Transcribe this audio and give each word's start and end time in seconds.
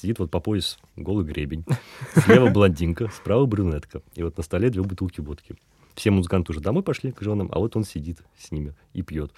сидит 0.00 0.18
вот 0.18 0.30
по 0.30 0.40
пояс 0.40 0.78
голый 0.96 1.24
гребень. 1.24 1.64
Слева 2.24 2.50
блондинка, 2.50 3.08
справа 3.08 3.46
брюнетка. 3.46 4.02
И 4.14 4.22
вот 4.22 4.36
на 4.36 4.42
столе 4.42 4.70
две 4.70 4.82
бутылки 4.82 5.20
водки. 5.20 5.56
Все 5.94 6.12
музыканты 6.12 6.52
уже 6.52 6.60
домой 6.60 6.84
пошли 6.84 7.10
к 7.10 7.20
женам, 7.22 7.48
а 7.52 7.58
вот 7.58 7.74
он 7.74 7.82
сидит 7.82 8.18
с 8.38 8.52
ними 8.52 8.74
и 8.92 9.02
пьет. 9.02 9.32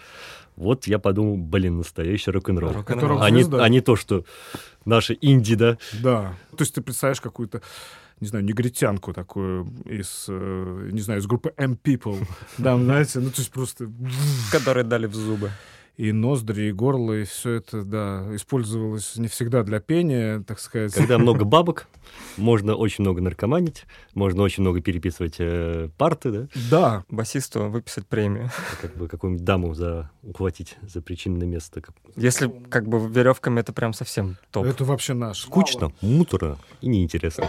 Вот 0.56 0.86
я 0.86 0.98
подумал, 0.98 1.38
блин, 1.38 1.78
настоящий 1.78 2.30
рок-н-ролл. 2.30 2.74
Рок-н-ролл. 2.74 3.22
А 3.22 3.30
не, 3.30 3.44
а 3.58 3.66
не 3.70 3.80
то, 3.80 3.96
что 3.96 4.26
наши 4.84 5.16
инди, 5.22 5.54
да? 5.54 5.78
Да. 6.02 6.34
То 6.50 6.62
есть 6.62 6.74
ты 6.74 6.82
представляешь 6.82 7.20
какую-то 7.20 7.62
не 8.20 8.26
знаю, 8.26 8.44
негритянку 8.44 9.14
такую 9.14 9.72
из, 9.86 10.26
э, 10.28 10.88
не 10.92 11.00
знаю, 11.00 11.20
из 11.20 11.26
группы 11.26 11.54
M-People. 11.56 12.22
Да, 12.58 12.76
знаете, 12.76 13.18
ну, 13.18 13.30
то 13.30 13.38
есть 13.38 13.50
просто 13.50 13.90
Которые 14.52 14.84
дали 14.84 15.06
в 15.06 15.14
зубы. 15.14 15.50
И 16.00 16.12
ноздри, 16.12 16.68
и 16.68 16.72
горло, 16.72 17.12
и 17.12 17.24
все 17.24 17.52
это, 17.52 17.82
да, 17.82 18.24
использовалось 18.34 19.16
не 19.16 19.28
всегда 19.28 19.62
для 19.62 19.80
пения, 19.80 20.42
так 20.46 20.58
сказать. 20.58 20.94
Когда 20.94 21.18
много 21.18 21.44
бабок, 21.44 21.88
можно 22.38 22.74
очень 22.74 23.04
много 23.04 23.20
наркоманить, 23.20 23.84
можно 24.14 24.42
очень 24.42 24.62
много 24.62 24.80
переписывать 24.80 25.34
э, 25.38 25.90
парты, 25.98 26.30
да? 26.30 26.48
Да, 26.70 27.04
Басисту 27.10 27.68
выписать 27.68 28.06
премию. 28.06 28.48
Как 28.80 28.96
бы 28.96 29.08
какую-нибудь 29.08 29.44
даму 29.44 29.74
за 29.74 30.10
ухватить 30.22 30.78
за 30.80 31.02
причинное 31.02 31.46
место. 31.46 31.82
Если 32.16 32.48
как 32.70 32.88
бы 32.88 33.06
веревками, 33.06 33.60
это 33.60 33.74
прям 33.74 33.92
совсем 33.92 34.38
топ. 34.50 34.64
это 34.64 34.86
вообще 34.86 35.12
наш. 35.12 35.40
Скучно, 35.40 35.92
муторно 36.00 36.56
и 36.80 36.88
неинтересно. 36.88 37.46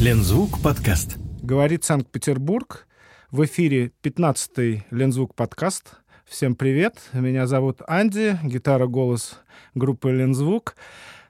Лензвук 0.00 0.62
подкаст. 0.62 1.18
Говорит 1.42 1.82
Санкт-Петербург. 1.82 2.86
В 3.32 3.44
эфире 3.46 3.90
15-й 4.04 4.84
Лензвук 4.92 5.34
подкаст. 5.34 5.96
Всем 6.24 6.54
привет. 6.54 7.00
Меня 7.12 7.48
зовут 7.48 7.80
Анди, 7.88 8.38
гитара, 8.44 8.86
голос 8.86 9.40
группы 9.74 10.12
Лензвук. 10.12 10.76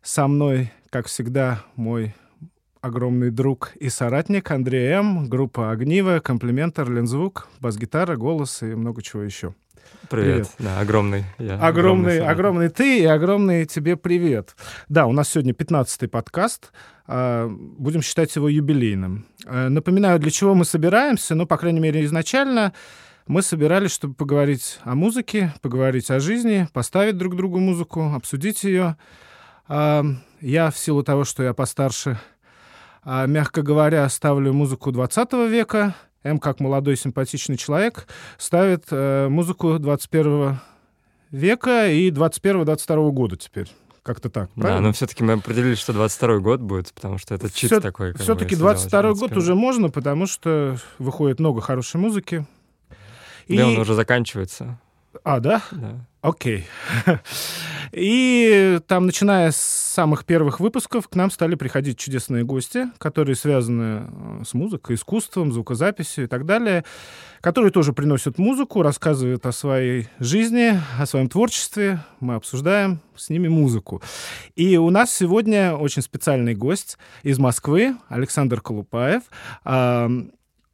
Со 0.03 0.29
мной, 0.29 0.71
как 0.91 1.07
всегда, 1.07 1.65
мой 1.77 2.15
огромный 2.83 3.31
друг 3.31 3.73
и 3.81 3.89
соратник 3.89 4.51
Андрей 4.51 4.89
М, 4.89 5.31
группа 5.31 5.71
Огниво, 5.71 6.21
комплиментар, 6.21 6.91
Лензвук, 6.91 7.49
бас-гитара, 7.61 8.17
голос 8.17 8.63
и 8.63 8.67
много 8.67 9.01
чего 9.01 9.23
еще. 9.23 9.55
Привет. 10.09 10.49
Да, 10.59 10.81
огромный. 10.81 11.25
я. 11.39 11.55
Огромный, 11.59 12.13
соратник. 12.19 12.31
огромный 12.31 12.69
ты 12.71 13.01
и 13.01 13.05
огромный 13.05 13.67
тебе 13.67 13.97
привет. 13.97 14.57
Да, 14.89 15.07
у 15.07 15.13
нас 15.13 15.29
сегодня 15.29 15.53
15-й 15.53 16.09
подкаст. 16.09 16.73
А, 17.07 17.47
Будем 17.49 18.01
считать 18.03 18.35
его 18.35 18.49
юбилейным. 18.49 19.27
Э, 19.47 19.69
Напоминаю, 19.69 20.19
для 20.19 20.31
чего 20.31 20.55
мы 20.55 20.65
собираемся. 20.65 21.35
Ну, 21.35 21.47
по 21.47 21.57
крайней 21.59 21.81
мере, 21.81 22.05
изначально 22.05 22.73
мы 23.27 23.43
собирались, 23.43 23.91
чтобы 23.93 24.15
поговорить 24.15 24.79
о 24.85 24.95
музыке, 24.95 25.53
поговорить 25.61 26.11
о 26.11 26.21
жизни, 26.21 26.67
поставить 26.73 27.19
друг 27.19 27.37
другу 27.37 27.59
музыку, 27.59 28.13
обсудить 28.15 28.65
ее. 28.65 28.97
А, 29.69 30.05
Я, 30.41 30.71
в 30.71 30.79
силу 30.79 31.03
того, 31.03 31.25
что 31.25 31.43
я 31.43 31.53
постарше, 31.53 32.19
а, 33.03 33.27
мягко 33.27 33.61
говоря, 33.63 34.09
ставлю 34.09 34.53
музыку 34.55 34.91
20 34.93 35.49
века. 35.49 35.95
М, 36.25 36.39
как 36.39 36.61
молодой 36.61 36.97
симпатичный 36.97 37.57
человек, 37.57 38.07
ставит 38.39 38.85
э, 38.91 39.29
музыку 39.29 39.79
21 39.79 40.59
века 41.31 41.89
и 41.91 42.11
21-22 42.11 43.11
года 43.13 43.37
теперь. 43.37 43.69
Как-то 44.03 44.31
так, 44.31 44.49
Да, 44.57 44.63
правильно? 44.63 44.89
но 44.89 44.93
все-таки 44.95 45.23
мы 45.23 45.35
определили, 45.35 45.75
что 45.75 45.93
22 45.93 46.39
год 46.39 46.61
будет, 46.61 46.93
потому 46.95 47.19
что 47.19 47.35
это 47.35 47.51
чит 47.51 47.71
Всё- 47.71 47.81
такой. 47.81 48.15
Все-таки 48.15 48.53
если 48.53 48.63
22 48.63 49.03
делать 49.03 49.19
год 49.21 49.31
21. 49.31 49.39
уже 49.43 49.55
можно, 49.55 49.91
потому 49.91 50.27
что 50.27 50.79
выходит 50.99 51.41
много 51.41 51.61
хорошей 51.61 52.01
музыки. 52.01 52.47
И... 53.47 53.57
Да, 53.57 53.67
он 53.67 53.79
уже 53.79 53.95
заканчивается. 53.95 54.79
А, 55.25 55.41
да? 55.41 55.63
Да. 55.73 56.07
Окей. 56.21 56.67
И 57.93 58.81
там, 58.87 59.07
начиная 59.07 59.51
с 59.51 59.57
самых 59.57 60.25
первых 60.25 60.61
выпусков, 60.61 61.09
к 61.09 61.15
нам 61.15 61.31
стали 61.31 61.55
приходить 61.55 61.99
чудесные 61.99 62.45
гости, 62.45 62.87
которые 62.99 63.35
связаны 63.35 64.07
э, 64.07 64.43
с 64.45 64.53
музыкой, 64.53 64.97
искусством, 64.97 65.53
звукозаписью 65.53 66.25
и 66.25 66.27
так 66.27 66.45
далее, 66.45 66.85
которые 67.41 67.73
тоже 67.73 67.93
приносят 67.93 68.39
музыку, 68.39 68.83
рассказывают 68.83 69.47
о 69.47 69.53
своей 69.53 70.09
жизни, 70.19 70.79
о 70.99 71.07
своем 71.07 71.29
творчестве. 71.29 72.01
Мы 72.21 72.35
обсуждаем 72.35 73.01
с 73.17 73.31
ними 73.31 73.49
музыку. 73.49 74.03
И 74.55 74.77
у 74.77 74.91
нас 74.91 75.13
сегодня 75.13 75.75
очень 75.75 76.03
специальный 76.03 76.55
гость 76.55 76.99
из 77.23 77.39
Москвы, 77.39 77.97
Александр 78.09 78.61
Колупаев. 78.61 79.23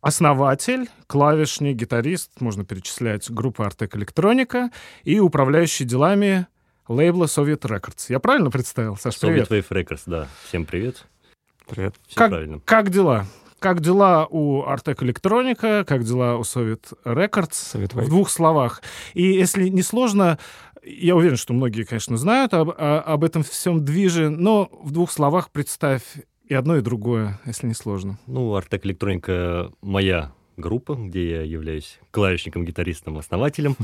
Основатель, 0.04 0.91
клавишник, 1.06 1.76
гитарист, 1.76 2.41
можно 2.41 2.65
перечислять, 2.65 3.31
группы 3.31 3.65
Артек 3.65 3.97
Электроника 3.97 4.70
и 5.03 5.19
управляющий 5.19 5.84
делами 5.84 6.47
лейбла 6.88 7.25
Soviet 7.25 7.60
Records. 7.62 8.06
Я 8.10 8.20
правильно 8.20 8.50
представил, 8.50 8.97
Саш? 8.97 9.14
Soviet 9.14 9.47
Привет. 9.47 9.50
Wave 9.50 9.69
Records, 9.70 10.03
да. 10.04 10.28
Всем 10.47 10.66
привет. 10.66 11.06
Привет. 11.66 11.94
Все 12.06 12.16
Как- 12.16 12.31
правильно. 12.31 12.60
Как 12.66 12.91
дела? 12.91 13.26
Как 13.59 13.81
дела 13.81 14.26
у 14.28 14.64
Артек 14.64 15.03
Электроника? 15.03 15.87
Как 15.88 16.04
дела 16.04 16.37
у 16.37 16.43
Soviet 16.43 16.93
Records? 17.06 17.54
Совет 17.54 17.94
В 17.94 18.06
двух 18.06 18.28
словах. 18.28 18.82
И 19.14 19.22
если 19.22 19.70
не 19.70 19.82
сложно, 19.82 20.38
я 20.82 21.16
уверен, 21.16 21.38
что 21.38 21.54
многие, 21.54 21.84
конечно, 21.84 22.19
знают 22.19 22.53
об, 22.53 22.75
об 22.76 23.25
этом 23.25 23.43
всем 23.43 23.82
движе, 23.82 24.28
но 24.28 24.69
в 24.82 24.91
двух 24.91 25.10
словах 25.10 25.50
представь 25.50 26.03
и 26.49 26.55
одно, 26.55 26.77
и 26.77 26.81
другое, 26.82 27.41
если 27.47 27.66
не 27.66 27.75
сложно. 27.75 28.19
Ну, 28.27 28.55
Артек 28.55 28.84
Электроника 28.87 29.71
моя 29.81 30.32
группа, 30.56 30.94
где 30.94 31.31
я 31.31 31.43
являюсь 31.43 31.99
клавишником, 32.10 32.65
гитаристом, 32.65 33.19
основателем. 33.19 33.77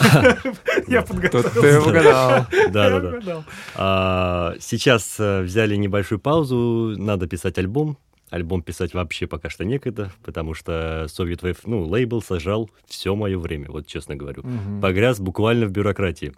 Я 0.88 1.02
подготовился. 1.02 1.60
ты 1.60 1.78
угадал. 1.80 2.46
Да, 2.70 3.00
да, 3.00 3.20
да. 3.20 3.44
А, 3.76 4.54
Сейчас 4.58 5.16
э, 5.20 5.42
взяли 5.42 5.76
небольшую 5.76 6.18
паузу, 6.18 6.94
надо 6.96 7.26
писать 7.28 7.58
альбом. 7.58 7.96
Альбом 8.30 8.62
писать 8.62 8.94
вообще 8.94 9.26
пока 9.26 9.50
что 9.50 9.64
некогда, 9.64 10.12
потому 10.22 10.54
что 10.54 11.06
Soviet 11.08 11.40
Wave, 11.40 11.58
ну, 11.64 11.84
лейбл 11.84 12.22
сожрал 12.22 12.70
все 12.86 13.14
мое 13.16 13.38
время, 13.38 13.70
вот 13.70 13.86
честно 13.86 14.14
говорю. 14.14 14.42
Мгм. 14.44 14.80
Погряз 14.80 15.18
буквально 15.18 15.66
в 15.66 15.70
бюрократии. 15.70 16.32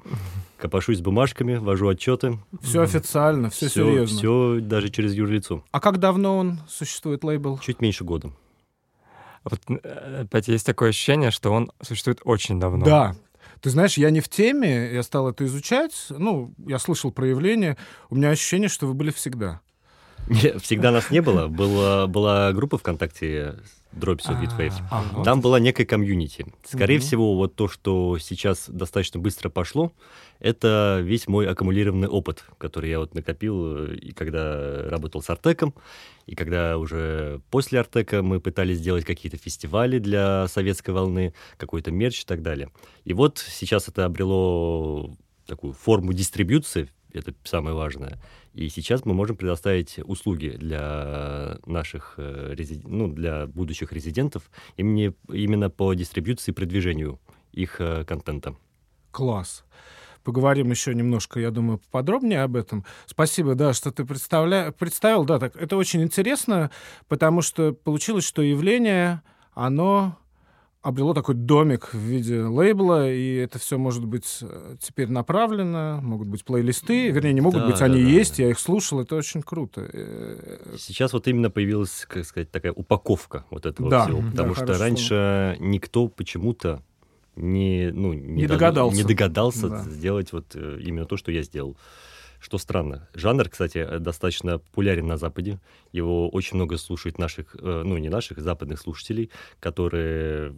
Копошусь 0.57 0.99
с 0.99 1.01
бумажками, 1.03 1.57
вожу 1.57 1.89
отчеты. 1.89 2.39
Все 2.63 2.83
официально, 2.83 3.51
все, 3.51 3.69
серьезно. 3.69 4.17
Все 4.17 4.59
даже 4.61 4.89
через 4.89 5.13
юрлицо. 5.13 5.63
А 5.71 5.81
как 5.81 5.99
давно 5.99 6.39
он 6.39 6.61
существует, 6.69 7.25
лейбл? 7.25 7.59
Чуть 7.59 7.81
меньше 7.83 8.05
года. 8.05 8.31
Вот 9.45 9.61
э, 9.69 10.23
опять 10.23 10.49
есть 10.49 10.65
такое 10.65 10.91
ощущение, 10.91 11.31
что 11.31 11.51
он 11.51 11.71
существует 11.83 12.21
очень 12.25 12.59
давно. 12.59 12.85
Да. 12.85 13.17
Ты 13.61 13.71
знаешь, 13.71 13.99
я 13.99 14.11
не 14.11 14.21
в 14.21 14.29
теме, 14.29 14.93
я 14.93 15.03
стал 15.03 15.29
это 15.29 15.45
изучать. 15.45 15.95
Ну, 16.11 16.55
я 16.67 16.79
слышал 16.79 17.13
проявления. 17.13 17.77
У 18.09 18.17
меня 18.17 18.31
ощущение, 18.31 18.69
что 18.69 18.87
вы 18.87 18.95
были 18.95 19.11
всегда. 19.11 19.61
Всегда 20.60 20.91
нас 20.91 21.10
не 21.10 21.21
было. 21.21 21.49
Была, 21.49 22.06
была 22.06 22.53
группа 22.53 22.78
ВКонтакте 22.78 23.56
Дробь 23.93 24.21
Soviet 24.21 24.56
Wave. 24.59 24.75
А. 24.91 25.22
Там 25.25 25.41
была 25.41 25.60
некая 25.60 25.84
комьюнити. 25.84 26.47
Скорее 26.65 26.99
всего, 26.99 27.37
вот 27.37 27.55
то, 27.55 27.69
что 27.69 28.19
сейчас 28.19 28.69
достаточно 28.69 29.21
быстро 29.21 29.49
пошло, 29.50 29.93
это 30.41 31.00
весь 31.03 31.28
мой 31.28 31.47
аккумулированный 31.47 32.09
опыт, 32.09 32.44
который 32.59 32.91
я 32.91 32.99
вот 32.99 33.15
накопил, 33.15 33.87
э, 33.87 33.97
и 33.97 34.12
когда 34.12 34.88
работал 34.88 35.22
с 35.22 35.31
Артеком, 35.31 35.75
и 36.27 36.34
когда 36.34 36.78
уже 36.78 37.41
после 37.50 37.81
Артека 37.81 38.22
мы 38.22 38.41
пытались 38.41 38.78
сделать 38.78 39.05
какие-то 39.05 39.37
фестивали 39.37 39.99
для 39.99 40.49
советской 40.49 40.91
волны, 40.91 41.34
какой-то 41.59 41.91
мерч 41.91 42.22
и 42.22 42.27
так 42.27 42.43
далее. 42.43 42.71
И 43.05 43.12
вот 43.12 43.38
сейчас 43.38 43.88
это 43.88 44.05
обрело 44.05 45.15
такую 45.47 45.75
форму 45.75 46.12
дистрибьюции, 46.12 46.88
это 47.12 47.34
самое 47.44 47.77
важное. 47.77 48.19
И 48.55 48.69
сейчас 48.69 49.05
мы 49.05 49.15
можем 49.15 49.37
предоставить 49.37 49.99
услуги 50.05 50.49
для 50.49 51.59
наших, 51.65 52.15
э, 52.19 52.55
резид- 52.55 52.87
ну, 52.87 53.09
для 53.09 53.47
будущих 53.47 53.93
резидентов 53.93 54.50
именно, 54.76 55.15
именно 55.29 55.71
по 55.71 55.94
дистрибьюции 55.94 56.53
и 56.53 56.55
продвижению 56.55 57.19
их 57.53 57.81
э, 57.81 58.05
контента. 58.05 58.55
Класс. 59.11 59.65
Поговорим 60.25 60.71
еще 60.71 60.94
немножко, 60.94 61.41
я 61.41 61.50
думаю, 61.50 61.79
поподробнее 61.79 62.43
об 62.43 62.56
этом. 62.56 62.85
Спасибо, 63.06 63.55
да, 63.55 63.73
что 63.73 63.91
ты 63.91 64.05
представля... 64.05 64.73
представил. 64.73 65.25
Да, 65.25 65.38
так, 65.38 65.56
это 65.56 65.76
очень 65.76 66.03
интересно, 66.03 66.71
потому 67.09 67.43
что 67.43 67.73
получилось, 67.73 68.25
что 68.25 68.43
явление, 68.43 69.23
оно 69.53 70.17
обрело 70.82 71.14
такой 71.14 71.34
домик 71.37 71.90
в 71.93 71.99
виде 71.99 72.43
лейбла, 72.43 73.11
и 73.11 73.37
это 73.37 73.58
все 73.58 73.79
может 73.79 74.05
быть 74.05 74.38
э, 74.43 74.76
теперь 74.81 75.08
направлено, 75.08 76.00
могут 76.02 76.29
быть 76.29 76.44
плейлисты, 76.44 77.11
вернее, 77.11 77.32
не 77.32 77.40
могут 77.40 77.61
Да, 77.61 77.67
быть, 77.69 77.79
да, 77.79 77.84
они 77.84 78.02
да. 78.02 78.08
есть, 78.08 78.38
я 78.40 78.50
их 78.50 78.58
слушал, 78.58 79.00
это 79.00 79.14
очень 79.17 79.43
круто. 79.43 79.88
Э, 79.93 80.75
Сейчас 80.79 81.12
вот 81.12 81.29
именно 81.29 81.50
появилась, 81.50 82.05
как 82.08 82.25
сказать, 82.25 82.50
такая 82.50 82.73
упаковка 82.73 83.44
вот 83.50 83.64
этого 83.67 83.88
Да, 83.90 84.05
всего. 84.06 84.20
да, 84.23 84.31
Потому 84.31 84.55
что 84.55 84.67
хорошее 84.67 84.81
раньше 84.88 85.56
никто 85.61 86.08
почему-то 86.08 86.82
не, 87.37 87.90
ну, 87.93 88.12
Не 88.12 88.43
дод- 88.46 88.58
догадался. 88.58 88.96
не 88.96 89.05
догадался 89.05 89.69
Да. 89.69 89.85
сделать 89.85 90.32
вот 90.32 90.55
э, 90.55 90.78
именно 90.82 91.06
то, 91.06 91.17
что 91.17 91.31
я 91.32 91.43
сделал. 91.43 91.76
что 92.40 92.58
странно. 92.58 93.08
Жанр, 93.14 93.49
кстати, 93.49 93.87
достаточно 94.00 94.58
популярен 94.58 95.06
на 95.06 95.17
Западе. 95.17 95.61
Его 95.93 96.28
очень 96.28 96.56
много 96.56 96.76
слушают 96.76 97.17
наших, 97.17 97.55
э, 97.56 97.82
ну, 97.87 97.96
не 97.99 98.08
наших, 98.08 98.40
западных 98.40 98.81
слушателей, 98.81 99.31
которые 99.61 100.52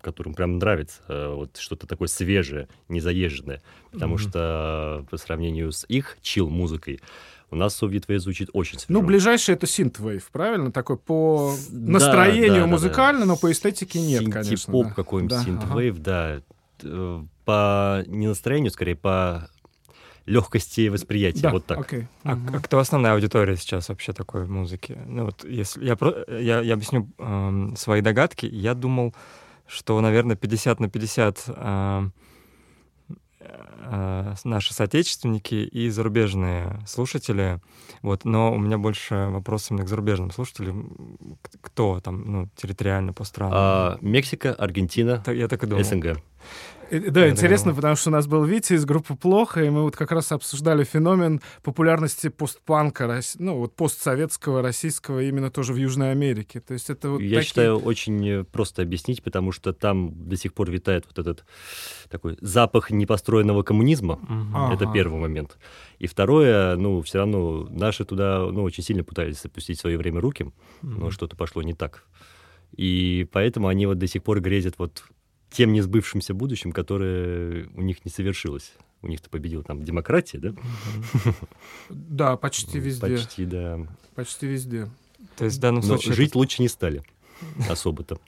которым 0.00 0.34
прям 0.34 0.58
нравится 0.58 1.00
э, 1.08 1.34
вот 1.34 1.56
что-то 1.56 1.86
такое 1.86 2.08
свежее, 2.08 2.68
незаезженное. 2.88 3.62
Потому 3.92 4.16
mm-hmm. 4.16 4.28
что 4.28 5.06
по 5.10 5.16
сравнению 5.16 5.72
с 5.72 5.84
их 5.88 6.18
чил-музыкой, 6.22 7.00
у 7.50 7.56
нас 7.56 7.80
Soviet 7.80 8.06
Wave 8.06 8.18
звучит 8.20 8.50
очень 8.52 8.78
свежо. 8.78 9.00
Ну, 9.00 9.06
ближайший 9.06 9.54
это 9.54 9.66
Synthwave, 9.66 10.22
правильно? 10.30 10.70
Такой 10.70 10.96
по 10.96 11.54
да, 11.70 11.92
настроению 11.92 12.54
да, 12.54 12.60
да, 12.60 12.66
музыкально, 12.66 13.20
да. 13.20 13.26
но 13.26 13.36
по 13.36 13.50
эстетике 13.50 14.00
нет, 14.00 14.20
Синти 14.20 14.32
конечно. 14.32 14.72
поп 14.72 14.86
да. 14.88 14.94
какой-нибудь, 14.94 15.36
да, 15.36 15.44
Synthwave, 15.44 15.90
ага. 15.90 16.00
да. 16.00 16.42
Э, 16.82 17.24
по 17.44 18.04
не 18.06 18.28
настроению, 18.28 18.70
скорее 18.70 18.94
по 18.94 19.50
легкости 20.26 20.88
восприятия. 20.88 21.40
Да, 21.40 21.50
вот 21.50 21.66
так. 21.66 21.78
Okay. 21.80 22.06
А, 22.22 22.34
угу. 22.34 22.56
а 22.56 22.60
кто 22.60 22.78
основная 22.78 23.14
аудитория 23.14 23.56
сейчас 23.56 23.88
вообще 23.88 24.12
такой 24.12 24.46
музыки? 24.46 24.96
Ну 25.06 25.26
вот 25.26 25.44
если 25.44 25.84
я 25.84 25.96
я, 26.28 26.60
я 26.60 26.74
объясню 26.74 27.08
э, 27.18 27.68
свои 27.76 28.00
догадки, 28.00 28.46
я 28.46 28.74
думал, 28.74 29.14
что, 29.70 30.00
наверное, 30.00 30.36
50 30.36 30.80
на 30.80 30.88
50 30.90 31.44
э, 31.46 32.08
э, 33.38 34.34
наши 34.44 34.74
соотечественники 34.74 35.54
и 35.54 35.88
зарубежные 35.90 36.80
слушатели. 36.86 37.60
Вот, 38.02 38.24
но 38.24 38.52
у 38.52 38.58
меня 38.58 38.78
больше 38.78 39.28
вопросов 39.30 39.70
именно 39.70 39.84
к 39.84 39.88
зарубежным 39.88 40.32
слушателям. 40.32 41.16
Кто 41.60 42.00
там, 42.00 42.24
ну, 42.24 42.48
территориально 42.56 43.12
по 43.12 43.24
странам? 43.24 43.54
А, 43.56 43.98
Мексика, 44.00 44.54
Аргентина, 44.54 45.22
я 45.28 45.46
так 45.46 45.62
и 45.62 45.66
думал. 45.66 45.84
СНГ. 45.84 46.20
Да, 46.90 47.24
я 47.24 47.30
интересно, 47.30 47.74
потому 47.74 47.96
что 47.96 48.10
у 48.10 48.12
нас 48.12 48.26
был 48.26 48.44
Витя 48.44 48.74
из 48.74 48.84
группы 48.84 49.14
«Плохо», 49.14 49.62
и 49.62 49.70
мы 49.70 49.82
вот 49.82 49.96
как 49.96 50.10
раз 50.12 50.32
обсуждали 50.32 50.84
феномен 50.84 51.40
популярности 51.62 52.28
постпанка, 52.28 53.20
ну 53.38 53.58
вот 53.58 53.76
постсоветского, 53.76 54.62
российского, 54.62 55.22
именно 55.22 55.50
тоже 55.50 55.72
в 55.72 55.76
Южной 55.76 56.10
Америке. 56.10 56.60
То 56.60 56.74
есть 56.74 56.90
это 56.90 57.10
вот 57.10 57.20
Я 57.20 57.36
такие... 57.36 57.42
считаю, 57.42 57.78
очень 57.78 58.44
просто 58.44 58.82
объяснить, 58.82 59.22
потому 59.22 59.52
что 59.52 59.72
там 59.72 60.28
до 60.28 60.36
сих 60.36 60.52
пор 60.52 60.70
витает 60.70 61.06
вот 61.06 61.18
этот 61.18 61.44
такой 62.08 62.36
запах 62.40 62.90
непостроенного 62.90 63.62
коммунизма. 63.62 64.14
Угу. 64.14 64.74
Это 64.74 64.84
ага. 64.84 64.92
первый 64.92 65.20
момент. 65.20 65.58
И 65.98 66.06
второе, 66.06 66.76
ну, 66.76 67.02
все 67.02 67.18
равно 67.18 67.68
наши 67.70 68.04
туда, 68.04 68.46
ну, 68.50 68.62
очень 68.62 68.82
сильно 68.82 69.04
пытались 69.04 69.40
запустить 69.40 69.78
в 69.78 69.80
свое 69.80 69.96
время 69.96 70.20
руки, 70.20 70.44
угу. 70.44 70.52
но 70.82 71.10
что-то 71.10 71.36
пошло 71.36 71.62
не 71.62 71.74
так. 71.74 72.04
И 72.76 73.28
поэтому 73.32 73.68
они 73.68 73.86
вот 73.86 73.98
до 73.98 74.06
сих 74.06 74.22
пор 74.22 74.40
грезят 74.40 74.74
вот 74.78 75.04
тем 75.50 75.72
несбывшимся 75.72 76.34
будущим, 76.34 76.72
которое 76.72 77.68
у 77.74 77.82
них 77.82 78.04
не 78.04 78.10
совершилось. 78.10 78.72
У 79.02 79.08
них-то 79.08 79.30
победила 79.30 79.62
там 79.62 79.82
демократия, 79.82 80.38
да? 80.38 80.52
Да, 81.88 82.36
почти 82.36 82.78
везде. 82.78 83.06
Почти, 83.06 83.44
да. 83.46 83.80
Почти 84.14 84.46
везде. 84.46 84.88
То 85.36 85.44
есть 85.44 85.56
в 85.56 85.60
данном 85.60 85.80
Но 85.80 85.86
случае... 85.86 86.14
жить 86.14 86.34
лучше 86.34 86.62
не 86.62 86.68
стали 86.68 87.02
особо-то. 87.68 88.18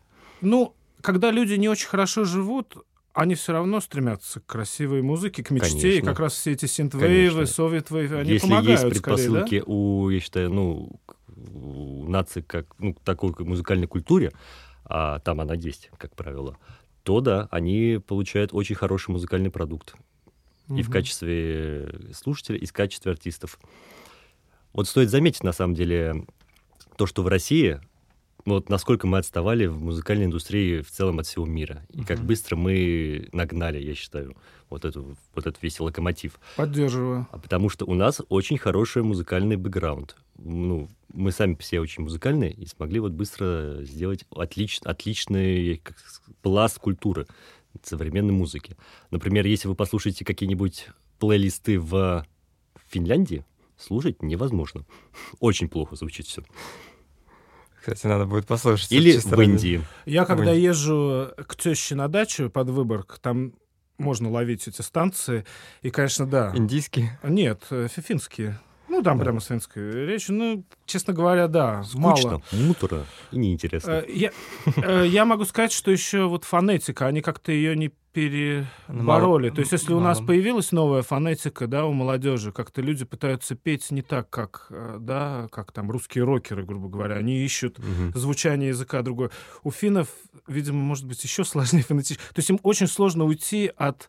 Ну, 0.41 0.75
когда 1.03 1.31
люди 1.31 1.55
не 1.55 1.69
очень 1.69 1.89
хорошо 1.89 2.25
живут, 2.25 2.77
они 3.13 3.35
все 3.35 3.53
равно 3.53 3.81
стремятся 3.81 4.41
к 4.41 4.47
красивой 4.47 5.03
музыке, 5.03 5.43
к 5.43 5.51
мечте, 5.51 5.81
Конечно. 5.81 5.99
и 5.99 6.01
как 6.01 6.19
раз 6.19 6.33
все 6.33 6.53
эти 6.53 6.67
синтвейвы, 6.67 7.47
советвейвы, 7.47 8.17
они 8.17 8.33
Если 8.33 8.49
помогают 8.49 8.81
есть 8.81 8.93
предпосылки 8.95 9.41
скорее, 9.47 9.61
да? 9.61 9.71
у, 9.71 10.09
я 10.09 10.21
считаю, 10.21 10.51
ну, 10.51 11.01
у 11.37 12.09
нации 12.09 12.41
как, 12.41 12.67
ну, 12.79 12.97
такой 13.05 13.35
музыкальной 13.39 13.87
культуре, 13.87 14.33
а 14.85 15.19
там 15.21 15.41
она 15.41 15.55
есть, 15.55 15.91
как 15.99 16.15
правило, 16.17 16.57
то 17.03 17.21
да, 17.21 17.49
они 17.51 18.01
получают 18.05 18.53
очень 18.53 18.75
хороший 18.75 19.11
музыкальный 19.11 19.51
продукт. 19.51 19.95
Угу. 20.69 20.79
И 20.79 20.83
в 20.83 20.91
качестве 20.91 22.13
слушателя, 22.15 22.59
и 22.59 22.67
в 22.67 22.73
качестве 22.73 23.13
артистов. 23.13 23.59
Вот 24.73 24.89
стоит 24.89 25.11
заметить, 25.11 25.43
на 25.43 25.53
самом 25.53 25.75
деле, 25.75 26.27
то, 26.97 27.07
что 27.07 27.23
в 27.23 27.29
России, 27.29 27.81
вот 28.45 28.69
насколько 28.69 29.07
мы 29.07 29.19
отставали 29.19 29.67
в 29.67 29.81
музыкальной 29.81 30.27
индустрии 30.27 30.81
в 30.81 30.91
целом 30.91 31.19
от 31.19 31.27
всего 31.27 31.47
мира. 31.47 31.85
И 31.91 32.03
как 32.03 32.21
быстро 32.21 32.57
мы 32.57 33.29
нагнали, 33.33 33.79
я 33.79 33.95
считаю, 33.95 34.37
вот, 34.71 34.85
эту, 34.85 35.17
вот 35.35 35.47
этот 35.47 35.63
весь 35.63 35.79
локомотив. 35.79 36.41
Поддерживаю. 36.57 37.29
А 37.31 37.39
потому 37.39 37.69
что 37.69 37.85
у 37.85 37.95
нас 37.95 38.23
очень 38.29 38.59
хороший 38.59 39.03
музыкальный 39.03 39.57
бэкграунд. 39.57 40.17
Ну, 40.39 40.89
мы 41.13 41.33
сами 41.33 41.57
все 41.59 41.81
очень 41.81 42.03
музыкальные 42.03 42.53
и 42.53 42.67
смогли 42.67 43.01
вот 43.01 43.13
быстро 43.13 43.83
сделать 43.83 44.25
отлич, 44.35 44.81
отличный 44.85 45.79
как, 45.79 45.97
пласт 46.43 46.79
культуры 46.79 47.27
современной 47.83 48.33
музыки. 48.33 48.77
Например, 49.11 49.47
если 49.47 49.69
вы 49.69 49.75
послушаете 49.75 50.25
какие-нибудь 50.25 50.89
плейлисты 51.19 51.79
в 51.79 52.27
Финляндии, 52.89 53.45
слушать 53.77 54.23
невозможно. 54.23 54.85
Очень 55.41 55.69
плохо 55.69 55.97
звучит 55.97 56.27
все. 56.27 56.43
Кстати, 57.79 58.07
надо 58.07 58.27
будет 58.27 58.47
послушать. 58.47 58.93
Или 58.93 59.19
в 59.19 59.41
Индии. 59.41 59.83
Я 60.07 60.25
когда 60.25 60.53
езжу 60.53 61.31
к 61.49 61.57
теще 61.57 61.97
на 61.97 62.09
дачу 62.09 62.49
под 62.49 62.71
Выборг, 62.71 63.19
там 63.21 63.55
можно 63.99 64.31
ловить 64.31 64.69
эти 64.69 64.83
станции. 64.83 65.45
И, 65.83 65.91
конечно, 65.91 66.27
да. 66.27 66.53
Индийские? 66.55 67.19
Нет, 67.23 67.65
э, 67.71 67.89
финские. 67.89 68.61
Ну, 69.03 69.05
там 69.05 69.19
прямо 69.19 69.41
свинская 69.41 70.07
речь. 70.07 70.29
Ну, 70.29 70.65
честно 70.87 71.13
говоря, 71.13 71.49
да, 71.49 71.83
Скучно, 71.83 72.31
мало. 72.31 72.43
муторно 72.53 73.05
и 73.33 73.37
неинтересно. 73.37 73.91
Э, 73.91 74.05
я, 74.09 74.31
э, 74.77 75.07
я 75.09 75.25
могу 75.25 75.45
сказать, 75.45 75.73
что 75.73 75.91
еще 75.91 76.27
вот 76.27 76.45
фонетика, 76.45 77.07
они 77.09 77.21
как-то 77.21 77.51
ее 77.51 77.75
не 77.75 77.91
перебороли. 78.13 79.51
То 79.51 79.61
есть, 79.61 79.73
если 79.73 79.93
у 79.93 79.99
нас 79.99 80.21
появилась 80.21 80.71
новая 80.71 81.03
фонетика, 81.03 81.67
да, 81.67 81.85
у 81.85 81.93
молодежи, 81.93 82.53
как-то 82.53 82.81
люди 82.81 83.05
пытаются 83.05 83.57
петь 83.57 83.91
не 83.91 84.03
так, 84.03 84.31
как, 84.31 84.67
э, 84.71 84.99
да, 85.01 85.49
как 85.51 85.73
там 85.73 85.91
русские 85.91 86.23
рокеры, 86.23 86.65
грубо 86.65 86.89
говоря. 86.89 87.17
Они 87.17 87.45
ищут 87.45 87.81
угу. 87.81 88.17
звучание 88.17 88.69
языка 88.69 89.03
другое. 89.03 89.33
У 89.65 89.73
финнов, 89.73 90.07
видимо, 90.47 90.79
может 90.79 91.07
быть, 91.07 91.25
еще 91.25 91.43
сложнее 91.45 91.83
фонетически. 91.83 92.23
То 92.23 92.39
есть, 92.39 92.51
им 92.51 92.61
очень 92.63 92.87
сложно 92.87 93.25
уйти 93.25 93.73
от 93.77 94.09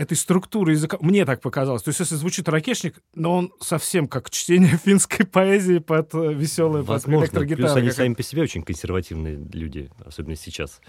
этой 0.00 0.16
структуры 0.16 0.72
языка. 0.72 0.96
Мне 1.00 1.26
так 1.26 1.42
показалось. 1.42 1.82
То 1.82 1.90
есть, 1.90 2.00
если 2.00 2.14
звучит 2.14 2.48
ракешник, 2.48 2.96
но 3.14 3.36
он 3.36 3.52
совсем 3.60 4.08
как 4.08 4.30
чтение 4.30 4.78
финской 4.84 5.26
поэзии 5.26 5.78
под 5.78 6.14
э, 6.14 6.34
Возможно. 6.34 6.82
под 6.82 7.06
электрогитару. 7.22 7.62
Плюс 7.62 7.76
они 7.76 7.90
сами 7.90 8.14
по 8.14 8.22
себе 8.22 8.42
очень 8.42 8.62
консервативные 8.62 9.38
люди, 9.52 9.90
особенно 10.04 10.36
сейчас. 10.36 10.80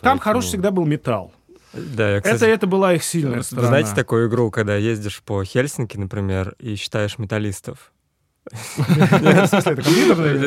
Там 0.00 0.18
Поэтому... 0.18 0.20
хороший 0.20 0.46
всегда 0.46 0.70
был 0.70 0.86
металл. 0.86 1.32
Да, 1.72 2.14
я, 2.14 2.20
кстати, 2.20 2.36
это, 2.36 2.46
это 2.46 2.66
была 2.66 2.94
их 2.94 3.02
сильная 3.02 3.42
сторона. 3.42 3.68
Знаете 3.68 3.94
такую 3.94 4.28
игру, 4.28 4.50
когда 4.50 4.76
ездишь 4.76 5.22
по 5.22 5.44
Хельсинки, 5.44 5.96
например, 5.96 6.54
и 6.58 6.76
считаешь 6.76 7.18
металлистов? 7.18 7.92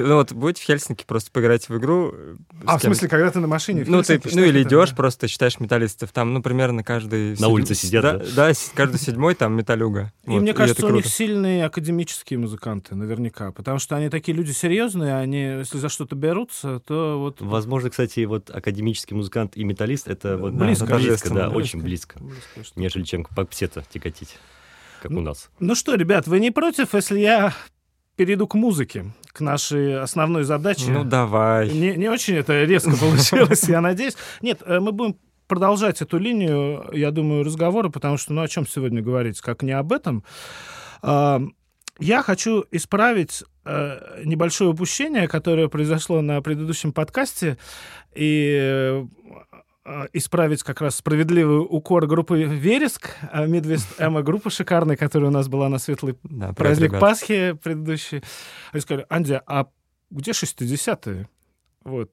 Ну 0.04 0.16
вот 0.16 0.34
будь 0.34 0.60
в 0.60 0.64
Хельсинки, 0.64 1.06
просто 1.06 1.32
поиграть 1.32 1.70
в 1.70 1.78
игру. 1.78 2.12
Э, 2.14 2.36
а, 2.66 2.78
в 2.78 2.82
смысле, 2.82 3.08
когда 3.08 3.30
ты 3.30 3.40
на 3.40 3.48
машине 3.48 3.86
Ну, 3.88 4.02
ты, 4.02 4.22
ну 4.34 4.44
или 4.44 4.64
идешь, 4.64 4.96
просто 4.96 5.28
считаешь 5.28 5.60
металлистов. 5.60 6.12
Там, 6.12 6.34
ну, 6.34 6.42
примерно 6.42 6.84
каждый... 6.84 7.40
На 7.40 7.48
улице 7.48 7.76
сидят, 7.76 8.34
да? 8.36 8.52
Каждый 8.76 9.00
седьмой 9.00 9.36
там 9.36 9.56
металюга. 9.56 10.12
И 10.26 10.32
мне 10.32 10.54
кажется, 10.54 10.86
у 10.86 10.90
них 10.90 11.06
сильные 11.06 11.66
академические 11.66 12.40
музыканты, 12.40 12.96
наверняка. 12.96 13.52
Потому 13.52 13.80
что 13.80 13.96
они 13.96 14.10
такие 14.10 14.36
люди 14.36 14.52
серьезные, 14.52 15.16
они, 15.16 15.42
если 15.42 15.78
за 15.78 15.90
что-то 15.90 16.16
берутся, 16.16 16.80
то 16.80 17.20
вот... 17.20 17.42
Возможно, 17.42 17.90
кстати, 17.90 18.26
вот 18.26 18.50
академический 18.50 19.16
музыкант 19.16 19.56
и 19.56 19.64
металлист, 19.64 20.08
это 20.08 20.38
вот 20.38 20.54
близко, 20.54 20.96
близко, 20.96 21.34
да, 21.34 21.50
очень 21.50 21.82
близко, 21.82 22.20
нежели 22.76 23.04
чем 23.04 23.24
по 23.24 23.46
псета 23.46 23.84
тяготить 23.90 24.38
как 25.04 25.12
у 25.12 25.22
нас. 25.22 25.50
Ну 25.60 25.76
что, 25.76 25.96
ребят, 25.96 26.28
вы 26.28 26.40
не 26.40 26.50
против, 26.50 26.94
если 26.94 27.20
я 27.20 27.54
перейду 28.16 28.48
к 28.48 28.56
музыке, 28.56 29.06
к 29.32 29.42
нашей 29.42 30.00
основной 30.00 30.44
задаче. 30.44 30.92
Ну, 30.92 31.04
давай. 31.04 31.70
Не, 31.70 31.96
не 31.96 32.10
очень 32.10 32.36
это 32.36 32.64
резко 32.64 32.92
получилось, 33.00 33.64
я 33.64 33.82
надеюсь. 33.82 34.16
Нет, 34.42 34.62
э, 34.66 34.80
мы 34.80 34.92
будем 34.92 35.18
продолжать 35.48 36.02
эту 36.02 36.18
линию, 36.18 36.90
я 36.94 37.12
думаю, 37.12 37.44
разговора, 37.44 37.90
потому 37.90 38.18
что, 38.18 38.34
ну, 38.34 38.42
о 38.42 38.48
чем 38.48 38.68
сегодня 38.68 39.02
говорить, 39.02 39.40
как 39.42 39.62
не 39.62 39.72
об 39.72 39.92
этом. 39.92 40.24
А, 41.02 41.42
я 42.00 42.24
хочу 42.24 42.66
исправить 42.72 43.44
э, 43.66 44.24
небольшое 44.26 44.72
упущение, 44.72 45.28
которое 45.28 45.68
произошло 45.68 46.22
на 46.22 46.42
предыдущем 46.42 46.92
подкасте, 46.92 47.58
и 48.16 48.58
э, 48.60 49.06
исправить 50.14 50.64
как 50.64 50.82
раз 50.82 50.96
справедливый 50.96 51.66
укор 51.70 52.08
группы 52.08 52.44
«Вереск», 52.44 53.10
Мидвест 53.34 53.88
Эмма 53.98 54.22
группа 54.22 54.50
шикарная, 54.50 54.96
которая 54.96 55.30
у 55.30 55.34
нас 55.34 55.50
была 55.50 55.68
на 55.68 55.78
светлый 55.78 56.18
да, 56.24 56.54
праздник 56.54 56.90
ребят. 56.90 57.02
Пасхи 57.02 57.54
предыдущий. 57.62 58.24
Они 58.72 58.82
сказали, 58.82 59.06
Анди, 59.10 59.42
а 59.46 59.68
где 60.10 60.32
60-е? 60.32 61.28
Вот. 61.84 62.12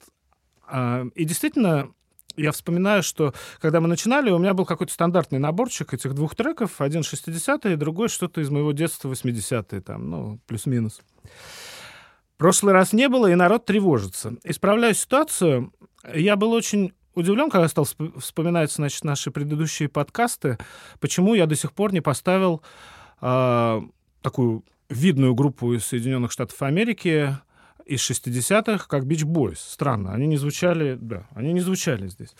А, 0.67 1.05
и 1.15 1.25
действительно, 1.25 1.93
я 2.37 2.53
вспоминаю, 2.53 3.03
что 3.03 3.35
когда 3.61 3.81
мы 3.81 3.89
начинали, 3.89 4.31
у 4.31 4.39
меня 4.39 4.55
был 4.55 4.65
какой-то 4.65 4.93
стандартный 4.93 5.39
наборчик 5.39 5.95
этих 5.95 6.15
двух 6.15 6.35
треков. 6.35 6.81
Один 6.81 7.03
60-е, 7.03 7.77
другой 7.77 8.09
что-то 8.09 8.41
из 8.41 8.50
моего 8.50 8.73
детства 8.73 9.11
80-е, 9.11 9.81
там, 9.81 10.11
ну, 10.11 10.41
плюс-минус. 10.47 11.00
прошлый 12.37 12.73
раз 12.73 12.93
не 12.93 13.09
было, 13.09 13.31
и 13.31 13.35
народ 13.35 13.67
тревожится. 13.67 14.35
Исправляю 14.45 14.95
ситуацию. 14.95 15.73
Я 16.15 16.37
был 16.37 16.53
очень 16.53 16.95
удивлен, 17.21 17.50
когда 17.50 17.69
стал 17.69 17.87
вспоминать 18.19 18.73
значит, 18.73 19.05
наши 19.05 19.31
предыдущие 19.31 19.89
подкасты, 19.89 20.59
почему 20.99 21.35
я 21.35 21.47
до 21.47 21.55
сих 21.55 21.73
пор 21.73 21.93
не 21.93 22.00
поставил 22.00 22.62
э, 23.21 23.81
такую 24.23 24.65
видную 24.89 25.35
группу 25.35 25.73
из 25.73 25.87
Соединенных 25.87 26.33
Штатов 26.33 26.61
Америки 26.62 27.37
из 27.87 28.09
60-х, 28.09 28.87
как 28.89 29.05
Beach 29.05 29.25
Boys. 29.25 29.59
Странно, 29.59 30.12
они 30.12 30.27
не 30.27 30.37
звучали, 30.37 30.97
да, 31.00 31.25
они 31.35 31.53
не 31.53 31.61
звучали 31.61 32.09
здесь. 32.09 32.35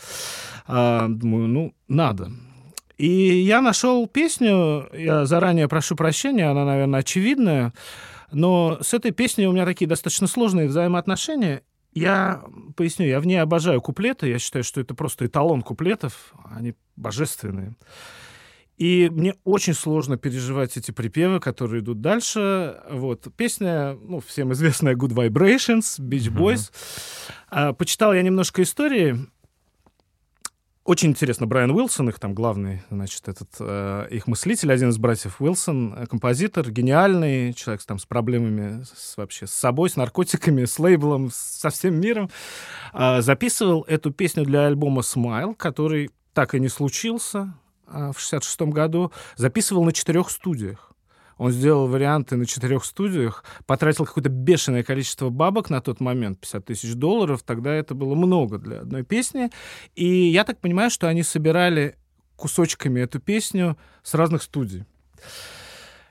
А, 0.67 1.09
думаю, 1.09 1.49
ну, 1.49 1.75
надо. 1.89 2.31
И 2.99 3.09
я 3.09 3.63
нашел 3.63 4.07
песню, 4.07 4.89
я 4.93 5.25
заранее 5.25 5.69
прошу 5.69 5.97
прощения, 5.97 6.51
она, 6.51 6.65
наверное, 6.65 7.01
очевидная, 7.01 7.73
но 8.31 8.79
с 8.83 8.95
этой 8.95 9.11
песней 9.11 9.47
у 9.47 9.53
меня 9.53 9.65
такие 9.65 9.89
достаточно 9.89 10.27
сложные 10.27 10.69
взаимоотношения. 10.69 11.63
Я 11.93 12.45
поясню, 12.77 13.07
я 13.07 13.21
в 13.21 13.27
ней 13.27 13.37
обожаю 13.37 13.81
куплеты, 13.81 14.29
я 14.29 14.39
считаю, 14.39 14.63
что 14.63 14.81
это 14.81 14.95
просто 14.95 15.27
эталон 15.27 15.63
куплетов, 15.63 16.35
они 16.45 16.75
божественные. 16.97 17.75
И 18.81 19.11
мне 19.11 19.35
очень 19.45 19.75
сложно 19.75 20.17
переживать 20.17 20.79
эти 20.79 20.91
припевы, 20.91 21.39
которые 21.39 21.83
идут 21.83 22.01
дальше. 22.01 22.81
Вот. 22.91 23.27
Песня, 23.37 23.99
ну, 24.03 24.21
всем 24.21 24.55
известная 24.55 24.95
Good 24.95 25.11
Vibrations, 25.11 26.01
Beach 26.01 26.33
Boys. 26.33 26.55
Mm-hmm. 26.55 27.33
А, 27.51 27.73
почитал 27.75 28.15
я 28.15 28.23
немножко 28.23 28.63
истории. 28.63 29.19
Очень 30.85 31.11
интересно, 31.11 31.47
Брайан 31.47 31.71
Уилсон, 31.71 32.09
их 32.09 32.19
там 32.19 32.35
главный, 32.35 32.83
значит, 32.91 33.29
этот, 33.29 33.49
э, 33.61 34.09
их 34.11 34.27
мыслитель, 34.27 34.73
один 34.73 34.89
из 34.89 34.97
братьев 34.97 35.41
Уилсон, 35.41 35.95
э, 35.95 36.07
композитор, 36.07 36.71
гениальный, 36.71 37.53
человек 37.53 37.83
там 37.85 37.99
с 37.99 38.07
проблемами 38.07 38.83
с, 38.83 39.17
вообще 39.19 39.47
с 39.47 39.53
собой, 39.53 39.91
с 39.91 39.97
наркотиками, 39.97 40.65
с 40.65 40.79
лейблом, 40.79 41.31
со 41.33 41.69
всем 41.69 42.01
миром, 42.01 42.31
э, 42.95 43.21
записывал 43.21 43.85
эту 43.89 44.11
песню 44.11 44.45
для 44.45 44.67
альбома 44.67 45.03
«Смайл», 45.03 45.55
который 45.55 46.11
так 46.33 46.55
и 46.55 46.61
не 46.61 46.69
случился, 46.69 47.53
а, 47.87 48.13
в 48.13 48.21
66 48.21 48.73
году, 48.73 49.13
записывал 49.37 49.85
на 49.85 49.93
четырех 49.93 50.31
студиях. 50.31 50.90
Он 51.41 51.53
сделал 51.53 51.89
варианты 51.89 52.37
на 52.37 52.45
четырех 52.45 52.85
студиях, 52.85 53.45
потратил 53.65 54.05
какое-то 54.05 54.29
бешеное 54.29 54.83
количество 54.83 55.31
бабок 55.31 55.71
на 55.71 55.81
тот 55.81 55.99
момент, 55.99 56.39
50 56.39 56.67
тысяч 56.67 56.93
долларов, 56.93 57.43
тогда 57.43 57.73
это 57.73 57.95
было 57.95 58.15
много 58.15 58.59
для 58.59 58.81
одной 58.81 59.05
песни. 59.05 59.49
И 59.95 60.07
я 60.07 60.45
так 60.45 60.61
понимаю, 60.61 60.91
что 60.91 61.09
они 61.09 61.23
собирали 61.23 61.97
кусочками 62.37 63.01
эту 63.01 63.21
песню 63.21 63.79
с 64.03 64.13
разных 64.13 64.43
студий. 64.43 64.85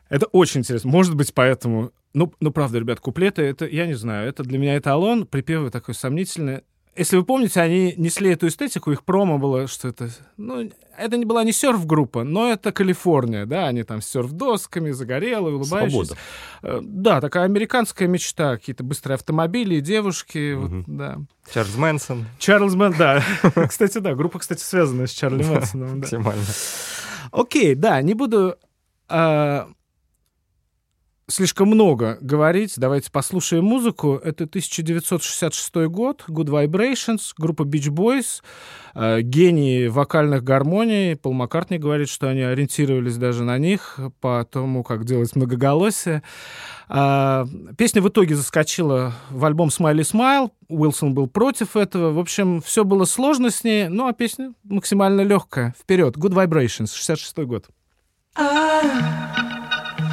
Это 0.09 0.25
очень 0.25 0.61
интересно. 0.61 0.89
Может 0.89 1.13
быть, 1.13 1.31
поэтому... 1.35 1.91
Ну, 2.15 2.33
ну, 2.39 2.49
правда, 2.51 2.79
ребят, 2.79 2.99
куплеты, 2.99 3.43
это, 3.43 3.67
я 3.67 3.85
не 3.85 3.93
знаю, 3.93 4.27
это 4.27 4.41
для 4.41 4.57
меня 4.57 4.79
эталон, 4.79 5.27
припевы 5.27 5.69
такой 5.69 5.93
сомнительный. 5.93 6.61
Если 6.95 7.15
вы 7.15 7.23
помните, 7.23 7.61
они 7.61 7.93
несли 7.97 8.31
эту 8.31 8.47
эстетику, 8.47 8.91
их 8.91 9.03
промо 9.03 9.37
было, 9.37 9.67
что 9.67 9.87
это... 9.87 10.09
Ну, 10.37 10.69
это 10.97 11.17
не 11.17 11.23
была 11.23 11.43
не 11.43 11.53
серф-группа, 11.53 12.23
но 12.23 12.51
это 12.51 12.71
Калифорния, 12.71 13.45
да, 13.45 13.67
они 13.67 13.83
там 13.83 14.01
с 14.01 14.07
серф-досками, 14.07 14.91
загорелые, 14.91 15.55
улыбающиеся. 15.55 16.15
Свобода. 16.15 16.17
Э, 16.63 16.79
да, 16.83 17.21
такая 17.21 17.45
американская 17.45 18.07
мечта, 18.07 18.57
какие-то 18.57 18.83
быстрые 18.83 19.15
автомобили, 19.15 19.79
девушки, 19.79 20.53
угу. 20.53 20.67
вот, 20.67 20.83
да. 20.87 21.19
Чарльз 21.53 21.75
Мэнсон. 21.75 22.25
Чарльз 22.37 22.73
Мэнсон, 22.73 22.99
да. 22.99 23.23
Кстати, 23.67 23.99
да, 23.99 24.13
группа, 24.13 24.39
кстати, 24.39 24.61
связана 24.61 25.07
с 25.07 25.11
Чарли 25.11 25.43
Мэнсоном. 25.43 25.99
Максимально. 25.99 26.43
Окей, 27.31 27.75
да, 27.75 28.01
не 28.01 28.13
буду 28.13 28.55
а, 29.07 29.69
слишком 31.29 31.69
много 31.69 32.17
говорить. 32.21 32.73
Давайте 32.77 33.11
послушаем 33.11 33.63
музыку. 33.63 34.19
Это 34.23 34.45
1966 34.45 35.87
год, 35.87 36.25
Good 36.27 36.47
Vibrations, 36.47 37.31
группа 37.37 37.63
Beach 37.63 37.89
Boys, 37.89 38.41
э, 38.95 39.21
гении 39.21 39.87
вокальных 39.87 40.43
гармоний. 40.43 41.15
Пол 41.15 41.33
Маккартни 41.33 41.77
говорит, 41.77 42.09
что 42.09 42.27
они 42.29 42.41
ориентировались 42.41 43.17
даже 43.17 43.43
на 43.43 43.57
них 43.57 43.99
по 44.19 44.45
тому, 44.49 44.83
как 44.83 45.05
делать 45.05 45.35
многоголосие. 45.35 46.23
А, 46.87 47.45
песня 47.77 48.01
в 48.01 48.09
итоге 48.09 48.35
заскочила 48.35 49.13
в 49.29 49.45
альбом 49.45 49.69
«Смайли 49.69 50.01
Смайл». 50.03 50.51
Уилсон 50.67 51.13
был 51.13 51.27
против 51.27 51.75
этого. 51.75 52.11
В 52.11 52.19
общем, 52.19 52.61
все 52.61 52.83
было 52.83 53.05
сложно 53.05 53.51
с 53.51 53.63
ней, 53.63 53.87
ну 53.87 54.07
а 54.07 54.13
песня 54.13 54.53
максимально 54.63 55.21
легкая. 55.21 55.75
Вперед. 55.79 56.17
Good 56.17 56.33
Vibrations, 56.33 56.93
66 56.93 57.37
год. 57.39 57.67
Ah. 58.35 59.58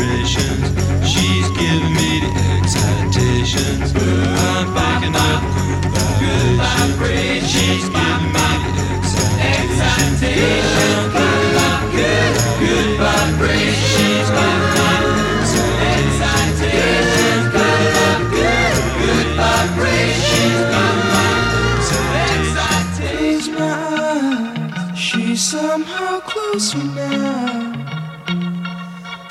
vibrations. 0.00 0.64
She's 1.06 1.48
giving 1.50 1.92
me 1.92 2.20
the 2.20 2.30
excitations. 2.56 3.92
I'm 3.94 4.66
picking 4.72 5.14
up 5.14 5.42
good. 6.20 6.56
She's 7.44 7.84
giving 7.88 8.32
me 8.32 8.48
the 8.72 8.84
excitations. 8.96 9.90
Good, 11.92 12.34
good 12.60 12.90
vibrations. 12.98 13.92
She's 13.92 14.28
giving 14.36 14.60
me 14.60 14.88
the 14.90 15.72
excitations. 15.92 17.46
Picking 17.52 17.96
up 18.08 18.20
good, 18.32 18.76
good 19.00 19.28
vibrations. 19.36 20.68
Close 23.00 23.48
my 23.48 23.68
eyes. 24.08 24.98
She's 24.98 25.40
somehow. 25.42 26.20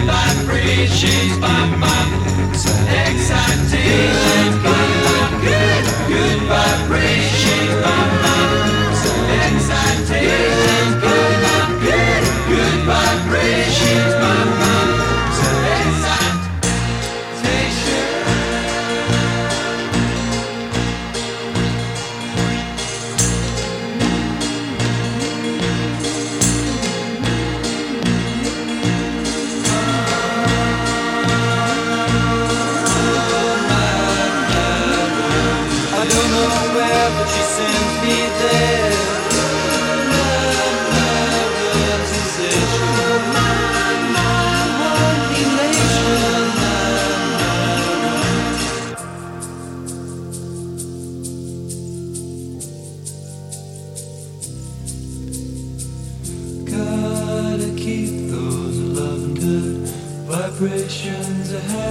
vibrations. 0.00 0.92
She's 0.92 1.36
giving 1.36 1.80
me 1.80 1.92
Excitation, 2.92 4.62
good, 5.40 5.84
good 6.08 6.40
vibration. 6.48 7.82
Ну 8.22 8.41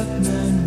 that 0.03 0.21
man 0.21 0.60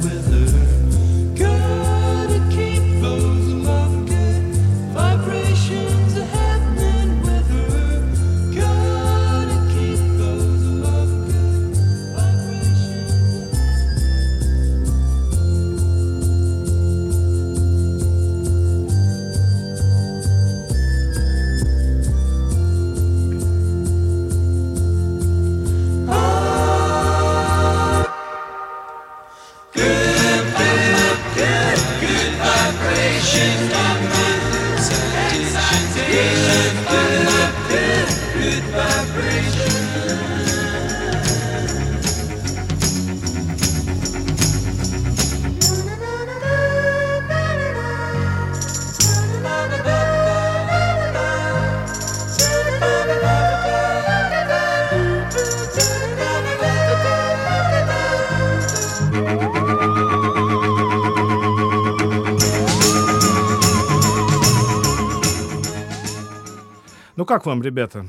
как 67.34 67.46
вам, 67.46 67.62
ребята? 67.62 68.06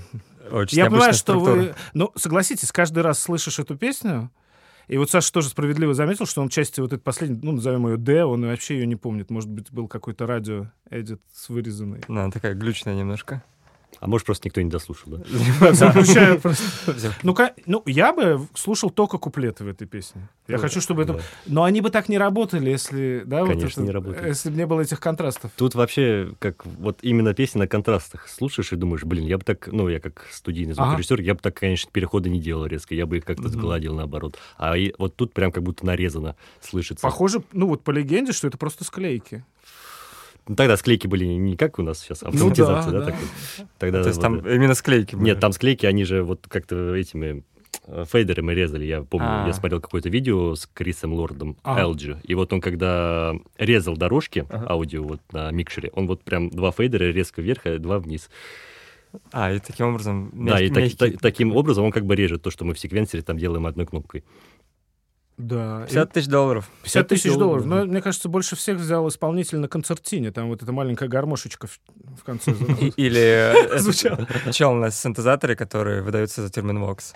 Очень 0.51 0.77
Я 0.77 0.85
понимаю, 0.85 1.13
что 1.13 1.21
структура. 1.21 1.55
вы... 1.55 1.75
Ну, 1.95 2.11
согласитесь, 2.15 2.71
каждый 2.71 3.01
раз 3.01 3.19
слышишь 3.19 3.57
эту 3.57 3.75
песню, 3.75 4.29
и 4.87 4.97
вот 4.97 5.09
Саша 5.09 5.33
тоже 5.33 5.49
справедливо 5.49 5.95
заметил, 5.95 6.27
что 6.27 6.43
он 6.43 6.49
части 6.49 6.79
вот 6.79 6.93
этой 6.93 7.01
последней, 7.01 7.39
ну, 7.41 7.53
назовем 7.53 7.87
ее 7.87 7.97
Д, 7.97 8.23
он 8.23 8.45
вообще 8.45 8.75
ее 8.75 8.85
не 8.85 8.95
помнит. 8.95 9.31
Может 9.31 9.49
быть, 9.49 9.71
был 9.71 9.87
какой-то 9.87 10.27
радио 10.27 10.67
эдит 10.91 11.21
с 11.33 11.49
вырезанной. 11.49 12.01
Да, 12.07 12.29
такая 12.29 12.53
глючная 12.53 12.93
немножко. 12.93 13.43
А 13.99 14.07
может, 14.07 14.25
просто 14.25 14.47
никто 14.47 14.61
не 14.61 14.69
дослушал, 14.69 15.13
да? 15.17 15.73
Заключаю 15.73 16.39
просто. 16.41 17.13
Ну, 17.23 17.35
ну, 17.65 17.83
я 17.85 18.13
бы 18.13 18.47
слушал 18.53 18.89
только 18.89 19.17
куплеты 19.17 19.63
в 19.63 19.67
этой 19.67 19.87
песне. 19.87 20.27
Я 20.47 20.57
хочу, 20.57 20.81
чтобы 20.81 21.03
это... 21.03 21.19
Но 21.45 21.63
они 21.63 21.81
бы 21.81 21.89
так 21.89 22.09
не 22.09 22.17
работали, 22.17 22.69
если... 22.69 23.23
Да, 23.25 23.45
Конечно, 23.45 23.81
не 23.81 23.91
работали. 23.91 24.27
Если 24.27 24.49
бы 24.49 24.57
не 24.57 24.65
было 24.65 24.81
этих 24.81 24.99
контрастов. 24.99 25.51
Тут 25.55 25.75
вообще, 25.75 26.33
как 26.39 26.65
вот 26.65 26.99
именно 27.01 27.33
песни 27.33 27.59
на 27.59 27.67
контрастах 27.67 28.27
слушаешь 28.27 28.71
и 28.71 28.75
думаешь, 28.75 29.03
блин, 29.03 29.25
я 29.25 29.37
бы 29.37 29.43
так, 29.43 29.67
ну, 29.71 29.89
я 29.89 29.99
как 29.99 30.27
студийный 30.31 30.73
звукорежиссер, 30.73 31.21
я 31.21 31.33
бы 31.33 31.39
так, 31.39 31.55
конечно, 31.55 31.89
переходы 31.91 32.29
не 32.29 32.39
делал 32.39 32.65
резко, 32.65 32.95
я 32.95 33.05
бы 33.05 33.17
их 33.17 33.25
как-то 33.25 33.47
сгладил 33.49 33.95
наоборот. 33.95 34.37
А 34.57 34.75
вот 34.97 35.15
тут 35.15 35.33
прям 35.33 35.51
как 35.51 35.63
будто 35.63 35.85
нарезано 35.85 36.35
слышится. 36.61 37.01
Похоже, 37.01 37.43
ну 37.51 37.67
вот 37.67 37.83
по 37.83 37.91
легенде, 37.91 38.31
что 38.31 38.47
это 38.47 38.57
просто 38.57 38.83
склейки. 38.83 39.43
Ну, 40.47 40.55
тогда 40.55 40.77
склейки 40.77 41.07
были 41.07 41.25
не 41.25 41.55
как 41.57 41.79
у 41.79 41.81
нас 41.83 41.99
сейчас, 41.99 42.21
Ну 42.21 42.29
автоматизация, 42.29 42.91
да, 42.91 42.99
да, 42.99 43.05
да. 43.05 43.11
такой. 43.11 43.27
Тогда 43.79 44.01
То 44.03 44.07
есть 44.09 44.17
вот, 44.17 44.23
там 44.23 44.37
именно 44.47 44.75
склейки 44.75 45.15
были. 45.15 45.25
Нет, 45.25 45.39
там 45.39 45.51
склейки, 45.53 45.85
они 45.85 46.03
же 46.05 46.21
вот 46.23 46.45
как-то 46.47 46.93
этими 46.95 47.43
э, 47.87 48.05
фейдерами 48.07 48.53
резали. 48.53 48.85
Я 48.85 49.01
помню, 49.01 49.27
А. 49.27 49.47
я 49.47 49.53
смотрел 49.53 49.81
какое-то 49.81 50.09
видео 50.09 50.55
с 50.55 50.67
Крисом 50.73 51.13
Лордом 51.13 51.57
Ага. 51.63 51.81
LG. 51.83 52.21
И 52.23 52.35
вот 52.35 52.53
он, 52.53 52.61
когда 52.61 53.33
резал 53.57 53.97
дорожки 53.97 54.45
Ага. 54.49 54.67
аудио 54.69 55.03
вот 55.03 55.19
на 55.31 55.49
микшере, 55.51 55.89
он 55.93 56.07
вот 56.07 56.23
прям 56.23 56.49
два 56.49 56.71
фейдера 56.71 57.05
резко 57.05 57.41
вверх, 57.41 57.61
а 57.65 57.77
два 57.79 57.97
вниз. 57.99 58.29
А, 59.31 59.51
и 59.53 59.59
таким 59.59 59.87
образом 59.87 60.29
да, 60.33 60.59
и 60.59 60.69
мягкий- 60.69 60.73
так- 60.73 60.83
мягкий. 60.83 60.97
та- 61.17 61.17
таким 61.21 61.55
образом 61.55 61.85
он 61.85 61.91
как 61.91 62.05
бы 62.05 62.15
режет 62.15 62.41
то, 62.41 62.51
что 62.51 62.65
мы 62.65 62.73
в 62.73 62.79
секвенсоре 62.79 63.23
там 63.23 63.37
делаем 63.37 63.65
одной 63.65 63.85
кнопкой. 63.85 64.23
Да. 65.37 65.81
50 65.87 66.13
тысяч 66.13 66.27
долларов. 66.27 66.69
50 66.83 67.07
тысяч 67.07 67.33
долларов. 67.33 67.65
Но, 67.65 67.85
мне 67.85 68.01
кажется, 68.01 68.29
больше 68.29 68.55
всех 68.55 68.77
взял 68.77 69.07
исполнитель 69.09 69.57
на 69.57 69.67
концертине. 69.67 70.31
Там 70.31 70.47
вот 70.47 70.63
эта 70.63 70.71
маленькая 70.71 71.09
гармошечка 71.09 71.67
в, 71.67 71.79
в 72.19 72.23
конце. 72.23 72.51
Или 72.95 73.73
э, 73.75 73.77
Звучало. 73.79 74.25
этот 74.29 74.53
чел 74.53 74.73
на 74.73 74.91
синтезаторе, 74.91 75.55
который 75.55 76.01
выдается 76.01 76.41
за 76.41 76.49
термин 76.49 76.77
Vox. 76.77 77.15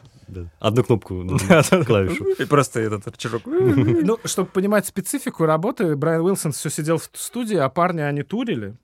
Одну 0.59 0.83
кнопку, 0.83 1.25
клавишу. 1.85 2.25
И 2.37 2.45
просто 2.45 2.81
этот 2.81 3.07
рычажок. 3.07 3.43
Ну, 3.45 4.19
чтобы 4.25 4.49
понимать 4.49 4.85
специфику 4.85 5.45
работы, 5.45 5.95
Брайан 5.95 6.21
Уилсон 6.21 6.51
все 6.51 6.69
сидел 6.69 6.97
в 6.97 7.09
студии, 7.13 7.57
а 7.57 7.69
парни, 7.69 8.01
они 8.01 8.23
турили. 8.23 8.75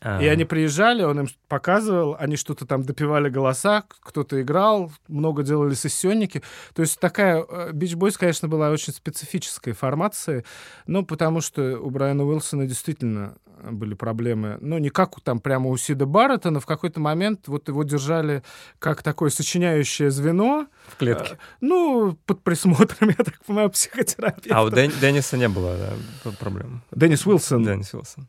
А. 0.00 0.20
И 0.22 0.26
они 0.26 0.44
приезжали, 0.44 1.02
он 1.02 1.20
им 1.20 1.28
показывал, 1.48 2.16
они 2.18 2.36
что-то 2.36 2.66
там 2.66 2.82
допивали 2.82 3.28
голоса, 3.28 3.84
кто-то 3.88 4.40
играл, 4.42 4.92
много 5.08 5.42
делали 5.42 5.74
сессионники. 5.74 6.42
То 6.74 6.82
есть 6.82 6.98
такая... 7.00 7.44
Бич 7.72 7.94
Бойс, 7.94 8.18
конечно, 8.18 8.48
была 8.48 8.70
очень 8.70 8.92
специфической 8.92 9.72
формацией, 9.72 10.44
ну, 10.86 11.04
потому 11.06 11.40
что 11.40 11.78
у 11.78 11.90
Брайана 11.90 12.24
Уилсона 12.24 12.66
действительно 12.66 13.36
были 13.70 13.94
проблемы. 13.94 14.58
Ну, 14.60 14.78
не 14.78 14.90
как 14.90 15.16
у- 15.16 15.20
там 15.20 15.40
прямо 15.40 15.70
у 15.70 15.76
Сида 15.76 16.06
Баррета, 16.06 16.50
но 16.50 16.60
в 16.60 16.66
какой-то 16.66 17.00
момент 17.00 17.48
вот 17.48 17.68
его 17.68 17.82
держали 17.84 18.42
как 18.78 19.02
такое 19.02 19.30
сочиняющее 19.30 20.10
звено, 20.10 20.66
в 20.88 20.96
клетке. 20.96 21.38
ну, 21.60 22.18
под 22.26 22.42
присмотром, 22.42 23.08
я 23.18 23.24
так 23.24 23.42
понимаю, 23.46 23.70
психотерапевта. 23.70 24.54
А 24.54 24.64
у 24.64 24.68
Дэн- 24.68 24.92
Денниса 25.00 25.36
не 25.38 25.48
было 25.48 25.76
да, 26.24 26.30
проблем. 26.32 26.82
Деннис 26.90 27.24
Уилсон. 27.26 27.64
Деннис 27.64 27.94
Уилсон. 27.94 28.28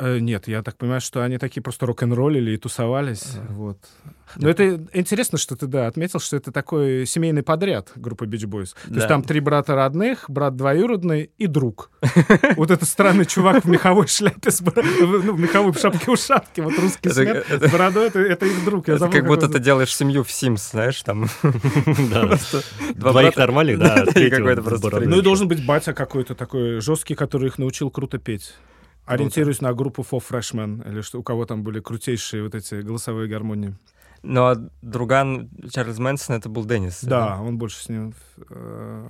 Э, 0.00 0.18
Нет, 0.20 0.46
я 0.46 0.62
так 0.62 0.76
понимаю, 0.76 1.00
что 1.00 1.22
они 1.24 1.38
такие 1.38 1.60
просто 1.62 1.84
рок-н-роллили 1.86 2.52
и 2.52 2.56
тусовались. 2.56 3.34
Ага. 3.34 3.52
Вот. 3.52 3.78
Но 4.36 4.48
это 4.48 4.86
интересно, 4.92 5.38
что 5.38 5.56
ты, 5.56 5.66
да, 5.66 5.86
отметил, 5.86 6.20
что 6.20 6.36
это 6.36 6.52
такой 6.52 7.06
семейный 7.06 7.42
подряд 7.42 7.90
группы 7.96 8.26
Beach 8.26 8.44
Boys. 8.46 8.74
То 8.84 8.90
Да. 8.90 8.94
есть 8.96 9.08
там 9.08 9.22
три 9.22 9.40
брата 9.40 9.74
родных, 9.74 10.26
брат 10.28 10.54
двоюродный 10.54 11.30
и 11.38 11.46
друг. 11.46 11.90
Вот 12.56 12.70
этот 12.70 12.88
странный 12.88 13.24
чувак 13.24 13.64
в 13.64 13.68
меховой 13.68 14.06
шляпе, 14.06 14.50
ну, 15.00 15.32
в 15.32 15.40
меховой 15.40 15.72
шапке-ушатке, 15.72 16.62
вот 16.62 16.78
русский 16.78 17.08
смех, 17.08 17.50
это- 17.50 17.68
с 17.68 17.72
бородой, 17.72 18.08
это 18.08 18.46
их 18.46 18.64
друг. 18.64 18.88
Это 18.88 19.08
как 19.08 19.26
будто 19.26 19.48
ты 19.48 19.58
делаешь 19.58 19.94
семью 19.96 20.22
в 20.24 20.28
Sims, 20.28 20.70
знаешь, 20.72 21.02
там 21.02 21.26
Двоих 22.94 23.34
брата. 23.34 23.40
нормальных, 23.40 23.78
да, 23.78 24.04
какой-то 24.06 24.62
просто. 24.62 25.00
Ну 25.00 25.18
и 25.18 25.22
должен 25.22 25.48
быть 25.48 25.64
батя 25.64 25.92
какой-то 25.92 26.34
такой 26.34 26.80
жесткий, 26.80 27.14
который 27.14 27.48
их 27.48 27.58
научил 27.58 27.90
круто 27.90 28.18
петь. 28.18 28.54
Ориентируюсь 29.14 29.60
на 29.60 29.72
группу 29.74 30.02
Four 30.02 30.22
Freshmen, 30.28 30.88
или 30.90 31.00
что 31.00 31.18
у 31.20 31.22
кого 31.22 31.46
там 31.46 31.62
были 31.62 31.80
крутейшие 31.80 32.42
вот 32.42 32.54
эти 32.54 32.82
голосовые 32.82 33.28
гармонии. 33.28 33.74
Ну, 34.22 34.42
а 34.46 34.56
друган 34.82 35.48
Чарльз 35.72 35.98
Мэнсон 35.98 36.36
это 36.36 36.48
был 36.48 36.64
Деннис. 36.64 37.02
Да, 37.04 37.40
он 37.40 37.56
больше 37.58 37.82
с 37.82 37.88
ним... 37.88 38.14
э, 38.50 39.08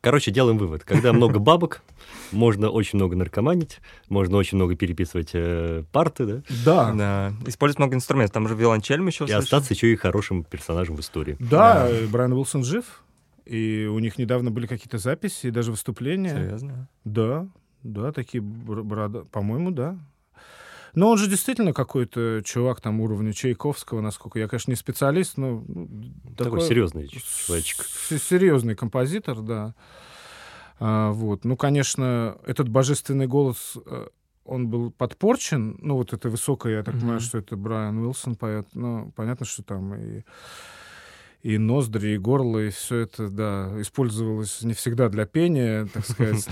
Короче, 0.00 0.30
делаем 0.30 0.58
вывод. 0.58 0.84
Когда 0.84 1.12
много 1.12 1.38
бабок, 1.40 1.82
можно 2.30 2.70
очень 2.70 2.98
много 2.98 3.16
наркоманить, 3.16 3.80
можно 4.08 4.36
очень 4.36 4.56
много 4.56 4.76
переписывать 4.76 5.30
э, 5.34 5.82
парты, 5.92 6.24
да, 6.26 6.42
Да, 6.64 6.92
Да. 6.92 7.32
Использовать 7.46 7.78
много 7.80 7.96
инструментов. 7.96 8.32
Там 8.34 8.48
же 8.48 8.54
виолончель 8.54 9.00
мы 9.00 9.10
еще 9.10 9.26
и 9.26 9.32
остаться 9.32 9.74
еще 9.74 9.92
и 9.92 9.96
хорошим 9.96 10.44
персонажем 10.44 10.96
в 10.96 11.00
истории. 11.00 11.36
да, 11.40 11.88
Да. 11.88 12.06
Брайан 12.10 12.32
Уилсон 12.32 12.62
жив, 12.62 13.02
и 13.44 13.88
у 13.90 13.98
них 13.98 14.18
недавно 14.18 14.50
были 14.52 14.66
какие-то 14.66 14.98
записи, 14.98 15.48
и 15.48 15.50
даже 15.50 15.72
выступления. 15.72 16.34
Серьезно? 16.34 16.88
Да, 17.04 17.48
да, 17.82 18.12
такие 18.12 18.40
борода, 18.40 19.24
по-моему, 19.24 19.70
да. 19.70 19.98
Но 20.94 21.10
он 21.10 21.18
же 21.18 21.28
действительно 21.28 21.72
какой-то 21.72 22.40
чувак 22.44 22.80
там 22.80 23.00
уровня 23.00 23.32
Чайковского, 23.32 24.00
насколько 24.00 24.38
я, 24.38 24.48
конечно, 24.48 24.70
не 24.70 24.76
специалист, 24.76 25.36
но 25.36 25.62
ну, 25.66 26.12
Такой 26.36 26.60
серьезный 26.60 27.08
человечек. 27.08 27.84
с- 27.84 28.18
серьезный 28.18 28.74
композитор, 28.74 29.40
да. 29.42 29.74
А, 30.80 31.12
вот, 31.12 31.44
ну, 31.44 31.56
конечно, 31.56 32.38
этот 32.46 32.68
божественный 32.68 33.26
голос, 33.26 33.76
э, 33.84 34.06
он 34.44 34.68
был 34.68 34.90
подпорчен, 34.90 35.76
ну, 35.80 35.96
вот 35.96 36.12
это 36.12 36.30
высокое, 36.30 36.76
я 36.78 36.82
так 36.82 36.94
Мгм. 36.94 37.00
понимаю, 37.00 37.20
что 37.20 37.38
это 37.38 37.56
Брайан 37.56 37.98
Уилсон 37.98 38.34
поет, 38.36 38.68
ну, 38.74 39.12
понятно, 39.14 39.44
что 39.46 39.62
там 39.62 39.94
и 39.94 40.22
и 41.42 41.56
ноздри, 41.56 42.14
и 42.14 42.18
горло, 42.18 42.58
и 42.58 42.70
все 42.70 42.96
это, 42.96 43.28
да, 43.28 43.72
использовалось 43.80 44.62
не 44.62 44.74
всегда 44.74 45.08
для 45.08 45.24
пения, 45.24 45.86
так 45.86 46.04
сказать. 46.08 46.48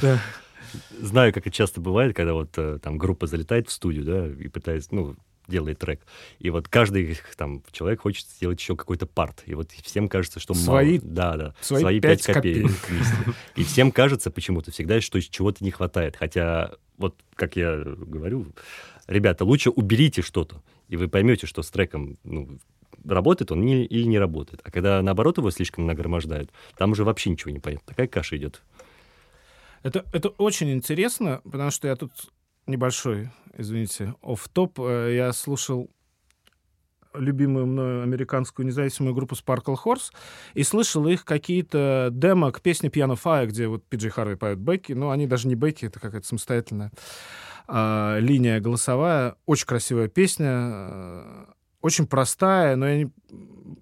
Знаю, 1.01 1.33
как 1.33 1.47
это 1.47 1.55
часто 1.55 1.81
бывает, 1.81 2.15
когда 2.15 2.35
вот 2.35 2.51
э, 2.57 2.79
там 2.83 2.99
группа 2.99 3.27
залетает 3.27 3.69
в 3.69 3.73
студию, 3.73 4.05
да, 4.05 4.27
и 4.27 4.49
пытается, 4.49 4.95
ну, 4.95 5.17
делает 5.49 5.79
трек. 5.79 6.01
И 6.39 6.51
вот 6.51 6.69
каждый 6.69 7.19
там 7.37 7.63
человек 7.71 8.01
хочет 8.01 8.27
сделать 8.27 8.61
еще 8.61 8.77
какой-то 8.77 9.07
парт. 9.07 9.43
И 9.47 9.55
вот 9.55 9.71
всем 9.71 10.09
кажется, 10.09 10.41
что 10.41 10.55
Свои- 10.55 10.99
мало. 10.99 11.01
Да, 11.05 11.37
да. 11.37 11.55
свои 11.61 12.01
пять 12.01 12.25
пять 12.25 12.35
копеек. 12.35 12.67
вместе. 12.89 13.15
И 13.55 13.65
всем 13.65 13.93
кажется 13.93 14.31
почему-то 14.31 14.71
всегда, 14.71 15.01
что 15.01 15.21
чего-то 15.21 15.63
не 15.65 15.71
хватает. 15.71 16.17
Хотя, 16.17 16.73
вот 16.99 17.15
как 17.35 17.57
я 17.57 17.77
говорю, 17.77 18.47
ребята, 19.07 19.45
лучше 19.45 19.71
уберите 19.71 20.23
что-то, 20.23 20.63
и 20.89 20.97
вы 20.97 21.09
поймете, 21.09 21.47
что 21.47 21.63
с 21.63 21.71
треком 21.71 22.19
ну, 22.25 22.59
работает 23.05 23.53
он 23.53 23.63
или 23.63 24.05
не 24.05 24.19
работает. 24.19 24.61
А 24.65 24.71
когда 24.71 25.01
наоборот 25.03 25.39
его 25.39 25.51
слишком 25.51 25.87
нагромождают, 25.87 26.51
там 26.77 26.93
уже 26.93 27.05
вообще 27.05 27.31
ничего 27.31 27.51
не 27.51 27.59
понятно. 27.59 27.87
Такая 27.87 28.09
каша 28.09 28.37
идет. 28.37 28.63
Это, 29.87 30.05
это 30.13 30.31
очень 30.31 30.73
интересно, 30.73 31.41
потому 31.45 31.71
что 31.71 31.87
я 31.87 31.95
тут 31.95 32.11
небольшой, 32.67 33.31
извините, 33.57 34.15
оф-топ. 34.21 34.81
Э, 34.81 35.15
Я 35.15 35.33
слушал 35.33 35.89
любимую 37.15 37.67
мною 37.67 38.03
американскую 38.03 38.67
независимую 38.67 39.15
группу 39.15 39.37
Sparkle 39.37 39.77
Horse 39.85 40.13
и 40.55 40.65
слышал 40.65 41.07
их 41.07 41.25
какие-то 41.25 42.09
демо 42.11 42.51
к 42.51 42.63
песне 42.63 42.89
Piano 42.89 43.17
Fire, 43.17 43.47
где 43.47 43.69
вот 43.69 43.85
Пиджей 43.87 44.11
Харви 44.11 44.35
поет 44.35 44.59
бэки, 44.59 44.93
но 44.93 45.11
они 45.13 45.29
даже 45.29 45.47
не 45.47 45.55
бэки, 45.55 45.85
это 45.87 46.01
какая-то 46.01 46.27
самостоятельная 46.27 46.91
а, 47.69 48.19
линия 48.19 48.59
голосовая. 48.59 49.37
Очень 49.47 49.67
красивая 49.67 50.09
песня, 50.09 50.49
э, 50.51 51.45
очень 51.81 52.09
простая, 52.09 52.75
но 52.75 52.89
я 52.89 53.05
не- 53.05 53.13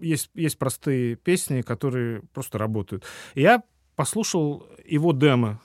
есть, 0.00 0.30
есть 0.34 0.58
простые 0.58 1.16
песни, 1.16 1.62
которые 1.62 2.20
просто 2.34 2.58
работают. 2.58 3.04
Я 3.34 3.62
послушал 3.96 4.68
его 4.84 5.12
демо, 5.14 5.62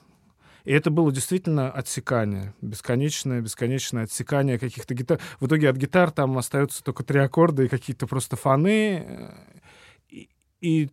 И 0.65 0.73
это 0.73 0.91
было 0.91 1.11
действительно 1.11 1.71
отсекание, 1.71 2.53
бесконечное, 2.61 3.41
бесконечное 3.41 4.03
отсекание 4.03 4.59
каких-то 4.59 4.93
гитар. 4.93 5.19
В 5.39 5.47
итоге 5.47 5.69
от 5.69 5.77
гитар 5.77 6.11
там 6.11 6.37
остаются 6.37 6.83
только 6.83 7.03
три 7.03 7.19
аккорда 7.19 7.63
и 7.63 7.67
какие-то 7.67 8.07
просто 8.07 8.35
фоны. 8.35 9.05
Э, 9.07 9.31
и, 10.09 10.29
и 10.61 10.89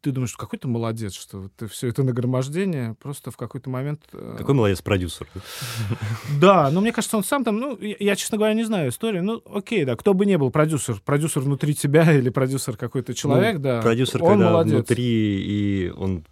ты 0.00 0.12
думаешь, 0.12 0.34
какой 0.36 0.58
ты 0.58 0.66
молодец, 0.66 1.12
что 1.12 1.50
ты 1.56 1.66
все 1.66 1.88
это 1.88 2.02
нагромождение 2.02 2.94
просто 2.94 3.30
в 3.30 3.36
какой-то 3.36 3.68
момент... 3.68 4.02
Э, 4.12 4.36
какой 4.38 4.54
молодец 4.54 4.80
продюсер. 4.80 5.28
Да, 6.40 6.70
но 6.72 6.80
мне 6.80 6.92
кажется, 6.92 7.16
он 7.16 7.24
сам 7.24 7.44
там, 7.44 7.58
ну, 7.58 7.78
я, 7.78 8.16
честно 8.16 8.38
говоря, 8.38 8.54
не 8.54 8.64
знаю 8.64 8.90
историю. 8.90 9.22
Ну, 9.22 9.42
окей, 9.44 9.84
да, 9.84 9.96
кто 9.96 10.14
бы 10.14 10.24
не 10.24 10.38
был 10.38 10.50
продюсер, 10.50 11.00
продюсер 11.04 11.42
внутри 11.42 11.74
тебя 11.74 12.12
или 12.16 12.30
продюсер 12.30 12.76
какой-то 12.76 13.14
человек, 13.14 13.56
ну, 13.56 13.62
да. 13.62 13.82
Продюсер, 13.82 14.22
он 14.22 14.30
когда 14.30 14.50
молодец. 14.50 14.72
внутри, 14.72 15.04
и 15.04 15.90
он 15.90 16.24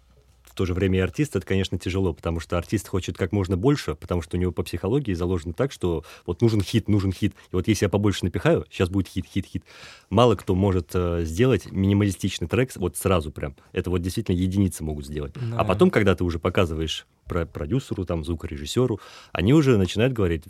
то 0.59 0.65
же 0.65 0.73
время 0.73 0.99
и 0.99 1.01
артист, 1.01 1.37
это, 1.37 1.45
конечно, 1.45 1.79
тяжело, 1.79 2.13
потому 2.13 2.41
что 2.41 2.57
артист 2.57 2.89
хочет 2.89 3.17
как 3.17 3.31
можно 3.31 3.55
больше, 3.55 3.95
потому 3.95 4.21
что 4.21 4.35
у 4.35 4.39
него 4.41 4.51
по 4.51 4.61
психологии 4.61 5.13
заложено 5.13 5.53
так, 5.53 5.71
что 5.71 6.03
вот 6.25 6.41
нужен 6.41 6.61
хит, 6.61 6.89
нужен 6.89 7.13
хит. 7.13 7.33
И 7.53 7.55
вот 7.55 7.69
если 7.69 7.85
я 7.85 7.89
побольше 7.89 8.25
напихаю, 8.25 8.65
сейчас 8.69 8.89
будет 8.89 9.07
хит, 9.07 9.25
хит, 9.25 9.45
хит. 9.45 9.63
Мало 10.09 10.35
кто 10.35 10.55
может 10.55 10.89
э, 10.95 11.21
сделать 11.23 11.71
минималистичный 11.71 12.49
трек 12.49 12.75
вот 12.75 12.97
сразу 12.97 13.31
прям. 13.31 13.55
Это 13.71 13.89
вот 13.89 14.01
действительно 14.01 14.35
единицы 14.35 14.83
могут 14.83 15.05
сделать. 15.05 15.31
Да. 15.33 15.59
А 15.59 15.63
потом, 15.63 15.91
когда 15.91 16.13
ты 16.13 16.25
уже 16.25 16.39
показываешь 16.39 17.07
про 17.23 17.45
продюсеру, 17.45 18.03
там, 18.03 18.25
звукорежиссеру, 18.25 18.99
они 19.31 19.53
уже 19.53 19.77
начинают 19.77 20.11
говорить, 20.11 20.43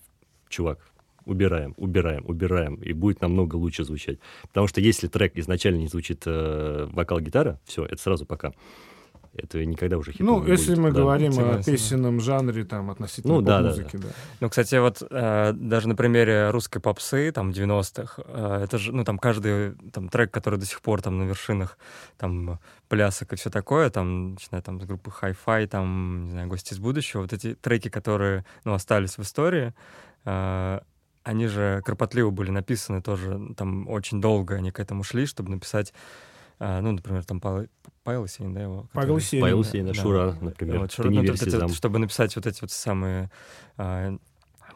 чувак, 0.49 0.79
убираем, 1.23 1.75
убираем, 1.77 2.25
убираем, 2.25 2.77
и 2.77 2.93
будет 2.93 3.21
намного 3.21 3.57
лучше 3.57 3.83
звучать. 3.83 4.17
Потому 4.47 4.65
что 4.65 4.81
если 4.81 5.07
трек 5.07 5.37
изначально 5.37 5.81
не 5.81 5.87
звучит 5.87 6.23
э, 6.25 6.87
вокал-гитара, 6.91 7.59
все, 7.65 7.85
это 7.85 8.01
сразу 8.01 8.25
пока 8.25 8.53
это 9.33 9.63
никогда 9.65 9.97
уже 9.97 10.11
хитом 10.11 10.27
Ну, 10.27 10.45
если 10.45 10.71
будет. 10.71 10.79
мы 10.79 10.91
да, 10.91 11.01
говорим 11.01 11.39
о 11.39 11.63
песенном 11.63 12.19
жанре, 12.19 12.65
там, 12.65 12.89
относительно 12.89 13.35
ну, 13.35 13.41
да, 13.41 13.61
музыки 13.61 13.97
да, 13.97 14.03
да. 14.03 14.07
да. 14.07 14.13
Ну, 14.41 14.49
кстати, 14.49 14.75
вот 14.75 15.01
э, 15.09 15.53
даже 15.53 15.87
на 15.87 15.95
примере 15.95 16.49
русской 16.49 16.79
попсы, 16.79 17.31
там, 17.31 17.51
90-х, 17.51 18.21
э, 18.25 18.61
это 18.63 18.77
же, 18.77 18.91
ну, 18.93 19.03
там, 19.03 19.17
каждый 19.17 19.73
там, 19.91 20.09
трек, 20.09 20.31
который 20.31 20.59
до 20.59 20.65
сих 20.65 20.81
пор 20.81 21.01
там 21.01 21.17
на 21.19 21.23
вершинах, 21.23 21.77
там, 22.17 22.59
плясок 22.87 23.33
и 23.33 23.35
все 23.35 23.49
такое, 23.49 23.89
там, 23.89 24.31
начиная 24.31 24.61
там 24.61 24.81
с 24.81 24.85
группы 24.85 25.11
Hi-Fi, 25.21 25.67
там, 25.67 26.25
не 26.25 26.31
знаю, 26.31 26.47
Гости 26.47 26.73
из 26.73 26.79
будущего, 26.79 27.21
вот 27.21 27.33
эти 27.33 27.55
треки, 27.55 27.89
которые, 27.89 28.45
ну, 28.63 28.73
остались 28.73 29.17
в 29.17 29.21
истории, 29.21 29.73
э, 30.25 30.79
они 31.23 31.47
же 31.47 31.81
кропотливо 31.85 32.31
были 32.31 32.49
написаны 32.49 33.01
тоже, 33.01 33.39
там, 33.55 33.87
очень 33.87 34.19
долго 34.19 34.55
они 34.55 34.71
к 34.71 34.79
этому 34.79 35.03
шли, 35.03 35.25
чтобы 35.25 35.51
написать 35.51 35.93
а, 36.59 36.81
ну, 36.81 36.91
например, 36.91 37.23
там 37.23 37.39
Павел, 37.39 37.67
Павел 38.03 38.25
Есенин, 38.25 38.53
да, 38.53 38.61
его? 38.61 38.89
Павел 38.93 39.17
Есенин. 39.17 39.43
Павел 39.43 39.61
Есенин, 39.61 39.87
да. 39.87 39.93
Шура, 39.93 40.37
например. 40.41 40.79
Вот, 40.79 40.91
Шура, 40.91 41.09
ну, 41.09 41.21
вот 41.21 41.41
эти, 41.41 41.73
чтобы 41.73 41.99
написать 41.99 42.35
вот 42.35 42.45
эти 42.45 42.61
вот 42.61 42.71
самые 42.71 43.31
а, 43.77 44.17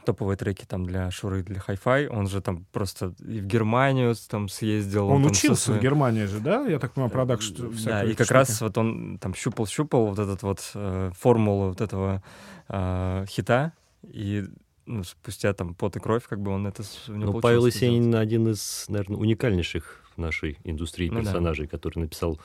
топовые 0.06 0.38
треки 0.38 0.66
там 0.66 0.86
для 0.86 1.12
Шуры, 1.12 1.44
для 1.44 1.60
Hi-Fi, 1.60 2.08
он 2.08 2.28
же 2.28 2.42
там 2.42 2.66
просто 2.72 3.14
и 3.20 3.40
в 3.40 3.46
Германию 3.46 4.16
там 4.30 4.50
съездил. 4.50 5.08
Он, 5.08 5.24
он 5.24 5.26
учился 5.26 5.66
своей... 5.66 5.80
в 5.80 5.84
Германии 5.84 6.26
же, 6.26 6.40
да? 6.40 6.66
Я 6.68 6.80
так 6.80 6.94
понимаю, 6.94 7.12
продакшн 7.12 7.54
Да, 7.86 8.04
и 8.04 8.14
как 8.14 8.26
штуки. 8.26 8.34
раз 8.34 8.62
вот 8.62 8.78
он 8.78 9.18
там 9.20 9.34
щупал-щупал 9.34 10.08
вот 10.08 10.20
этот 10.20 10.44
вот 10.44 10.72
э, 10.76 11.12
формулу 11.18 11.70
вот 11.70 11.82
этого 11.82 12.24
э, 12.70 13.26
хита, 13.28 13.74
и 14.04 14.46
ну, 14.86 15.04
спустя 15.04 15.54
там 15.54 15.76
пот 15.76 15.96
и 15.96 16.00
кровь, 16.00 16.24
как 16.28 16.42
бы 16.42 16.52
он 16.52 16.68
это 16.68 16.84
Ну, 17.08 17.40
Павел 17.40 17.66
Есенин 17.66 18.16
один 18.16 18.50
из, 18.50 18.86
наверное, 18.90 19.18
уникальнейших 19.18 20.03
нашей 20.18 20.58
индустрии 20.64 21.10
ну, 21.10 21.22
персонажей, 21.22 21.66
да. 21.66 21.72
который 21.72 22.00
написал 22.00 22.40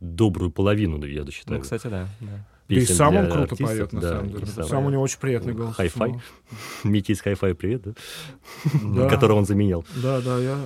добрую 0.00 0.50
половину, 0.50 1.04
я 1.04 1.24
считаю. 1.30 1.58
Ну, 1.58 1.62
кстати, 1.62 1.86
да. 1.86 2.08
да. 2.20 2.46
Да 2.74 2.80
и 2.80 2.84
сам 2.86 3.16
он 3.16 3.30
круто 3.30 3.54
артистов, 3.54 3.68
поет, 3.68 3.92
на 3.92 4.00
да, 4.00 4.08
самом 4.10 4.28
деле. 4.30 4.46
Сам, 4.46 4.64
сам 4.64 4.86
у 4.86 4.90
него 4.90 5.02
очень 5.02 5.18
приятный 5.18 5.54
голос. 5.54 5.74
Хай-фай. 5.74 6.20
Митя 6.84 7.12
из 7.12 7.20
хай-фай, 7.20 7.54
привет, 7.54 7.82
да? 8.82 9.08
Которого 9.08 9.38
он 9.38 9.44
заменял. 9.44 9.84
Да, 9.96 10.20
да, 10.20 10.38
я... 10.38 10.56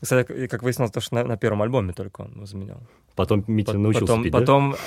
Кстати, 0.00 0.46
как 0.46 0.62
выяснилось, 0.62 0.92
то, 0.92 1.00
что 1.00 1.16
на, 1.16 1.24
на 1.24 1.36
первом 1.36 1.62
альбоме 1.62 1.92
только 1.92 2.22
он 2.22 2.32
его 2.32 2.46
заменял. 2.46 2.80
Потом 3.16 3.44
Митя 3.48 3.74
научился 3.74 4.06
потом, 4.06 4.22
петь, 4.22 4.32
Потом, 4.32 4.70
да? 4.70 4.78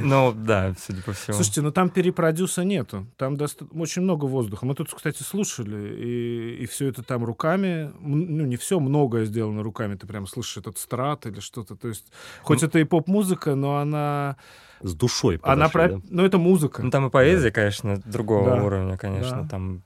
ну 0.00 0.32
да, 0.32 0.74
судя 0.78 1.02
по 1.02 1.12
всему. 1.12 1.34
Слушайте, 1.34 1.62
ну 1.62 1.72
там 1.72 1.88
перепродюса 1.90 2.62
нету. 2.62 3.06
Там 3.16 3.36
доста... 3.36 3.66
очень 3.72 4.02
много 4.02 4.26
воздуха. 4.26 4.64
Мы 4.66 4.74
тут, 4.76 4.94
кстати, 4.94 5.22
слушали, 5.24 5.92
и, 5.96 6.62
и 6.62 6.66
все 6.66 6.86
это 6.88 7.02
там 7.02 7.24
руками. 7.24 7.90
Ну, 8.00 8.44
не 8.44 8.56
все, 8.56 8.78
многое 8.78 9.24
сделано 9.24 9.64
руками. 9.64 9.96
Ты 9.96 10.06
прям 10.06 10.28
слышишь 10.28 10.58
этот 10.58 10.78
страт 10.78 11.26
или 11.26 11.40
что-то. 11.40 11.74
То 11.74 11.88
есть, 11.88 12.12
хоть 12.42 12.62
ну, 12.62 12.68
это 12.68 12.78
и 12.78 12.84
поп-музыка, 12.84 13.56
но 13.56 13.78
она 13.78 14.36
с 14.84 14.94
душой. 14.94 15.40
Она 15.42 15.68
про... 15.68 15.88
да? 15.88 16.00
Ну, 16.10 16.24
это 16.24 16.38
музыка. 16.38 16.82
Ну, 16.82 16.90
там 16.90 17.06
и 17.06 17.10
поэзия, 17.10 17.48
да. 17.48 17.50
конечно, 17.50 18.00
другого 18.04 18.50
да. 18.50 18.62
уровня, 18.62 18.96
конечно. 18.96 19.42
Да. 19.42 19.48
Там 19.48 19.82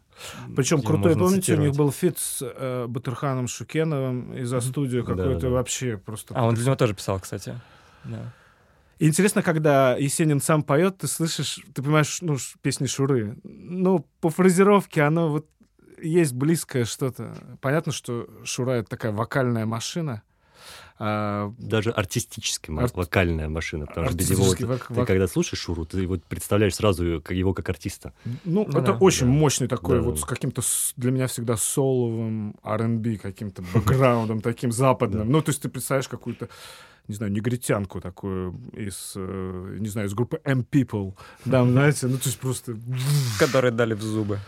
причем 0.56 0.82
крутой, 0.82 1.14
помните, 1.14 1.42
цитировать. 1.42 1.64
у 1.64 1.68
них 1.68 1.78
был 1.78 1.92
фит 1.92 2.18
с 2.18 2.42
э, 2.42 2.86
Батырханом 2.88 3.46
Шукеновым 3.46 4.34
из-за 4.34 4.60
студию 4.60 5.04
какой-то 5.04 5.34
да, 5.34 5.40
да. 5.40 5.48
вообще 5.48 5.96
просто... 5.96 6.34
А, 6.34 6.44
он 6.44 6.54
для 6.54 6.64
него 6.64 6.74
тоже 6.74 6.94
писал, 6.94 7.20
кстати. 7.20 7.54
Да. 8.02 8.32
И 8.98 9.06
интересно, 9.06 9.42
когда 9.42 9.96
Есенин 9.96 10.40
сам 10.40 10.64
поет, 10.64 10.98
ты 10.98 11.06
слышишь, 11.06 11.60
ты 11.72 11.82
понимаешь, 11.82 12.18
ну, 12.20 12.36
песни 12.62 12.86
Шуры. 12.86 13.38
Ну, 13.44 14.04
по 14.20 14.30
фразировке 14.30 15.02
оно 15.02 15.28
вот 15.28 15.46
есть 16.02 16.32
близкое 16.32 16.84
что-то. 16.84 17.36
Понятно, 17.60 17.92
что 17.92 18.28
Шура— 18.42 18.72
это 18.72 18.90
такая 18.90 19.12
вокальная 19.12 19.66
машина, 19.66 20.22
а, 21.00 21.54
даже 21.58 21.90
артистически 21.90 22.72
Ар... 22.76 22.90
вокальная 22.92 23.48
машина, 23.48 23.86
потому 23.86 24.08
что 24.08 24.16
без 24.16 24.30
него 24.30 24.44
вок... 24.44 24.56
ты, 24.56 24.66
вок... 24.66 25.06
когда 25.06 25.28
слушаешь 25.28 25.62
Шуру, 25.62 25.84
ты 25.84 26.00
его 26.00 26.18
представляешь 26.28 26.74
сразу 26.74 27.04
его 27.04 27.54
как 27.54 27.68
артиста. 27.68 28.12
Ну, 28.44 28.66
ну 28.66 28.78
это 28.78 28.92
да, 28.92 28.98
очень 28.98 29.26
да. 29.26 29.32
мощный 29.32 29.68
такой 29.68 29.98
да, 29.98 30.02
вот 30.02 30.16
да. 30.16 30.20
с 30.20 30.24
каким-то 30.24 30.62
для 30.96 31.12
меня 31.12 31.28
всегда 31.28 31.56
соловым 31.56 32.56
R&B 32.64 33.18
каким-то 33.18 33.62
бэкграундом 33.74 34.40
таким 34.40 34.72
западным. 34.72 35.30
Ну, 35.30 35.40
то 35.40 35.50
есть 35.50 35.62
ты 35.62 35.68
представляешь 35.68 36.08
какую-то 36.08 36.48
не 37.06 37.14
знаю, 37.14 37.32
негритянку 37.32 38.02
такую 38.02 38.60
из, 38.74 39.14
э, 39.16 39.76
не 39.78 39.88
знаю, 39.88 40.08
из 40.08 40.14
группы 40.14 40.40
M-People, 40.44 41.14
да, 41.46 41.64
знаете, 41.70 42.06
ну, 42.06 42.18
то 42.18 42.26
есть 42.26 42.38
просто... 42.38 42.76
Которые 43.38 43.70
дали 43.70 43.94
в 43.94 44.02
зубы. 44.02 44.38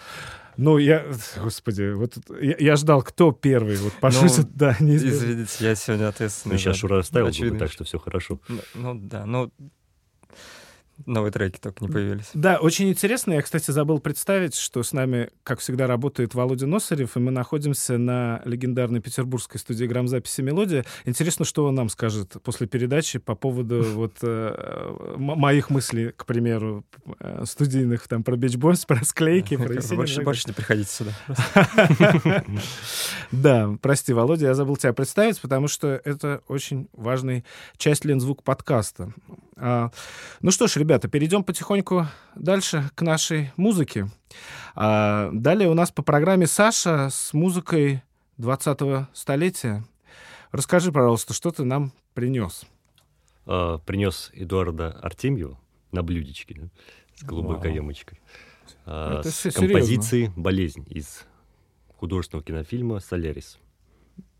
Ну, 0.56 0.78
я, 0.78 1.06
господи, 1.42 1.92
вот 1.92 2.18
я, 2.40 2.56
я 2.58 2.76
ждал, 2.76 3.02
кто 3.02 3.32
первый. 3.32 3.76
Вот 3.76 3.92
пошутит, 3.94 4.46
ну, 4.46 4.52
да, 4.54 4.76
не 4.80 4.96
Извините, 4.96 5.52
я 5.60 5.74
сегодня 5.74 6.08
ответственный. 6.08 6.54
Ну, 6.54 6.58
сейчас 6.58 6.76
Шура 6.76 6.96
расставил 6.98 7.32
зубы, 7.32 7.58
так 7.58 7.70
что 7.72 7.84
все 7.84 7.98
хорошо. 7.98 8.40
Ну, 8.48 8.60
ну 8.74 8.94
да, 8.94 9.26
ну 9.26 9.52
новые 11.06 11.32
треки 11.32 11.58
только 11.58 11.84
не 11.84 11.90
появились. 11.90 12.30
Да, 12.34 12.58
очень 12.58 12.88
интересно. 12.90 13.32
Я, 13.32 13.42
кстати, 13.42 13.70
забыл 13.70 13.98
представить, 14.00 14.54
что 14.54 14.82
с 14.82 14.92
нами, 14.92 15.30
как 15.42 15.60
всегда, 15.60 15.86
работает 15.86 16.34
Володя 16.34 16.66
Носарев, 16.66 17.16
и 17.16 17.20
мы 17.20 17.30
находимся 17.30 17.98
на 17.98 18.42
легендарной 18.44 19.00
петербургской 19.00 19.60
студии 19.60 19.84
грамзаписи 19.84 20.40
«Мелодия». 20.40 20.84
Интересно, 21.04 21.44
что 21.44 21.64
он 21.64 21.74
нам 21.74 21.88
скажет 21.88 22.36
после 22.42 22.66
передачи 22.66 23.18
по 23.18 23.34
поводу 23.34 23.82
вот 23.94 24.14
э, 24.22 25.14
моих 25.16 25.70
мыслей, 25.70 26.12
к 26.16 26.26
примеру, 26.26 26.84
э, 27.20 27.44
студийных 27.46 28.06
там 28.08 28.22
про 28.22 28.36
Beach 28.36 28.58
Boys, 28.58 28.86
про 28.86 29.04
склейки, 29.04 29.56
про 29.56 29.80
Больше, 29.96 30.22
больше 30.22 30.48
не 30.48 30.54
приходите 30.54 30.90
сюда. 30.90 31.12
Да, 33.30 33.76
прости, 33.80 34.12
Володя, 34.12 34.46
я 34.46 34.54
забыл 34.54 34.76
тебя 34.76 34.92
представить, 34.92 35.40
потому 35.40 35.68
что 35.68 36.00
это 36.04 36.42
очень 36.48 36.88
важная 36.92 37.44
часть 37.76 38.04
Лензвук 38.04 38.42
подкаста. 38.42 39.12
А, 39.60 39.90
ну 40.40 40.50
что 40.50 40.66
ж, 40.66 40.76
ребята, 40.76 41.08
перейдем 41.08 41.44
потихоньку 41.44 42.06
дальше 42.34 42.90
к 42.94 43.02
нашей 43.02 43.52
музыке. 43.56 44.08
А, 44.74 45.30
далее 45.32 45.68
у 45.68 45.74
нас 45.74 45.90
по 45.90 46.02
программе 46.02 46.46
Саша 46.46 47.10
с 47.10 47.34
музыкой 47.34 48.02
20-го 48.38 49.06
столетия. 49.12 49.84
Расскажи, 50.50 50.92
пожалуйста, 50.92 51.34
что 51.34 51.50
ты 51.50 51.64
нам 51.64 51.92
принес? 52.14 52.64
А, 53.46 53.78
принес 53.78 54.30
Эдуарда 54.32 54.98
Артемьева 55.02 55.58
на 55.92 56.02
блюдечке 56.02 56.54
да, 56.54 56.68
с 57.14 57.22
голубой 57.22 57.56
Вау. 57.56 57.62
каемочкой. 57.62 58.18
А, 58.86 59.20
Это 59.20 59.30
с 59.30 59.52
композицией 59.52 60.32
«Болезнь» 60.36 60.86
из 60.88 61.26
художественного 61.98 62.44
кинофильма 62.46 63.00
«Солярис». 63.00 63.58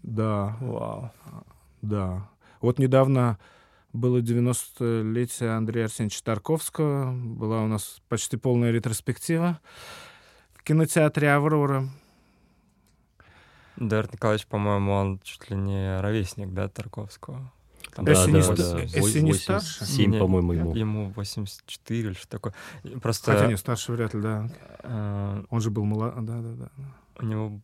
Да, 0.02 0.56
вау. 0.60 1.12
Да. 1.82 2.26
Вот 2.62 2.78
недавно 2.78 3.38
было 3.92 4.18
90-летие 4.18 5.48
Андрея 5.48 5.86
Арсеньевича 5.86 6.22
Тарковского. 6.24 7.12
Была 7.12 7.62
у 7.62 7.66
нас 7.66 8.00
почти 8.08 8.36
полная 8.36 8.70
ретроспектива 8.70 9.60
в 10.54 10.62
кинотеатре 10.62 11.32
«Аврора». 11.32 11.88
Дарт 13.76 14.12
Николаевич, 14.12 14.46
по-моему, 14.46 14.92
он 14.92 15.20
чуть 15.20 15.50
ли 15.50 15.56
не 15.56 16.00
ровесник, 16.00 16.52
да, 16.52 16.68
Тарковского? 16.68 17.50
Там, 17.94 18.04
да, 18.04 18.12
если, 18.12 18.32
да, 18.32 18.38
не, 18.38 18.56
да, 18.56 18.80
если 18.80 19.20
не 19.20 19.32
старше? 19.32 19.84
7, 19.84 20.18
по-моему, 20.18 20.52
ему. 20.52 20.74
Ему 20.74 21.10
84 21.10 22.00
или 22.00 22.12
что 22.12 22.28
такое. 22.28 22.54
Просто... 23.02 23.32
Хотя 23.32 23.46
не, 23.46 23.56
старше 23.56 23.92
вряд 23.92 24.12
ли, 24.14 24.20
да. 24.20 24.50
А... 24.80 25.44
Он 25.48 25.60
же 25.60 25.70
был 25.70 25.84
молодой, 25.84 26.22
да, 26.22 26.40
да, 26.40 26.52
да. 26.52 26.70
У 27.18 27.24
него 27.24 27.60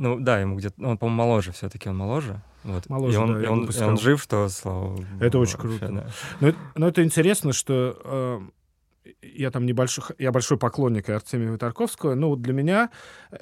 ну 0.00 0.18
да, 0.18 0.40
ему 0.40 0.56
где-то, 0.56 0.82
он, 0.82 0.96
по-моему, 0.96 1.18
моложе 1.18 1.52
все-таки, 1.52 1.86
он 1.90 1.98
моложе. 1.98 2.40
Вот. 2.64 2.88
Моложе, 2.88 3.14
и 3.14 3.16
он, 3.16 3.34
да, 3.34 3.42
и 3.42 3.46
он, 3.46 3.64
и 3.68 3.82
он 3.82 3.98
жив, 3.98 4.22
что 4.22 4.48
слава 4.48 4.98
Это 5.20 5.38
очень 5.38 5.58
круто. 5.58 5.88
Да. 5.88 6.10
Но, 6.40 6.54
но 6.74 6.88
это 6.88 7.02
интересно, 7.02 7.52
что 7.52 7.98
э, 8.04 8.40
я 9.22 9.50
там 9.50 9.66
небольшой, 9.66 10.04
я 10.18 10.30
большой 10.32 10.58
поклонник 10.58 11.08
Артемия 11.08 11.56
Тарковского, 11.56 12.14
но 12.14 12.28
вот 12.30 12.42
для 12.42 12.52
меня 12.52 12.90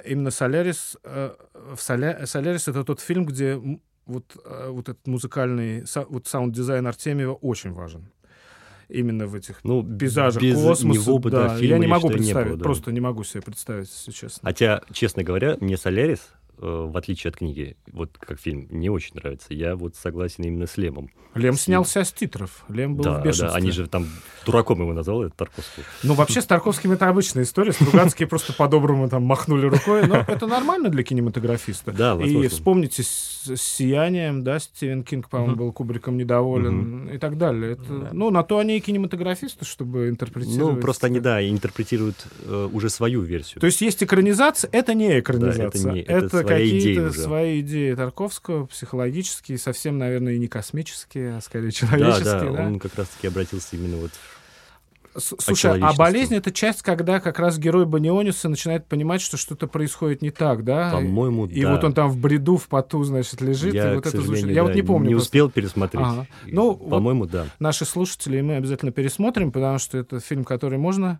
именно 0.05 0.31
«Солярис», 0.31 0.97
э, 1.03 1.35
в 1.53 1.81
Соля, 1.81 2.25
«Солярис»— 2.25 2.67
это 2.69 2.83
тот 2.83 3.01
фильм, 3.01 3.25
где 3.25 3.59
вот, 4.05 4.37
э, 4.43 4.69
вот 4.69 4.89
этот 4.89 5.05
музыкальный, 5.07 5.83
вот 6.09 6.27
саунд-дизайн 6.27 6.87
Артемьева 6.87 7.33
очень 7.33 7.73
важен 7.73 8.09
именно 8.89 9.27
в 9.27 9.35
этих 9.35 9.63
ну, 9.63 9.83
пейзажах 9.83 10.41
без 10.41 10.55
космоса. 10.55 10.99
Него 10.99 11.19
бы, 11.19 11.29
да, 11.29 11.55
я 11.57 11.77
не 11.77 11.87
могу 11.87 12.09
представить, 12.09 12.45
не 12.45 12.49
было, 12.49 12.57
да. 12.57 12.63
просто 12.63 12.91
не 12.91 12.99
могу 12.99 13.23
себе 13.23 13.41
представить, 13.43 13.87
если 13.87 14.11
честно. 14.11 14.49
Хотя, 14.49 14.81
честно 14.91 15.23
говоря, 15.23 15.57
мне 15.59 15.77
«Солярис» 15.77 16.21
в 16.59 16.97
отличие 16.97 17.29
от 17.29 17.37
книги, 17.37 17.77
вот 17.91 18.17
как 18.19 18.39
фильм, 18.39 18.67
не 18.69 18.89
очень 18.89 19.15
нравится. 19.15 19.53
Я 19.53 19.75
вот 19.75 19.95
согласен 19.95 20.43
именно 20.43 20.67
с 20.67 20.77
Лемом. 20.77 21.09
Лем 21.35 21.55
с 21.55 21.61
снялся 21.61 22.03
с 22.03 22.11
титров. 22.11 22.65
Лем 22.69 22.95
был 22.95 23.03
да, 23.03 23.19
в 23.19 23.23
бешенстве. 23.23 23.47
Да, 23.47 23.55
они 23.55 23.71
же 23.71 23.87
там 23.87 24.07
дураком 24.45 24.81
его 24.81 24.93
назвал, 24.93 25.23
это 25.23 25.35
Тарковский. 25.37 25.83
Ну, 26.03 26.15
вообще, 26.15 26.41
с 26.41 26.45
Тарковским 26.45 26.91
это 26.91 27.07
обычная 27.07 27.43
история. 27.43 27.71
Стругацкие 27.71 28.27
просто 28.27 28.51
по-доброму 28.53 29.07
там 29.09 29.23
махнули 29.23 29.67
рукой. 29.67 30.07
Но 30.07 30.17
это 30.27 30.47
нормально 30.47 30.89
для 30.89 31.03
кинематографиста. 31.03 31.91
Да. 31.91 32.15
И 32.15 32.47
вспомните 32.47 33.03
с 33.03 33.55
«Сиянием», 33.55 34.43
да, 34.43 34.59
Стивен 34.59 35.03
Кинг, 35.03 35.29
по-моему, 35.29 35.55
был 35.55 35.71
Кубриком 35.71 36.17
недоволен 36.17 37.09
и 37.09 37.17
так 37.17 37.37
далее. 37.37 37.77
Ну, 38.11 38.31
на 38.31 38.43
то 38.43 38.57
они 38.57 38.77
и 38.77 38.79
кинематографисты, 38.79 39.65
чтобы 39.65 40.09
интерпретировать. 40.09 40.75
Ну, 40.75 40.81
просто 40.81 41.07
они, 41.07 41.19
да, 41.19 41.47
интерпретируют 41.47 42.25
э, 42.43 42.69
уже 42.71 42.89
свою 42.89 43.21
версию. 43.21 43.61
То 43.61 43.67
есть 43.67 43.81
есть 43.81 44.03
экранизация, 44.03 44.69
это 44.71 44.93
не 44.93 45.19
экранизация. 45.19 46.03
Это 46.03 46.43
это, 46.55 46.63
это 46.63 46.75
какие-то 46.75 47.11
свои 47.13 47.59
идеи 47.61 47.93
Тарковского, 47.93 48.65
психологические, 48.65 49.57
совсем, 49.57 49.97
наверное, 49.97 50.33
и 50.33 50.39
не 50.39 50.47
космические, 50.47 51.37
а 51.37 51.41
скорее 51.41 51.71
человеческие. 51.71 52.23
Да, 52.23 52.39
да, 52.39 52.51
да? 52.51 52.63
он 52.67 52.79
как 52.79 52.95
раз-таки 52.95 53.27
обратился 53.27 53.75
именно 53.75 53.97
вот 53.97 54.11
Слушай, 55.19 55.79
а 55.81 55.93
болезнь 55.93 56.35
это 56.35 56.51
часть, 56.51 56.81
когда 56.81 57.19
как 57.19 57.39
раз 57.39 57.57
герой 57.57 57.85
Баниониса 57.85 58.49
начинает 58.49 58.85
понимать, 58.85 59.21
что 59.21 59.37
что-то 59.37 59.67
происходит 59.67 60.21
не 60.21 60.31
так, 60.31 60.63
да? 60.63 60.91
По-моему, 60.91 61.45
и, 61.45 61.63
да. 61.63 61.73
вот 61.73 61.83
он 61.83 61.93
там 61.93 62.09
в 62.09 62.17
бреду, 62.17 62.57
в 62.57 62.67
поту, 62.67 63.03
значит, 63.03 63.41
лежит. 63.41 63.73
Я, 63.73 63.93
и 63.93 63.95
вот 63.95 64.05
это 64.05 64.21
звучит. 64.21 64.47
Я 64.47 64.55
да, 64.55 64.63
вот 64.63 64.75
не 64.75 64.81
помню. 64.81 65.09
Не 65.09 65.13
просто. 65.13 65.27
успел 65.27 65.49
пересмотреть. 65.49 66.05
Ага. 66.05 66.27
Ну, 66.47 66.75
по-моему, 66.75 67.21
вот 67.21 67.31
да. 67.31 67.45
Наши 67.59 67.85
слушатели 67.85 68.41
мы 68.41 68.55
обязательно 68.55 68.91
пересмотрим, 68.91 69.51
потому 69.51 69.79
что 69.79 69.97
это 69.97 70.19
фильм, 70.19 70.43
который 70.43 70.77
можно 70.77 71.19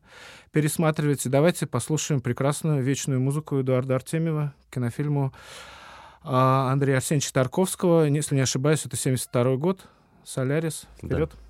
пересматривать. 0.51 1.25
И 1.25 1.29
давайте 1.29 1.67
послушаем 1.67 2.21
прекрасную 2.21 2.83
вечную 2.83 3.19
музыку 3.19 3.59
Эдуарда 3.59 3.95
Артемьева 3.95 4.53
кинофильму 4.71 5.33
а, 6.23 6.71
Андрея 6.71 6.97
Арсеньевича 6.97 7.33
Тарковского. 7.33 8.05
Если 8.05 8.35
не 8.35 8.41
ошибаюсь, 8.41 8.85
это 8.85 8.97
72 8.97 9.55
год. 9.57 9.81
«Солярис». 10.23 10.85
Вперед. 10.97 11.31
Да. 11.31 11.48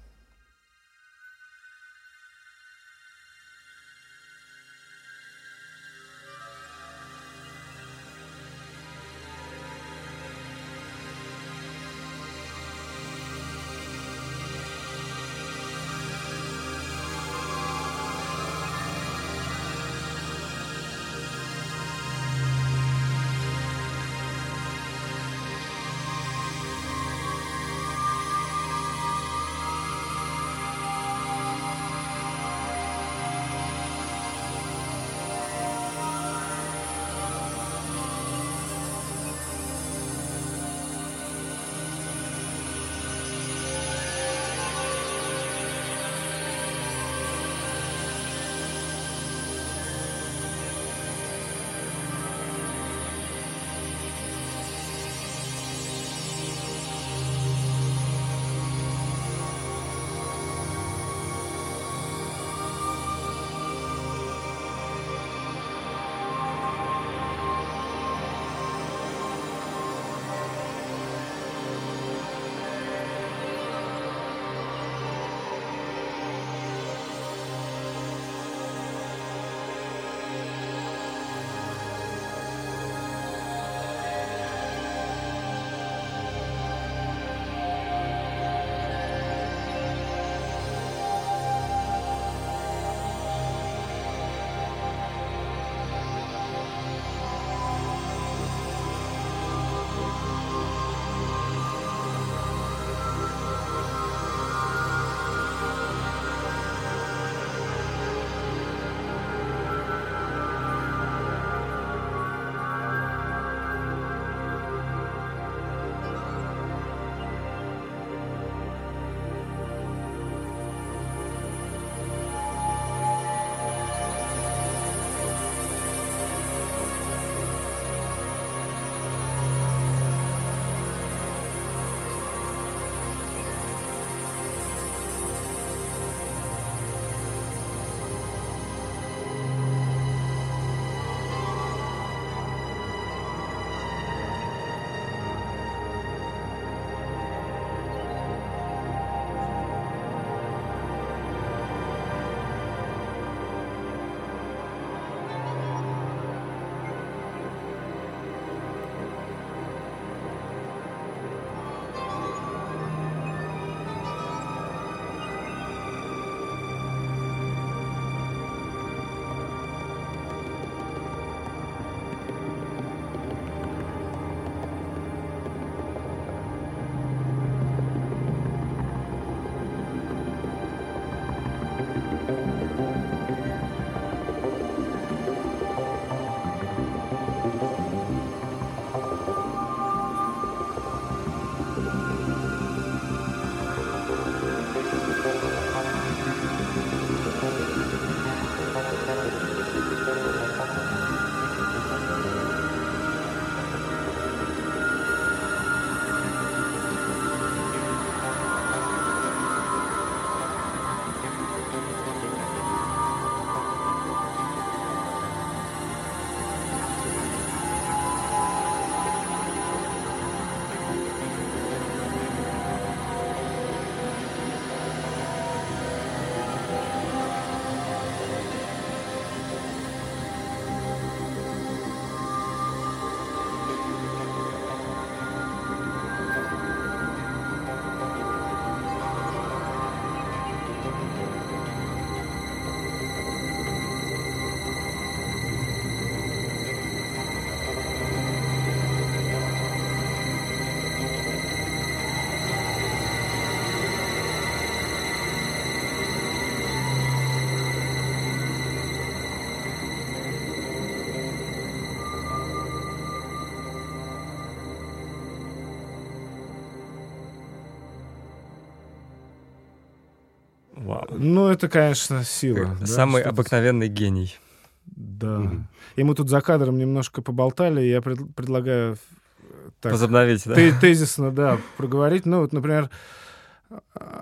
Ну, 271.19 271.47
это, 271.47 271.67
конечно, 271.69 272.23
сила. 272.23 272.75
да, 272.79 272.85
Самый 272.85 273.21
обыкновенный 273.23 273.87
гений. 273.89 274.37
Да. 274.85 275.39
Мгм. 275.39 275.67
И 275.95 276.03
мы 276.03 276.15
тут 276.15 276.29
за 276.29 276.41
кадром 276.41 276.77
немножко 276.77 277.21
поболтали, 277.21 277.81
и 277.81 277.89
я 277.89 278.01
пред- 278.01 278.33
предлагаю 278.35 278.97
э, 279.41 279.69
так, 279.81 279.91
Возобновить, 279.91 280.43
да? 280.45 280.55
те- 280.55 280.71
тезисно, 280.79 281.31
да, 281.31 281.57
проговорить. 281.77 282.25
Ну, 282.25 282.41
вот, 282.41 282.53
например, 282.53 282.89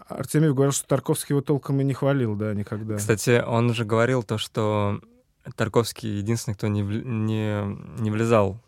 Артемьев 0.09 0.53
говорил, 0.53 0.71
что 0.73 0.87
Тарковский 0.87 1.33
его 1.33 1.41
толком 1.41 1.79
и 1.79 1.83
не 1.83 1.93
хвалил, 1.93 2.35
да, 2.35 2.53
никогда. 2.53 2.97
Кстати, 2.97 3.41
он 3.45 3.73
же 3.73 3.85
говорил 3.85 4.23
то, 4.23 4.37
что 4.37 4.99
Тарковский 5.55 6.17
единственный, 6.17 6.55
кто 6.55 6.67
не, 6.67 6.81
вли- 6.81 7.03
не, 7.05 7.63
не 8.01 8.11
влезал 8.11 8.59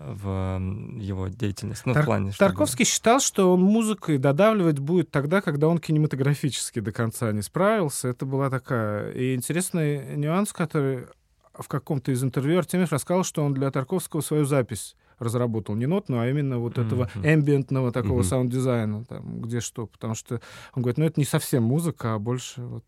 в 0.00 0.58
его 0.98 1.28
деятельность. 1.28 1.82
Ну, 1.84 1.92
Тар- 1.92 2.02
в 2.02 2.06
плане, 2.06 2.32
чтобы- 2.32 2.48
Тарковский 2.48 2.84
считал, 2.86 3.20
что 3.20 3.52
он 3.52 3.60
музыкой 3.60 4.16
додавливать 4.18 4.78
будет 4.78 5.10
тогда, 5.10 5.40
когда 5.42 5.68
он 5.68 5.78
кинематографически 5.78 6.80
до 6.80 6.90
конца 6.90 7.30
не 7.32 7.42
справился. 7.42 8.08
Это 8.08 8.24
была 8.26 8.48
такая... 8.50 9.10
И 9.12 9.34
интересный 9.34 10.16
нюанс, 10.16 10.52
который 10.52 11.06
в 11.52 11.68
каком-то 11.68 12.12
из 12.12 12.24
интервью 12.24 12.58
Артемьев 12.58 12.92
рассказал, 12.92 13.24
что 13.24 13.44
он 13.44 13.52
для 13.52 13.70
Тарковского 13.70 14.22
свою 14.22 14.46
запись 14.46 14.96
разработал. 15.18 15.74
Не 15.74 15.84
нотную, 15.84 16.22
а 16.22 16.28
именно 16.28 16.58
вот 16.58 16.78
этого 16.78 17.10
Мгм. 17.14 17.26
эмбиентного 17.26 17.92
такого 17.92 18.20
Мгм. 18.20 18.24
саунд-дизайна, 18.24 19.04
там, 19.04 19.42
где 19.42 19.60
что. 19.60 19.86
Потому 19.86 20.14
что 20.14 20.40
он 20.74 20.82
говорит, 20.82 20.96
ну 20.96 21.04
это 21.04 21.20
не 21.20 21.26
совсем 21.26 21.62
музыка, 21.62 22.14
а 22.14 22.18
больше 22.18 22.62
вот... 22.62 22.84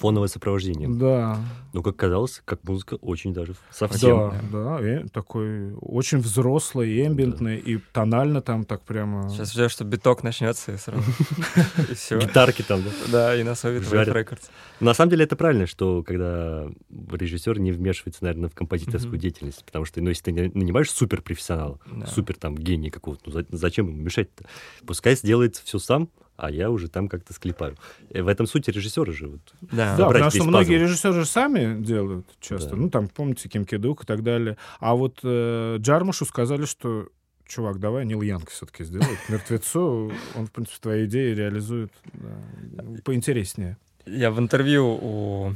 Фоновое 0.00 0.28
сопровождение. 0.28 0.88
Да, 0.88 1.38
Ну, 1.72 1.82
как 1.82 1.96
казалось, 1.96 2.42
как 2.44 2.62
музыка 2.64 2.94
очень 2.96 3.32
даже 3.32 3.54
совсем. 3.70 4.32
да, 4.52 4.78
да, 4.80 5.02
и 5.02 5.08
такой 5.08 5.74
очень 5.80 6.18
взрослый, 6.18 7.06
эмбиентный, 7.06 7.58
и 7.58 7.78
тонально 7.92 8.40
там 8.42 8.64
так 8.64 8.82
прямо... 8.82 9.28
Сейчас 9.30 9.52
ждешь, 9.52 9.72
что 9.72 9.84
биток 9.84 10.22
начнется 10.22 10.72
и 10.72 10.76
сразу. 10.76 11.02
И 11.90 11.94
все. 11.94 12.18
Гитарки 12.18 12.62
там, 12.62 12.82
да. 12.82 12.90
Да, 13.12 13.36
и 13.36 13.42
на 13.42 13.50
Soviet 13.50 13.88
Records. 13.90 14.50
На 14.80 14.94
самом 14.94 15.10
деле 15.10 15.24
это 15.24 15.36
правильно, 15.36 15.66
что 15.66 16.02
когда 16.02 16.68
режиссер 17.10 17.58
не 17.58 17.72
вмешивается, 17.72 18.24
наверное, 18.24 18.48
в 18.48 18.54
композиторскую 18.54 19.18
деятельность, 19.18 19.64
потому 19.64 19.84
что, 19.84 20.00
ну, 20.00 20.08
если 20.10 20.24
ты 20.32 20.32
нанимаешь 20.54 20.90
суперпрофессионала, 20.90 21.78
Да. 21.86 22.06
супер 22.06 22.36
там 22.36 22.56
гений 22.56 22.90
какого-то, 22.90 23.22
ну, 23.26 23.32
за- 23.32 23.46
зачем 23.50 23.88
ему 23.88 24.02
мешать-то? 24.02 24.44
Пускай 24.86 25.16
сделает 25.16 25.56
все 25.56 25.78
сам, 25.78 26.08
а 26.36 26.50
я 26.50 26.70
уже 26.70 26.88
там 26.88 27.08
как-то 27.08 27.32
склепаю. 27.32 27.76
И 28.10 28.20
в 28.20 28.28
этом 28.28 28.46
суть 28.46 28.68
режиссера 28.68 29.12
же. 29.12 29.28
Вот. 29.28 29.54
Да. 29.60 29.96
Да, 29.96 30.06
потому 30.06 30.30
что 30.30 30.44
многие 30.44 30.78
пазл. 30.78 30.84
режиссеры 30.84 31.24
сами 31.24 31.82
делают 31.82 32.26
часто. 32.40 32.70
Да. 32.70 32.76
Ну, 32.76 32.90
там, 32.90 33.08
помните, 33.08 33.48
Ким 33.48 33.64
Кедук 33.64 34.04
и 34.04 34.06
так 34.06 34.22
далее. 34.22 34.56
А 34.80 34.94
вот 34.94 35.20
э, 35.22 35.76
Джармушу 35.78 36.24
сказали, 36.24 36.64
что 36.64 37.08
чувак, 37.46 37.78
давай 37.78 38.04
Нил 38.04 38.22
Янг 38.22 38.50
все-таки 38.50 38.84
сделает. 38.84 39.18
Мертвецу 39.28 40.12
он, 40.34 40.46
в 40.46 40.50
принципе, 40.52 40.78
твои 40.80 41.06
идеи 41.06 41.34
реализует 41.34 41.92
да, 42.12 42.84
поинтереснее. 43.04 43.76
Я 44.06 44.30
в 44.30 44.38
интервью 44.38 44.98
у 45.00 45.54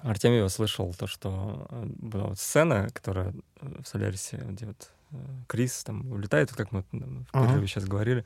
Артемьева 0.00 0.48
слышал 0.48 0.94
то, 0.94 1.06
что 1.06 1.66
э, 1.70 1.86
была 1.86 2.26
вот 2.26 2.38
сцена, 2.38 2.88
которая 2.92 3.32
э, 3.60 3.82
в 3.82 3.88
Солярисе, 3.88 4.36
где 4.50 4.66
вот 4.66 4.90
э, 5.12 5.16
Крис 5.48 5.82
там 5.82 6.12
улетает, 6.12 6.50
вот 6.50 6.58
как 6.58 6.72
мы 6.72 6.84
в 6.92 7.24
Ага. 7.32 7.66
сейчас 7.66 7.84
говорили, 7.86 8.24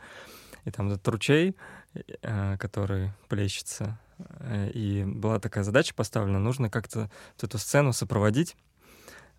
и 0.68 0.70
там 0.70 0.88
этот 0.88 1.07
ручей, 1.09 1.57
э, 1.94 2.57
который 2.59 3.11
плещется, 3.28 3.98
э, 4.18 4.70
и 4.70 5.04
была 5.04 5.38
такая 5.38 5.64
задача 5.64 5.94
поставлена, 5.94 6.38
нужно 6.38 6.70
как-то 6.70 7.11
эту 7.40 7.59
сцену 7.59 7.92
сопроводить. 7.92 8.57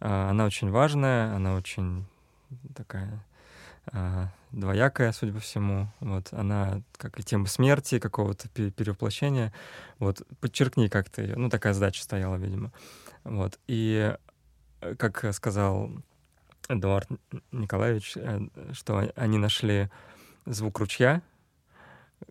А, 0.02 0.30
Она 0.30 0.46
очень 0.46 0.70
важная, 0.70 1.36
она 1.36 1.56
очень 1.56 2.06
такая 2.76 3.24
двоякая, 4.52 5.12
судя 5.12 5.34
по 5.34 5.40
всему. 5.40 5.92
Вот 6.00 6.32
она, 6.32 6.82
как 6.98 7.20
и 7.20 7.24
тема 7.24 7.48
смерти, 7.48 8.00
какого-то 8.00 8.50
пе- 8.50 8.72
перевоплощения. 8.72 9.54
Вот 10.00 10.22
подчеркни 10.40 10.88
как-то 10.90 11.22
ее. 11.22 11.36
Ну, 11.36 11.50
такая 11.50 11.74
задача 11.74 12.04
стояла, 12.04 12.36
видимо. 12.36 12.72
Вот. 13.24 13.60
И, 13.68 14.16
э, 14.82 14.96
как 14.96 15.34
сказал 15.34 15.92
Эдуард 16.68 17.10
Николаевич, 17.52 18.14
э, 18.16 18.40
что 18.74 19.12
они 19.16 19.38
нашли 19.38 19.90
звук 20.50 20.80
ручья. 20.80 21.22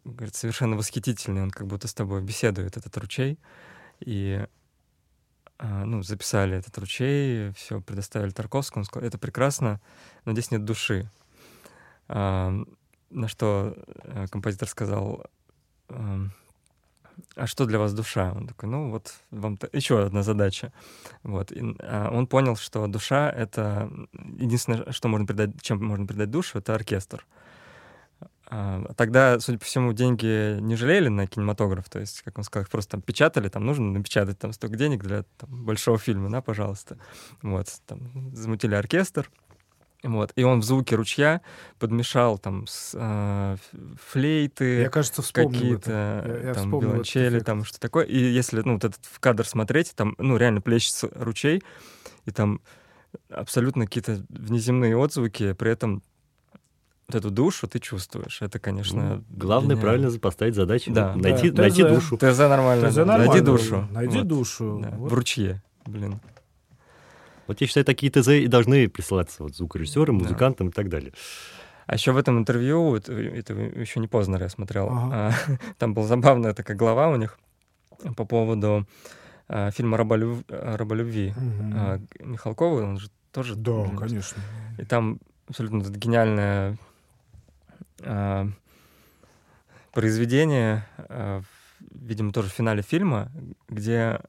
Говорит, 0.05 0.35
совершенно 0.35 0.77
восхитительный. 0.77 1.43
Он 1.43 1.51
как 1.51 1.67
будто 1.67 1.89
с 1.89 1.95
тобой 1.95 2.23
беседует, 2.23 2.77
этот 2.77 2.97
ручей. 2.97 3.39
И 4.01 4.45
а, 5.59 5.85
ну, 5.85 6.03
записали 6.03 6.57
этот 6.57 6.77
ручей, 6.79 7.53
все 7.53 7.81
предоставили 7.81 8.31
Тарковскому. 8.31 8.83
Он 8.83 8.85
сказал, 8.85 9.07
это 9.07 9.19
прекрасно, 9.19 9.81
но 10.25 10.33
здесь 10.33 10.51
нет 10.51 10.65
души. 10.65 11.11
А, 12.09 12.53
на 13.11 13.29
что 13.29 13.75
э, 14.05 14.27
композитор 14.29 14.69
сказал, 14.69 15.25
эм, 15.89 16.33
а 17.35 17.47
что 17.47 17.65
для 17.65 17.79
вас 17.79 17.95
душа? 17.95 18.33
Он 18.33 18.47
такой, 18.47 18.69
ну 18.69 18.91
вот 18.91 19.15
вам 19.31 19.59
еще 19.73 20.05
одна 20.05 20.23
задача. 20.23 20.73
Вот. 21.23 21.51
И, 21.51 21.63
а, 21.81 22.11
он 22.13 22.27
понял, 22.27 22.55
что 22.57 22.87
душа— 22.87 23.31
это 23.37 23.91
единственное, 24.13 24.93
что 24.93 25.09
можно 25.09 25.27
придать, 25.27 25.61
чем 25.63 25.83
можно 25.85 26.07
придать 26.07 26.31
душу, 26.31 26.59
это 26.59 26.75
оркестр. 26.75 27.27
А, 27.27 27.48
Тогда, 28.97 29.39
судя 29.41 29.59
по 29.59 29.65
всему, 29.65 29.93
деньги 29.93 30.59
не 30.61 30.75
жалели 30.77 31.09
на 31.09 31.27
кинематограф, 31.27 31.89
то 31.91 31.99
есть, 31.99 32.23
как 32.23 32.39
он 32.39 32.45
сказал, 32.45 32.65
их 32.65 32.71
просто 32.71 32.93
там 32.93 33.03
печатали, 33.03 33.49
там 33.49 33.67
нужно 33.67 33.93
напечатать 33.93 34.39
там 34.39 34.53
столько 34.53 34.77
денег 34.77 35.03
для 35.05 35.25
там, 35.37 35.65
большого 35.65 35.99
фильма, 35.99 36.29
на, 36.29 36.41
пожалуйста. 36.41 36.97
Вот, 37.43 37.69
там, 37.87 38.35
замутили 38.35 38.75
оркестр, 38.75 39.31
вот, 40.03 40.33
и 40.37 40.45
он 40.45 40.61
в 40.61 40.65
звуке 40.65 40.95
ручья 40.97 41.41
подмешал 41.79 42.39
там 42.39 42.67
с, 42.67 42.93
а, 42.97 43.55
ф- 43.55 43.81
флейты, 44.13 44.81
Я, 44.83 44.89
кажется, 44.91 45.23
какие-то 45.33 45.91
это. 46.25 46.33
Я- 46.43 46.49
я 46.49 46.55
там 46.55 46.71
виолончели, 46.87 47.41
там 47.41 47.65
что 47.65 47.81
такое. 47.81 48.05
И 48.05 48.17
если 48.17 48.63
ну, 48.65 48.75
вот 48.75 48.85
этот 48.85 49.05
в 49.05 49.19
кадр 49.21 49.45
смотреть, 49.47 49.93
там 49.97 50.15
ну 50.19 50.37
реально 50.37 50.61
плещется 50.61 51.11
ручей, 51.15 51.63
и 52.27 52.31
там 52.31 52.61
абсолютно 53.29 53.87
какие-то 53.87 54.25
внеземные 54.29 54.97
отзвуки, 54.97 55.53
при 55.55 55.73
этом 55.73 56.03
вот 57.11 57.15
эту 57.15 57.31
душу 57.31 57.67
ты 57.67 57.79
чувствуешь. 57.79 58.43
Это, 58.43 58.59
конечно, 58.59 59.17
Ну, 59.17 59.25
Главное 59.31 59.77
гениально. 59.77 59.83
правильно 59.83 60.19
поставить 60.21 60.55
задачу, 60.55 60.93
Да. 60.93 61.15
найти, 61.17 61.51
Да, 61.51 61.63
найти 61.63 61.83
ТЗ. 61.83 61.89
душу. 61.89 62.19
ТЗ 62.19 62.39
нормально. 62.39 62.89
ТЗ 62.91 62.95
да. 62.97 63.05
нормально. 63.07 63.33
Найди 63.33 63.45
душу. 63.47 63.89
Найди 63.91 64.19
Вот. 64.19 64.27
душу. 64.27 64.81
Да, 64.83 64.91
Вот. 64.91 65.11
В 65.11 65.15
ручье, 65.15 65.63
блин. 65.87 66.21
Вот 67.47 67.63
я 67.63 67.67
считаю, 67.67 67.87
такие 67.87 68.13
ТЗ 68.13 68.29
и 68.29 68.47
должны 68.47 68.89
присылаться 68.91 69.43
вот 69.43 69.57
звукорежиссерам, 69.57 70.19
Да. 70.19 70.25
музыкантам 70.25 70.69
и 70.69 70.71
так 70.71 70.91
далее. 70.91 71.13
А 71.87 71.95
еще 71.95 72.13
в 72.13 72.19
этом 72.19 72.39
интервью, 72.39 72.95
это, 72.97 73.15
это 73.15 73.55
еще 73.55 74.01
не 74.01 74.07
Познер 74.07 74.43
я 74.43 74.51
смотрел, 74.51 74.89
Ага. 74.91 75.11
а, 75.13 75.33
там 75.79 75.95
была 75.95 76.07
забавная 76.07 76.53
такая 76.53 76.77
глава 76.77 77.09
у 77.09 77.17
них 77.17 77.39
по 78.17 78.27
поводу 78.27 78.87
а, 79.49 79.71
фильма 79.71 79.97
«Раболюб- 79.97 80.45
«Раболюбви». 80.51 81.33
Мгм. 81.35 81.73
а, 81.75 82.01
Михалкова, 82.21 82.83
он 82.83 82.99
же 82.99 83.09
тоже... 83.33 83.57
Да, 83.57 83.81
блин, 83.81 83.97
конечно. 83.97 84.43
И 84.79 84.85
там 84.85 85.21
абсолютно 85.49 85.83
а, 86.39 86.75
произведение, 89.93 90.87
а, 90.99 91.41
в- 91.41 91.81
видимо, 92.09 92.33
тоже 92.33 92.49
в 92.49 92.53
финале 92.53 92.83
фильма, 92.83 93.31
где 93.69 94.21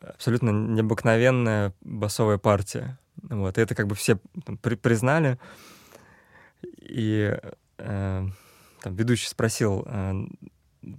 абсолютно 0.00 0.50
необыкновенная 0.50 1.72
басовая 1.80 2.38
партия. 2.38 2.98
Вот, 3.22 3.56
и 3.56 3.60
это 3.60 3.74
как 3.74 3.86
бы 3.86 3.94
все 3.94 4.18
там 4.44 4.56
при- 4.58 4.74
признали. 4.76 5.38
И 6.80 7.36
э, 7.78 8.26
там 8.82 8.94
ведущий 8.94 9.28
спросил 9.28 9.84
э, 9.86 10.12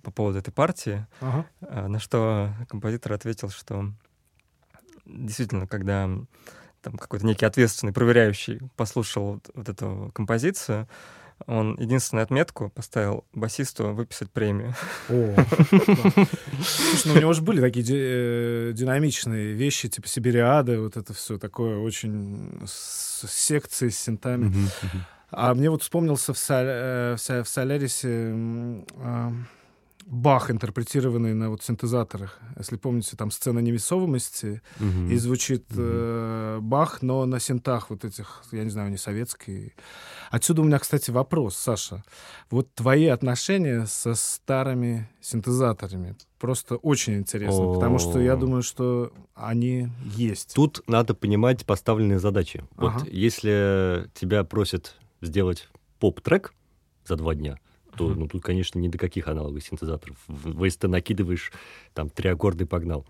по 0.01 0.11
поводу 0.11 0.39
этой 0.39 0.51
партии, 0.51 1.05
Ага. 1.21 1.45
а, 1.61 1.87
На 1.87 1.99
что 1.99 2.51
композитор 2.67 3.13
ответил, 3.13 3.49
что 3.49 3.91
действительно, 5.05 5.67
когда 5.67 6.09
там 6.85 6.97
какой-то 6.97 7.25
некий 7.25 7.45
ответственный 7.45 7.93
проверяющий 7.93 8.59
послушал 8.75 9.33
вот, 9.33 9.49
вот 9.55 9.69
эту 9.69 10.11
композицию, 10.13 10.87
он 11.47 11.75
единственную 11.79 12.23
отметку 12.23 12.69
поставил 12.69 13.25
басисту 13.33 13.91
выписать 13.93 14.31
премию. 14.31 14.75
О. 15.09 15.35
Слушай, 16.63 17.07
ну 17.07 17.13
у 17.15 17.17
него 17.17 17.33
же 17.33 17.41
были 17.41 17.59
такие 17.59 17.83
ди- 17.83 17.93
э, 17.97 18.71
динамичные 18.73 19.53
вещи, 19.53 19.89
типа 19.89 20.07
Сибириады, 20.07 20.79
вот 20.79 20.95
это 20.95 21.13
все 21.15 21.39
такое 21.39 21.79
очень 21.79 22.61
с 22.67 23.27
секцией, 23.27 23.91
с 23.91 23.97
синтами. 23.97 24.53
А 25.31 25.55
мне 25.55 25.71
вот 25.71 25.81
вспомнился 25.81 26.33
в, 26.33 26.39
э, 26.49 27.17
Солярисе 27.17 28.31
а, 28.97 29.33
Бах, 30.07 30.51
интерпретированный 30.51 31.33
на 31.33 31.49
вот 31.49 31.63
синтезаторах. 31.63 32.39
Если 32.59 32.77
помните, 32.77 33.17
там 33.17 33.31
сцена 33.31 33.57
невесомости, 33.57 34.61
Мгм. 34.79 35.09
и 35.09 35.17
звучит 35.17 35.65
Мгм. 35.71 35.79
э, 35.81 36.59
Бах, 36.61 37.01
но 37.01 37.25
на 37.25 37.39
синтах 37.39 37.89
вот 37.89 38.05
этих, 38.05 38.43
я 38.51 38.63
не 38.63 38.69
знаю, 38.69 38.91
не 38.91 38.97
советский. 38.97 39.73
Отсюда 40.29 40.61
у 40.61 40.65
меня, 40.65 40.77
кстати, 40.77 41.09
вопрос, 41.09 41.57
Саша. 41.57 42.03
Вот 42.51 42.71
твои 42.75 43.07
отношения 43.07 43.87
со 43.87 44.13
старыми 44.13 45.09
синтезаторами 45.21 46.15
просто 46.37 46.75
очень 46.75 47.15
интересно, 47.17 47.73
потому 47.73 47.97
что 47.97 48.19
я 48.19 48.35
думаю, 48.35 48.61
что 48.61 49.11
они 49.33 49.89
есть. 50.03 50.53
Тут 50.53 50.83
надо 50.87 51.15
понимать 51.15 51.65
поставленные 51.65 52.19
задачи. 52.19 52.63
Вот 52.75 52.93
Ага. 52.97 53.05
если 53.09 54.07
тебя 54.13 54.43
просят 54.43 54.95
сделать 55.21 55.67
поп-трек 55.99 56.53
за 57.07 57.15
два 57.15 57.33
дня, 57.33 57.57
то 57.97 58.13
ну, 58.13 58.27
тут, 58.27 58.43
конечно, 58.43 58.79
ни 58.79 58.87
до 58.87 58.97
каких 58.97 59.27
аналоговых 59.27 59.63
синтезаторов. 59.63 60.17
В 60.27 60.61
VST 60.61 60.87
накидываешь, 60.87 61.51
там, 61.93 62.09
три 62.09 62.29
аккорда 62.29 62.63
и 62.63 62.67
погнал. 62.67 63.05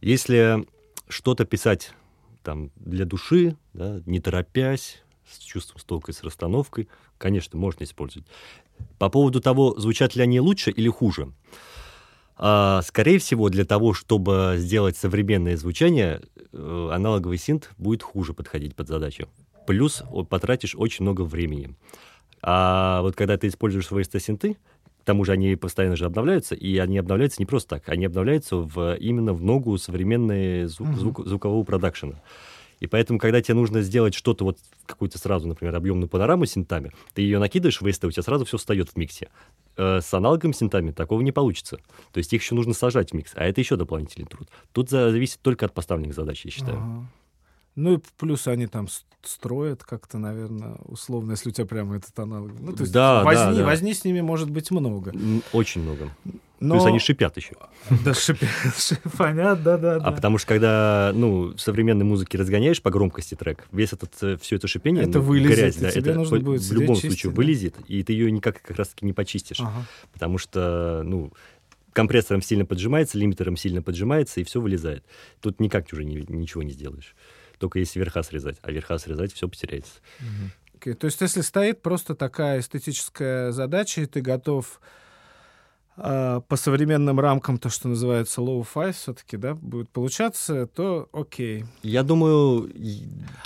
Если 0.00 0.66
что-то 1.08 1.44
писать 1.44 1.92
там, 2.42 2.70
для 2.76 3.04
души, 3.04 3.56
да, 3.72 4.00
не 4.06 4.20
торопясь, 4.20 5.02
с 5.28 5.38
чувством 5.38 5.80
столкой, 5.80 6.14
с 6.14 6.22
расстановкой, 6.22 6.88
конечно, 7.18 7.58
можно 7.58 7.84
использовать. 7.84 8.28
По 8.98 9.08
поводу 9.08 9.40
того, 9.40 9.74
звучат 9.78 10.14
ли 10.14 10.22
они 10.22 10.40
лучше 10.40 10.70
или 10.70 10.88
хуже. 10.88 11.32
А, 12.36 12.82
скорее 12.82 13.18
всего, 13.18 13.48
для 13.48 13.64
того, 13.64 13.94
чтобы 13.94 14.56
сделать 14.58 14.96
современное 14.96 15.56
звучание, 15.56 16.20
э, 16.52 16.90
аналоговый 16.92 17.38
синт 17.38 17.70
будет 17.78 18.02
хуже 18.02 18.34
подходить 18.34 18.74
под 18.74 18.88
задачу. 18.88 19.28
Плюс 19.66 20.02
потратишь 20.28 20.74
очень 20.76 21.04
много 21.04 21.22
времени. 21.22 21.74
А 22.42 23.00
вот 23.02 23.16
когда 23.16 23.36
ты 23.36 23.48
используешь 23.48 23.90
VST-синты, 23.90 24.56
к 25.00 25.04
тому 25.04 25.24
же 25.24 25.32
они 25.32 25.54
постоянно 25.56 25.96
же 25.96 26.04
обновляются, 26.04 26.54
и 26.54 26.78
они 26.78 26.98
обновляются 26.98 27.40
не 27.40 27.46
просто 27.46 27.76
так, 27.76 27.88
они 27.88 28.06
обновляются 28.06 28.56
в, 28.56 28.96
именно 28.96 29.32
в 29.32 29.42
ногу 29.42 29.78
современной 29.78 30.64
звук, 30.66 30.88
mm-hmm. 30.88 30.96
звук, 30.96 31.26
звукового 31.26 31.64
продакшена. 31.64 32.20
И 32.80 32.86
поэтому, 32.86 33.18
когда 33.18 33.40
тебе 33.40 33.54
нужно 33.54 33.80
сделать 33.82 34.14
что-то 34.14 34.44
вот 34.44 34.58
какую-то 34.84 35.18
сразу, 35.18 35.48
например, 35.48 35.74
объемную 35.74 36.08
панораму 36.08 36.44
с 36.44 36.52
синтами, 36.52 36.92
ты 37.14 37.22
ее 37.22 37.38
накидываешь 37.38 37.80
в 37.80 37.86
VST, 37.86 38.06
у 38.06 38.10
тебя 38.10 38.22
сразу 38.22 38.44
все 38.44 38.58
встает 38.58 38.90
в 38.90 38.96
миксе. 38.96 39.28
Э, 39.76 40.00
с 40.02 40.12
аналогом 40.12 40.52
синтами 40.52 40.90
такого 40.90 41.22
не 41.22 41.32
получится. 41.32 41.78
То 42.12 42.18
есть 42.18 42.32
их 42.32 42.42
еще 42.42 42.54
нужно 42.54 42.74
сажать 42.74 43.10
в 43.10 43.14
микс, 43.14 43.32
а 43.34 43.44
это 43.44 43.60
еще 43.60 43.76
дополнительный 43.76 44.26
труд. 44.26 44.48
Тут 44.72 44.90
зависит 44.90 45.40
только 45.40 45.66
от 45.66 45.72
поставленных 45.72 46.14
задач, 46.14 46.44
я 46.44 46.50
считаю. 46.50 46.78
Ага. 46.78 47.06
Ну 47.76 47.94
и 47.94 48.00
плюс 48.18 48.46
они 48.46 48.66
там 48.66 48.88
строят 49.28 49.84
как-то, 49.84 50.18
наверное, 50.18 50.76
условно, 50.84 51.32
если 51.32 51.50
у 51.50 51.52
тебя 51.52 51.66
прямо 51.66 51.96
этот 51.96 52.18
аналог. 52.18 52.52
Ну, 52.58 52.72
то 52.72 52.82
есть 52.82 52.92
да, 52.92 53.22
возни, 53.22 53.44
да, 53.44 53.54
да. 53.54 53.64
возни 53.64 53.94
с 53.94 54.04
ними 54.04 54.20
может 54.20 54.50
быть 54.50 54.70
много. 54.70 55.12
Очень 55.52 55.82
много. 55.82 56.10
Но... 56.58 56.76
Плюс 56.76 56.86
они 56.86 56.98
шипят 56.98 57.36
еще. 57.36 57.52
Да, 58.04 58.14
шипят, 58.14 58.48
понятно, 59.18 59.62
да, 59.62 59.76
да. 59.76 59.96
А 59.96 60.10
потому 60.10 60.38
что 60.38 60.48
когда, 60.48 61.12
ну, 61.14 61.54
в 61.54 61.58
современной 61.58 62.04
музыке 62.04 62.38
разгоняешь 62.38 62.80
по 62.80 62.90
громкости 62.90 63.34
трек, 63.34 63.66
весь 63.72 63.92
этот, 63.92 64.12
э, 64.22 64.38
все 64.40 64.56
это 64.56 64.66
шипение, 64.66 65.04
это 65.04 65.18
ну, 65.18 65.24
вылезет, 65.24 65.58
грязь, 65.58 65.76
да, 65.76 65.88
это 65.88 66.14
нужно 66.14 66.40
будет 66.40 66.62
в 66.62 66.72
любом 66.72 66.96
чистить, 66.96 67.10
случае 67.10 67.32
да? 67.32 67.36
вылезет, 67.36 67.76
и 67.88 68.02
ты 68.02 68.14
ее 68.14 68.30
никак 68.32 68.62
как 68.62 68.78
раз-таки 68.78 69.04
не 69.04 69.12
почистишь. 69.12 69.60
Ага. 69.60 69.84
Потому 70.14 70.38
что, 70.38 71.02
ну, 71.04 71.30
компрессором 71.92 72.40
сильно 72.40 72.64
поджимается, 72.64 73.18
лимитером 73.18 73.56
сильно 73.56 73.82
поджимается, 73.82 74.40
и 74.40 74.44
все 74.44 74.60
вылезает. 74.60 75.04
Тут 75.40 75.60
никак 75.60 75.86
уже 75.92 76.04
не, 76.04 76.24
ничего 76.28 76.62
не 76.62 76.70
сделаешь. 76.70 77.14
Только 77.58 77.78
если 77.78 77.98
верха 77.98 78.22
срезать. 78.22 78.58
А 78.62 78.70
верха 78.70 78.98
срезать, 78.98 79.32
все 79.32 79.48
потеряется. 79.48 79.94
Okay. 80.78 80.94
То 80.94 81.06
есть 81.06 81.20
если 81.20 81.40
стоит 81.40 81.82
просто 81.82 82.14
такая 82.14 82.60
эстетическая 82.60 83.50
задача, 83.50 84.02
и 84.02 84.06
ты 84.06 84.20
готов 84.20 84.80
э, 85.96 86.40
по 86.46 86.56
современным 86.56 87.18
рамкам, 87.18 87.58
то, 87.58 87.70
что 87.70 87.88
называется 87.88 88.42
low-fi 88.42 88.92
все-таки, 88.92 89.36
да, 89.36 89.54
будет 89.54 89.88
получаться, 89.88 90.66
то 90.66 91.08
окей. 91.12 91.64
Я 91.82 92.02
думаю... 92.02 92.70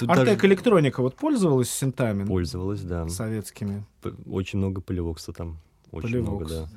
Артек 0.01 0.37
даже... 0.37 0.47
электроника 0.49 1.03
вот 1.03 1.15
пользовалась 1.17 1.71
синтами? 1.71 2.25
Пользовалась, 2.25 2.83
да. 2.83 3.09
Советскими. 3.09 3.87
Очень 4.27 4.59
много 4.59 4.81
полевокса 4.81 5.33
там. 5.33 5.61
Очень 5.93 6.09
Поливокс. 6.09 6.29
много, 6.29 6.47
да. 6.49 6.69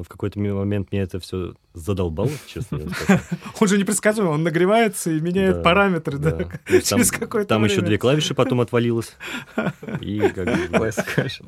Но 0.00 0.04
в 0.04 0.08
какой-то 0.08 0.40
момент 0.40 0.92
мне 0.92 1.02
это 1.02 1.20
все 1.20 1.52
задолбало, 1.74 2.30
честно 2.46 2.80
Он 3.60 3.68
же 3.68 3.76
непредсказуемый, 3.76 4.32
он 4.32 4.42
нагревается 4.42 5.10
и 5.10 5.20
меняет 5.20 5.62
параметры, 5.62 6.16
да, 6.16 6.38
через 6.80 7.10
какое-то 7.10 7.50
Там 7.50 7.66
еще 7.66 7.82
две 7.82 7.98
клавиши 7.98 8.34
потом 8.34 8.60
отвалилось. 8.62 9.14
И 10.00 10.20
как 10.20 10.46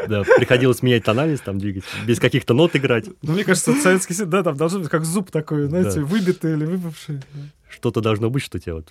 да, 0.07 0.23
приходилось 0.37 0.83
менять 0.83 1.03
тональность, 1.03 1.45
там 1.45 1.57
двигать, 1.57 1.85
без 2.07 2.21
каких-то 2.21 2.53
нот 2.53 2.77
играть. 2.77 3.07
Ну, 3.23 3.33
мне 3.33 3.45
кажется, 3.45 3.73
советский 3.73 4.23
да, 4.27 4.43
там 4.43 4.55
должен 4.55 4.83
быть 4.83 4.91
как 4.91 5.07
зуб 5.07 5.31
такой, 5.31 5.69
знаете, 5.69 6.01
выбитый 6.01 6.53
или 6.53 6.67
выпавший 6.67 7.23
что-то 7.73 8.01
должно 8.01 8.31
быть, 8.31 8.43
что 8.43 8.59
тебя 8.59 8.75
вот 8.75 8.91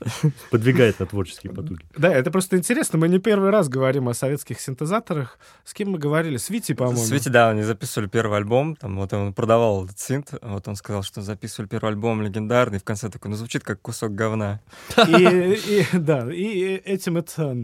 подвигает 0.49 0.99
на 0.99 1.05
творческие 1.05 1.53
потуги. 1.53 1.86
Да, 1.95 2.13
это 2.13 2.32
просто 2.32 2.57
интересно. 2.57 2.99
Мы 2.99 3.07
не 3.07 3.19
первый 3.19 3.49
раз 3.49 3.69
говорим 3.69 4.09
о 4.09 4.13
советских 4.13 4.59
синтезаторах. 4.59 5.38
С 5.63 5.73
кем 5.73 5.91
мы 5.91 5.99
говорили? 5.99 6.38
С 6.38 6.49
Вити, 6.49 6.73
по-моему. 6.73 6.99
С 6.99 7.11
Вити, 7.11 7.29
да, 7.29 7.49
они 7.49 7.63
записывали 7.63 8.09
первый 8.09 8.38
альбом. 8.38 8.75
Там 8.75 8.97
вот 8.97 9.13
он 9.13 9.34
продавал 9.34 9.86
этот 9.86 9.99
синт. 9.99 10.34
Вот 10.41 10.67
он 10.67 10.75
сказал, 10.75 11.03
что 11.03 11.21
записывали 11.21 11.69
первый 11.69 11.91
альбом 11.91 12.21
легендарный. 12.21 12.79
В 12.79 12.84
конце 12.84 13.09
такой, 13.09 13.32
ну 13.32 13.38
звучит 13.38 13.63
как 13.63 13.82
кусок 13.82 14.13
говна. 14.15 14.59
И, 15.07 15.59
и 15.67 15.97
да, 15.97 16.32
и 16.32 16.75
этим 16.75 17.17
это... 17.17 17.55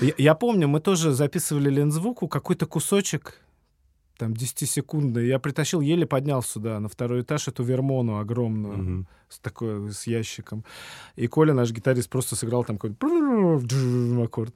Я, 0.00 0.12
я 0.18 0.34
помню, 0.34 0.68
мы 0.68 0.80
тоже 0.80 1.12
записывали 1.12 1.70
лензвуку, 1.70 2.28
какой-то 2.28 2.66
кусочек 2.66 3.41
там 4.22 4.32
10-секундный. 4.34 5.26
Я 5.26 5.38
притащил, 5.40 5.80
еле 5.80 6.06
поднял 6.06 6.42
сюда, 6.42 6.78
на 6.78 6.88
второй 6.88 7.22
этаж, 7.22 7.48
эту 7.48 7.64
вермону 7.64 8.18
огромную, 8.18 8.78
mm-hmm. 8.78 9.06
с 9.28 9.38
такой, 9.40 9.90
с 9.90 10.06
ящиком. 10.06 10.64
И 11.16 11.26
Коля, 11.26 11.54
наш 11.54 11.72
гитарист, 11.72 12.08
просто 12.08 12.36
сыграл 12.36 12.64
там 12.64 12.78
какой-то 12.78 13.60
аккорд. 14.22 14.54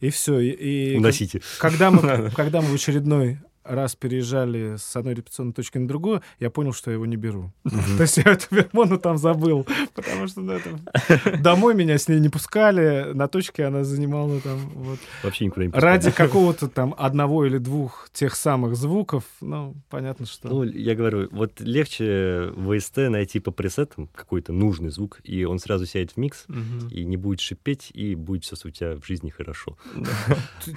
И 0.00 0.08
все. 0.08 0.38
И, 0.40 0.96
Уносите. 0.96 1.42
Когда 1.58 1.90
мы, 1.90 2.30
когда 2.36 2.62
мы 2.62 2.68
в 2.68 2.74
очередной 2.74 3.38
раз 3.64 3.94
переезжали 3.94 4.76
с 4.76 4.96
одной 4.96 5.14
репетиционной 5.14 5.52
точки 5.52 5.78
на 5.78 5.86
другую, 5.86 6.22
я 6.40 6.50
понял, 6.50 6.72
что 6.72 6.90
я 6.90 6.94
его 6.94 7.06
не 7.06 7.16
беру. 7.16 7.52
То 7.64 8.02
есть 8.02 8.16
я 8.16 8.24
эту 8.24 8.54
Вермону 8.54 8.98
там 8.98 9.18
забыл, 9.18 9.66
потому 9.94 10.26
что 10.28 10.40
ну, 10.40 10.58
домой 11.40 11.74
меня 11.74 11.98
с 11.98 12.08
ней 12.08 12.20
не 12.20 12.28
пускали, 12.28 13.12
на 13.12 13.28
точке 13.28 13.64
она 13.64 13.84
занимала 13.84 14.40
там 14.40 14.58
вот... 14.74 14.98
Вообще 15.22 15.46
никуда 15.46 15.66
не. 15.66 15.72
Ради 15.72 16.10
какого-то 16.16 16.68
там 16.68 16.94
одного 16.98 17.46
или 17.46 17.58
двух 17.58 18.08
тех 18.12 18.34
самых 18.34 18.76
звуков, 18.76 19.24
ну, 19.40 19.74
понятно, 19.88 20.26
что... 20.26 20.48
Ну, 20.48 20.62
я 20.64 20.94
говорю, 20.94 21.28
вот 21.30 21.60
легче 21.60 22.50
в 22.54 22.78
ВСТ 22.78 22.96
найти 22.96 23.40
по 23.40 23.50
пресетам 23.50 24.08
какой-то 24.14 24.52
нужный 24.52 24.90
звук, 24.90 25.20
и 25.24 25.44
он 25.44 25.58
сразу 25.58 25.86
сядет 25.86 26.12
в 26.12 26.16
микс, 26.16 26.46
и 26.90 27.04
не 27.04 27.16
будет 27.16 27.40
шипеть, 27.40 27.90
и 27.92 28.14
будет 28.14 28.44
все 28.44 28.54
у 28.64 28.70
тебя 28.70 28.96
в 28.96 29.06
жизни 29.06 29.30
хорошо. 29.30 29.76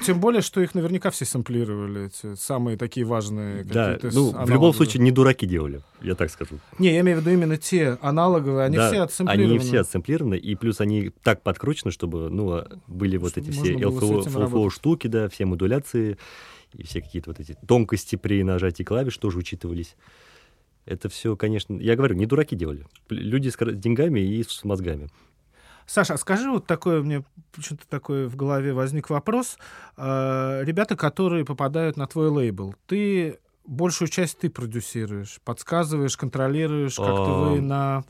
Тем 0.05 0.19
более, 0.19 0.41
что 0.41 0.61
их 0.61 0.75
наверняка 0.75 1.11
все 1.11 1.25
сэмплировали, 1.25 2.07
эти 2.07 2.35
самые 2.35 2.76
такие 2.77 3.05
важные 3.05 3.63
Да, 3.63 3.97
ну, 4.01 4.31
в 4.31 4.49
любом 4.49 4.73
случае 4.73 5.01
не 5.03 5.11
дураки 5.11 5.45
делали, 5.45 5.81
я 6.01 6.15
так 6.15 6.29
скажу. 6.29 6.59
Не, 6.79 6.93
я 6.93 7.01
имею 7.01 7.17
в 7.17 7.21
виду 7.21 7.31
именно 7.31 7.57
те 7.57 7.97
аналоговые, 8.01 8.65
они 8.65 8.77
да, 8.77 8.89
все 8.89 9.01
отсэмплированы. 9.01 9.49
они 9.49 9.59
все 9.59 9.79
отсэмплированы, 9.79 10.35
и 10.35 10.55
плюс 10.55 10.81
они 10.81 11.11
так 11.23 11.41
подкручены, 11.41 11.91
чтобы, 11.91 12.29
ну, 12.29 12.63
были 12.87 13.17
вот 13.17 13.37
эти 13.37 13.51
все 13.51 13.73
LFO 13.73 14.69
штуки, 14.69 15.07
да, 15.07 15.29
все 15.29 15.45
модуляции, 15.45 16.17
и 16.73 16.83
все 16.83 17.01
какие-то 17.01 17.31
вот 17.31 17.39
эти 17.39 17.57
тонкости 17.67 18.15
при 18.15 18.43
нажатии 18.43 18.83
клавиш 18.83 19.17
тоже 19.17 19.37
учитывались. 19.39 19.95
Это 20.85 21.09
все, 21.09 21.35
конечно, 21.35 21.77
я 21.79 21.95
говорю, 21.95 22.15
не 22.15 22.25
дураки 22.25 22.55
делали. 22.55 22.85
Люди 23.09 23.49
с 23.49 23.57
деньгами 23.57 24.21
и 24.21 24.43
с 24.43 24.63
мозгами. 24.63 25.09
Саша, 25.87 26.15
а 26.15 26.17
скажи 26.17 26.51
вот 26.51 26.67
такое, 26.67 27.01
мне 27.01 27.23
почему-то 27.55 27.87
такой 27.87 28.27
в 28.27 28.35
голове 28.35 28.73
возник 28.73 29.09
вопрос. 29.09 29.57
Э, 29.95 30.61
ребята, 30.63 30.95
которые 30.95 31.45
попадают 31.45 31.95
на 31.95 32.05
твой 32.07 32.27
лейбл, 32.27 32.75
ты 32.85 33.39
большую 33.65 34.09
часть 34.09 34.39
ты 34.39 34.49
продюсируешь, 34.49 35.39
подсказываешь, 35.43 36.17
контролируешь, 36.17 36.95
как-то 36.97 37.49
вы 37.49 37.61
на 37.61 38.03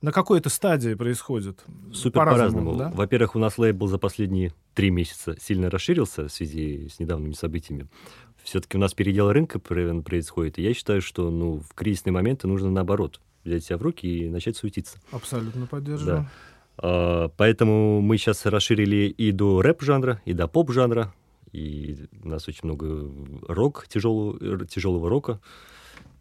на 0.00 0.10
какой-то 0.10 0.50
стадии 0.50 0.94
происходит? 0.94 1.64
Супер 1.92 2.24
по-разному. 2.24 2.74
да? 2.74 2.90
Во-первых, 2.90 3.36
у 3.36 3.38
нас 3.38 3.56
лейбл 3.56 3.86
за 3.86 3.98
последние 3.98 4.52
три 4.74 4.90
месяца 4.90 5.36
сильно 5.40 5.70
расширился 5.70 6.26
в 6.26 6.32
связи 6.32 6.88
с 6.88 6.98
недавними 6.98 7.34
событиями. 7.34 7.86
Все-таки 8.42 8.76
у 8.76 8.80
нас 8.80 8.94
передел 8.94 9.30
рынка 9.30 9.60
происходит, 9.60 10.58
и 10.58 10.62
я 10.62 10.74
считаю, 10.74 11.00
что 11.00 11.30
ну, 11.30 11.60
в 11.60 11.72
кризисные 11.74 12.12
моменты 12.12 12.48
нужно 12.48 12.68
наоборот 12.68 13.20
взять 13.44 13.64
себя 13.64 13.78
в 13.78 13.82
руки 13.82 14.06
и 14.06 14.28
начать 14.28 14.56
суетиться. 14.56 14.98
Абсолютно 15.12 15.66
поддерживаю. 15.66 16.22
Да. 16.22 16.30
А, 16.78 17.28
поэтому 17.36 18.00
мы 18.00 18.16
сейчас 18.18 18.46
расширили 18.46 19.06
и 19.08 19.32
до 19.32 19.62
рэп-жанра, 19.62 20.20
и 20.24 20.32
до 20.32 20.48
поп-жанра. 20.48 21.14
И 21.52 22.06
у 22.22 22.28
нас 22.28 22.48
очень 22.48 22.60
много 22.64 23.10
рок, 23.46 23.86
тяжелого, 23.88 24.66
тяжелого 24.66 25.08
рока. 25.10 25.40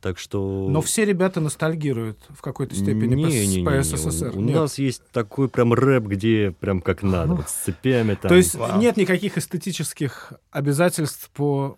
Так 0.02 0.18
что... 0.18 0.68
Но 0.68 0.82
все 0.82 1.06
ребята 1.06 1.40
ностальгируют 1.40 2.18
в 2.30 2.42
какой-то 2.42 2.76
степени 2.76 3.14
не, 3.14 3.24
по, 3.24 3.28
не, 3.30 3.48
не, 3.48 3.64
по 3.64 3.82
СССР. 3.84 4.32
У, 4.34 4.40
у 4.40 4.42
нас 4.42 4.80
есть 4.80 5.04
такой 5.12 5.48
прям 5.48 5.74
рэп, 5.74 6.06
где 6.06 6.56
прям 6.60 6.82
как 6.82 7.04
надо, 7.04 7.36
вот 7.36 7.50
с 7.50 7.54
цепями 7.54 8.16
там. 8.16 8.30
То 8.30 8.36
есть 8.36 8.56
Вау. 8.56 8.80
нет 8.80 8.98
никаких 8.98 9.38
эстетических 9.38 10.34
обязательств 10.50 11.30
по... 11.30 11.78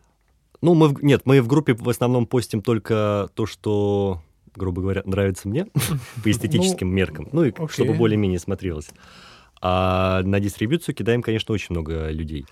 Ну, 0.62 0.74
мы 0.74 0.88
в... 0.88 1.04
нет, 1.04 1.24
мы 1.26 1.42
в 1.42 1.48
группе 1.48 1.74
в 1.74 1.90
основном 1.90 2.26
постим 2.26 2.62
только 2.62 3.30
то, 3.36 3.46
что 3.46 4.22
грубо 4.56 4.82
говоря, 4.82 5.02
нравится 5.06 5.48
мне 5.48 5.68
по 6.24 6.32
эстетическим 6.32 6.90
ну, 6.90 6.94
меркам, 6.94 7.30
ну 7.32 7.44
и 7.44 7.54
чтобы 7.70 7.94
более-менее 7.94 8.40
смотрелось. 8.40 8.90
А 9.62 10.22
на 10.24 10.40
дистрибьюцию 10.42 10.94
кидаем, 10.94 11.22
конечно, 11.22 11.54
очень 11.54 11.68
много 11.70 12.10
людей. 12.10 12.46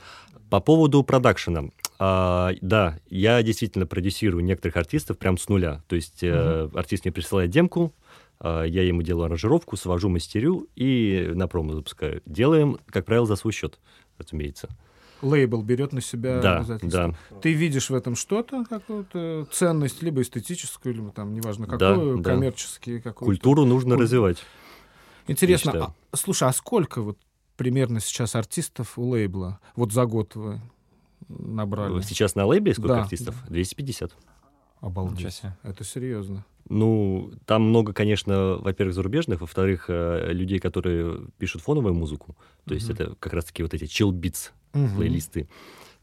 По 0.50 0.62
поводу 0.62 1.04
продакшена. 1.04 1.66
А, 2.00 2.54
да, 2.62 3.00
я 3.10 3.44
действительно 3.44 3.86
продюсирую 3.86 4.44
некоторых 4.44 4.78
артистов 4.78 5.18
прям 5.18 5.38
с 5.38 5.50
нуля. 5.50 5.84
То 5.88 5.96
есть 5.96 6.24
uh-huh. 6.24 6.72
э, 6.74 6.78
артист 6.78 7.06
мне 7.06 7.12
присылает 7.12 7.52
демку, 7.52 7.94
э, 8.40 8.64
я 8.68 8.84
ему 8.84 9.02
делаю 9.02 9.26
аранжировку, 9.26 9.76
свожу 9.76 10.08
мастерю 10.10 10.68
и 10.76 11.32
на 11.36 11.48
промо 11.48 11.74
запускаю. 11.74 12.22
Делаем, 12.26 12.80
как 12.88 13.06
правило, 13.06 13.26
за 13.26 13.36
свой 13.36 13.52
счет, 13.54 13.78
разумеется. 14.18 14.70
Лейбл 15.22 15.62
берет 15.62 15.94
на 15.94 16.02
себя 16.02 16.40
Да, 16.42 16.58
обязательства. 16.58 17.16
да. 17.30 17.38
Ты 17.42 17.54
видишь 17.54 17.90
в 17.90 17.96
этом 17.96 18.16
что-то, 18.16 18.66
какую-то 18.66 19.48
ценность, 19.52 20.02
либо 20.02 20.22
эстетическую, 20.22 20.96
либо 20.96 21.12
там, 21.12 21.34
неважно, 21.34 21.66
какую, 21.68 22.18
Да, 22.18 22.24
да. 22.24 22.30
коммерческий 22.36 23.00
какую 23.00 23.28
Культуру 23.28 23.66
нужно 23.66 23.96
Куль- 23.96 24.04
развивать. 24.04 24.38
Интересно, 25.28 25.94
а, 26.12 26.16
слушай, 26.18 26.48
а 26.48 26.52
сколько 26.54 27.02
вот 27.02 27.18
примерно 27.58 28.00
сейчас 28.00 28.36
артистов 28.36 28.98
у 28.98 29.04
лейбла? 29.10 29.60
Вот 29.76 29.92
за 29.94 30.06
год 30.06 30.36
вы 30.36 30.60
набрали? 31.30 32.02
Сейчас 32.02 32.36
на 32.36 32.46
лейбе 32.46 32.74
сколько 32.74 32.96
Да, 32.96 33.02
артистов? 33.04 33.36
250. 33.48 34.12
Ничего 34.12 34.88
Обалдеть. 34.88 35.34
себе. 35.34 35.58
Это 35.64 35.84
серьезно. 35.84 36.44
Ну, 36.68 37.32
там 37.46 37.64
много, 37.64 37.94
конечно, 37.94 38.56
во-первых, 38.58 38.96
зарубежных, 38.96 39.42
во-вторых, 39.42 39.86
э, 39.90 40.32
людей, 40.32 40.60
которые 40.60 41.28
пишут 41.38 41.62
фоновую 41.62 41.94
музыку. 41.94 42.36
То 42.66 42.74
есть 42.74 42.88
Мгм. 42.90 42.94
это 42.96 43.16
как 43.20 43.34
раз-таки 43.34 43.62
вот 43.62 43.74
эти 43.74 43.84
chill 43.84 44.12
beats 44.12 44.52
Мгм. 44.74 44.96
плейлисты, 44.96 45.48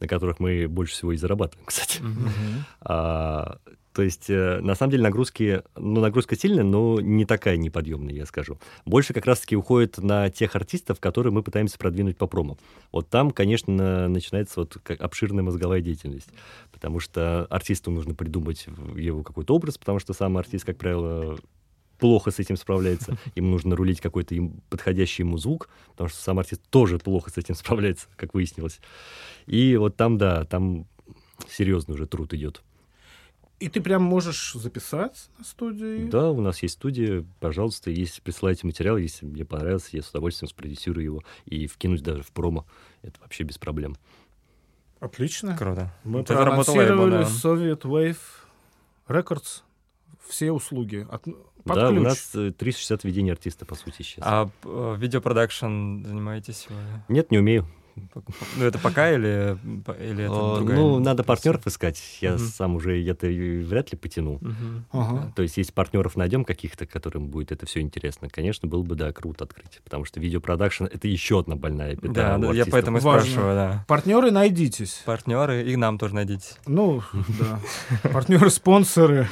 на 0.01 0.07
которых 0.07 0.41
мы 0.41 0.69
больше 0.69 0.93
всего 0.95 1.13
и 1.13 1.17
зарабатываем, 1.17 1.67
кстати. 1.67 2.01
Мгм. 2.03 2.29
А, 2.81 3.59
то 3.93 4.03
есть, 4.03 4.31
э, 4.31 4.61
на 4.61 4.77
самом 4.77 4.93
деле, 4.93 5.03
нагрузки, 5.03 5.63
ну, 5.75 6.01
нагрузка 6.01 6.37
сильная, 6.37 6.63
но 6.63 7.01
не 7.01 7.25
такая 7.25 7.57
неподъемная, 7.57 8.15
я 8.15 8.27
скажу. 8.27 8.59
Больше 8.87 9.13
как 9.13 9.27
раз-таки 9.27 9.57
уходит 9.57 9.99
на 9.99 10.31
тех 10.31 10.55
артистов, 10.55 11.01
которые 11.01 11.33
мы 11.33 11.43
пытаемся 11.43 11.79
продвинуть 11.79 12.17
по 12.17 12.29
промо. 12.29 12.57
Вот 12.93 13.09
там, 13.09 13.33
конечно, 13.33 13.73
на- 13.73 14.09
начинается 14.09 14.61
вот 14.61 14.77
обширная 15.01 15.43
мозговая 15.43 15.81
деятельность, 15.81 16.29
потому 16.71 17.01
что 17.01 17.47
артисту 17.51 17.91
нужно 17.91 18.15
придумать 18.15 18.67
его 18.95 19.25
какой-то 19.25 19.57
образ, 19.57 19.79
потому 19.79 19.99
что 19.99 20.13
сам 20.13 20.37
артист, 20.37 20.65
как 20.65 20.77
правило, 20.77 21.37
плохо 21.99 22.31
с 22.31 22.39
этим 22.39 22.57
справляется. 22.57 23.17
Ему 23.35 23.51
нужно 23.51 23.77
рулить 23.77 24.01
какой-то 24.01 24.35
им 24.35 24.61
подходящий 24.71 25.23
ему 25.23 25.39
звук, 25.39 25.69
потому 25.93 26.09
что 26.09 26.21
сам 26.21 26.39
артист 26.39 26.63
тоже 26.71 26.99
плохо 26.99 27.31
с 27.31 27.39
этим 27.39 27.55
справляется, 27.55 28.09
как 28.17 28.35
выяснилось. 28.35 28.81
И 29.47 29.77
вот 29.77 29.97
там, 29.97 30.19
да, 30.19 30.45
там 30.45 30.87
серьезный 31.49 31.95
уже 31.95 32.07
труд 32.07 32.33
идет. 32.35 32.63
И 33.61 33.69
ты 33.69 33.81
прям 33.81 34.03
можешь 34.05 34.53
записать 34.53 35.29
на 35.37 35.45
студии? 35.45 36.09
Да, 36.09 36.31
у 36.31 36.41
нас 36.41 36.63
есть 36.63 36.75
студия, 36.75 37.25
пожалуйста, 37.41 37.91
если 37.91 38.21
присылаете 38.21 38.67
материал, 38.69 38.97
если 38.97 39.27
мне 39.27 39.45
понравился, 39.45 39.97
я 39.97 40.03
с 40.03 40.11
удовольствием 40.11 40.49
спродюсирую 40.49 41.05
его 41.05 41.25
и 41.45 41.67
вкинуть 41.67 42.03
даже 42.03 42.23
в 42.23 42.31
промо. 42.31 42.67
Это 43.03 43.21
вообще 43.21 43.43
без 43.43 43.59
проблем. 43.59 43.97
Отлично. 45.01 45.57
Круто. 45.57 45.93
Мы 46.05 46.21
Это 46.21 46.35
лейбл, 46.35 46.45
проанонсировали 46.45 47.11
да. 47.11 47.23
Soviet 47.23 47.81
Wave 47.83 48.19
Records. 49.09 49.63
Все 50.29 50.53
услуги. 50.53 51.07
От- 51.11 51.27
под 51.69 51.77
да, 51.77 51.89
ключ. 51.89 51.99
у 51.99 52.03
нас 52.03 52.31
э, 52.35 52.51
360 52.51 53.05
ведений 53.05 53.31
артиста, 53.31 53.65
по 53.65 53.75
сути, 53.75 54.03
сейчас. 54.03 54.25
А 54.27 54.51
э, 54.65 54.97
видеопродакшн 54.99 56.03
занимаетесь 56.05 56.67
вы? 56.69 56.77
Нет, 57.09 57.31
не 57.31 57.39
умею. 57.39 57.67
Ну, 58.57 58.65
это 58.65 58.79
пока 58.79 59.11
или, 59.13 59.57
или 60.01 60.25
это 60.25 60.33
Э, 60.35 60.57
другая 60.57 60.77
ну, 60.79 60.99
надо 60.99 61.25
партнеров 61.25 61.67
искать. 61.67 62.01
Я 62.21 62.33
Мгм. 62.33 62.39
сам 62.39 62.77
уже 62.77 63.05
это 63.07 63.27
вряд 63.27 63.93
ли 63.93 63.99
потяну. 63.99 64.39
Мгм. 64.41 64.85
Ага. 64.93 65.33
То 65.37 65.43
есть, 65.43 65.57
если 65.57 65.73
партнеров 65.73 66.17
найдем 66.17 66.45
каких-то, 66.45 66.87
которым 66.87 67.29
будет 67.29 67.53
это 67.53 67.67
все 67.67 67.81
интересно, 67.81 68.29
конечно, 68.29 68.69
было 68.69 68.83
бы, 68.83 68.95
да, 68.95 69.13
круто 69.13 69.45
открыть. 69.45 69.81
Потому 69.85 70.05
что 70.05 70.21
видеопродакшн— 70.21 70.85
это 70.93 71.09
еще 71.09 71.41
одна 71.41 71.57
больная 71.57 71.97
пята 71.97 72.13
Да, 72.13 72.37
у 72.39 72.41
да, 72.41 72.53
я 72.53 72.67
поэтому 72.67 72.99
и 72.99 73.01
спрашиваю, 73.01 73.55
да. 73.55 73.85
Партнеры 73.89 74.31
найдитесь. 74.31 75.03
Партнеры, 75.05 75.71
и 75.71 75.77
нам 75.77 75.99
тоже 75.99 76.15
найдите. 76.15 76.55
Ну, 76.67 77.03
да. 77.41 77.61
Партнеры, 78.13 78.51
спонсоры, 78.51 79.29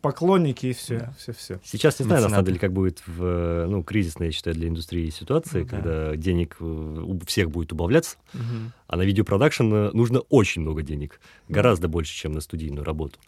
поклонники 0.00 0.66
и 0.66 0.72
все. 0.72 1.12
Все, 1.18 1.32
все. 1.32 1.60
Сейчас 1.64 1.98
не 2.00 2.04
знаю, 2.06 2.22
на 2.22 2.28
самом 2.30 2.44
деле, 2.44 2.58
как 2.58 2.72
будет 2.72 3.02
в, 3.06 3.22
э, 3.24 3.66
ну, 3.68 3.82
кризисной, 3.82 4.26
я 4.28 4.32
считаю, 4.32 4.56
для 4.56 4.68
индустрии 4.68 5.10
ситуации, 5.10 5.60
Ну 5.60 5.64
да. 5.64 5.70
когда 5.70 6.16
денег 6.16 6.56
у 6.60 7.18
всех 7.26 7.50
будет 7.50 7.72
убавляться, 7.72 8.09
Мгм. 8.32 8.72
а 8.86 8.96
на 8.96 9.02
видеопродакшн 9.02 9.72
э, 9.74 9.90
нужно 9.92 10.20
очень 10.28 10.62
много 10.62 10.82
денег, 10.82 11.20
гораздо 11.48 11.88
больше, 11.88 12.14
чем 12.14 12.32
на 12.32 12.40
студийную 12.40 12.84
работу. 12.84 13.18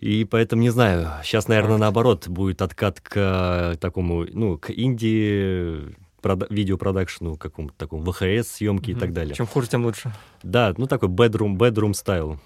И 0.00 0.24
поэтому 0.24 0.60
не 0.62 0.70
знаю, 0.70 1.08
сейчас, 1.22 1.48
наверное, 1.48 1.78
наоборот 1.78 2.28
будет 2.28 2.60
откат 2.62 3.00
к 3.00 3.12
э, 3.16 3.76
такому, 3.78 4.26
ну, 4.32 4.58
к 4.58 4.70
инди 4.70 5.94
прода- 6.20 6.46
видеопродакшну, 6.50 7.36
какому-то 7.36 7.74
такому 7.76 8.04
ВХС 8.12 8.48
съемки 8.56 8.90
и 8.90 8.94
Мгм. 8.94 9.00
так 9.00 9.12
далее. 9.12 9.34
Чем 9.34 9.46
хуже, 9.46 9.68
тем 9.68 9.84
лучше. 9.84 10.12
Да, 10.42 10.74
ну 10.76 10.86
такой 10.86 11.08
bedroom, 11.08 11.56
bedroom 11.56 11.92
style, 11.92 12.38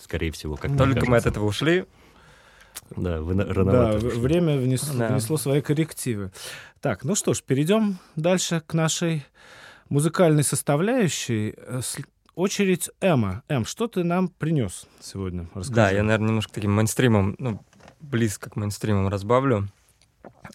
скорее 0.00 0.30
всего, 0.32 0.56
как 0.56 0.70
мне 0.70 0.78
Только 0.78 0.94
мы 0.94 1.02
от 1.02 1.24
кажется. 1.24 1.28
этого 1.28 1.46
ушли. 1.46 1.84
Да, 2.96 3.20
вы 3.20 3.34
Да, 3.34 3.44
рановато. 3.52 3.98
вышли. 3.98 4.18
время 4.18 4.56
внес- 4.56 4.96
Да. 4.96 5.08
внесло 5.08 5.36
свои 5.36 5.60
коррективы. 5.60 6.32
Так, 6.80 7.04
ну 7.04 7.14
что 7.14 7.32
ж, 7.32 7.42
перейдем 7.42 7.98
дальше 8.16 8.62
к 8.66 8.74
нашей 8.74 9.24
музыкальной 9.88 10.44
составляющей. 10.44 11.54
Э, 11.56 11.80
Очередь 12.34 12.90
Эма. 13.00 13.44
Эм, 13.48 13.64
что 13.64 13.86
ты 13.86 14.02
нам 14.02 14.26
принес 14.28 14.86
сегодня? 15.00 15.46
Расскажи. 15.54 15.72
Да, 15.76 15.90
я, 15.90 16.02
наверное, 16.02 16.28
немножко 16.28 16.52
таким 16.54 16.72
мейнстримом, 16.72 17.36
ну, 17.38 17.62
близко 18.00 18.50
к 18.50 18.56
мейнстримам 18.56 19.06
разбавлю. 19.08 19.68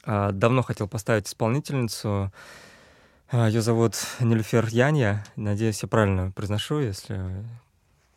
А, 0.03 0.31
давно 0.33 0.61
хотел 0.61 0.89
поставить 0.89 1.27
исполнительницу. 1.27 2.33
Ее 3.31 3.61
зовут 3.61 3.95
Нильфер 4.19 4.65
Янья. 4.67 5.23
Надеюсь, 5.37 5.81
я 5.81 5.87
правильно 5.87 6.31
произношу, 6.31 6.79
если 6.79 7.45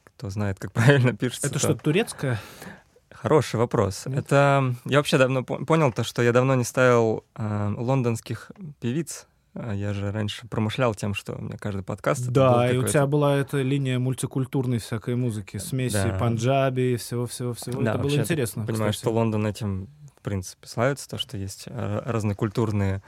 кто 0.05 0.29
знает, 0.31 0.59
как 0.59 0.73
правильно 0.73 1.13
пишется. 1.17 1.47
Это 1.47 1.55
то- 1.55 1.59
что, 1.61 1.75
турецкое? 1.77 2.41
Хороший 3.13 3.57
вопрос. 3.57 4.07
Нет? 4.07 4.19
Это 4.19 4.75
я 4.87 4.97
вообще 4.99 5.19
давно 5.19 5.45
по- 5.45 5.65
понял 5.65 5.93
то, 5.93 6.03
что 6.03 6.23
я 6.23 6.33
давно 6.33 6.57
не 6.57 6.65
ставил 6.65 7.25
а, 7.37 7.73
лондонских 7.77 8.51
певиц. 8.81 9.29
А 9.55 9.73
Я 9.75 9.93
же 9.93 10.11
раньше 10.11 10.47
промышлял 10.49 10.95
тем, 10.95 11.13
что 11.15 11.35
у 11.35 11.41
меня 11.43 11.59
каждый 11.59 11.83
подкаст. 11.83 12.27
Да, 12.29 12.71
и 12.71 12.77
у 12.77 12.87
тебя 12.87 13.07
была 13.07 13.37
эта 13.37 13.61
линия 13.61 13.99
мультикультурной 13.99 14.79
всякой 14.79 15.15
музыки, 15.17 15.59
смеси 15.59 16.09
Да. 16.11 16.19
панджаби, 16.19 16.97
всего-всего-всего. 16.97 17.83
Да, 17.83 17.95
Это 17.95 18.03
было 18.03 18.15
интересно. 18.15 18.67
Кстати. 18.67 18.97
что 18.97 19.11
Лондон 19.11 19.47
этим, 19.47 19.89
в 20.19 20.23
принципе, 20.23 20.67
славится, 20.67 21.07
то, 21.09 21.19
что 21.19 21.37
есть 21.37 21.65
а, 21.69 22.03
разнокультурные 22.07 23.03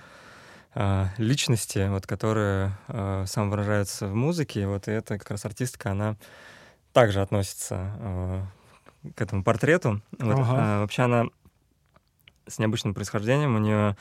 а, 0.74 1.08
личности, 1.16 1.88
вот, 1.88 2.06
которые 2.06 2.76
а, 2.88 3.24
самовыражаются 3.26 4.06
в 4.08 4.14
музыке. 4.14 4.62
И 4.62 4.66
вот 4.66 4.86
эта 4.86 5.18
как 5.18 5.30
раз 5.30 5.46
артистка, 5.46 5.92
она 5.92 6.16
также 6.92 7.22
относится 7.22 7.76
а, 7.78 8.46
к 9.16 9.20
этому 9.22 9.44
портрету. 9.44 10.02
Вот, 10.18 10.34
Ага. 10.38 10.44
а, 10.52 10.80
вообще 10.82 11.02
она 11.02 11.24
с 12.46 12.58
необычным 12.58 12.92
происхождением. 12.92 13.56
У 13.56 13.58
нее 13.60 13.96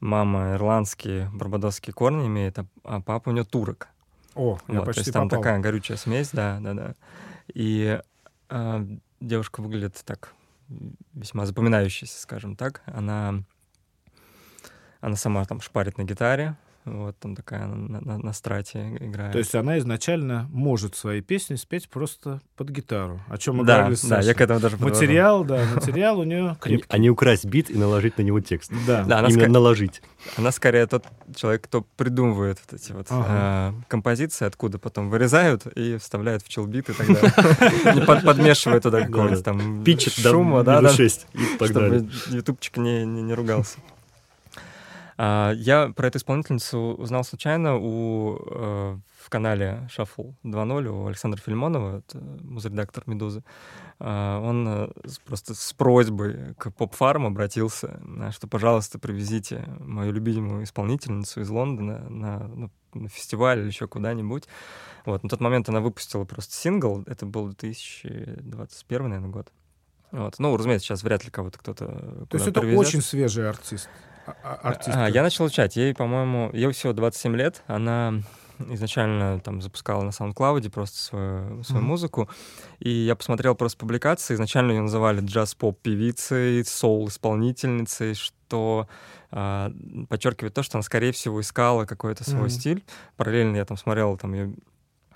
мама 0.00 0.54
ирландские, 0.54 1.30
барбадосские 1.32 1.94
корни 1.94 2.26
имеет, 2.26 2.58
а, 2.58 2.66
а 2.84 3.00
папа 3.00 3.30
у 3.30 3.32
нее 3.32 3.44
турок. 3.44 3.88
О, 4.34 4.58
я 4.68 4.74
Вот, 4.74 4.80
то 4.80 4.86
почти 4.86 5.00
есть 5.00 5.12
там 5.12 5.28
попал. 5.28 5.42
такая 5.42 5.58
горючая 5.58 5.96
смесь, 5.96 6.30
да, 6.30 6.58
да, 6.60 6.74
да. 6.74 6.94
И 7.54 8.00
а, 8.48 8.86
девушка 9.20 9.60
выглядит 9.60 10.00
так 10.04 10.34
весьма 11.14 11.46
запоминающейся, 11.46 12.20
скажем 12.20 12.56
так. 12.56 12.82
Она, 12.86 13.42
она 15.00 15.16
сама 15.16 15.44
там 15.44 15.60
шпарит 15.60 15.98
на 15.98 16.02
гитаре, 16.02 16.56
вот 16.90 17.18
там 17.18 17.34
такая 17.36 17.66
на, 17.66 18.00
на- 18.00 18.18
на 18.18 18.32
страте 18.32 18.96
играет. 19.00 19.32
То 19.32 19.38
есть 19.38 19.54
она 19.54 19.78
изначально 19.78 20.48
может 20.50 20.94
свои 20.96 21.20
песни 21.20 21.54
спеть 21.56 21.88
просто 21.88 22.40
под 22.56 22.70
гитару. 22.70 23.20
О 23.28 23.38
чем 23.38 23.56
мы 23.56 23.64
да, 23.64 23.76
говорили 23.78 23.94
с 23.96 24.02
да, 24.04 24.20
я 24.20 24.34
к 24.34 24.40
этому 24.40 24.60
даже 24.60 24.76
подвожу. 24.76 24.94
Материал, 24.94 25.44
да, 25.44 25.64
материал 25.74 26.18
у 26.20 26.24
нее 26.24 26.48
А 26.48 26.50
не- 26.50 26.56
крепкий. 26.56 26.86
А 26.88 26.98
не 26.98 27.10
украсть 27.10 27.44
бит 27.44 27.70
и 27.70 27.76
наложить 27.78 28.18
на 28.18 28.22
него 28.22 28.40
текст. 28.40 28.72
Да. 28.86 29.04
Да, 29.04 29.18
она 29.18 29.28
Именно 29.28 29.44
ска- 29.44 29.48
наложить. 29.50 30.02
Она 30.36 30.50
скорее 30.52 30.86
тот 30.86 31.04
человек, 31.34 31.62
кто 31.64 31.82
придумывает 31.96 32.58
вот 32.70 32.80
эти 32.80 32.92
вот 32.92 33.06
Ага. 33.10 33.24
а, 33.28 33.74
композиции, 33.88 34.44
откуда 34.46 34.78
потом 34.78 35.10
вырезают 35.10 35.66
и 35.66 35.96
вставляют 35.98 36.42
в 36.42 36.48
челбит 36.48 36.88
и 36.90 36.92
так 36.92 37.06
далее. 37.06 38.04
Подмешивают 38.06 38.82
туда 38.82 39.02
какого-то 39.02 39.42
там 39.42 39.84
шума, 40.08 40.62
да, 40.64 40.76
минус 40.78 40.92
да, 40.92 40.96
6 40.96 41.26
и 41.34 41.58
так 41.58 41.72
далее. 41.72 42.08
чтобы 42.10 42.36
ютубчик 42.36 42.76
не, 42.78 43.04
не, 43.04 43.22
не 43.22 43.34
ругался. 43.34 43.78
А, 45.20 45.52
я 45.52 45.88
про 45.88 46.06
эту 46.06 46.18
исполнительницу 46.18 46.78
узнал 46.78 47.24
случайно 47.24 47.76
у, 47.76 48.38
э, 48.38 48.98
в 49.18 49.30
канале 49.30 49.88
Shuffle 49.90 50.34
2.0 50.44 50.86
у 50.86 51.06
Александра 51.08 51.40
Фильмонова, 51.40 51.98
это 51.98 52.18
музредактор 52.40 53.02
«Медузы». 53.06 53.42
А, 53.98 54.40
он 54.40 54.68
э, 54.68 54.88
просто 55.26 55.56
с 55.56 55.72
просьбой 55.72 56.54
к 56.54 56.70
поп-фарм 56.70 57.26
обратился, 57.26 58.00
э, 58.00 58.30
что, 58.30 58.46
пожалуйста, 58.46 59.00
привезите 59.00 59.64
мою 59.80 60.12
любимую 60.12 60.62
исполнительницу 60.62 61.40
из 61.40 61.50
Лондона 61.50 62.08
на, 62.08 62.38
ну, 62.46 62.70
на 62.94 63.08
фестиваль 63.08 63.58
или 63.58 63.66
еще 63.66 63.88
куда-нибудь. 63.88 64.44
Вот. 65.04 65.24
На 65.24 65.28
тот 65.28 65.40
момент 65.40 65.68
она 65.68 65.80
выпустила 65.80 66.26
просто 66.26 66.54
сингл, 66.54 67.02
это 67.06 67.26
был 67.26 67.48
2021, 67.48 69.08
наверное, 69.08 69.30
год. 69.30 69.48
Вот. 70.12 70.38
Ну, 70.38 70.56
разумеется, 70.56 70.86
сейчас 70.86 71.02
вряд 71.02 71.24
ли 71.24 71.32
кого-то 71.32 71.58
кто-то 71.58 71.86
То 72.30 72.36
есть 72.36 72.46
это 72.46 72.60
очень 72.60 73.02
свежий 73.02 73.48
артист. 73.48 73.88
А- 74.42 74.58
а- 74.62 75.04
а, 75.04 75.08
я 75.10 75.22
начал 75.22 75.44
учать. 75.44 75.76
Ей, 75.76 75.94
по-моему, 75.94 76.50
ей 76.52 76.70
всего 76.72 76.92
27 76.92 77.36
лет. 77.36 77.62
Она 77.66 78.14
изначально 78.70 79.38
там 79.40 79.62
запускала 79.62 80.02
на 80.02 80.08
SoundCloud 80.10 80.68
просто 80.70 80.98
свою, 80.98 81.62
свою 81.62 81.80
Мгм. 81.82 81.88
музыку. 81.90 82.28
И 82.80 82.90
я 82.90 83.14
посмотрел 83.14 83.54
просто 83.54 83.78
публикации. 83.78 84.34
Изначально 84.34 84.72
ее 84.72 84.80
называли 84.80 85.20
джаз-поп-певицей, 85.20 86.64
соул-исполнительницей, 86.64 88.14
что 88.14 88.88
а, 89.30 89.70
подчеркивает 90.08 90.54
то, 90.54 90.62
что 90.62 90.78
она, 90.78 90.82
скорее 90.82 91.12
всего, 91.12 91.38
искала 91.42 91.84
какой-то 91.84 92.24
свой 92.24 92.40
Мгм. 92.44 92.48
стиль. 92.48 92.84
Параллельно 93.18 93.56
я 93.56 93.64
там 93.66 93.76
смотрел 93.76 94.16
там 94.16 94.32
ее 94.32 94.54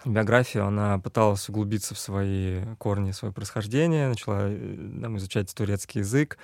биографию, 0.04 0.66
она 0.66 0.98
пыталась 0.98 1.48
углубиться 1.48 1.94
в 1.94 1.98
свои 1.98 2.60
корни, 2.76 3.12
свое 3.12 3.32
происхождение, 3.32 4.08
начала 4.08 4.50
там, 5.00 5.16
изучать 5.16 5.54
турецкий 5.54 6.00
язык, 6.00 6.36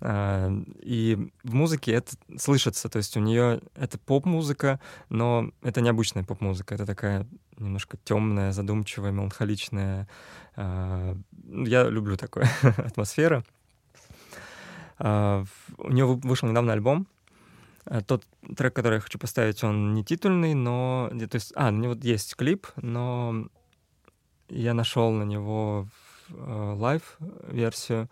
и 0.00 1.30
в 1.42 1.54
музыке 1.54 1.92
это 1.92 2.12
слышится, 2.38 2.88
то 2.88 2.98
есть 2.98 3.16
у 3.16 3.20
нее 3.20 3.60
это 3.74 3.98
поп-музыка, 3.98 4.78
но 5.08 5.50
это 5.62 5.80
необычная 5.80 6.22
поп-музыка, 6.22 6.74
это 6.76 6.86
такая 6.86 7.26
немножко 7.58 7.96
темная, 8.04 8.52
задумчивая, 8.52 9.10
меланхоличная. 9.10 10.08
А, 10.56 11.16
я 11.42 11.88
люблю 11.88 12.16
такую 12.16 12.46
атмосферу. 12.62 13.42
А, 14.98 15.44
у 15.78 15.90
нее 15.90 16.06
вышел 16.06 16.48
недавно 16.48 16.72
альбом. 16.72 17.06
Тот 18.06 18.24
трек, 18.56 18.74
который 18.74 18.96
я 18.96 19.00
хочу 19.00 19.18
поставить, 19.18 19.64
он 19.64 19.94
не 19.94 20.04
титульный, 20.04 20.54
но... 20.54 21.10
То 21.30 21.36
есть, 21.36 21.52
а, 21.56 21.70
на 21.70 21.80
него 21.80 21.94
есть 21.94 22.36
клип, 22.36 22.66
но 22.76 23.48
я 24.48 24.74
нашел 24.74 25.10
на 25.10 25.22
него 25.22 25.88
live-версию. 26.28 28.04
А, 28.04 28.08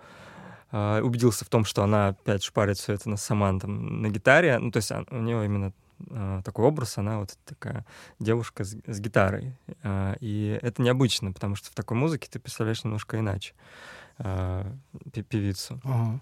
э, 0.72 1.00
убедился 1.00 1.44
в 1.44 1.48
том, 1.48 1.64
что 1.64 1.82
она 1.82 2.08
опять 2.08 2.42
шпарит 2.42 2.78
все 2.78 2.94
это 2.94 3.08
на 3.08 3.16
сама 3.16 3.58
там, 3.58 4.02
на 4.02 4.08
гитаре. 4.08 4.58
Ну, 4.58 4.70
то 4.70 4.78
есть 4.78 4.90
у 5.10 5.16
нее 5.16 5.44
именно 5.44 5.72
э, 6.10 6.42
такой 6.44 6.64
образ, 6.64 6.98
она 6.98 7.20
вот 7.20 7.36
такая 7.44 7.84
девушка 8.18 8.64
с, 8.64 8.76
с 8.86 9.00
гитарой. 9.00 9.56
Э, 9.82 10.14
и 10.20 10.58
это 10.62 10.82
необычно, 10.82 11.32
потому 11.32 11.56
что 11.56 11.70
в 11.70 11.74
такой 11.74 11.96
музыке 11.96 12.28
ты 12.30 12.38
представляешь 12.38 12.84
немножко 12.84 13.18
иначе 13.18 13.54
э, 14.18 14.64
певицу. 15.28 15.80
Ага. 15.84 16.20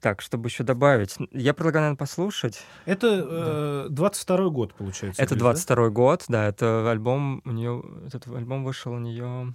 Так, 0.00 0.20
чтобы 0.20 0.48
еще 0.48 0.62
добавить, 0.62 1.16
я 1.32 1.52
предлагаю, 1.52 1.82
наверное, 1.82 1.98
послушать. 1.98 2.62
Это 2.84 3.86
э, 3.86 3.86
22 3.90 4.48
год, 4.50 4.74
получается. 4.74 5.20
Это 5.20 5.34
22 5.34 5.76
да? 5.76 5.90
год, 5.90 6.24
да, 6.28 6.46
это 6.46 6.88
альбом 6.88 7.42
у 7.44 7.50
нее, 7.50 7.82
этот 8.06 8.28
альбом 8.28 8.64
вышел 8.64 8.92
у 8.92 8.98
нее 8.98 9.52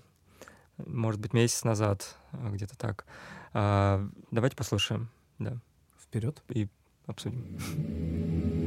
может 0.86 1.20
быть, 1.20 1.34
месяц 1.34 1.64
назад, 1.64 2.16
где-то 2.32 2.78
так. 2.78 3.06
А, 3.54 4.08
давайте 4.32 4.56
послушаем, 4.56 5.10
да. 5.38 5.58
Вперед. 6.02 6.42
И 6.50 6.68
обсудим. 7.08 8.59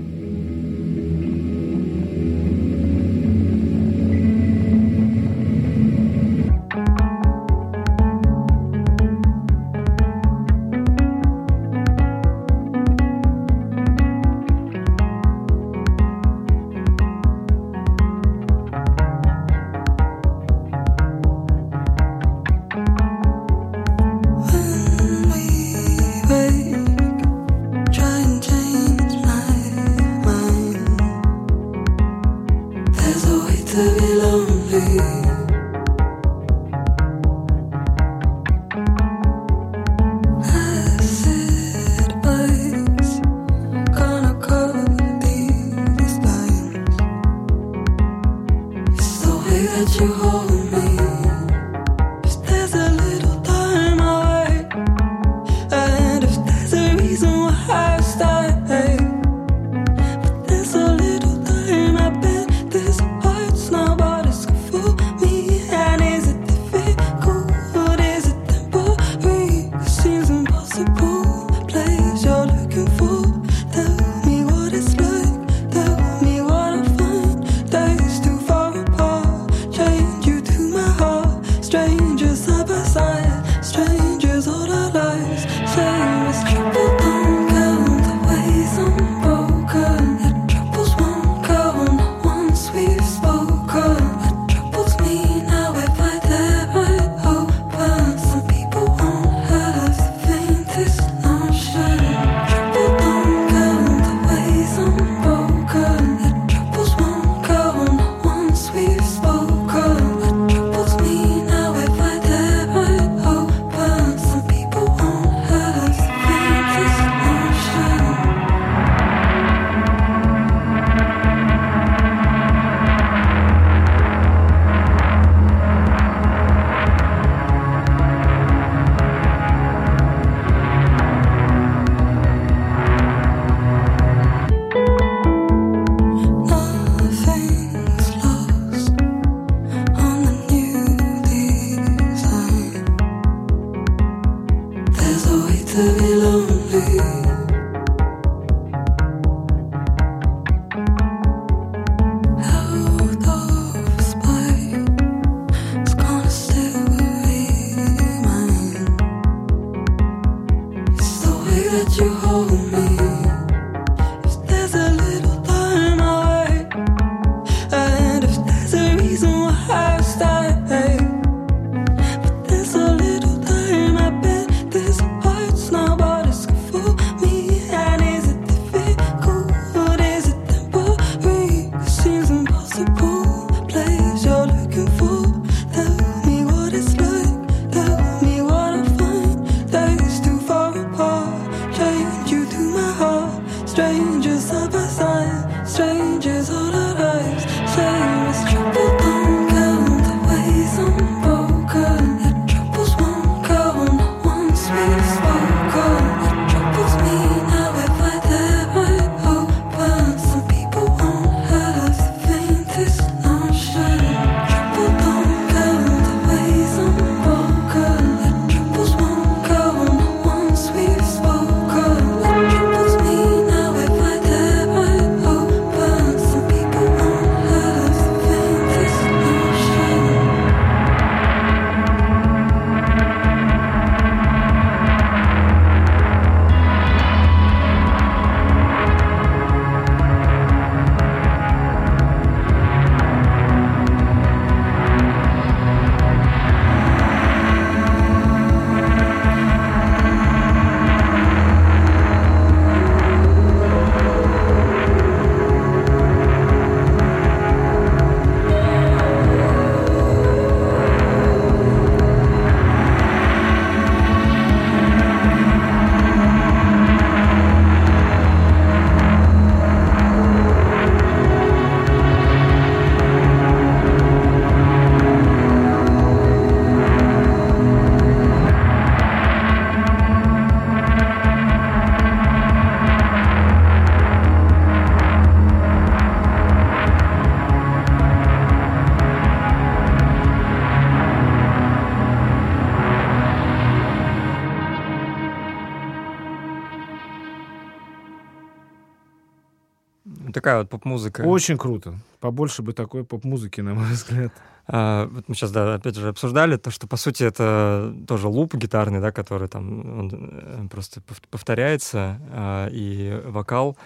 Такая 300.43 300.59
вот 300.59 300.71
поп-музыка. 300.71 301.21
Очень 301.21 301.57
круто. 301.57 301.95
Побольше 302.19 302.63
бы 302.63 302.73
такой 302.73 303.05
поп-музыки, 303.05 303.61
на 303.61 303.75
мой 303.75 303.87
взгляд. 303.93 304.33
А, 304.67 305.07
вот 305.07 305.29
мы 305.29 305.35
сейчас, 305.37 305.53
да, 305.53 305.75
опять 305.75 305.95
же, 305.95 306.09
обсуждали 306.09 306.57
то, 306.57 306.73
что, 306.73 306.89
по 306.89 306.97
сути, 306.97 307.23
это 307.23 307.95
тоже 308.09 308.27
луп 308.27 308.55
гитарный, 308.55 309.01
да, 309.01 309.13
который 309.13 309.47
там 309.47 309.99
он 310.01 310.11
э, 310.13 310.69
просто 310.69 311.01
повторяется, 311.31 312.21
а, 312.31 312.69
и 312.69 313.23
вокал 313.25 313.77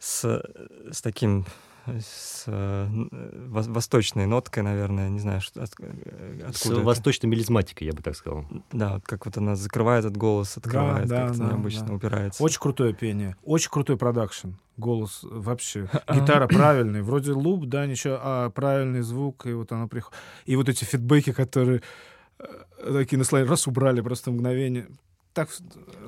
с, 0.00 0.42
с 0.90 1.00
таким 1.00 1.46
с 1.86 2.44
э, 2.46 2.86
восточной 3.50 4.26
ноткой, 4.26 4.62
наверное, 4.62 5.08
не 5.08 5.20
знаю, 5.20 5.40
что, 5.40 5.62
от, 5.62 5.70
э, 5.80 6.40
откуда. 6.40 6.52
С 6.52 6.66
это. 6.66 6.80
восточной 6.80 7.26
мелизматикой, 7.28 7.86
я 7.86 7.92
бы 7.92 8.02
так 8.02 8.16
сказал. 8.16 8.46
Да, 8.72 8.94
вот 8.94 9.04
как 9.04 9.26
вот 9.26 9.36
она 9.36 9.56
закрывает 9.56 10.04
этот 10.04 10.16
голос, 10.16 10.56
открывает, 10.56 11.08
да, 11.08 11.26
как-то 11.26 11.38
да, 11.38 11.46
необычно 11.46 11.86
да. 11.86 11.94
упирается. 11.94 12.42
Очень 12.42 12.60
крутое 12.60 12.94
пение, 12.94 13.36
очень 13.44 13.70
крутой 13.70 13.96
продакшн. 13.96 14.50
Голос 14.76 15.20
вообще. 15.22 15.88
Гитара 16.12 16.48
правильная. 16.48 17.02
Вроде 17.02 17.32
луп, 17.32 17.66
да, 17.66 17.86
ничего, 17.86 18.18
а 18.20 18.50
правильный 18.50 19.02
звук, 19.02 19.46
и 19.46 19.52
вот 19.52 19.70
оно 19.72 19.88
приходит. 19.88 20.18
И 20.46 20.56
вот 20.56 20.68
эти 20.68 20.84
фидбэки, 20.84 21.32
которые 21.32 21.82
э, 22.38 22.44
такие 22.92 23.18
на 23.18 23.24
слайд 23.24 23.48
раз 23.48 23.66
убрали 23.66 24.00
просто 24.00 24.30
мгновение 24.30 24.88
так... 25.34 25.50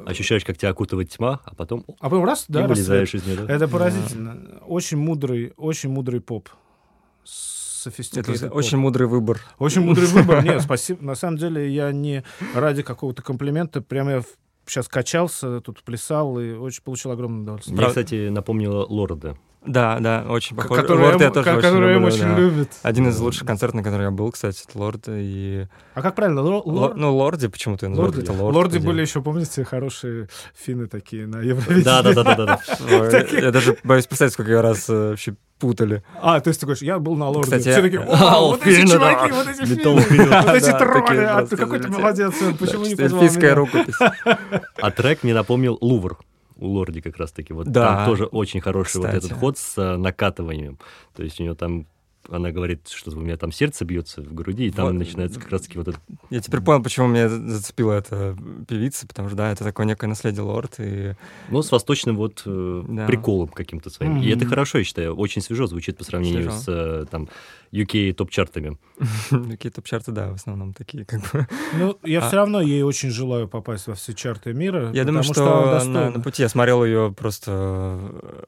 Ощущаешь, 0.07 0.45
как 0.45 0.57
тебя 0.57 0.71
окутывает 0.71 1.11
тьма, 1.11 1.41
а 1.45 1.55
потом... 1.55 1.85
А 2.01 2.09
потом 2.09 2.25
раз, 2.25 2.47
да, 2.49 2.67
вылезаешь 2.67 3.15
из 3.15 3.27
нее, 3.27 3.37
да? 3.37 3.53
Это 3.53 3.69
поразительно. 3.69 4.35
Да. 4.37 4.59
Очень 4.67 4.99
мудрый, 4.99 5.53
очень 5.57 5.91
мудрый 5.91 6.21
поп. 6.21 6.49
Это 8.15 8.51
очень 8.51 8.79
мудрый 8.79 9.07
выбор. 9.07 9.41
Очень 9.59 9.83
мудрый 9.83 10.09
выбор. 10.09 10.43
Нет, 10.43 10.63
спасибо. 10.65 11.05
На 11.05 11.15
самом 11.15 11.37
деле 11.37 11.69
я 11.73 11.93
не 11.93 12.25
ради 12.55 12.83
какого-то 12.83 13.23
комплимента, 13.23 13.81
прямо 13.81 14.11
я 14.13 14.23
сейчас 14.67 14.89
качался, 14.89 15.61
тут 15.61 15.83
плясал 15.83 16.39
и 16.41 16.53
очень 16.53 16.83
получил 16.83 17.13
огромное 17.13 17.43
удовольствие. 17.43 17.77
Мне, 17.77 17.87
кстати, 17.87 18.29
напомнило 18.29 18.85
Лорда. 18.85 19.37
Да, 19.67 19.99
да, 20.01 20.25
очень 20.29 20.57
похоже. 20.57 20.83
Который 20.83 21.05
Лорд 21.05 21.21
я 21.21 21.31
тоже 21.31 21.51
очень 21.51 21.61
который 21.61 21.95
люблю, 21.95 22.07
очень 22.07 22.21
да. 22.21 22.39
любит. 22.39 22.73
Один 22.83 23.09
из 23.09 23.19
лучших 23.19 23.47
концертов, 23.47 23.77
на 23.77 23.83
который 23.83 24.05
я 24.05 24.11
был, 24.11 24.31
кстати, 24.31 24.65
это 24.69 24.79
Лорд 24.79 25.05
и... 25.09 25.67
А 25.95 26.03
как 26.03 26.15
правильно? 26.15 26.43
Лор... 26.43 26.63
Лор... 26.65 26.95
Ну, 26.95 27.15
Лорди 27.17 27.49
почему-то 27.49 27.89
называют 27.89 28.17
Лорди. 28.17 28.31
это 28.31 28.41
Лорд. 28.41 28.55
Лорди 28.55 28.79
были 28.79 29.01
еще, 29.01 29.23
помните, 29.23 29.65
хорошие 29.65 30.29
финны 30.55 30.87
такие 30.87 31.27
на 31.27 31.41
Евровидении? 31.41 31.83
Да, 31.83 32.03
да, 32.03 32.13
да, 32.15 32.23
да, 32.23 32.37
да. 32.37 32.61
Я 33.33 33.51
даже 33.51 33.77
боюсь 33.83 34.07
представить, 34.07 34.33
сколько 34.33 34.53
я 34.53 34.63
раз 34.63 34.89
э, 34.89 35.11
вообще 35.11 35.35
путали. 35.59 36.03
А, 36.21 36.41
то 36.41 36.49
есть 36.49 36.61
ты 36.61 36.67
говоришь, 36.67 36.83
я 36.83 36.99
был 36.99 37.17
на 37.17 37.29
лорде. 37.29 37.59
Кстати, 37.59 37.71
Все 37.71 37.83
такие, 37.83 38.01
о, 38.01 38.41
вот 38.49 38.67
эти 38.67 38.87
чуваки, 38.87 39.33
вот 39.33 39.49
эти 39.49 39.65
фильмы, 39.65 40.43
вот 40.43 40.55
эти 40.55 40.71
тролли, 40.79 41.25
а 41.25 41.47
ты 41.47 41.57
какой 41.57 41.81
ты 41.81 41.89
молодец, 41.89 42.35
почему 42.59 42.85
не 42.85 42.95
позвал 42.95 43.23
меня? 43.23 43.55
рукопись. 43.55 43.99
А 44.81 44.91
трек 44.91 45.23
мне 45.23 45.35
напомнил 45.35 45.79
Лувр 45.81 46.19
у 46.57 46.67
Лорди 46.67 47.01
как 47.01 47.17
раз-таки. 47.17 47.53
Вот 47.53 47.69
да. 47.69 47.97
там 47.97 48.07
тоже 48.07 48.25
очень 48.25 48.61
хороший 48.61 49.01
Кстати. 49.01 49.15
вот 49.15 49.25
этот 49.25 49.33
ход 49.39 49.59
с 49.59 49.79
э, 49.79 49.97
накатыванием. 49.97 50.79
То 51.15 51.23
есть 51.23 51.41
у 51.41 51.45
него 51.45 51.55
там 51.55 51.87
она 52.31 52.51
говорит, 52.51 52.89
что 52.89 53.11
у 53.13 53.21
меня 53.21 53.37
там 53.37 53.53
сердце 53.53 53.85
бьется 53.85 54.23
в 54.23 54.35
груди, 54.35 54.67
и 54.67 54.71
там 54.71 54.87
вот. 54.87 54.95
начинается 54.95 55.41
как 55.41 55.51
раз-таки 55.51 55.79
вот 55.79 55.89
это... 55.89 55.99
Я 56.31 56.41
теперь 56.41 56.61
понял, 56.61 56.83
почему 56.83 57.07
меня 57.07 57.29
зацепила 57.29 57.93
эта 57.93 58.37
певица, 58.69 59.07
потому 59.07 59.29
что, 59.29 59.37
да, 59.37 59.53
это 59.53 59.65
такое 59.65 59.87
некое 59.87 60.07
наследие 60.07 60.43
лорд. 60.43 60.75
И... 60.79 61.15
Ну, 61.51 61.63
с 61.63 61.71
восточным 61.71 62.17
вот 62.17 62.43
э, 62.45 62.85
да. 62.89 63.07
приколом 63.07 63.49
каким-то 63.49 63.91
своим. 63.91 64.17
Mm-hmm. 64.21 64.25
И 64.25 64.31
это 64.31 64.47
хорошо, 64.47 64.79
я 64.79 64.85
считаю, 64.85 65.15
очень 65.15 65.43
свежо 65.43 65.67
звучит 65.67 65.97
по 65.99 66.05
сравнению 66.05 66.51
свежо. 66.51 66.57
с 66.57 66.65
э, 66.69 67.07
там 67.11 67.29
UK 67.73 68.13
топ-чартами. 68.13 68.79
UK 69.31 69.71
топ-чарты, 69.71 70.13
да, 70.13 70.31
в 70.31 70.35
основном 70.35 70.73
такие 70.73 71.05
как 71.05 71.21
бы... 71.33 71.47
Ну, 71.75 71.99
я 72.03 72.21
а... 72.21 72.27
все 72.27 72.37
равно 72.37 72.61
ей 72.61 72.83
очень 72.83 73.11
желаю 73.11 73.49
попасть 73.49 73.87
во 73.87 73.95
все 73.95 74.15
чарты 74.15 74.53
мира. 74.53 74.91
Я 74.93 75.05
думаю, 75.05 75.23
что, 75.23 75.35
что 75.35 75.85
на, 75.85 76.11
на 76.11 76.21
пути 76.21 76.43
я 76.43 76.49
смотрел 76.49 76.85
ее 76.85 77.13
просто 77.17 77.99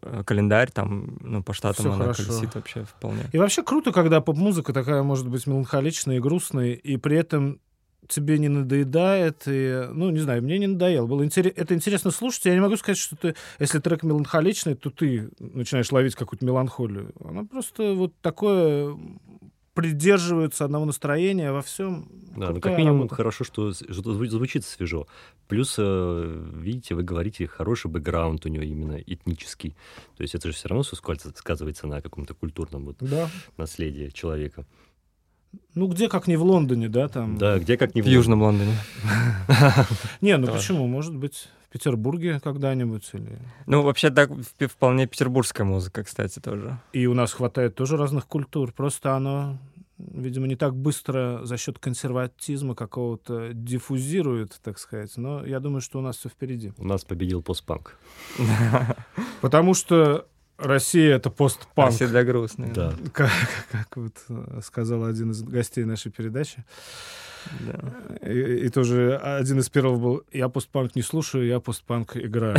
э, 0.02 0.22
календарь, 0.24 0.70
там, 0.70 1.18
ну, 1.20 1.42
по 1.42 1.52
штатам 1.52 1.86
все 1.86 1.92
она 1.92 2.04
хорошо. 2.04 2.24
колесит 2.24 2.54
вообще 2.54 2.84
вполне. 2.84 3.24
И 3.32 3.38
вообще 3.38 3.62
круто, 3.62 3.92
когда 3.92 4.20
поп-музыка 4.20 4.72
такая 4.72 5.02
может 5.02 5.28
быть 5.28 5.46
меланхоличная 5.46 6.16
и 6.16 6.20
грустная, 6.20 6.72
и 6.72 6.96
при 6.96 7.16
этом 7.16 7.60
тебе 8.08 8.38
не 8.38 8.48
надоедает, 8.48 9.42
и, 9.46 9.88
ну, 9.92 10.10
не 10.10 10.18
знаю, 10.20 10.42
мне 10.42 10.58
не 10.58 10.66
надоело. 10.66 11.06
Было 11.06 11.24
интерес, 11.24 11.52
это 11.54 11.74
интересно 11.74 12.10
слушать. 12.10 12.46
Я 12.46 12.54
не 12.54 12.60
могу 12.60 12.76
сказать, 12.76 12.98
что 12.98 13.16
ты, 13.16 13.34
если 13.58 13.78
трек 13.78 14.02
меланхоличный, 14.02 14.74
то 14.74 14.90
ты 14.90 15.30
начинаешь 15.38 15.92
ловить 15.92 16.14
какую-то 16.14 16.44
меланхолию. 16.44 17.12
Она 17.22 17.44
просто 17.44 17.94
вот 17.94 18.14
такое 18.20 18.96
придерживаются 19.78 20.64
одного 20.64 20.86
настроения 20.86 21.52
во 21.52 21.62
всем. 21.62 22.08
Да, 22.36 22.50
ну 22.50 22.60
как 22.60 22.76
минимум 22.76 23.02
работа. 23.02 23.14
хорошо, 23.14 23.44
что 23.44 23.70
звучит 23.70 24.64
свежо. 24.64 25.06
Плюс, 25.46 25.76
э, 25.78 26.50
видите, 26.56 26.96
вы 26.96 27.04
говорите, 27.04 27.46
хороший 27.46 27.88
бэкграунд 27.88 28.44
у 28.44 28.48
него 28.48 28.64
именно 28.64 28.96
этнический. 28.96 29.76
То 30.16 30.22
есть 30.22 30.34
это 30.34 30.48
же 30.48 30.54
все 30.54 30.68
равно 30.68 30.82
все 30.82 30.96
сказывается 30.96 31.86
на 31.86 32.02
каком-то 32.02 32.34
культурном 32.34 32.86
вот 32.86 32.96
да. 32.98 33.30
наследии 33.56 34.08
человека. 34.08 34.66
Ну, 35.74 35.86
где 35.86 36.08
как 36.08 36.26
не 36.26 36.36
в 36.36 36.42
Лондоне, 36.42 36.88
да, 36.88 37.08
там? 37.08 37.38
Да, 37.38 37.58
где 37.58 37.76
как 37.76 37.94
не 37.94 38.02
в, 38.02 38.04
в 38.04 38.08
Южном 38.08 38.42
Лондоне. 38.42 38.74
Не, 40.20 40.36
ну 40.36 40.48
почему? 40.48 40.86
Может 40.86 41.14
быть, 41.14 41.48
в 41.68 41.72
Петербурге 41.72 42.40
когда-нибудь 42.40 43.08
или... 43.12 43.38
Ну, 43.66 43.82
вообще, 43.82 44.10
так, 44.10 44.30
вполне 44.58 45.06
петербургская 45.06 45.66
музыка, 45.66 46.02
кстати, 46.02 46.40
тоже. 46.40 46.78
И 46.92 47.06
у 47.06 47.14
нас 47.14 47.32
хватает 47.32 47.74
тоже 47.74 47.96
разных 47.96 48.26
культур. 48.26 48.72
Просто 48.72 49.14
оно, 49.14 49.58
видимо, 49.98 50.46
не 50.46 50.56
так 50.56 50.74
быстро 50.74 51.40
за 51.44 51.56
счет 51.58 51.78
консерватизма 51.78 52.74
какого-то 52.74 53.52
диффузирует, 53.52 54.58
так 54.62 54.78
сказать. 54.78 55.16
Но 55.16 55.44
я 55.46 55.60
думаю, 55.60 55.80
что 55.80 55.98
у 55.98 56.02
нас 56.02 56.16
все 56.16 56.28
впереди. 56.28 56.72
У 56.78 56.84
нас 56.84 57.04
победил 57.04 57.42
постпанк. 57.42 57.98
Потому 59.42 59.74
что 59.74 60.26
Россия 60.58 61.16
это 61.16 61.30
постпанк. 61.30 61.90
Россия 61.90 62.08
для 62.08 62.24
грустных. 62.24 62.72
Да. 62.72 62.92
Как, 63.12 63.30
как 63.70 63.96
вот 63.96 64.14
сказал 64.64 65.04
один 65.04 65.30
из 65.30 65.42
гостей 65.42 65.84
нашей 65.84 66.10
передачи. 66.10 66.64
Да. 67.60 68.28
И, 68.28 68.66
и 68.66 68.68
тоже 68.68 69.16
один 69.16 69.58
из 69.60 69.68
первых 69.68 70.00
был 70.00 70.22
«Я 70.32 70.48
постпанк 70.48 70.96
не 70.96 71.02
слушаю, 71.02 71.46
я 71.46 71.60
постпанк 71.60 72.16
играю». 72.16 72.56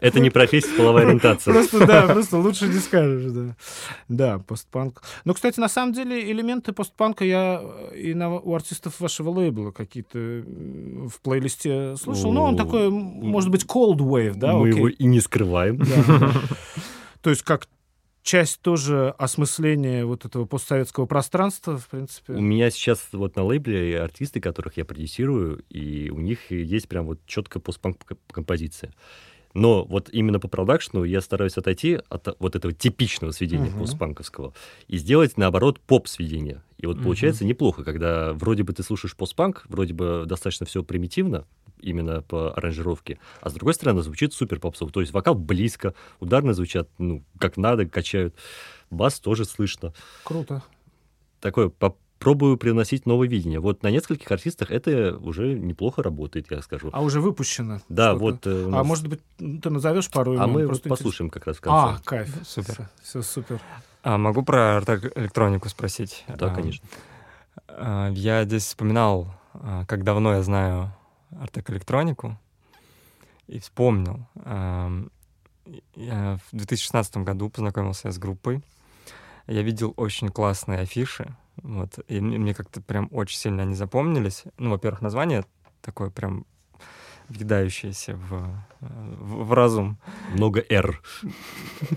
Это 0.00 0.20
не 0.20 0.30
профессия, 0.30 0.76
половая 0.76 1.06
ориентация. 1.06 1.54
Просто, 1.54 1.86
да, 1.86 2.06
просто 2.08 2.38
лучше 2.38 2.68
не 2.68 2.78
скажешь, 2.78 3.30
да. 3.32 3.56
Да, 4.08 4.38
постпанк. 4.38 5.02
Ну, 5.24 5.34
кстати, 5.34 5.60
на 5.60 5.68
самом 5.68 5.92
деле 5.92 6.30
элементы 6.30 6.72
постпанка 6.72 7.24
я 7.24 7.62
и 7.94 8.14
у 8.14 8.54
артистов 8.54 9.00
вашего 9.00 9.30
лейбла 9.30 9.70
какие-то 9.70 10.18
в 10.18 11.20
плейлисте 11.22 11.96
слушал. 11.96 12.32
Ну, 12.32 12.42
он 12.42 12.56
такой, 12.56 12.90
может 12.90 13.50
быть, 13.50 13.64
cold 13.64 13.98
wave, 13.98 14.34
да? 14.34 14.54
Мы 14.54 14.68
его 14.68 14.88
и 14.88 15.04
не 15.04 15.20
скрываем. 15.20 15.80
То 17.22 17.30
есть 17.30 17.42
как 17.42 17.68
часть 18.22 18.60
тоже 18.60 19.10
осмысления 19.18 20.04
вот 20.04 20.24
этого 20.24 20.46
постсоветского 20.46 21.06
пространства, 21.06 21.76
в 21.76 21.88
принципе. 21.88 22.34
У 22.34 22.40
меня 22.40 22.70
сейчас 22.70 23.08
вот 23.12 23.36
на 23.36 23.44
лейбле 23.44 24.00
артисты, 24.00 24.40
которых 24.40 24.76
я 24.76 24.84
продюсирую, 24.84 25.64
и 25.68 26.10
у 26.10 26.20
них 26.20 26.50
есть 26.50 26.88
прям 26.88 27.06
вот 27.06 27.20
четкая 27.26 27.60
постпанк 27.60 27.98
композиция. 28.30 28.92
Но 29.54 29.84
вот 29.84 30.08
именно 30.10 30.40
по 30.40 30.48
продакшну 30.48 31.04
я 31.04 31.20
стараюсь 31.20 31.58
отойти 31.58 31.98
от 32.08 32.36
вот 32.38 32.56
этого 32.56 32.72
типичного 32.72 33.32
сведения 33.32 33.68
uh-huh. 33.68 33.80
постпанковского 33.80 34.54
и 34.88 34.96
сделать, 34.96 35.36
наоборот, 35.36 35.78
поп-сведение. 35.80 36.62
И 36.78 36.86
вот 36.86 36.96
uh-huh. 36.96 37.02
получается 37.02 37.44
неплохо, 37.44 37.84
когда 37.84 38.32
вроде 38.32 38.62
бы 38.62 38.72
ты 38.72 38.82
слушаешь 38.82 39.14
постпанк, 39.14 39.64
вроде 39.68 39.92
бы 39.92 40.24
достаточно 40.26 40.64
все 40.64 40.82
примитивно, 40.82 41.44
именно 41.82 42.22
по 42.22 42.52
аранжировке, 42.54 43.18
а 43.40 43.50
с 43.50 43.52
другой 43.52 43.74
стороны 43.74 44.02
звучит 44.02 44.32
супер 44.32 44.60
попсово. 44.60 44.90
То 44.90 45.00
есть 45.00 45.12
вокал 45.12 45.34
близко, 45.34 45.94
ударные 46.20 46.54
звучат, 46.54 46.88
ну, 46.98 47.22
как 47.38 47.56
надо, 47.56 47.86
качают. 47.86 48.34
Бас 48.90 49.20
тоже 49.20 49.44
слышно. 49.44 49.92
Круто. 50.24 50.62
Такое 51.40 51.72
пробую 52.22 52.56
привносить 52.56 53.04
новое 53.04 53.26
видение. 53.26 53.58
Вот 53.58 53.82
на 53.82 53.90
нескольких 53.90 54.30
артистах 54.30 54.70
это 54.70 55.16
уже 55.16 55.54
неплохо 55.54 56.02
работает, 56.02 56.46
я 56.50 56.62
скажу. 56.62 56.90
А 56.92 57.02
уже 57.02 57.20
выпущено? 57.20 57.80
Да, 57.88 58.14
вот. 58.14 58.46
Э, 58.46 58.64
а 58.66 58.68
нас... 58.68 58.80
А 58.80 58.84
может 58.84 59.08
быть, 59.08 59.20
ты 59.38 59.70
назовешь 59.70 60.08
пару 60.08 60.38
А 60.38 60.46
мы 60.46 60.66
просто 60.66 60.88
послушаем 60.88 61.30
как 61.30 61.46
раз 61.46 61.56
в 61.56 61.60
конце. 61.60 61.96
А, 61.96 62.00
кайф. 62.04 62.32
Супер. 62.46 62.88
Все, 63.02 63.22
супер. 63.22 63.60
А 64.04 64.18
могу 64.18 64.42
про 64.42 64.80
электронику 65.16 65.68
спросить? 65.68 66.24
Да, 66.28 66.52
а, 66.52 66.54
конечно. 66.54 66.86
А, 67.66 68.10
я 68.10 68.44
здесь 68.44 68.66
вспоминал, 68.66 69.34
а, 69.54 69.84
как 69.86 70.04
давно 70.04 70.34
я 70.34 70.42
знаю 70.42 70.92
Артек 71.40 71.70
электронику 71.70 72.38
и 73.46 73.58
вспомнил. 73.58 74.26
Я 75.94 76.38
в 76.50 76.56
2016 76.56 77.18
году 77.18 77.48
познакомился 77.50 78.10
с 78.10 78.18
группой. 78.18 78.62
Я 79.46 79.62
видел 79.62 79.92
очень 79.96 80.28
классные 80.28 80.80
афиши, 80.80 81.36
вот, 81.56 81.98
и 82.08 82.20
мне, 82.20 82.38
мне 82.38 82.54
как-то 82.54 82.80
прям 82.80 83.08
очень 83.10 83.38
сильно 83.38 83.62
они 83.62 83.74
запомнились. 83.74 84.44
Ну, 84.58 84.70
во-первых, 84.70 85.02
название 85.02 85.44
такое 85.80 86.10
прям 86.10 86.46
въедающееся 87.32 88.16
в, 88.16 88.64
в, 88.80 89.44
в 89.44 89.52
разум. 89.52 89.98
Много 90.34 90.64
«р». 90.68 91.00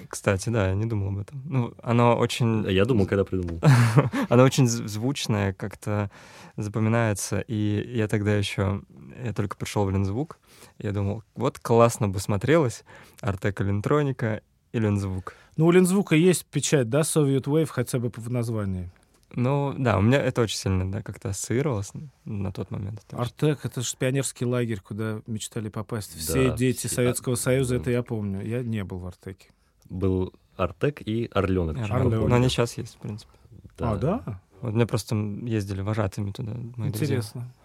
Кстати, 0.10 0.50
да, 0.50 0.70
я 0.70 0.76
не 0.76 0.86
думал 0.86 1.10
об 1.10 1.20
этом. 1.20 1.42
Ну, 1.46 1.74
оно 1.84 2.16
очень... 2.16 2.66
Я 2.70 2.86
думал, 2.86 3.06
когда 3.06 3.24
придумал. 3.24 3.62
оно 4.30 4.44
очень 4.44 4.68
звучное, 4.68 5.54
как-то 5.54 6.10
запоминается. 6.58 7.42
И 7.48 7.92
я 7.94 8.08
тогда 8.08 8.36
еще... 8.36 8.82
Я 9.24 9.34
только 9.34 9.56
пришел 9.56 9.86
в 9.86 9.92
Лензвук. 9.92 10.40
Я 10.78 10.92
думал, 10.92 11.24
вот 11.36 11.60
классно 11.60 12.08
бы 12.08 12.20
смотрелось 12.20 12.84
Артек 13.22 13.62
Электроника 13.62 14.42
и 14.72 14.80
Лензвук. 14.80 15.36
Ну, 15.58 15.68
у 15.68 15.72
Лензвука 15.72 16.16
есть 16.16 16.46
печать, 16.46 16.90
да, 16.90 17.02
Soviet 17.02 17.44
Wave 17.44 17.68
хотя 17.68 18.00
бы 18.00 18.12
в 18.16 18.30
названии. 18.30 18.90
Ну, 19.38 19.76
да, 19.78 19.98
у 19.98 20.02
меня 20.02 20.22
это 20.22 20.42
очень 20.42 20.58
сильно, 20.58 20.90
да, 20.90 21.02
как-то 21.02 21.30
ассоциировалось 21.30 21.92
на 22.24 22.54
тот 22.54 22.72
момент. 22.72 23.04
Артек— 23.12 23.60
это 23.64 23.82
же 23.82 23.98
пионерский 23.98 24.46
лагерь, 24.46 24.80
куда 24.80 25.22
мечтали 25.28 25.68
попасть. 25.68 26.18
Все 26.18 26.50
да, 26.50 26.56
дети 26.56 26.88
все... 26.88 26.96
Советского 26.96 27.36
Союза, 27.36 27.76
это 27.76 27.92
я 27.92 28.02
помню. 28.02 28.46
Я 28.46 28.64
не 28.64 28.84
был 28.86 29.00
в 29.00 29.08
Артеке. 29.08 29.50
Был 29.90 30.34
Артек 30.56 31.02
и 31.06 31.30
Орленок. 31.34 31.78
Орленок. 31.78 32.30
Но 32.30 32.36
они 32.36 32.48
сейчас 32.48 32.78
есть, 32.78 32.96
в 32.96 33.00
принципе. 33.00 33.34
Да. 33.78 33.92
А, 33.92 33.96
да? 33.98 34.42
Вот 34.62 34.74
мне 34.74 34.86
просто 34.86 35.16
ездили 35.16 35.82
вожатыми 35.82 36.32
туда 36.32 36.54
мои 36.78 36.88
Интересно. 36.88 37.42
Друзья. 37.42 37.62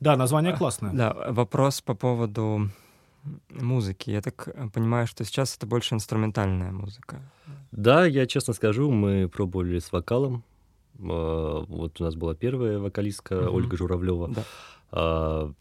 Да, 0.00 0.16
название 0.16 0.52
а, 0.52 0.56
классное. 0.56 0.92
Да, 0.92 1.14
вопрос 1.30 1.80
по 1.80 1.94
поводу 1.94 2.70
музыки. 3.50 4.10
Я 4.10 4.20
так 4.20 4.48
понимаю, 4.72 5.06
что 5.06 5.24
сейчас 5.24 5.56
это 5.56 5.66
больше 5.66 5.94
инструментальная 5.94 6.72
музыка. 6.72 7.20
Да, 7.70 8.04
я 8.04 8.26
честно 8.26 8.52
скажу, 8.52 8.90
мы 8.90 9.28
пробовали 9.28 9.78
с 9.78 9.92
вокалом. 9.92 10.44
А, 11.00 11.64
вот 11.68 12.00
у 12.00 12.04
нас 12.04 12.14
была 12.14 12.34
первая 12.34 12.78
вокалистка 12.78 13.34
mm-hmm. 13.34 13.50
Ольга 13.50 13.76
Журавлева. 13.76 14.28
Да. 14.28 14.44
А, 14.92 15.52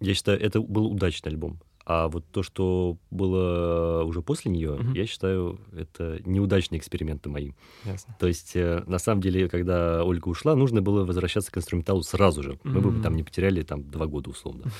я 0.00 0.14
считаю, 0.14 0.40
это 0.40 0.60
был 0.60 0.86
удачный 0.86 1.30
альбом. 1.30 1.60
А 1.86 2.08
вот 2.08 2.24
то, 2.30 2.42
что 2.42 2.98
было 3.10 4.04
уже 4.04 4.22
после 4.22 4.50
нее, 4.52 4.78
mm-hmm. 4.78 4.96
я 4.96 5.06
считаю, 5.06 5.58
это 5.72 6.20
неудачные 6.24 6.78
эксперименты 6.78 7.28
мои. 7.28 7.52
Ясно. 7.84 8.16
То 8.20 8.28
есть, 8.28 8.54
э, 8.54 8.84
на 8.86 8.98
самом 8.98 9.20
деле, 9.20 9.48
когда 9.48 10.04
Ольга 10.04 10.28
ушла, 10.28 10.54
нужно 10.54 10.82
было 10.82 11.04
возвращаться 11.04 11.50
к 11.50 11.58
инструменталу 11.58 12.02
сразу 12.02 12.42
же. 12.42 12.60
Мы 12.62 12.80
бы 12.80 13.02
там 13.02 13.16
не 13.16 13.24
потеряли 13.24 13.62
там 13.62 13.82
два 13.90 14.06
года 14.06 14.30
условно. 14.30 14.70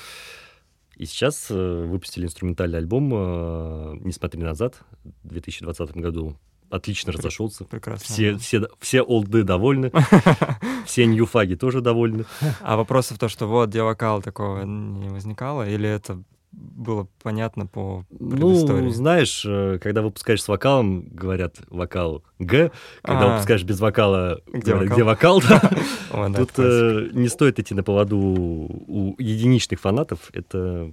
И 0.95 1.05
сейчас 1.05 1.47
э, 1.49 1.85
выпустили 1.85 2.25
инструментальный 2.25 2.77
альбом 2.77 3.11
э, 3.13 3.97
«Не 4.01 4.11
смотри 4.11 4.41
назад» 4.41 4.83
в 5.23 5.29
2020 5.29 5.97
году 5.97 6.37
отлично 6.71 7.11
разошелся. 7.11 7.65
Прекрасно. 7.65 8.05
Все, 8.05 8.37
все, 8.37 8.67
все 8.79 9.01
олды 9.01 9.43
довольны, 9.43 9.91
все 10.85 11.05
ньюфаги 11.05 11.55
тоже 11.55 11.81
довольны. 11.81 12.25
А 12.61 12.77
вопросы 12.77 13.13
в 13.13 13.19
то, 13.19 13.29
что 13.29 13.47
вот, 13.47 13.69
где 13.69 13.83
вокал 13.83 14.21
такого 14.21 14.63
не 14.63 15.09
возникало, 15.09 15.69
или 15.69 15.87
это 15.87 16.23
было 16.51 17.07
понятно 17.23 17.65
по 17.65 18.05
Ну, 18.19 18.89
знаешь, 18.91 19.43
э, 19.45 19.79
когда 19.81 20.01
выпускаешь 20.01 20.43
с 20.43 20.47
вокалом, 20.47 21.07
говорят 21.09 21.57
вокал 21.69 22.23
Г, 22.39 22.71
когда 23.01 23.25
а, 23.25 23.33
выпускаешь 23.33 23.63
без 23.63 23.79
вокала, 23.79 24.41
где 24.47 24.73
говорят, 24.73 24.89
вокал, 24.89 24.95
где 24.95 25.03
вокал 25.03 25.41
да. 25.41 25.71
О, 26.11 26.29
да, 26.29 26.39
Тут 26.39 26.51
э, 26.57 27.09
не 27.13 27.29
стоит 27.29 27.59
идти 27.59 27.73
на 27.73 27.83
поводу 27.83 28.17
у 28.17 29.15
единичных 29.17 29.79
фанатов, 29.79 30.29
это... 30.33 30.91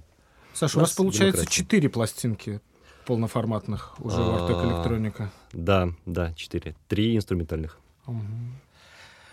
Саша, 0.53 0.77
у 0.77 0.81
вас 0.81 0.93
получается 0.93 1.45
четыре 1.45 1.89
пластинки 1.89 2.61
полноформатных 3.09 3.95
уже 3.99 4.21
в 4.21 4.35
Артек 4.35 4.57
Электроника. 4.63 5.31
Да, 5.51 5.89
да, 6.05 6.31
четыре. 6.33 6.75
Три 6.87 7.15
инструментальных. 7.15 7.79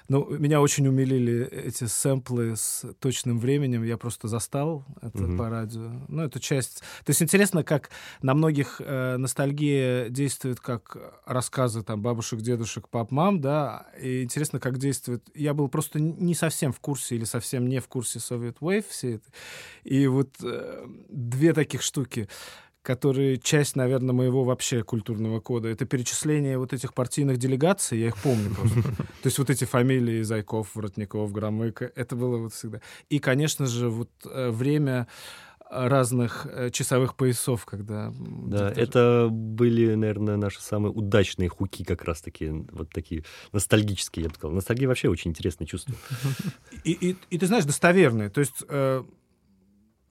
Ну, 0.09 0.25
меня 0.39 0.61
очень 0.61 0.87
умилили 0.87 1.45
эти 1.51 1.85
сэмплы 1.85 2.57
с 2.57 2.87
точным 3.01 3.41
временем. 3.41 3.83
Я 3.83 3.97
просто 3.97 4.29
застал 4.29 4.85
это 5.03 5.19
mm-hmm. 5.19 5.37
по 5.37 5.51
радио. 5.51 5.91
Ну, 6.07 6.23
это 6.23 6.39
часть... 6.39 6.79
То 7.05 7.11
есть 7.11 7.21
интересно, 7.23 7.65
как 7.65 7.91
на 8.23 8.35
многих 8.35 8.81
э, 8.81 9.17
ностальгия 9.17 10.09
действует 10.09 10.61
как 10.61 10.97
рассказы 11.27 11.83
там 11.83 12.03
бабушек, 12.03 12.41
дедушек, 12.41 12.89
пап, 12.89 13.11
мам, 13.11 13.41
да, 13.41 13.89
и 14.01 14.23
интересно, 14.23 14.61
как 14.61 14.79
действует... 14.79 15.25
Я 15.35 15.55
был 15.55 15.69
просто 15.69 15.99
не 15.99 16.37
совсем 16.37 16.73
в 16.73 16.79
курсе 16.79 17.17
или 17.17 17.25
совсем 17.25 17.69
не 17.69 17.81
в 17.81 17.89
курсе 17.89 18.21
Soviet 18.21 18.59
Wave 18.61 18.85
все 18.89 19.17
это. 19.17 19.27
И 19.83 20.07
вот 20.07 20.31
э, 20.41 20.87
две 21.09 21.53
таких 21.53 21.83
штуки 21.83 22.29
которые 22.87 23.37
часть, 23.37 23.75
наверное, 23.75 24.15
моего 24.15 24.45
вообще 24.45 24.85
культурного 24.85 25.41
кода. 25.41 25.69
Это 25.69 25.85
перечисление 25.87 26.57
вот 26.57 26.73
этих 26.73 26.95
партийных 26.95 27.37
делегаций, 27.37 27.99
я 27.99 28.07
их 28.07 28.17
помню 28.17 28.55
просто. 28.55 28.81
То 29.23 29.25
есть 29.25 29.39
вот 29.39 29.51
эти 29.51 29.65
фамилии 29.65 30.23
Зайков, 30.23 30.77
Воротников, 30.77 31.33
Громыко, 31.33 31.91
это 31.97 32.15
было 32.15 32.37
вот 32.39 32.55
всегда. 32.55 32.81
И, 33.11 33.19
конечно 33.19 33.67
же, 33.67 33.91
вот 33.91 34.11
э, 34.25 34.51
время 34.51 35.09
разных 35.69 36.47
э, 36.49 36.71
часовых 36.71 37.17
поясов, 37.17 37.67
когда... 37.67 38.13
Да, 38.19 38.71
это 38.71 39.29
были, 39.33 39.97
наверное, 39.97 40.37
наши 40.37 40.63
самые 40.63 40.93
удачные 40.93 41.49
хуки 41.49 41.83
как 41.83 42.05
раз-таки, 42.05 42.51
вот 42.71 42.91
такие 42.91 43.25
ностальгические, 43.53 44.25
я 44.25 44.29
бы 44.29 44.37
сказал. 44.37 44.55
Ностальгия 44.55 44.87
вообще 44.87 45.09
очень 45.09 45.33
интересное 45.33 45.67
чувство. 45.67 45.93
И, 46.85 46.93
и, 46.93 47.17
и 47.31 47.39
ты 47.39 47.47
знаешь, 47.49 47.65
достоверные. 47.65 48.31
То 48.31 48.39
есть 48.39 48.63
э, 48.69 49.03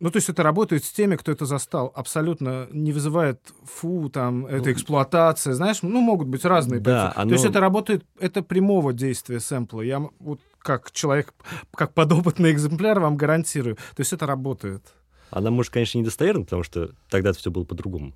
ну, 0.05 0.11
то 0.11 0.17
есть 0.17 0.29
это 0.29 0.43
работает 0.43 0.83
с 0.83 0.91
теми, 0.91 1.15
кто 1.15 1.31
это 1.31 1.45
застал. 1.45 1.91
Абсолютно 1.95 2.67
не 2.71 2.91
вызывает 2.91 3.39
фу, 3.63 4.07
там, 4.09 4.45
это 4.45 4.65
ну, 4.65 4.71
эксплуатация, 4.71 5.55
знаешь, 5.55 5.81
ну, 5.81 5.99
могут 5.99 6.27
быть 6.27 6.45
разные. 6.45 6.79
Да, 6.79 7.11
оно... 7.15 7.29
То 7.29 7.33
есть 7.33 7.45
это 7.45 7.59
работает, 7.59 8.05
это 8.19 8.43
прямого 8.43 8.93
действия 8.93 9.39
сэмпла. 9.39 9.81
Я 9.81 10.07
вот 10.19 10.41
как 10.59 10.91
человек, 10.91 11.33
как 11.73 11.95
подопытный 11.95 12.51
экземпляр 12.51 12.99
вам 12.99 13.17
гарантирую. 13.17 13.77
То 13.77 14.01
есть 14.01 14.13
это 14.13 14.27
работает. 14.27 14.83
Она, 15.31 15.49
может, 15.49 15.73
конечно, 15.73 15.97
недостоверна, 15.97 16.43
потому 16.43 16.61
что 16.61 16.91
тогда 17.09 17.33
все 17.33 17.49
было 17.49 17.63
по-другому. 17.63 18.13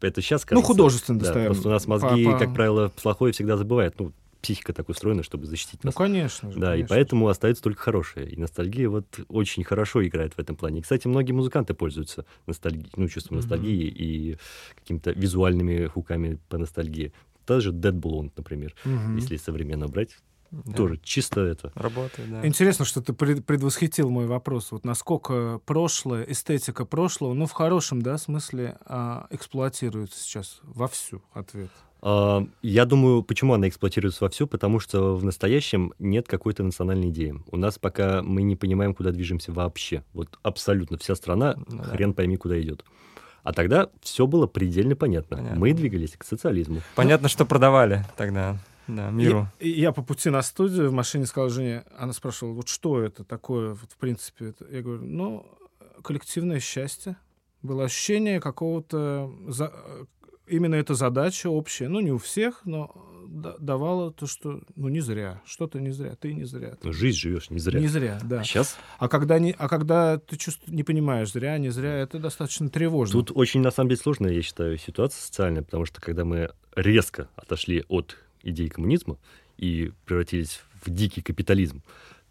Это 0.00 0.22
сейчас 0.22 0.46
кажется... 0.46 0.54
Ну, 0.54 0.62
художественно 0.62 1.18
да, 1.18 1.26
достоверно. 1.26 1.52
Просто 1.52 1.68
у 1.68 1.72
нас 1.72 1.86
мозги, 1.86 2.24
по, 2.24 2.32
по... 2.32 2.38
как 2.38 2.54
правило, 2.54 2.90
плохое 3.02 3.34
всегда 3.34 3.58
забывают. 3.58 4.00
Ну, 4.00 4.12
психика 4.40 4.72
так 4.72 4.88
устроена, 4.88 5.22
чтобы 5.22 5.46
защитить 5.46 5.82
ну, 5.82 5.88
нас. 5.88 5.94
Ну, 5.94 5.98
конечно 5.98 6.50
же. 6.50 6.58
Да, 6.58 6.68
конечно 6.68 6.84
и 6.84 6.88
поэтому 6.88 7.28
остается 7.28 7.62
только 7.62 7.82
хорошее. 7.82 8.30
И 8.30 8.36
ностальгия 8.36 8.88
вот 8.88 9.20
очень 9.28 9.64
хорошо 9.64 10.06
играет 10.06 10.34
в 10.34 10.38
этом 10.38 10.56
плане. 10.56 10.80
И, 10.80 10.82
кстати, 10.82 11.06
многие 11.06 11.32
музыканты 11.32 11.74
пользуются 11.74 12.24
ностальгией, 12.46 12.90
ну, 12.96 13.08
чувством 13.08 13.38
mm-hmm. 13.38 13.42
ностальгии 13.42 13.86
и 13.88 14.36
какими-то 14.76 15.10
визуальными 15.12 15.86
хуками 15.86 16.38
по 16.48 16.58
ностальгии. 16.58 17.12
Та 17.46 17.60
же 17.60 17.72
Dead 17.72 17.98
Blonde, 17.98 18.32
например, 18.36 18.74
mm-hmm. 18.84 19.16
если 19.16 19.36
современно 19.36 19.88
брать. 19.88 20.18
Да. 20.50 20.72
Тоже 20.72 20.98
чисто 21.02 21.42
это. 21.42 21.72
Работает, 21.74 22.30
да. 22.30 22.46
Интересно, 22.46 22.84
что 22.86 23.02
ты 23.02 23.12
предвосхитил 23.12 24.08
мой 24.08 24.26
вопрос. 24.26 24.72
Вот 24.72 24.84
насколько 24.84 25.60
прошлое, 25.66 26.24
эстетика 26.24 26.86
прошлого, 26.86 27.34
ну, 27.34 27.46
в 27.46 27.52
хорошем, 27.52 28.00
да, 28.00 28.16
смысле, 28.16 28.78
а, 28.86 29.26
эксплуатируется 29.30 30.18
сейчас 30.20 30.60
вовсю 30.62 31.22
ответ. 31.34 31.70
А, 32.00 32.46
я 32.62 32.84
думаю, 32.84 33.22
почему 33.22 33.54
она 33.54 33.68
эксплуатируется 33.68 34.24
вовсю, 34.24 34.46
потому 34.46 34.80
что 34.80 35.16
в 35.16 35.24
настоящем 35.24 35.92
нет 35.98 36.28
какой-то 36.28 36.62
национальной 36.62 37.10
идеи. 37.10 37.34
У 37.50 37.56
нас 37.56 37.78
пока 37.78 38.22
мы 38.22 38.42
не 38.42 38.56
понимаем, 38.56 38.94
куда 38.94 39.10
движемся 39.10 39.52
вообще. 39.52 40.04
Вот 40.12 40.38
абсолютно 40.42 40.98
вся 40.98 41.14
страна, 41.14 41.56
ну, 41.66 41.82
хрен 41.82 42.10
да. 42.10 42.16
пойми, 42.16 42.36
куда 42.36 42.60
идет. 42.60 42.84
А 43.42 43.52
тогда 43.52 43.88
все 44.02 44.26
было 44.26 44.46
предельно 44.46 44.96
понятно. 44.96 45.38
понятно. 45.38 45.58
Мы 45.58 45.72
двигались 45.72 46.16
к 46.16 46.24
социализму. 46.24 46.82
Понятно, 46.94 47.28
что 47.28 47.46
продавали 47.46 48.04
тогда. 48.16 48.58
Да, 48.86 49.10
миру. 49.10 49.48
Я, 49.60 49.68
я 49.68 49.92
по 49.92 50.02
пути 50.02 50.30
на 50.30 50.42
студию 50.42 50.88
в 50.88 50.92
машине 50.92 51.26
сказал 51.26 51.50
жене, 51.50 51.84
она 51.96 52.12
спрашивала, 52.14 52.54
вот 52.54 52.68
что 52.68 53.02
это 53.02 53.22
такое, 53.22 53.70
вот, 53.70 53.92
в 53.92 53.96
принципе. 53.98 54.46
Это? 54.46 54.66
Я 54.70 54.82
говорю, 54.82 55.04
ну, 55.04 55.46
коллективное 56.02 56.58
счастье. 56.58 57.16
Было 57.62 57.84
ощущение 57.84 58.40
какого-то 58.40 59.30
за, 59.48 59.72
именно 60.48 60.74
эта 60.74 60.94
задача 60.94 61.48
общая, 61.48 61.88
ну, 61.88 62.00
не 62.00 62.12
у 62.12 62.18
всех, 62.18 62.62
но 62.64 62.94
давала 63.28 64.10
то, 64.10 64.26
что, 64.26 64.60
ну, 64.74 64.88
не 64.88 65.00
зря, 65.00 65.40
что-то 65.44 65.80
не 65.80 65.90
зря, 65.90 66.16
ты 66.16 66.32
не 66.32 66.44
зря. 66.44 66.76
Ты... 66.80 66.92
Жизнь 66.92 67.18
живешь 67.18 67.50
не 67.50 67.58
зря. 67.58 67.80
Не 67.80 67.88
зря, 67.88 68.18
да. 68.24 68.40
А 68.40 68.44
сейчас? 68.44 68.76
А 68.98 69.08
когда, 69.08 69.38
не, 69.38 69.54
а 69.56 69.68
когда 69.68 70.18
ты 70.18 70.36
чувств... 70.36 70.62
не 70.68 70.82
понимаешь, 70.82 71.30
зря, 71.30 71.58
не 71.58 71.68
зря, 71.68 71.94
это 71.94 72.18
достаточно 72.18 72.68
тревожно. 72.68 73.12
Тут 73.12 73.32
очень, 73.34 73.60
на 73.60 73.70
самом 73.70 73.90
деле, 73.90 74.00
сложная, 74.00 74.32
я 74.32 74.42
считаю, 74.42 74.78
ситуация 74.78 75.20
социальная, 75.20 75.62
потому 75.62 75.84
что 75.84 76.00
когда 76.00 76.24
мы 76.24 76.50
резко 76.74 77.28
отошли 77.36 77.84
от 77.88 78.16
идеи 78.42 78.68
коммунизма 78.68 79.18
и 79.56 79.92
превратились 80.06 80.60
в 80.82 80.90
дикий 80.90 81.20
капитализм, 81.20 81.82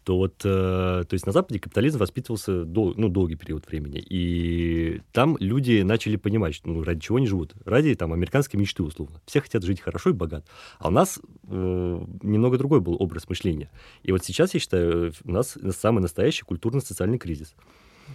то 0.08 0.16
вот, 0.16 0.40
э, 0.42 1.04
то 1.06 1.12
есть 1.12 1.26
на 1.26 1.32
Западе 1.32 1.60
капитализм 1.60 1.98
воспитывался 1.98 2.64
дол, 2.64 2.94
ну, 2.96 3.10
долгий 3.10 3.36
период 3.36 3.68
времени, 3.68 3.98
и 3.98 5.02
там 5.12 5.36
люди 5.38 5.82
начали 5.82 6.16
понимать, 6.16 6.54
что, 6.54 6.70
ну, 6.70 6.82
ради 6.82 7.00
чего 7.00 7.18
они 7.18 7.26
живут, 7.26 7.52
ради 7.66 7.94
там 7.94 8.14
американской 8.14 8.58
мечты 8.58 8.82
условно. 8.82 9.20
Все 9.26 9.42
хотят 9.42 9.64
жить 9.64 9.82
хорошо 9.82 10.08
и 10.08 10.14
богат, 10.14 10.46
а 10.78 10.88
у 10.88 10.90
нас 10.90 11.20
э, 11.46 12.06
немного 12.22 12.56
другой 12.56 12.80
был 12.80 12.96
образ 12.98 13.28
мышления. 13.28 13.70
И 14.02 14.10
вот 14.10 14.24
сейчас 14.24 14.54
я 14.54 14.60
считаю, 14.60 15.12
у 15.24 15.30
нас 15.30 15.58
самый 15.76 16.00
настоящий 16.00 16.44
культурно-социальный 16.44 17.18
кризис. 17.18 17.54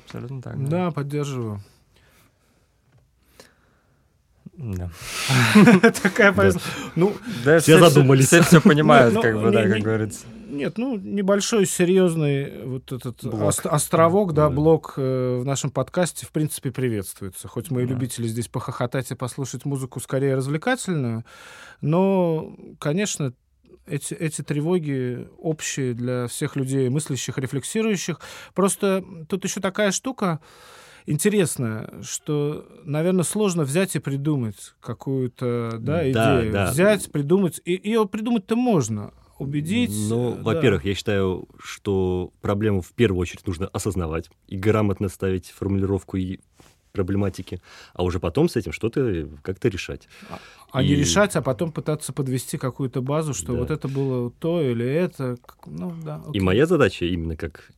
Абсолютно 0.06 0.42
так. 0.42 0.64
Да, 0.64 0.70
да 0.70 0.92
поддерживаю. 0.92 1.62
Да. 4.56 4.90
Такая 6.04 6.32
повестка. 6.32 6.62
Ну, 6.96 7.14
Все 7.60 7.80
задумались. 7.80 8.28
Все 8.28 8.42
все 8.44 8.62
понимают, 8.62 9.14
Ну, 9.14 9.22
как 9.22 9.36
бы, 9.40 9.48
не- 9.48 9.52
да, 9.52 9.68
как 9.68 9.82
говорится. 9.82 10.26
Нет, 10.48 10.78
ну, 10.78 10.98
небольшой, 10.98 11.66
серьезный 11.66 12.64
вот 12.66 12.92
этот 12.92 13.24
Блок. 13.26 13.52
островок, 13.66 14.34
да, 14.34 14.50
Да. 14.50 14.56
блок 14.56 14.94
э, 14.98 15.40
в 15.42 15.46
нашем 15.46 15.72
подкасте, 15.72 16.28
в 16.28 16.32
принципе, 16.32 16.70
приветствуется. 16.70 17.48
Хоть 17.48 17.72
мы 17.72 17.82
и 17.82 17.86
Да. 17.88 17.94
любители 17.94 18.28
здесь 18.28 18.48
похохотать 18.48 19.10
и 19.10 19.16
послушать 19.16 19.66
музыку 19.66 20.00
скорее 20.00 20.36
развлекательную, 20.36 21.26
но, 21.82 22.56
конечно, 22.80 23.34
эти, 23.88 24.14
эти 24.14 24.44
тревоги 24.44 25.28
общие 25.40 25.96
для 25.96 26.28
всех 26.28 26.56
людей, 26.56 26.88
мыслящих, 26.90 27.40
рефлексирующих. 27.40 28.20
Просто 28.54 29.04
тут 29.28 29.44
еще 29.46 29.60
такая 29.60 29.92
штука 29.92 30.40
интересная, 31.06 31.90
что, 32.02 32.68
наверное, 32.84 33.24
сложно 33.24 33.64
взять 33.64 33.96
и 33.96 34.00
придумать 34.00 34.74
какую-то 34.80 35.78
да, 35.80 35.98
Да, 36.12 36.40
идею. 36.40 36.54
да. 36.54 36.72
Взять, 36.72 37.12
придумать. 37.12 37.62
И 37.66 37.72
ее 37.84 38.08
придумать-то 38.08 38.56
можно. 38.56 39.14
Убедить. 39.40 39.90
Ну, 40.10 40.34
э, 40.34 40.36
да. 40.38 40.44
во-первых, 40.44 40.86
я 40.86 40.94
считаю, 40.94 41.48
что 41.60 42.32
проблему 42.42 42.82
в 42.82 42.92
первую 42.94 43.20
очередь 43.20 43.46
нужно 43.48 43.68
осознавать 43.68 44.30
и 44.48 44.58
грамотно 44.58 45.10
ставить 45.10 45.48
формулировку 45.50 46.18
и 46.18 46.40
проблематики, 46.92 47.60
а 47.96 48.04
уже 48.04 48.20
потом 48.20 48.48
с 48.48 48.56
этим 48.56 48.72
что-то 48.72 49.28
как-то 49.42 49.68
решать. 49.68 50.08
А 50.72 50.84
не 50.84 50.90
И- 50.90 50.96
решать, 50.96 51.36
а 51.36 51.42
потом 51.42 51.72
пытаться 51.72 52.14
подвести 52.14 52.60
какую-то 52.60 53.02
базу, 53.02 53.34
что 53.34 53.54
Да. 53.54 53.60
вот 53.60 53.72
это 53.72 53.88
было 53.88 54.30
то 54.30 54.62
или 54.62 54.86
это. 54.86 55.38
Ну, 55.66 55.92
да, 56.06 56.22
И 56.34 56.40
моя 56.40 56.68
задача 56.68 57.06
именно 57.06 57.36
как 57.36 57.72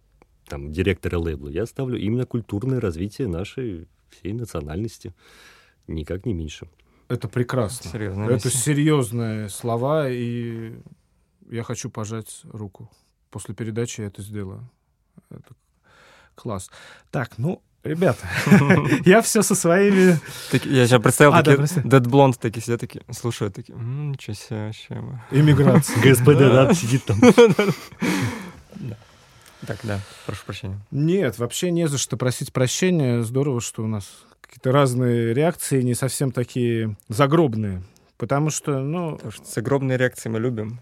там, 0.47 0.71
директора 0.71 1.17
лейбла, 1.17 1.49
я 1.49 1.65
ставлю 1.65 1.97
именно 1.99 2.25
культурное 2.25 2.79
развитие 2.79 3.27
нашей 3.27 3.87
всей 4.09 4.33
национальности, 4.33 5.13
никак 5.87 6.25
не 6.25 6.33
меньше. 6.33 6.67
Это 7.07 7.27
прекрасно. 7.27 7.91
Серьезно. 7.91 8.23
Это 8.23 8.49
серьезные 8.49 9.49
слова, 9.49 10.09
и 10.09 10.73
я 11.49 11.63
хочу 11.63 11.89
пожать 11.89 12.41
руку. 12.51 12.89
После 13.29 13.53
передачи 13.53 14.01
я 14.01 14.07
это 14.07 14.21
сделаю. 14.21 14.67
Это 15.29 15.53
класс. 16.33 16.69
Так, 17.11 17.37
ну, 17.37 17.61
ребята, 17.83 18.27
я 19.05 19.21
все 19.21 19.43
со 19.43 19.53
своими... 19.55 20.19
Я 20.67 20.87
сейчас 20.87 21.01
представил, 21.01 21.33
А, 21.33 21.43
да, 21.43 21.55
такие. 21.57 21.81
Dead 21.83 22.03
Blonde 22.03 22.37
такие 22.39 22.63
сидят, 22.63 22.79
такие, 22.81 23.03
слушают, 23.11 23.53
такие, 23.55 23.73
«М, 23.77 24.13
ничего 24.13 24.33
себе, 24.33 24.65
вообще 24.67 24.95
мы». 24.95 25.21
Иммиграцией. 25.31 26.01
ГСПД, 26.11 26.39
да, 26.39 26.73
сидит 26.73 27.03
там. 27.05 27.19
Так, 29.65 29.79
да, 29.83 29.99
прошу 30.25 30.45
прощения. 30.45 30.79
Нет, 30.91 31.37
вообще 31.39 31.71
не 31.71 31.87
за 31.87 31.97
что 31.97 32.17
просить 32.17 32.53
прощения. 32.53 33.21
Здорово, 33.21 33.61
что 33.61 33.83
у 33.83 33.87
нас 33.87 34.25
какие-то 34.41 34.71
разные 34.71 35.33
реакции, 35.33 35.81
не 35.81 35.95
совсем 35.95 36.31
такие 36.31 36.95
загробные. 37.09 37.83
Потому 38.17 38.49
что, 38.49 38.79
ну, 38.79 39.13
Потому 39.13 39.31
что 39.31 39.45
загробные 39.45 39.97
реакции 39.97 40.29
мы 40.29 40.39
любим. 40.39 40.79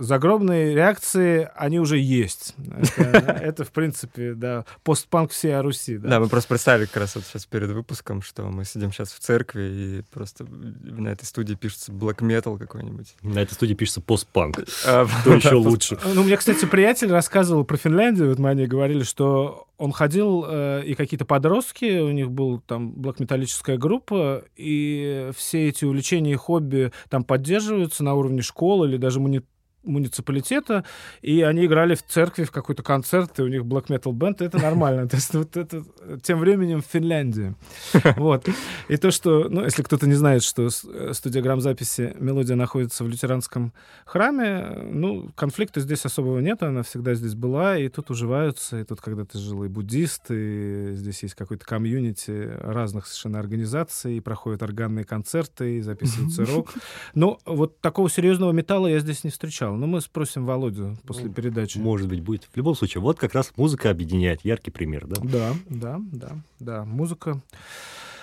Загробные 0.00 0.74
реакции, 0.74 1.48
они 1.54 1.78
уже 1.78 1.98
есть. 1.98 2.54
Это, 2.96 3.02
это, 3.42 3.64
в 3.64 3.70
принципе, 3.70 4.34
да, 4.34 4.64
постпанк 4.82 5.30
всей 5.30 5.58
Руси. 5.60 5.98
Да. 5.98 6.08
Да. 6.08 6.20
мы 6.20 6.28
просто 6.28 6.48
представили 6.48 6.86
как 6.86 6.96
раз 6.96 7.14
вот 7.14 7.24
сейчас 7.24 7.46
перед 7.46 7.70
выпуском, 7.70 8.22
что 8.22 8.44
мы 8.44 8.64
сидим 8.64 8.92
сейчас 8.92 9.12
в 9.12 9.18
церкви, 9.18 9.62
и 9.62 10.02
просто 10.12 10.44
на 10.46 11.08
этой 11.08 11.24
студии 11.24 11.54
пишется 11.54 11.92
black 11.92 12.18
metal 12.18 12.58
какой-нибудь. 12.58 13.14
На 13.22 13.40
этой 13.40 13.52
студии 13.54 13.74
пишется 13.74 14.00
постпанк. 14.00 14.60
А, 14.86 15.06
Что 15.06 15.34
еще 15.36 15.54
лучше? 15.54 15.98
Ну, 16.14 16.22
мне, 16.22 16.36
кстати, 16.36 16.64
приятель 16.64 17.10
рассказывал 17.10 17.64
про 17.64 17.76
Финляндию, 17.76 18.28
вот 18.30 18.38
мы 18.38 18.50
о 18.50 18.54
ней 18.54 18.66
говорили, 18.66 19.02
что 19.02 19.66
он 19.76 19.92
ходил, 19.92 20.44
э, 20.46 20.82
и 20.84 20.94
какие-то 20.94 21.24
подростки, 21.24 22.00
у 22.00 22.10
них 22.10 22.30
была 22.30 22.60
там 22.66 22.90
блокметаллическая 22.92 23.78
группа, 23.78 24.44
и 24.56 25.30
все 25.34 25.68
эти 25.68 25.84
увлечения 25.86 26.32
и 26.32 26.36
хобби 26.36 26.92
там 27.08 27.24
поддерживаются 27.24 28.04
на 28.04 28.14
уровне 28.14 28.42
школы 28.42 28.88
или 28.88 28.96
даже 28.98 29.20
муни- 29.20 29.42
муниципалитета, 29.82 30.84
и 31.22 31.42
они 31.42 31.66
играли 31.66 31.94
в 31.94 32.02
церкви 32.04 32.44
в 32.44 32.50
какой-то 32.50 32.82
концерт, 32.82 33.38
и 33.38 33.42
у 33.42 33.48
них 33.48 33.62
black 33.62 33.86
metal 33.86 34.12
бенд, 34.12 34.42
это 34.42 34.58
нормально. 34.58 35.08
То 35.08 35.16
есть 35.16 35.34
вот 35.34 35.56
это 35.56 35.84
тем 36.22 36.38
временем 36.38 36.82
в 36.82 36.86
Финляндии. 36.86 37.54
Вот. 38.16 38.48
И 38.88 38.96
то, 38.96 39.10
что, 39.10 39.48
ну, 39.48 39.64
если 39.64 39.82
кто-то 39.82 40.06
не 40.06 40.14
знает, 40.14 40.42
что 40.42 40.68
э, 40.68 41.12
студия 41.14 41.42
грамзаписи 41.42 42.16
«Мелодия» 42.18 42.56
находится 42.56 43.04
в 43.04 43.08
лютеранском 43.08 43.72
храме, 44.04 44.78
ну, 44.90 45.30
конфликта 45.34 45.80
здесь 45.80 46.04
особого 46.04 46.40
нет, 46.40 46.62
она 46.62 46.82
всегда 46.82 47.14
здесь 47.14 47.34
была, 47.34 47.78
и 47.78 47.88
тут 47.88 48.10
уживаются, 48.10 48.80
и 48.80 48.84
тут 48.84 49.00
когда-то 49.00 49.38
жил 49.38 49.64
и 49.64 49.68
буддист, 49.68 50.30
и 50.30 50.92
здесь 50.94 51.22
есть 51.22 51.34
какой-то 51.34 51.64
комьюнити 51.64 52.50
разных 52.60 53.06
совершенно 53.06 53.38
организаций, 53.38 54.16
и 54.16 54.20
проходят 54.20 54.62
органные 54.62 55.04
концерты, 55.04 55.78
и 55.78 55.80
записывается 55.80 56.44
рок. 56.44 56.68
Но 57.14 57.38
вот 57.46 57.80
такого 57.80 58.10
серьезного 58.10 58.52
металла 58.52 58.88
я 58.88 58.98
здесь 58.98 59.24
не 59.24 59.30
встречал. 59.30 59.69
Но 59.76 59.86
мы 59.86 60.00
спросим 60.00 60.46
Володю 60.46 60.96
после 61.06 61.26
Ну, 61.26 61.32
передачи. 61.32 61.78
Может 61.78 62.08
быть, 62.08 62.20
будет. 62.20 62.44
В 62.44 62.56
любом 62.56 62.74
случае, 62.74 63.00
вот 63.00 63.18
как 63.18 63.34
раз 63.34 63.52
музыка 63.56 63.90
объединяет. 63.90 64.44
Яркий 64.44 64.70
пример, 64.70 65.06
да? 65.06 65.20
Да, 65.22 65.52
да, 65.68 66.00
да, 66.12 66.30
да. 66.58 66.84
Музыка, 66.84 67.40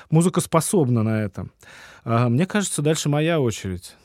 музыка 0.09 0.41
способна 0.41 1.03
на 1.03 1.21
это. 1.21 1.47
А, 2.03 2.29
мне 2.29 2.45
кажется, 2.45 2.81
дальше 2.81 3.09
моя 3.09 3.39
очередь. 3.39 3.95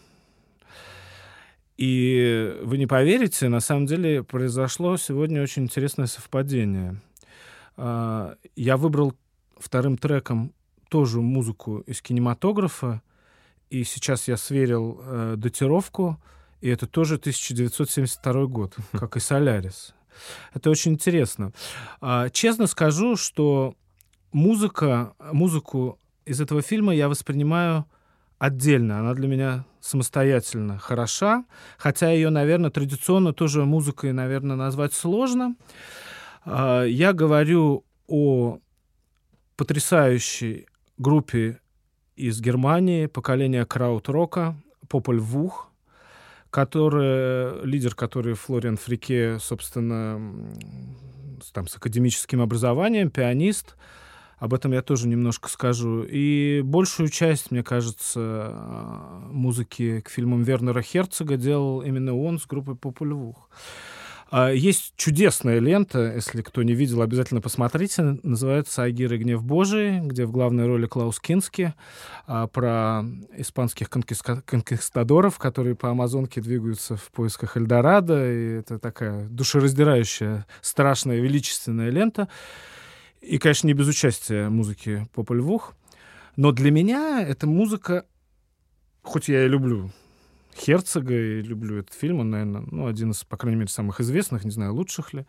И 1.76 2.58
вы 2.62 2.78
не 2.78 2.86
поверите, 2.86 3.48
на 3.48 3.60
самом 3.60 3.86
деле 3.86 4.22
произошло 4.22 4.96
сегодня 4.96 5.42
очень 5.42 5.64
интересное 5.64 6.06
совпадение. 6.06 7.00
А, 7.76 8.36
я 8.56 8.76
выбрал 8.76 9.14
вторым 9.58 9.96
треком 9.96 10.52
тоже 10.88 11.20
музыку 11.20 11.78
из 11.86 12.02
кинематографа, 12.02 13.02
и 13.70 13.84
сейчас 13.84 14.28
я 14.28 14.36
сверил 14.36 15.00
э, 15.02 15.34
датировку, 15.38 16.20
и 16.62 16.68
это 16.68 16.86
тоже 16.86 17.16
1972 17.16 18.46
год, 18.46 18.76
как 18.92 19.16
и 19.16 19.20
«Солярис». 19.20 19.94
Это 20.54 20.70
очень 20.70 20.92
интересно. 20.92 21.52
А, 22.00 22.30
Честно 22.30 22.66
скажу, 22.66 23.16
что 23.16 23.74
музыка, 24.30 25.14
музыку 25.32 25.98
из 26.24 26.40
этого 26.40 26.62
фильма 26.62 26.94
я 26.94 27.08
воспринимаю 27.08 27.86
отдельно. 28.38 29.00
Она 29.00 29.14
для 29.14 29.26
меня 29.26 29.64
самостоятельно 29.80 30.78
хороша, 30.78 31.44
хотя 31.78 32.10
ее, 32.10 32.30
наверное, 32.30 32.70
традиционно 32.70 33.32
тоже 33.32 33.64
музыкой, 33.64 34.12
наверное, 34.12 34.54
назвать 34.56 34.94
сложно. 34.94 35.56
А, 36.44 36.84
Я 36.84 37.12
говорю 37.12 37.84
о 38.06 38.58
потрясающей 39.56 40.66
группе 40.98 41.60
из 42.14 42.40
Германии, 42.40 43.06
поколения 43.06 43.64
крауд-рока, 43.64 44.54
Попель 44.88 45.18
Вух, 45.18 45.71
который, 46.52 47.64
лидер 47.64 47.94
который 47.94 48.34
Флориан 48.34 48.76
Фрике, 48.76 49.38
собственно, 49.40 50.20
там, 51.52 51.66
с 51.66 51.76
академическим 51.76 52.42
образованием, 52.42 53.10
пианист. 53.10 53.74
Об 54.38 54.52
этом 54.52 54.72
я 54.72 54.82
тоже 54.82 55.08
немножко 55.08 55.48
скажу. 55.48 56.02
И 56.02 56.60
большую 56.62 57.08
часть, 57.08 57.52
мне 57.52 57.62
кажется, 57.62 58.20
а, 58.20 59.28
музыки 59.30 60.00
к 60.00 60.10
фильмам 60.10 60.42
Вернера 60.42 60.82
Херцога 60.82 61.38
делал 61.38 61.80
именно 61.80 62.14
он 62.14 62.38
с 62.38 62.46
группой 62.46 62.76
Попель 62.76 63.14
Вух. 63.14 63.48
А, 64.34 64.50
Есть 64.50 64.94
чудесная 64.96 65.58
лента, 65.58 66.14
если 66.14 66.40
кто 66.40 66.62
не 66.62 66.72
видел, 66.72 67.02
обязательно 67.02 67.42
посмотрите. 67.42 68.18
Называется 68.22 68.82
«Агир 68.82 69.12
и 69.12 69.18
гнев 69.18 69.44
Божий», 69.44 70.00
где 70.00 70.24
в 70.24 70.32
главной 70.32 70.66
роли 70.66 70.86
Клаус 70.86 71.20
Кински 71.20 71.74
а, 72.26 72.46
про 72.46 73.04
испанских 73.36 73.90
конкистадоров, 73.90 75.36
которые 75.36 75.76
по 75.76 75.90
Амазонке 75.90 76.40
двигаются 76.40 76.96
в 76.96 77.10
поисках 77.10 77.58
Эльдорадо. 77.58 78.32
И 78.32 78.60
это 78.60 78.78
такая 78.78 79.28
душераздирающая, 79.28 80.46
страшная, 80.62 81.20
величественная 81.20 81.90
лента. 81.90 82.28
И, 83.20 83.36
конечно, 83.36 83.66
не 83.66 83.74
без 83.74 83.86
участия 83.86 84.48
музыки 84.48 85.06
Попель 85.14 85.42
Вух. 85.42 85.74
Но 86.36 86.52
для 86.52 86.70
меня 86.70 87.22
эта 87.22 87.46
музыка, 87.46 88.06
хоть 89.02 89.28
я 89.28 89.44
и 89.44 89.48
люблю 89.48 89.92
Херцога 90.56 91.14
и 91.14 91.42
люблю 91.42 91.78
этот 91.78 91.94
фильм, 91.94 92.20
он, 92.20 92.30
наверное, 92.30 92.64
ну, 92.70 92.86
один 92.86 93.10
из, 93.10 93.24
по 93.24 93.36
крайней 93.36 93.56
мере, 93.56 93.68
самых 93.68 94.00
известных, 94.00 94.44
не 94.44 94.50
знаю, 94.50 94.74
лучших 94.74 95.14
ли. 95.14 95.26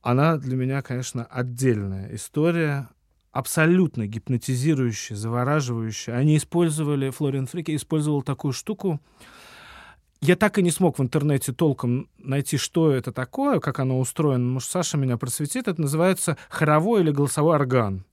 Она 0.00 0.36
для 0.36 0.56
меня, 0.56 0.80
конечно, 0.82 1.24
отдельная 1.24 2.14
история, 2.14 2.88
абсолютно 3.32 4.06
гипнотизирующая, 4.06 5.16
завораживающая. 5.16 6.14
Они 6.14 6.36
использовали, 6.36 7.10
Флориан 7.10 7.46
Фрике 7.46 7.74
использовал 7.74 8.22
такую 8.22 8.52
штуку. 8.52 9.00
Я 10.20 10.34
так 10.34 10.58
и 10.58 10.62
не 10.62 10.70
смог 10.70 10.98
в 10.98 11.02
интернете 11.02 11.52
толком 11.52 12.08
найти, 12.18 12.56
что 12.56 12.90
это 12.90 13.12
такое, 13.12 13.60
как 13.60 13.78
оно 13.78 14.00
устроено. 14.00 14.44
Может, 14.44 14.70
Саша 14.70 14.96
меня 14.96 15.16
просветит. 15.16 15.68
Это 15.68 15.80
называется 15.80 16.36
хоровой 16.48 17.02
или 17.02 17.10
голосовой 17.10 17.54
орган 17.54 18.04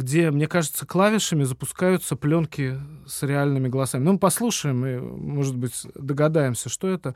где, 0.00 0.30
мне 0.30 0.46
кажется, 0.46 0.86
клавишами 0.86 1.44
запускаются 1.44 2.16
пленки 2.16 2.80
с 3.06 3.22
реальными 3.22 3.68
голосами. 3.68 4.02
Ну, 4.02 4.14
мы 4.14 4.18
послушаем 4.18 4.86
и, 4.86 4.98
может 4.98 5.56
быть, 5.56 5.86
догадаемся, 5.94 6.70
что 6.70 6.88
это. 6.88 7.14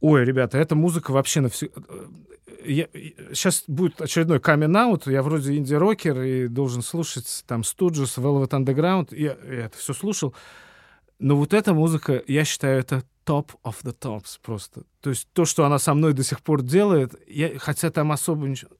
Ой, 0.00 0.24
ребята, 0.24 0.58
эта 0.58 0.76
музыка 0.76 1.10
вообще 1.10 1.40
навсегда... 1.40 1.82
я, 2.64 2.86
сейчас 3.32 3.64
будет 3.66 4.00
очередной 4.00 4.38
камин 4.38 4.76
аут 4.76 5.06
я 5.06 5.22
вроде 5.22 5.56
инди-рокер 5.56 6.22
и 6.22 6.46
должен 6.46 6.82
слушать 6.82 7.42
там 7.48 7.62
Stooges, 7.62 8.16
Velvet 8.18 8.50
Underground, 8.50 9.16
я, 9.16 9.36
я 9.44 9.66
это 9.66 9.76
все 9.76 9.92
слушал, 9.92 10.34
но 11.18 11.36
вот 11.36 11.52
эта 11.52 11.74
музыка, 11.74 12.22
я 12.26 12.44
считаю, 12.44 12.78
это 12.78 13.02
top 13.26 13.50
of 13.64 13.76
the 13.82 13.96
tops 13.98 14.38
просто. 14.42 14.82
То 15.00 15.10
есть 15.10 15.28
то, 15.32 15.44
что 15.44 15.64
она 15.64 15.78
со 15.78 15.94
мной 15.94 16.12
до 16.12 16.22
сих 16.22 16.42
пор 16.42 16.62
делает, 16.62 17.14
я, 17.26 17.58
хотя 17.58 17.90
там 17.90 18.12
особо 18.12 18.46
ничего... 18.46 18.70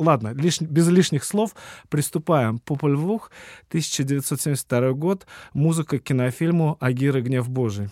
Ладно, 0.00 0.32
лиш... 0.32 0.62
без 0.62 0.88
лишних 0.88 1.24
слов 1.24 1.54
приступаем. 1.90 2.58
Популь 2.58 2.96
Вух, 2.96 3.30
1972 3.68 4.92
год, 4.92 5.26
музыка 5.52 5.98
к 5.98 6.02
кинофильму 6.02 6.78
«Агир 6.80 7.20
гнев 7.20 7.50
Божий». 7.50 7.90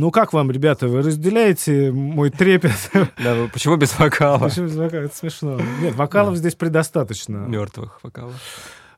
Ну 0.00 0.10
как 0.10 0.32
вам, 0.32 0.50
ребята, 0.50 0.88
вы 0.88 1.02
разделяете 1.02 1.92
мой 1.92 2.30
трепет? 2.30 2.90
Да, 3.22 3.48
почему 3.52 3.76
без 3.76 3.98
вокала? 3.98 4.38
Почему 4.38 4.64
без 4.66 4.76
вокала? 4.76 5.02
Это 5.02 5.14
смешно. 5.14 5.60
Нет, 5.82 5.94
вокалов 5.94 6.36
здесь 6.36 6.54
предостаточно. 6.54 7.36
Мертвых 7.36 8.02
вокалов. 8.02 8.34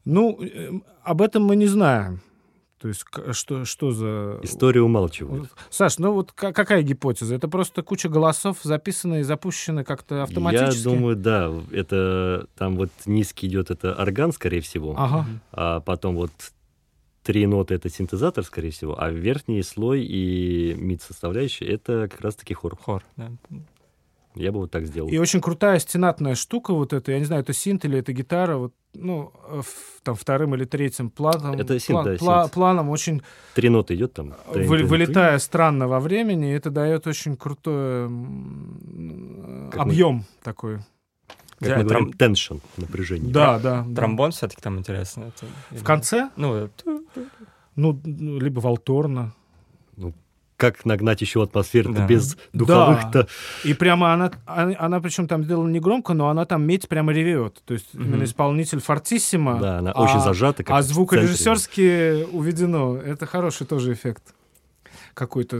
Ну, 0.05 0.41
э, 0.41 0.71
об 1.03 1.21
этом 1.21 1.43
мы 1.43 1.57
не 1.57 1.67
знаем. 1.67 2.21
То 2.81 2.87
есть 2.87 3.05
что, 3.33 3.65
что 3.65 3.91
за... 3.91 4.39
История 4.43 4.81
умалчивает. 4.81 5.51
Саш, 5.71 5.99
ну 5.99 6.13
вот 6.13 6.31
какая 6.31 6.83
гипотеза? 6.83 7.35
Это 7.35 7.49
просто 7.49 7.83
куча 7.83 8.09
голосов 8.09 8.59
записаны 8.63 9.21
и 9.21 9.23
запущены 9.25 9.83
как-то 9.83 10.23
автоматически? 10.23 10.79
Я 10.79 10.85
думаю, 10.85 11.17
да. 11.17 11.53
Это 11.73 12.47
там 12.57 12.77
вот 12.77 12.91
низкий 13.07 13.49
идет 13.49 13.73
это 13.73 13.93
орган, 13.93 14.33
скорее 14.33 14.61
всего. 14.61 14.95
Ага. 14.97 15.27
А 15.51 15.81
потом 15.81 16.15
вот 16.15 16.31
три 17.23 17.47
ноты— 17.47 17.75
это 17.77 17.89
синтезатор, 17.89 18.45
скорее 18.45 18.71
всего, 18.71 19.01
а 19.01 19.11
верхний 19.11 19.63
слой 19.63 20.03
и 20.05 20.75
мид-составляющая— 20.75 21.67
это 21.69 22.09
как 22.11 22.21
раз-таки 22.21 22.55
хор. 22.55 22.77
Хор, 22.77 23.03
да. 23.17 23.31
Я 24.35 24.51
бы 24.51 24.61
вот 24.61 24.71
так 24.71 24.87
сделал. 24.87 25.11
И 25.11 25.19
очень 25.19 25.43
крутая 25.43 25.79
стенатная 25.79 26.35
штука 26.35 26.73
вот 26.73 26.95
эта, 26.95 27.13
я 27.13 27.19
не 27.19 27.27
знаю, 27.27 27.43
это 27.43 27.53
синт 27.53 27.85
или 27.85 27.99
это 27.99 28.15
гитара, 28.15 28.57
вот, 28.57 28.73
ну, 28.95 29.31
в, 29.47 30.01
там 30.03 30.15
вторым 30.15 30.55
или 30.55 30.65
третьим 30.65 31.11
планом. 31.11 31.55
Это 31.59 31.79
синт, 31.79 32.01
план, 32.01 32.05
да, 32.05 32.17
пла, 32.17 32.43
синт. 32.45 32.53
Планом 32.55 32.89
очень... 32.89 33.23
Три 33.55 33.69
ноты 33.69 33.95
идет 33.95 34.15
там. 34.15 34.35
Вы, 34.47 34.85
вылетая 34.85 35.39
странно 35.39 35.87
во 35.87 36.01
времени, 36.01 36.51
это 36.55 36.71
дает 36.71 37.07
очень 37.07 37.37
крутой 37.37 38.07
объем 39.79 40.17
мы... 40.17 40.25
такой. 40.43 40.79
Как 41.63 41.71
да, 41.71 41.77
мы 41.79 41.85
говорим, 41.85 42.13
тром... 42.13 42.33
tension, 42.33 42.61
напряжение. 42.77 43.33
Да, 43.33 43.59
да. 43.59 43.87
Тромбон 43.95 44.31
да. 44.31 44.37
все-таки 44.37 44.61
там 44.61 44.79
интересно. 44.79 45.33
Это... 45.35 45.47
В 45.71 45.85
конце? 45.85 46.31
Ну, 46.37 46.69
ну, 47.75 47.99
либо 48.39 48.61
валторна. 48.61 49.33
Ну, 49.97 50.13
как 50.57 50.85
нагнать 50.85 51.21
еще 51.21 51.43
атмосферу 51.43 51.93
да. 51.93 52.07
без 52.07 52.37
духовых-то. 52.53 53.23
Да. 53.23 53.29
И 53.65 53.75
прямо 53.75 54.13
она, 54.13 54.33
она, 54.47 54.75
она 54.79 55.01
причем 55.01 55.27
там 55.27 55.45
сделала 55.45 55.69
не 55.69 55.81
громко, 55.81 56.15
но 56.15 56.29
она 56.29 56.45
там 56.45 56.65
медь 56.65 56.89
прямо 56.89 57.13
ревет. 57.13 57.63
То 57.65 57.75
есть 57.75 57.95
mm-hmm. 57.95 58.05
именно 58.05 58.25
исполнитель 58.25 58.81
фортиссимо. 58.81 59.59
Да, 59.59 59.79
она 59.79 59.93
а, 59.93 60.03
очень 60.03 60.21
зажата. 60.21 60.65
а 60.67 60.83
звукорежиссерски 60.83 62.27
уведено. 62.33 62.97
Это 62.97 63.27
хороший 63.27 63.67
тоже 63.67 63.93
эффект 63.93 64.35
какой-то... 65.15 65.57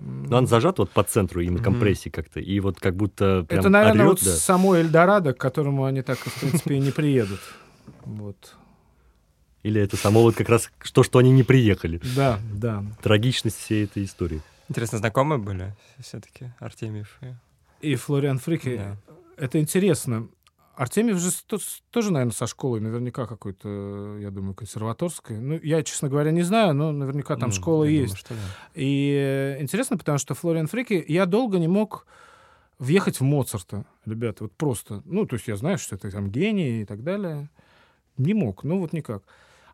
Ну, 0.00 0.36
он 0.36 0.46
зажат 0.46 0.78
вот 0.78 0.90
по 0.90 1.02
центру 1.02 1.40
именно 1.40 1.58
mm-hmm. 1.58 1.64
компрессии 1.64 2.08
как-то, 2.08 2.40
и 2.40 2.60
вот 2.60 2.80
как 2.80 2.96
будто 2.96 3.44
прям 3.48 3.60
Это, 3.60 3.68
наверное, 3.68 4.02
орёт, 4.02 4.22
вот 4.22 4.24
да. 4.24 4.36
само 4.36 4.76
Эльдорадо, 4.76 5.32
к 5.32 5.38
которому 5.38 5.84
они 5.84 6.02
так, 6.02 6.18
в 6.18 6.40
принципе, 6.40 6.76
и 6.76 6.80
не 6.80 6.90
приедут. 6.90 7.40
Вот. 8.04 8.56
Или 9.62 9.80
это 9.80 9.96
само 9.96 10.22
вот 10.22 10.34
как 10.34 10.48
раз 10.48 10.70
то, 10.92 11.02
что 11.02 11.18
они 11.18 11.30
не 11.30 11.42
приехали. 11.42 12.00
Да, 12.16 12.40
да. 12.52 12.84
Трагичность 13.02 13.58
всей 13.58 13.84
этой 13.84 14.04
истории. 14.04 14.40
Интересно, 14.68 14.98
знакомые 14.98 15.38
были 15.38 15.74
все-таки 16.00 16.52
Артемьев 16.58 17.18
и... 17.20 17.86
И 17.92 17.94
Флориан 17.96 18.38
Фрики. 18.38 18.76
Да. 18.76 18.96
Это 19.36 19.58
интересно. 19.60 20.28
Артемьев 20.74 21.18
же 21.18 21.30
тоже, 21.90 22.12
наверное, 22.12 22.32
со 22.32 22.46
школой, 22.46 22.80
наверняка 22.80 23.26
какой-то, 23.26 24.16
я 24.20 24.30
думаю, 24.30 24.54
консерваторской. 24.54 25.38
Ну, 25.38 25.60
я, 25.62 25.82
честно 25.82 26.08
говоря, 26.08 26.30
не 26.30 26.42
знаю, 26.42 26.74
но 26.74 26.92
наверняка 26.92 27.36
там 27.36 27.50
ну, 27.50 27.54
школа 27.54 27.84
есть. 27.84 28.26
Думаю, 28.28 28.44
да. 28.46 28.80
И 28.80 29.56
э, 29.58 29.62
интересно, 29.62 29.98
потому 29.98 30.18
что 30.18 30.34
Флориан 30.34 30.66
Фрики, 30.66 31.04
я 31.06 31.26
долго 31.26 31.58
не 31.58 31.68
мог 31.68 32.06
въехать 32.78 33.20
в 33.20 33.22
Моцарта, 33.22 33.84
ребята, 34.06 34.44
вот 34.44 34.52
просто. 34.52 35.02
Ну, 35.04 35.26
то 35.26 35.34
есть 35.34 35.46
я 35.46 35.56
знаю, 35.56 35.78
что 35.78 35.94
это 35.94 36.10
там 36.10 36.30
гений 36.30 36.82
и 36.82 36.84
так 36.84 37.02
далее. 37.02 37.50
Не 38.16 38.34
мог, 38.34 38.64
ну 38.64 38.78
вот 38.78 38.92
никак. 38.92 39.22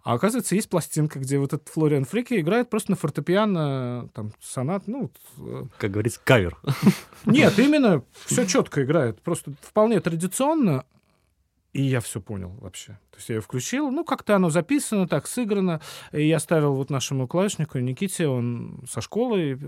А 0.03 0.15
оказывается, 0.15 0.55
есть 0.55 0.69
пластинка, 0.69 1.19
где 1.19 1.39
вот 1.39 1.53
этот 1.53 1.69
Флориан 1.69 2.05
Фрики 2.05 2.41
играет 2.41 2.71
просто 2.71 2.93
на 2.93 2.97
фортепиано, 2.97 4.09
там, 4.15 4.33
сонат, 4.41 4.85
ну... 4.87 5.11
Э, 5.39 5.65
как 5.79 5.91
говорится, 5.91 6.21
кавер. 6.25 6.57
Нет, 7.27 7.59
именно 7.59 8.03
все 8.25 8.47
четко 8.47 8.85
играет. 8.85 9.21
Просто 9.23 9.53
вполне 9.61 10.01
традиционно, 10.01 10.85
и 11.73 11.83
я 11.83 12.01
все 12.01 12.21
понял 12.21 12.57
вообще. 12.61 12.99
То 13.11 13.19
есть 13.19 13.29
я 13.29 13.35
ее 13.37 13.41
включил, 13.41 13.91
ну, 13.91 14.05
как-то 14.05 14.37
оно 14.37 14.49
записано, 14.49 15.07
так 15.07 15.27
сыграно. 15.27 15.81
И 16.13 16.27
я 16.27 16.39
ставил 16.39 16.75
вот 16.75 16.89
нашему 16.89 17.27
клавишнику 17.27 17.79
Никите, 17.79 18.27
он 18.27 18.81
со 18.89 19.01
школы, 19.01 19.59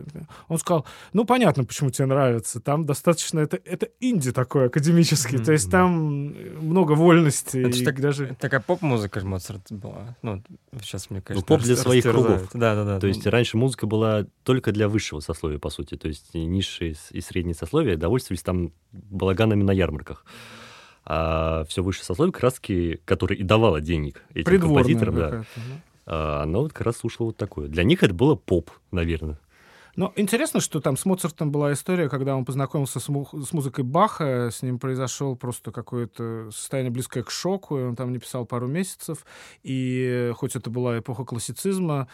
он 0.48 0.58
сказал, 0.58 0.86
ну, 1.12 1.24
понятно, 1.24 1.64
почему 1.64 1.90
тебе 1.90 2.06
нравится. 2.06 2.60
Там 2.60 2.86
достаточно, 2.86 3.40
это, 3.40 3.58
это 3.64 3.88
инди 4.00 4.32
такой 4.32 4.66
академический, 4.66 5.38
mm-hmm. 5.38 5.44
то 5.44 5.52
есть 5.52 5.70
там 5.70 6.34
много 6.60 6.92
вольности. 6.92 7.58
Это 7.58 7.76
и 7.76 7.84
так, 7.84 8.00
даже... 8.00 8.36
такая 8.40 8.60
поп-музыка 8.60 9.24
Моцарт 9.24 9.70
была. 9.70 10.16
Ну, 10.22 10.42
сейчас, 10.80 11.10
мне 11.10 11.20
кажется, 11.20 11.44
ну, 11.48 11.56
поп 11.56 11.64
для 11.64 11.76
своих 11.76 12.04
кругов. 12.04 12.48
Да, 12.54 12.74
да, 12.74 12.84
да. 12.84 13.00
То 13.00 13.08
есть 13.08 13.26
раньше 13.26 13.56
музыка 13.56 13.86
была 13.86 14.26
только 14.44 14.72
для 14.72 14.88
высшего 14.88 15.20
сословия, 15.20 15.58
по 15.58 15.70
сути. 15.70 15.96
То 15.96 16.08
есть 16.08 16.34
низшие 16.34 16.94
и 17.10 17.20
средние 17.20 17.54
сословия 17.54 17.96
довольствовались 17.96 18.42
там 18.42 18.72
балаганами 18.92 19.62
на 19.62 19.72
ярмарках 19.72 20.24
а 21.04 21.64
все 21.64 21.82
выше 21.82 22.04
сословие, 22.04 22.32
как 22.32 22.42
раз 22.42 22.60
которое 23.04 23.36
и 23.36 23.42
давало 23.42 23.80
денег 23.80 24.22
этим 24.34 24.60
композиторам, 24.60 25.14
да, 25.16 25.44
а, 26.06 26.42
оно 26.42 26.62
вот 26.62 26.72
как 26.72 26.86
раз 26.86 26.98
слушало 26.98 27.26
вот 27.26 27.36
такое. 27.36 27.68
Для 27.68 27.84
них 27.84 28.02
это 28.02 28.14
было 28.14 28.34
поп, 28.34 28.70
наверное. 28.90 29.38
Но 29.96 30.12
интересно, 30.16 30.60
что 30.60 30.80
там 30.80 30.96
с 30.96 31.04
Моцартом 31.04 31.50
была 31.50 31.72
история, 31.72 32.08
когда 32.08 32.36
он 32.36 32.44
познакомился 32.44 33.00
с, 33.00 33.08
му- 33.08 33.28
с 33.32 33.52
музыкой 33.52 33.84
Баха, 33.84 34.50
с 34.50 34.62
ним 34.62 34.78
произошел 34.78 35.36
просто 35.36 35.72
какое-то 35.72 36.50
состояние 36.52 36.92
близкое 36.92 37.22
к 37.22 37.30
шоку, 37.30 37.78
и 37.78 37.82
он 37.82 37.96
там 37.96 38.12
не 38.12 38.18
писал 38.18 38.46
пару 38.46 38.68
месяцев, 38.68 39.26
и 39.62 40.32
хоть 40.36 40.54
это 40.56 40.70
была 40.70 40.98
эпоха 40.98 41.24
классицизма, 41.24 42.08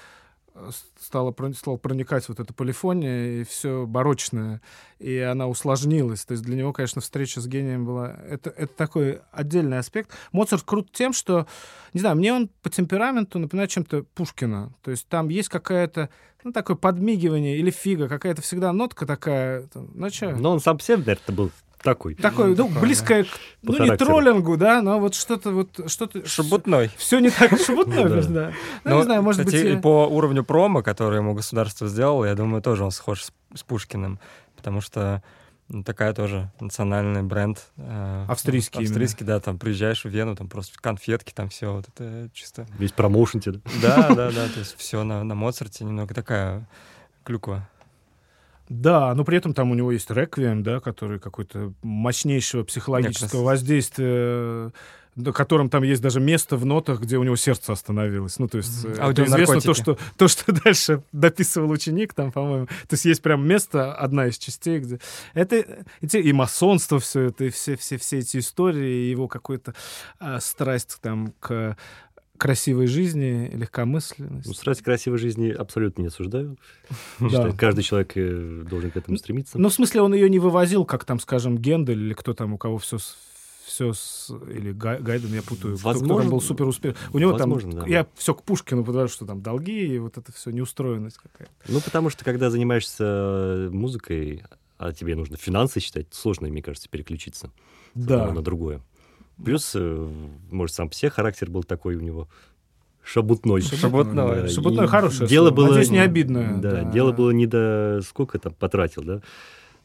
стала, 0.98 1.34
стала 1.54 1.76
проникать 1.76 2.28
вот 2.28 2.40
эта 2.40 2.52
полифония 2.52 3.40
и 3.40 3.44
все 3.44 3.86
барочное, 3.86 4.60
и 4.98 5.18
она 5.18 5.46
усложнилась. 5.46 6.24
То 6.24 6.32
есть 6.32 6.44
для 6.44 6.56
него, 6.56 6.72
конечно, 6.72 7.00
встреча 7.00 7.40
с 7.40 7.46
гением 7.46 7.84
была... 7.84 8.16
Это, 8.28 8.50
это 8.50 8.72
такой 8.74 9.20
отдельный 9.32 9.78
аспект. 9.78 10.10
Моцарт 10.32 10.62
крут 10.62 10.92
тем, 10.92 11.12
что, 11.12 11.46
не 11.92 12.00
знаю, 12.00 12.16
мне 12.16 12.32
он 12.32 12.48
по 12.62 12.70
темпераменту 12.70 13.38
напоминает 13.38 13.70
чем-то 13.70 14.04
Пушкина. 14.14 14.72
То 14.82 14.90
есть 14.90 15.08
там 15.08 15.28
есть 15.28 15.48
какая-то, 15.48 16.10
ну, 16.44 16.52
такое 16.52 16.76
подмигивание 16.76 17.58
или 17.58 17.70
фига, 17.70 18.08
какая-то 18.08 18.42
всегда 18.42 18.72
нотка 18.72 19.06
такая. 19.06 19.68
Ну, 19.74 20.10
что? 20.10 20.36
Но 20.36 20.52
он 20.52 20.60
сам 20.60 20.78
наверное, 20.88 21.36
был 21.36 21.50
такой. 21.86 22.14
Такой, 22.14 22.56
ну, 22.56 22.66
такой, 22.66 22.82
близкое 22.82 23.24
к, 23.24 23.28
ну, 23.62 23.74
характеру. 23.74 23.92
не 23.92 23.96
троллингу, 23.96 24.56
да, 24.56 24.82
но 24.82 24.98
вот 24.98 25.14
что-то 25.14 25.50
вот, 25.52 25.80
что-то... 25.86 26.26
Шебутной. 26.26 26.90
Все 26.96 27.20
не 27.20 27.30
так 27.30 27.58
шебутной, 27.60 28.22
да. 28.24 28.52
Ну, 28.84 28.96
не 28.96 29.02
знаю, 29.04 29.22
может 29.22 29.44
быть... 29.44 29.54
И 29.54 29.76
по 29.76 30.06
уровню 30.06 30.42
промо, 30.44 30.82
который 30.82 31.18
ему 31.18 31.34
государство 31.34 31.86
сделало, 31.88 32.24
я 32.24 32.34
думаю, 32.34 32.60
тоже 32.60 32.84
он 32.84 32.90
схож 32.90 33.24
с 33.54 33.62
Пушкиным, 33.62 34.18
потому 34.56 34.80
что 34.80 35.22
ну, 35.68 35.82
такая 35.82 36.12
тоже 36.12 36.50
национальный 36.60 37.22
бренд. 37.22 37.64
Э, 37.76 38.24
австрийский. 38.28 38.82
Австрийский, 38.82 39.24
да, 39.24 39.40
там 39.40 39.58
приезжаешь 39.58 40.04
в 40.04 40.08
Вену, 40.08 40.36
там 40.36 40.48
просто 40.48 40.78
конфетки, 40.80 41.32
там 41.32 41.48
все 41.48 41.72
вот 41.72 41.86
это 41.88 42.30
чисто. 42.32 42.66
Весь 42.78 42.92
промоушен 42.92 43.40
тебе. 43.40 43.60
Да, 43.82 44.08
да, 44.08 44.30
да, 44.30 44.48
то 44.48 44.58
есть 44.58 44.76
все 44.76 45.02
на, 45.02 45.24
на 45.24 45.34
Моцарте 45.34 45.84
немного 45.84 46.14
такая 46.14 46.68
клюква. 47.24 47.68
Да, 48.68 49.14
но 49.14 49.24
при 49.24 49.38
этом 49.38 49.54
там 49.54 49.70
у 49.70 49.74
него 49.74 49.92
есть 49.92 50.10
реквием, 50.10 50.62
да, 50.62 50.80
который 50.80 51.18
какой-то 51.18 51.72
мощнейшего 51.82 52.64
психологического 52.64 53.44
воздействия 53.44 54.72
на 55.16 55.32
котором 55.32 55.70
там 55.70 55.82
есть 55.82 56.02
даже 56.02 56.20
место 56.20 56.56
в 56.56 56.66
нотах, 56.66 57.00
где 57.00 57.16
у 57.16 57.24
него 57.24 57.36
сердце 57.36 57.72
остановилось. 57.72 58.38
Ну, 58.38 58.48
то 58.48 58.58
есть 58.58 58.84
mm-hmm. 58.84 59.10
это 59.10 59.24
известно 59.24 59.60
то 59.62 59.74
что, 59.74 59.98
то, 60.16 60.28
что 60.28 60.52
дальше 60.64 61.02
дописывал 61.10 61.70
ученик, 61.70 62.12
там, 62.12 62.30
по-моему. 62.30 62.66
То 62.66 62.92
есть 62.92 63.06
есть 63.06 63.22
прям 63.22 63.46
место, 63.48 63.94
одна 63.94 64.26
из 64.26 64.36
частей, 64.36 64.78
где... 64.78 65.00
Это 65.32 65.64
и 66.02 66.32
масонство 66.32 67.00
все 67.00 67.22
это, 67.22 67.44
и 67.44 67.50
все, 67.50 67.76
все, 67.76 67.96
все 67.96 68.18
эти 68.18 68.36
истории, 68.38 69.08
его 69.08 69.26
какой-то 69.26 69.74
а, 70.18 70.38
страсть 70.40 70.98
там 71.00 71.32
к 71.40 71.76
красивой 72.36 72.86
жизни, 72.86 73.50
легкомысленность. 73.54 74.46
Ну, 74.46 74.54
страсть 74.54 74.82
красивой 74.82 75.18
жизни 75.18 75.50
абсолютно 75.50 76.02
не 76.02 76.08
осуждаю. 76.08 76.56
Да. 77.20 77.50
Каждый 77.52 77.82
человек 77.82 78.12
э, 78.14 78.64
должен 78.68 78.90
к 78.90 78.96
этому 78.96 79.16
стремиться. 79.16 79.58
Ну, 79.58 79.68
в 79.68 79.72
смысле, 79.72 80.02
он 80.02 80.14
ее 80.14 80.30
не 80.30 80.38
вывозил, 80.38 80.84
как 80.84 81.04
там, 81.04 81.18
скажем, 81.18 81.58
Гендель 81.58 82.00
или 82.00 82.14
кто 82.14 82.34
там, 82.34 82.54
у 82.54 82.58
кого 82.58 82.78
все 82.78 82.98
все 83.66 83.92
с, 83.92 84.30
или 84.48 84.72
Гайден, 84.72 85.34
я 85.34 85.42
путаю, 85.42 85.76
Возможно, 85.76 86.06
кто, 86.06 86.18
кто 86.20 86.30
был 86.30 86.40
супер 86.40 86.66
успешный. 86.66 86.98
У 87.12 87.18
него 87.18 87.32
Возможно, 87.32 87.72
там, 87.72 87.80
да. 87.80 87.86
я 87.86 88.06
все 88.14 88.32
к 88.32 88.42
Пушкину 88.44 88.84
подаю, 88.84 89.08
что 89.08 89.26
там 89.26 89.42
долги 89.42 89.86
и 89.86 89.98
вот 89.98 90.16
это 90.16 90.32
все 90.32 90.50
неустроенность 90.50 91.18
какая-то. 91.18 91.52
Ну, 91.66 91.80
потому 91.80 92.08
что, 92.08 92.24
когда 92.24 92.48
занимаешься 92.48 93.68
музыкой, 93.72 94.44
а 94.78 94.92
тебе 94.92 95.16
нужно 95.16 95.36
финансы 95.36 95.80
считать, 95.80 96.06
сложно, 96.12 96.48
мне 96.48 96.62
кажется, 96.62 96.88
переключиться 96.88 97.50
да. 97.94 98.30
на 98.30 98.40
другое. 98.40 98.82
Плюс, 99.44 99.72
э, 99.74 100.10
может, 100.50 100.74
сам 100.74 100.88
все 100.88 101.10
характер 101.10 101.50
был 101.50 101.62
такой 101.62 101.96
у 101.96 102.00
него 102.00 102.28
шабутной. 103.02 103.60
Шабутной. 103.60 104.42
Да. 104.42 104.48
Шабутной 104.48 104.88
хорошее 104.88 105.28
дело 105.28 105.48
слово. 105.48 105.56
было, 105.56 105.66
Надеюсь, 105.68 105.90
не 105.90 105.98
обидное. 105.98 106.56
Да, 106.56 106.70
да, 106.70 106.84
дело 106.84 107.12
было 107.12 107.30
не 107.30 107.46
до 107.46 108.00
сколько 108.04 108.38
там 108.38 108.54
потратил, 108.54 109.02
да, 109.02 109.20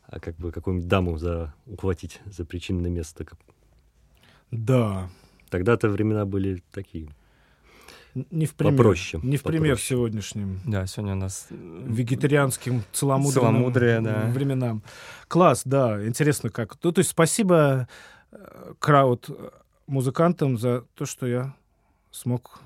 а 0.07 0.19
как 0.19 0.35
бы 0.37 0.51
какую-нибудь 0.51 0.87
даму 0.87 1.17
за 1.17 1.53
ухватить 1.65 2.21
за 2.25 2.45
причинное 2.45 2.89
место. 2.89 3.25
Да. 4.51 5.09
Тогда-то 5.49 5.89
времена 5.89 6.25
были 6.25 6.63
такие. 6.71 7.09
Не 8.13 8.45
в 8.45 8.55
пример, 8.55 8.75
попроще. 8.75 9.21
Не 9.23 9.37
в 9.37 9.43
попроще. 9.43 9.61
пример 9.61 9.79
сегодняшним. 9.79 10.59
Да, 10.65 10.85
сегодня 10.85 11.13
у 11.13 11.17
нас 11.17 11.47
вегетарианским 11.49 12.83
целомудренным 12.91 13.53
Целомудрие, 13.53 14.01
да. 14.01 14.29
временам. 14.33 14.83
Класс, 15.29 15.61
да, 15.63 16.05
интересно 16.05 16.49
как. 16.49 16.75
Ну, 16.83 16.91
то 16.91 16.99
есть 16.99 17.11
спасибо 17.11 17.87
крауд 18.79 19.29
музыкантам 19.87 20.57
за 20.57 20.81
то, 20.95 21.05
что 21.05 21.27
я 21.27 21.53
смог 22.11 22.59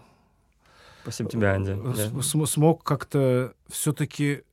Спасибо 1.04 1.30
тебе, 1.30 1.48
Анди. 1.50 1.72
э, 1.72 2.10
см- 2.10 2.48
смог 2.48 2.84
как-то 2.84 3.54
все-таки, 3.68 4.44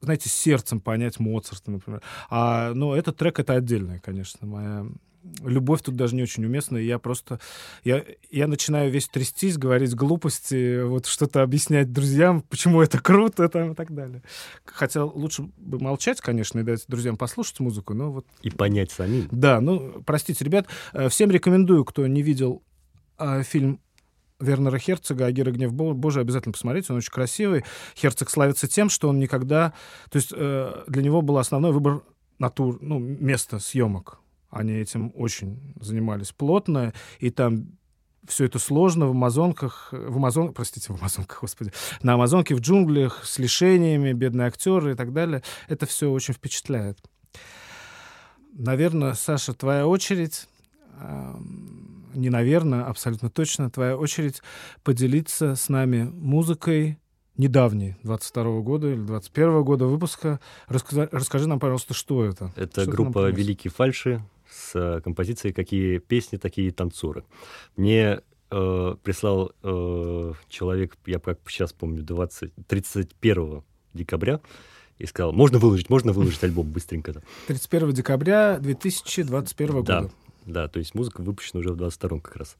знаете, 0.00 0.28
сердцем 0.28 0.80
понять 0.80 1.18
Моцарта, 1.18 1.70
например. 1.70 2.02
А, 2.30 2.72
ну, 2.74 2.94
этот 2.94 3.16
трек— 3.16 3.38
это 3.40 3.54
отдельная, 3.54 3.98
конечно, 4.00 4.46
моя 4.46 4.86
любовь 5.42 5.82
тут 5.82 5.96
даже 5.96 6.14
не 6.14 6.22
очень 6.22 6.44
уместна. 6.44 6.76
и 6.78 6.86
Я 6.86 6.98
просто... 6.98 7.40
Я, 7.84 8.04
я 8.30 8.46
начинаю 8.46 8.90
весь 8.90 9.08
трястись, 9.08 9.58
говорить 9.58 9.94
глупости, 9.94 10.82
вот 10.82 11.06
что-то 11.06 11.42
объяснять 11.42 11.92
друзьям, 11.92 12.42
почему 12.42 12.82
это 12.82 12.98
круто 12.98 13.48
там, 13.48 13.72
и 13.72 13.74
так 13.74 13.94
далее. 13.94 14.22
Хотя 14.64 15.04
лучше 15.04 15.42
бы 15.56 15.78
молчать, 15.78 16.20
конечно, 16.20 16.60
и 16.60 16.62
дать 16.62 16.84
друзьям 16.88 17.16
послушать 17.16 17.60
музыку, 17.60 17.94
но 17.94 18.10
вот 18.10 18.26
И 18.42 18.50
понять 18.50 18.90
самим. 18.90 19.28
да, 19.30 19.60
ну, 19.60 20.02
простите, 20.04 20.44
ребят, 20.44 20.66
э, 20.92 21.08
всем 21.08 21.30
рекомендую, 21.30 21.84
кто 21.84 22.06
не 22.06 22.22
видел 22.22 22.62
э, 23.18 23.42
фильм 23.42 23.80
Вернера 24.38 24.78
Херцога 24.78 25.26
«Агира 25.26 25.50
гнев 25.50 25.72
Бо- 25.72 25.94
Божий», 25.94 26.22
обязательно 26.22 26.52
посмотрите, 26.52 26.92
он 26.92 26.98
очень 26.98 27.10
красивый. 27.10 27.64
Херцог 27.96 28.28
славится 28.28 28.68
тем, 28.68 28.90
что 28.90 29.08
он 29.08 29.18
никогда... 29.18 29.72
То 30.10 30.16
есть 30.16 30.32
э, 30.36 30.84
для 30.86 31.02
него 31.02 31.22
был 31.22 31.38
основной 31.38 31.72
выбор 31.72 32.02
натур, 32.38 32.78
ну, 32.82 32.98
места 32.98 33.58
съемок. 33.58 34.20
Они 34.56 34.72
этим 34.72 35.12
очень 35.14 35.74
занимались 35.80 36.32
плотно, 36.32 36.92
и 37.18 37.30
там 37.30 37.78
все 38.26 38.44
это 38.44 38.58
сложно 38.58 39.06
в 39.06 39.10
Амазонках, 39.10 39.88
в 39.92 40.16
Амазон, 40.16 40.52
простите, 40.52 40.92
в 40.92 40.96
Амазонках, 40.98 41.40
господи, 41.42 41.72
на 42.02 42.14
Амазонке, 42.14 42.54
в 42.54 42.60
джунглях, 42.60 43.24
с 43.24 43.38
лишениями, 43.38 44.12
бедные 44.12 44.48
актеры 44.48 44.92
и 44.92 44.94
так 44.94 45.12
далее. 45.12 45.42
Это 45.68 45.86
все 45.86 46.10
очень 46.10 46.34
впечатляет. 46.34 46.98
Наверное, 48.52 49.14
Саша, 49.14 49.52
твоя 49.52 49.86
очередь, 49.86 50.48
не 52.14 52.30
наверное, 52.30 52.84
абсолютно 52.84 53.28
точно, 53.28 53.70
твоя 53.70 53.96
очередь 53.96 54.42
поделиться 54.82 55.54
с 55.54 55.68
нами 55.68 56.04
музыкой 56.04 56.98
недавней, 57.36 57.96
22 58.02 58.60
года 58.60 58.88
или 58.88 59.00
21 59.02 59.62
года 59.62 59.84
выпуска. 59.84 60.40
Раска- 60.68 61.08
расскажи 61.12 61.46
нам, 61.46 61.60
пожалуйста, 61.60 61.92
что 61.92 62.24
это? 62.24 62.52
Это 62.56 62.82
Что 62.82 62.90
группа? 62.90 63.28
«Великие 63.30 63.70
фальши» 63.70 64.22
с 64.66 64.74
э, 64.78 65.00
композицией 65.00 65.52
«Какие 65.54 65.98
песни, 65.98 66.36
такие 66.36 66.70
танцоры». 66.72 67.24
Мне 67.76 68.20
э, 68.50 68.96
прислал 69.02 69.52
э, 69.62 70.32
человек, 70.48 70.96
я 71.06 71.18
как 71.18 71.38
сейчас 71.48 71.72
помню, 71.72 72.02
20, 72.02 72.52
31 72.66 73.62
декабря, 73.94 74.40
и 74.98 75.06
сказал, 75.06 75.32
можно 75.32 75.58
выложить, 75.58 75.90
можно 75.90 76.12
выложить 76.12 76.42
альбом 76.42 76.66
быстренько. 76.70 77.22
31 77.48 77.92
декабря 77.92 78.58
2021 78.58 79.84
Да, 79.84 80.00
года. 80.02 80.14
да, 80.46 80.68
то 80.68 80.78
есть 80.78 80.94
музыка 80.94 81.20
выпущена 81.20 81.60
уже 81.60 81.72
в 81.72 81.76
22 81.76 82.20
как 82.20 82.36
раз. 82.36 82.56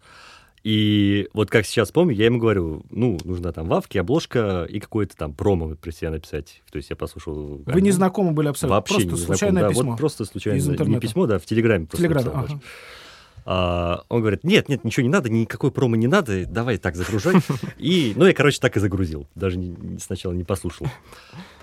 И 0.66 1.28
вот 1.32 1.48
как 1.48 1.64
сейчас 1.64 1.92
помню, 1.92 2.16
я 2.16 2.24
ему 2.24 2.40
говорю, 2.40 2.82
ну, 2.90 3.18
нужна 3.22 3.52
там 3.52 3.68
вавки, 3.68 3.98
обложка 3.98 4.66
и 4.68 4.80
какое-то 4.80 5.16
там 5.16 5.32
промо 5.32 5.76
про 5.76 5.92
себя 5.92 6.10
написать. 6.10 6.60
То 6.72 6.78
есть 6.78 6.90
я 6.90 6.96
послушал... 6.96 7.62
Вы 7.64 7.80
не 7.80 7.92
знакомы 7.92 8.32
были 8.32 8.48
абсолютно? 8.48 8.74
Вообще 8.74 8.94
Просто 8.94 9.10
не 9.10 9.16
знаком, 9.16 9.26
случайное 9.26 9.62
да, 9.62 9.68
письмо? 9.68 9.90
Вот 9.90 9.98
просто 9.98 10.24
случайно. 10.24 10.58
из 10.58 10.66
Не 10.66 10.72
интернета? 10.72 11.00
письмо, 11.00 11.26
да, 11.28 11.38
в 11.38 11.44
Телеграме 11.44 11.86
просто 11.86 11.98
Телеграме, 11.98 12.24
написал 12.24 12.40
ага. 12.40 12.48
даже. 12.48 12.60
А, 13.44 14.02
он 14.08 14.22
говорит, 14.22 14.42
нет, 14.42 14.68
нет, 14.68 14.82
ничего 14.82 15.04
не 15.04 15.08
надо, 15.08 15.28
никакой 15.30 15.70
промо 15.70 15.94
не 15.94 16.08
надо, 16.08 16.46
давай 16.46 16.78
так 16.78 16.96
загружай. 16.96 17.36
И, 17.78 18.12
ну, 18.16 18.26
я, 18.26 18.32
короче, 18.34 18.58
так 18.58 18.76
и 18.76 18.80
загрузил. 18.80 19.28
Даже 19.36 19.58
не- 19.58 19.68
не- 19.68 20.00
сначала 20.00 20.32
не 20.32 20.42
послушал. 20.42 20.88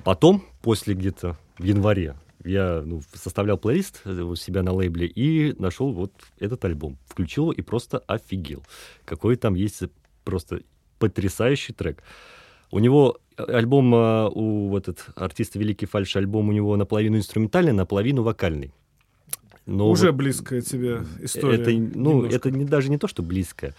Потом, 0.06 0.46
после 0.62 0.94
где-то 0.96 1.38
в 1.58 1.64
январе, 1.66 2.16
я 2.44 2.82
ну, 2.86 3.02
составлял 3.14 3.58
плейлист 3.58 4.02
э, 4.06 4.22
у 4.22 4.36
себя 4.36 4.64
на 4.64 4.74
лейбле 4.74 5.08
и 5.08 5.54
нашел 5.60 5.92
вот 5.92 6.14
этот 6.40 6.64
альбом. 6.66 6.98
Включил 7.08 7.44
его 7.46 7.54
и 7.54 7.62
просто 7.62 8.00
офигел. 8.00 8.64
Какой 9.06 9.36
там 9.36 9.56
есть 9.56 9.84
просто 10.24 10.62
потрясающий 11.00 11.74
трек. 11.74 12.04
У 12.72 12.80
него 12.80 13.20
э, 13.38 13.44
альбом, 13.44 13.94
э, 13.94 14.30
у 14.34 14.70
вот 14.70 14.88
этот 14.88 15.06
артиста 15.16 15.60
Великий 15.60 15.86
Фальш, 15.86 16.16
альбом 16.16 16.50
у 16.50 16.52
него 16.52 16.76
наполовину 16.76 17.18
инструментальный, 17.18 17.74
наполовину 17.74 18.24
вокальный. 18.24 18.74
Но 19.66 19.90
Уже 19.90 20.08
вот 20.08 20.16
близкая 20.16 20.62
тебе 20.62 21.04
история. 21.22 21.62
это, 21.62 21.72
ну, 21.72 22.16
немножко. 22.16 22.36
это 22.36 22.52
не, 22.52 22.66
даже 22.66 22.90
не 22.90 22.98
то, 22.98 23.08
что 23.08 23.24
близкое. 23.24 23.76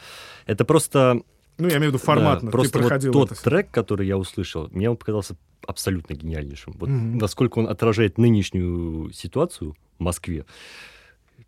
Это 0.46 0.64
просто... 0.64 1.22
Ну, 1.59 1.68
я 1.68 1.76
имею 1.78 1.90
в 1.93 1.94
виду 1.94 2.05
форматно. 2.05 2.47
да, 2.48 2.52
просто 2.52 2.78
вот 2.81 3.01
тот 3.12 3.32
это 3.32 3.43
трек, 3.43 3.70
который 3.70 4.06
я 4.06 4.18
услышал, 4.18 4.68
мне 4.72 4.90
он 4.90 4.97
показался 4.97 5.36
абсолютно 5.66 6.14
гениальнейшим. 6.14 6.74
Вот 6.78 6.89
Мгм. 6.89 7.18
насколько 7.18 7.59
он 7.59 7.68
отражает 7.68 8.18
нынешнюю 8.18 9.12
ситуацию 9.12 9.76
в 9.98 10.02
Москве, 10.02 10.44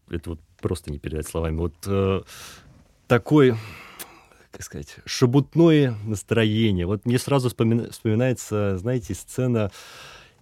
это 0.09 0.31
вот 0.31 0.41
просто 0.61 0.91
не 0.93 0.99
передать 0.99 1.27
словами. 1.27 1.57
Вот 1.59 1.75
э, 1.87 2.23
такой, 3.09 3.55
как 4.53 4.63
сказать, 4.63 4.97
шебутное 5.05 5.97
настроение. 6.07 6.87
Вот 6.87 7.05
мне 7.05 7.19
сразу 7.19 7.49
вспомина- 7.49 7.91
вспоминается, 7.91 8.79
знаете, 8.79 9.15
сцена 9.15 9.71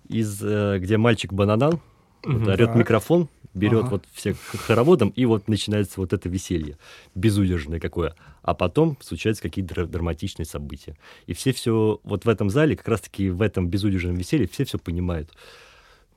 из, 0.09 0.41
э, 0.43 0.79
где 0.79 0.99
мальчик 0.99 1.33
Бананан 1.33 1.81
вот, 2.23 2.47
орет 2.47 2.69
Так. 2.69 2.77
микрофон, 2.77 3.29
берет 3.55 3.85
Ага. 3.85 3.91
вот 3.91 4.05
всех 4.13 4.37
хороводом, 4.67 5.09
и 5.11 5.25
вот 5.25 5.49
начинается 5.49 6.01
вот 6.01 6.13
это 6.13 6.29
веселье, 6.29 6.77
безудержное 7.15 7.81
какое. 7.81 8.15
А 8.45 8.53
потом 8.53 8.99
случаются 9.01 9.43
какие-то 9.43 9.75
дра- 9.75 9.87
драматичные 9.87 10.45
события. 10.45 10.97
И 11.27 11.33
все 11.33 11.53
все 11.53 11.99
вот 12.05 12.27
в 12.27 12.29
этом 12.29 12.51
зале, 12.51 12.77
как 12.77 12.87
раз-таки 12.89 13.31
в 13.31 13.41
этом 13.41 13.69
безудержном 13.69 14.17
веселье, 14.17 14.47
все 14.47 14.65
все 14.65 14.79
понимают. 14.79 15.31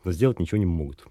Но 0.03 0.11
сделать 0.11 0.37
ничего 0.37 0.57
не 0.57 0.65
могут. 0.65 1.05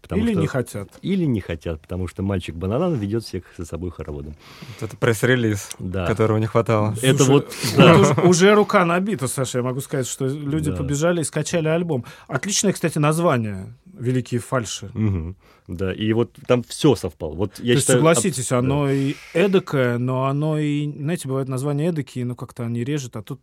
Потому 0.00 0.22
Или 0.22 0.32
что- 0.32 0.40
не 0.40 0.46
хотят. 0.46 0.88
Или 1.02 1.24
не 1.24 1.40
хотят, 1.40 1.80
потому 1.80 2.06
что 2.08 2.22
мальчик 2.22 2.54
бананан 2.54 2.94
ведет 2.94 3.24
всех 3.24 3.42
за 3.58 3.64
собой 3.66 3.90
хороводом. 3.90 4.36
Вот 4.80 4.88
Это 4.88 4.96
пресс-релиз, 4.96 5.70
Да. 5.78 6.06
которого 6.06 6.38
не 6.38 6.46
хватало. 6.46 6.94
Это 7.02 7.24
Слушай, 7.24 7.30
вот, 7.30 7.54
вот 7.74 7.76
да. 7.76 7.96
уж- 7.98 8.18
уже 8.30 8.54
рука 8.54 8.84
набита, 8.84 9.26
Саша. 9.28 9.58
Я 9.58 9.64
могу 9.64 9.80
сказать, 9.80 10.06
что 10.06 10.26
люди 10.26 10.70
Да. 10.70 10.76
побежали 10.76 11.20
и 11.20 11.24
скачали 11.24 11.68
альбом. 11.68 12.04
Отличное, 12.28 12.72
кстати, 12.72 12.98
название 12.98 13.74
«Великие 13.98 14.40
фальши». 14.40 14.88
Мгм. 14.94 15.36
Да, 15.66 15.92
и 15.92 16.12
вот 16.14 16.30
там 16.46 16.62
все 16.62 16.94
совпало. 16.94 17.34
Вот 17.34 17.58
я 17.58 17.64
То 17.64 17.70
есть, 17.72 17.80
считаю, 17.82 17.98
согласитесь, 17.98 18.52
аб- 18.52 18.60
оно 18.60 18.88
и 18.90 19.14
эдакое, 19.34 19.98
но 19.98 20.24
оно 20.26 20.58
и... 20.58 20.90
Знаете, 20.90 21.28
бывают 21.28 21.48
названия 21.48 21.88
эдакие, 21.88 22.24
но 22.24 22.34
как-то 22.34 22.64
они 22.64 22.84
режут, 22.84 23.16
а 23.16 23.22
тут 23.22 23.40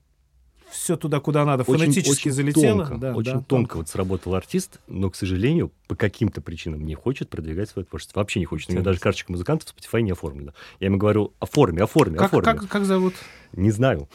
все 0.70 0.98
туда, 0.98 1.20
куда 1.20 1.46
надо, 1.46 1.64
очень, 1.64 1.80
фонетически 1.86 2.30
очень 2.30 2.32
залетело. 2.32 2.86
Тонко, 2.86 2.98
Да, 2.98 3.16
очень 3.16 3.34
да, 3.34 3.42
тонко 3.42 3.78
вот 3.78 3.90
сработал 3.90 4.36
артист, 4.36 4.80
но, 4.88 5.10
к 5.10 5.16
сожалению, 5.16 5.72
по 5.88 5.96
каким-то 5.96 6.42
причинам 6.42 6.86
не 6.86 6.96
хочет 6.96 7.30
продвигать 7.30 7.70
свое 7.70 7.86
творчество. 7.86 8.20
Вообще 8.20 8.40
не 8.40 8.46
хочет. 8.46 8.70
У 8.70 8.74
меня 8.74 8.84
даже 8.84 9.00
карточка 9.00 9.32
музыкантов 9.32 9.70
в 9.70 9.76
Spotify 9.76 10.02
не 10.02 10.12
оформлена. 10.12 10.54
Я 10.80 10.88
ему 10.88 10.98
говорю, 10.98 11.34
оформи, 11.40 11.82
оформи, 11.82 12.18
Как, 12.18 12.28
оформи. 12.28 12.46
как, 12.46 12.68
как 12.68 12.86
зовут? 12.86 13.14
Не 13.54 13.72
знаю. 13.72 14.10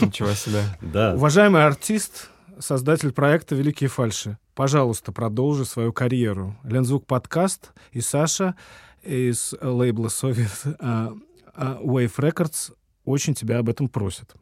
Ничего 0.00 0.32
себе. 0.32 0.62
Да. 0.80 1.14
Уважаемый 1.14 1.64
артист, 1.64 2.28
создатель 2.58 3.12
проекта 3.12 3.54
«Великие 3.54 3.88
фальши», 3.88 4.38
пожалуйста, 4.54 5.12
продолжи 5.12 5.64
свою 5.64 5.92
карьеру. 5.92 6.56
Лензвук 6.64 7.06
подкаст 7.06 7.72
и 7.92 8.00
Саша 8.00 8.54
из 9.02 9.54
лейбла 9.60 10.08
Soviet 10.08 10.76
а, 10.78 11.14
а, 11.54 11.80
Wave 11.82 12.14
Records 12.16 12.72
очень 13.04 13.34
тебя 13.34 13.58
об 13.58 13.68
этом 13.68 13.88
просят. 13.88 14.34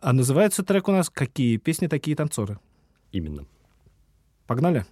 А 0.00 0.12
называется 0.12 0.62
трек 0.62 0.88
у 0.88 0.92
нас 0.92 1.10
«Какие 1.10 1.56
песни, 1.56 1.86
такие 1.86 2.16
танцоры». 2.16 2.58
Именно. 3.12 3.46
Погнали? 4.46 4.86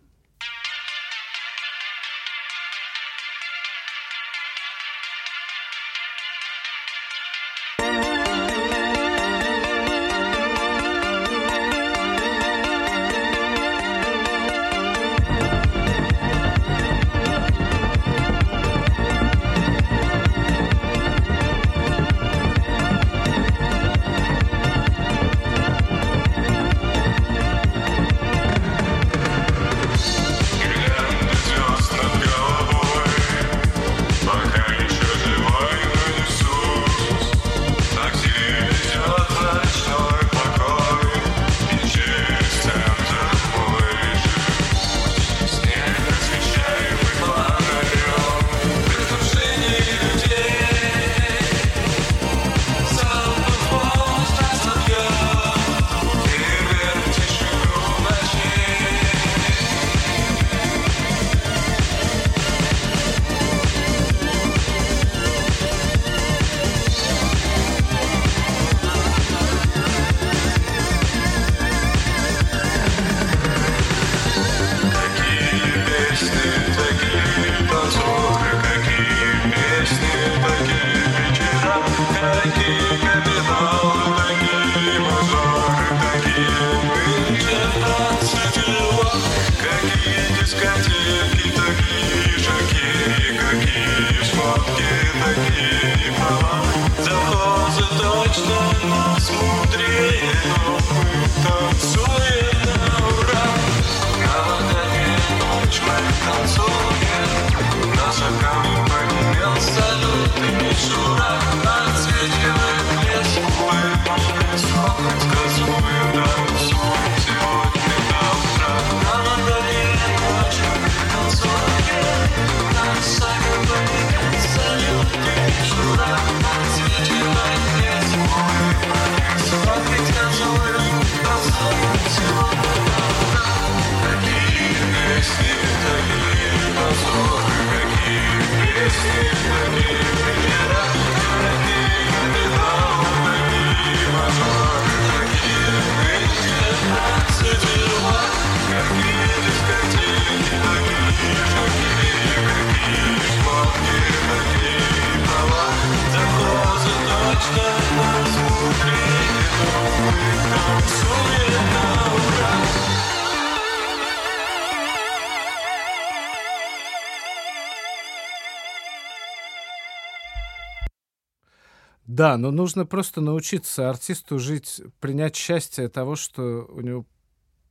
Да, 172.35 172.39
но 172.39 172.51
нужно 172.51 172.85
просто 172.85 173.21
научиться 173.21 173.89
артисту 173.89 174.41
жить, 174.41 174.81
принять 174.99 175.37
счастье 175.37 175.89
того, 175.89 176.17
что 176.17 176.67
у 176.69 176.81
него 176.81 177.07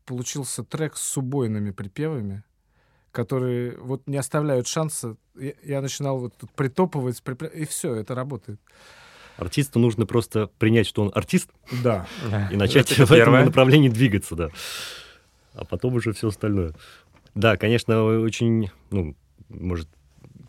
получился 0.05 0.63
трек 0.63 0.95
с 0.95 1.17
убойными 1.17 1.71
припевами, 1.71 2.43
которые 3.11 3.77
вот 3.77 4.07
не 4.07 4.15
оставляют 4.15 4.67
шанса. 4.67 5.17
Я, 5.37 5.51
я 5.63 5.81
начинал 5.81 6.17
вот 6.19 6.37
тут 6.37 6.49
притопывать, 6.51 7.21
припля- 7.25 7.53
и 7.53 7.65
все, 7.65 7.93
это 7.95 8.15
работает. 8.15 8.59
Артисту 9.35 9.79
нужно 9.79 10.05
просто 10.05 10.47
принять, 10.59 10.87
что 10.87 11.01
он 11.01 11.11
артист, 11.13 11.49
Да. 11.83 12.07
и 12.51 12.55
начать 12.55 12.89
Это 12.93 13.01
в 13.05 13.11
этом 13.11 13.17
первое. 13.17 13.45
направлении 13.45 13.89
двигаться, 13.89 14.35
да. 14.35 14.49
А 15.53 15.65
потом 15.65 15.95
уже 15.95 16.13
все 16.13 16.29
остальное. 16.29 16.73
Да, 17.35 17.57
конечно, 17.57 18.01
очень, 18.03 18.71
ну, 18.91 19.15
может, 19.49 19.89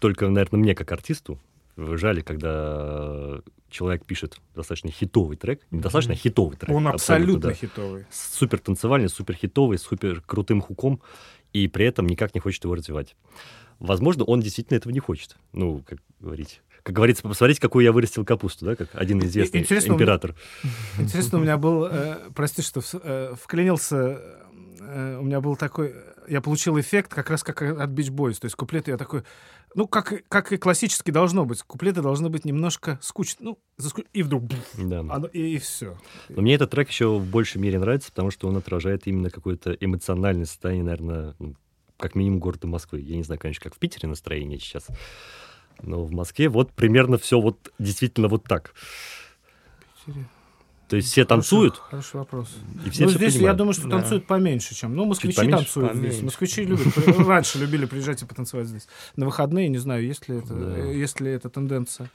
только, 0.01 0.29
наверное, 0.29 0.61
мне 0.61 0.75
как 0.77 0.93
артисту 0.93 1.41
жаль, 1.77 2.23
когда 2.23 3.41
человек 3.71 4.05
пишет 4.05 4.39
достаточно 4.55 4.91
хитовый 4.91 5.37
трек, 5.37 5.61
не 5.71 5.81
достаточно 5.81 6.15
хитовый 6.15 6.57
трек. 6.57 6.71
Он 6.75 6.87
абсолютно 6.89 7.49
да. 7.51 7.55
хитовый. 7.55 8.07
Супер 8.11 8.59
танцевальный, 8.59 9.09
супер 9.09 9.35
хитовый, 9.35 9.79
супер 9.79 10.21
крутым 10.21 10.61
хуком, 10.61 11.01
и 11.53 11.67
при 11.69 11.87
этом 11.87 12.07
никак 12.07 12.35
не 12.35 12.41
хочет 12.41 12.65
его 12.65 12.75
развивать. 12.75 13.17
Возможно, 13.81 14.25
он 14.25 14.41
действительно 14.41 14.77
этого 14.77 14.93
не 14.93 15.01
хочет. 15.01 15.37
Ну, 15.53 15.83
как 15.87 15.99
говорить. 16.21 16.63
Как 16.85 16.95
говорится, 16.95 17.23
посмотрите, 17.23 17.61
какую 17.61 17.85
я 17.85 17.93
вырастил 17.93 18.25
капусту, 18.25 18.67
да, 18.67 18.77
как 18.77 18.91
один 18.95 19.19
известный 19.25 19.61
Интересно, 19.61 19.95
у 19.95 19.97
меня- 19.97 20.05
император. 20.05 20.35
Интересно, 20.99 21.39
у 21.39 21.41
меня 21.41 21.57
был, 21.57 21.87
э, 21.87 22.19
прости, 22.35 22.63
что 22.63 22.81
в- 22.83 22.95
э, 23.03 23.35
вклинился, 23.41 24.21
э, 24.81 25.19
у 25.19 25.25
меня 25.25 25.41
был 25.41 25.57
такой, 25.57 25.95
я 26.29 26.41
получил 26.41 26.79
эффект 26.79 27.13
как 27.15 27.31
раз 27.31 27.43
как 27.43 27.63
от 27.63 27.91
Beach 27.91 28.11
Boys, 28.11 28.35
то 28.41 28.47
есть 28.47 28.55
куплеты 28.57 28.91
я 28.91 28.97
такой, 28.97 29.23
ну, 29.75 29.87
как, 29.87 30.13
и- 30.13 30.25
как 30.29 30.53
и 30.53 30.57
классически 30.57 31.11
должно 31.11 31.45
быть, 31.45 31.63
куплеты 31.63 32.03
должны 32.03 32.29
быть 32.31 32.45
немножко 32.45 32.99
скучны, 33.03 33.45
ну, 33.45 33.59
заску- 33.79 34.07
и 34.13 34.23
вдруг, 34.23 34.45
Да. 34.79 35.01
оно- 35.01 35.27
и, 35.27 35.59
все. 35.59 35.99
Но 36.29 36.43
мне 36.43 36.55
этот 36.55 36.71
трек 36.71 36.89
еще 36.89 37.19
в 37.19 37.27
большей 37.27 37.61
мере 37.61 37.79
нравится, 37.79 38.11
потому 38.11 38.31
что 38.31 38.49
он 38.49 38.57
отражает 38.57 39.07
именно 39.07 39.31
какое-то 39.31 39.73
эмоциональное 39.81 40.47
состояние, 40.47 40.85
наверное, 40.85 41.35
ну, 41.39 41.55
как 41.97 42.15
минимум 42.15 42.41
города 42.41 42.67
Москвы. 42.67 43.01
Я 43.01 43.17
не 43.17 43.23
знаю, 43.23 43.39
конечно, 43.41 43.63
как 43.63 43.75
в 43.75 43.79
Питере 43.79 44.09
настроение 44.09 44.59
сейчас. 44.59 44.87
Но 45.83 46.05
в 46.05 46.13
Москве 46.13 46.49
вот 46.49 46.73
примерно 46.73 47.19
все 47.19 47.41
вот 47.41 47.73
действительно 47.79 48.29
вот 48.29 48.45
так. 48.45 48.75
То 50.95 50.99
есть 50.99 51.09
все 51.11 51.25
танцуют, 51.25 51.75
Хороший, 51.79 51.91
хороший 51.91 52.17
вопрос. 52.19 52.49
и 52.87 52.91
все 52.91 53.03
ну, 53.03 53.09
все 53.09 53.19
здесь 53.19 53.33
я 53.33 53.39
понимают. 53.39 53.59
думаю, 53.59 53.73
что 53.73 53.89
Да. 53.89 53.91
танцуют 53.99 54.27
поменьше, 54.29 54.77
чем. 54.77 54.95
Ну, 54.95 55.07
москвичи 55.07 55.37
поменьше? 55.39 55.57
танцуют 55.57 55.95
здесь. 55.97 56.03
Поменьше. 56.11 56.25
Москвичи 56.25 56.65
любят. 56.65 56.87
Раньше 57.27 57.59
любили 57.59 57.87
приезжать 57.87 58.23
и 58.23 58.27
потанцевать 58.27 58.69
здесь. 58.69 58.87
На 59.17 59.27
выходные, 59.27 59.69
не 59.69 59.79
знаю, 59.79 60.05
есть 60.07 60.29
ли 60.29 60.39
это, 60.39 60.55
Да. 60.55 60.77
есть 60.85 61.19
ли 61.21 61.33
это 61.33 61.49
тенденция. 61.51 62.13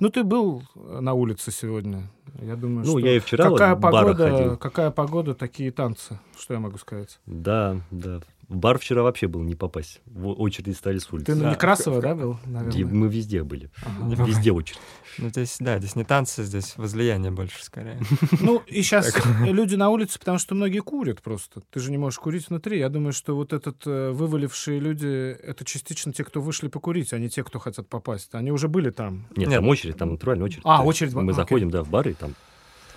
Ну, 0.00 0.08
ты 0.08 0.24
был 0.24 0.64
на 0.74 1.12
улице 1.12 1.52
сегодня. 1.52 2.10
Я 2.42 2.56
думаю, 2.56 2.84
Ну, 2.84 2.98
что... 2.98 3.06
я 3.06 3.14
и 3.16 3.18
вчера 3.20 3.48
вот 3.48 3.60
какая 3.60 3.76
в 3.76 3.78
барах 3.78 4.00
погода, 4.16 4.36
ходил. 4.36 4.56
какая 4.56 4.90
погода, 4.90 5.34
такие 5.34 5.70
танцы. 5.70 6.18
Что 6.36 6.54
я 6.54 6.58
могу 6.58 6.78
сказать? 6.78 7.20
Да, 7.26 7.80
да. 7.92 8.22
В 8.48 8.56
бар 8.56 8.78
вчера 8.78 9.02
вообще 9.02 9.26
было 9.26 9.42
не 9.42 9.56
попасть. 9.56 10.00
В 10.06 10.28
очереди 10.28 10.70
стали 10.72 10.98
с 10.98 11.12
улицы. 11.12 11.26
Ты 11.26 11.34
на 11.34 11.44
Да. 11.44 11.50
Некрасова, 11.50 12.00
да, 12.00 12.14
был, 12.14 12.38
наверное? 12.46 12.86
мы 12.86 13.08
везде 13.08 13.42
были. 13.42 13.70
Ага. 13.84 14.24
Везде 14.24 14.52
очередь. 14.52 14.78
Ну, 15.18 15.30
здесь, 15.30 15.56
да, 15.58 15.78
здесь 15.78 15.96
не 15.96 16.04
танцы, 16.04 16.44
здесь 16.44 16.74
возлияние 16.76 17.32
больше, 17.32 17.64
скорее. 17.64 17.98
Ну, 18.40 18.62
и 18.66 18.82
сейчас 18.82 19.12
люди 19.40 19.74
на 19.74 19.90
улице, 19.90 20.18
потому 20.20 20.38
что 20.38 20.54
многие 20.54 20.78
курят 20.80 21.22
просто. 21.22 21.60
Ты 21.72 21.80
же 21.80 21.90
не 21.90 21.98
можешь 21.98 22.18
курить 22.20 22.48
внутри. 22.48 22.78
Я 22.78 22.88
думаю, 22.88 23.12
что 23.12 23.34
вот 23.34 23.52
этот 23.52 23.82
э, 23.86 24.10
вывалившие 24.12 24.78
люди, 24.78 25.06
это 25.06 25.64
частично 25.64 26.12
те, 26.12 26.22
кто 26.22 26.40
вышли 26.40 26.68
покурить, 26.68 27.12
а 27.12 27.18
не 27.18 27.28
те, 27.28 27.42
кто 27.42 27.58
хотят 27.58 27.88
попасть. 27.88 28.34
Они 28.34 28.52
уже 28.52 28.68
были 28.68 28.90
там. 28.90 29.26
Нет, 29.34 29.50
там 29.50 29.66
очередь, 29.68 29.96
там 29.96 30.12
натуральная 30.12 30.46
очередь. 30.46 30.62
А, 30.64 30.84
очередь, 30.84 31.14
Мы 31.14 31.22
окей. 31.22 31.34
заходим, 31.34 31.70
да, 31.70 31.82
в 31.82 31.88
бары, 31.88 32.12
и 32.12 32.14
там 32.14 32.34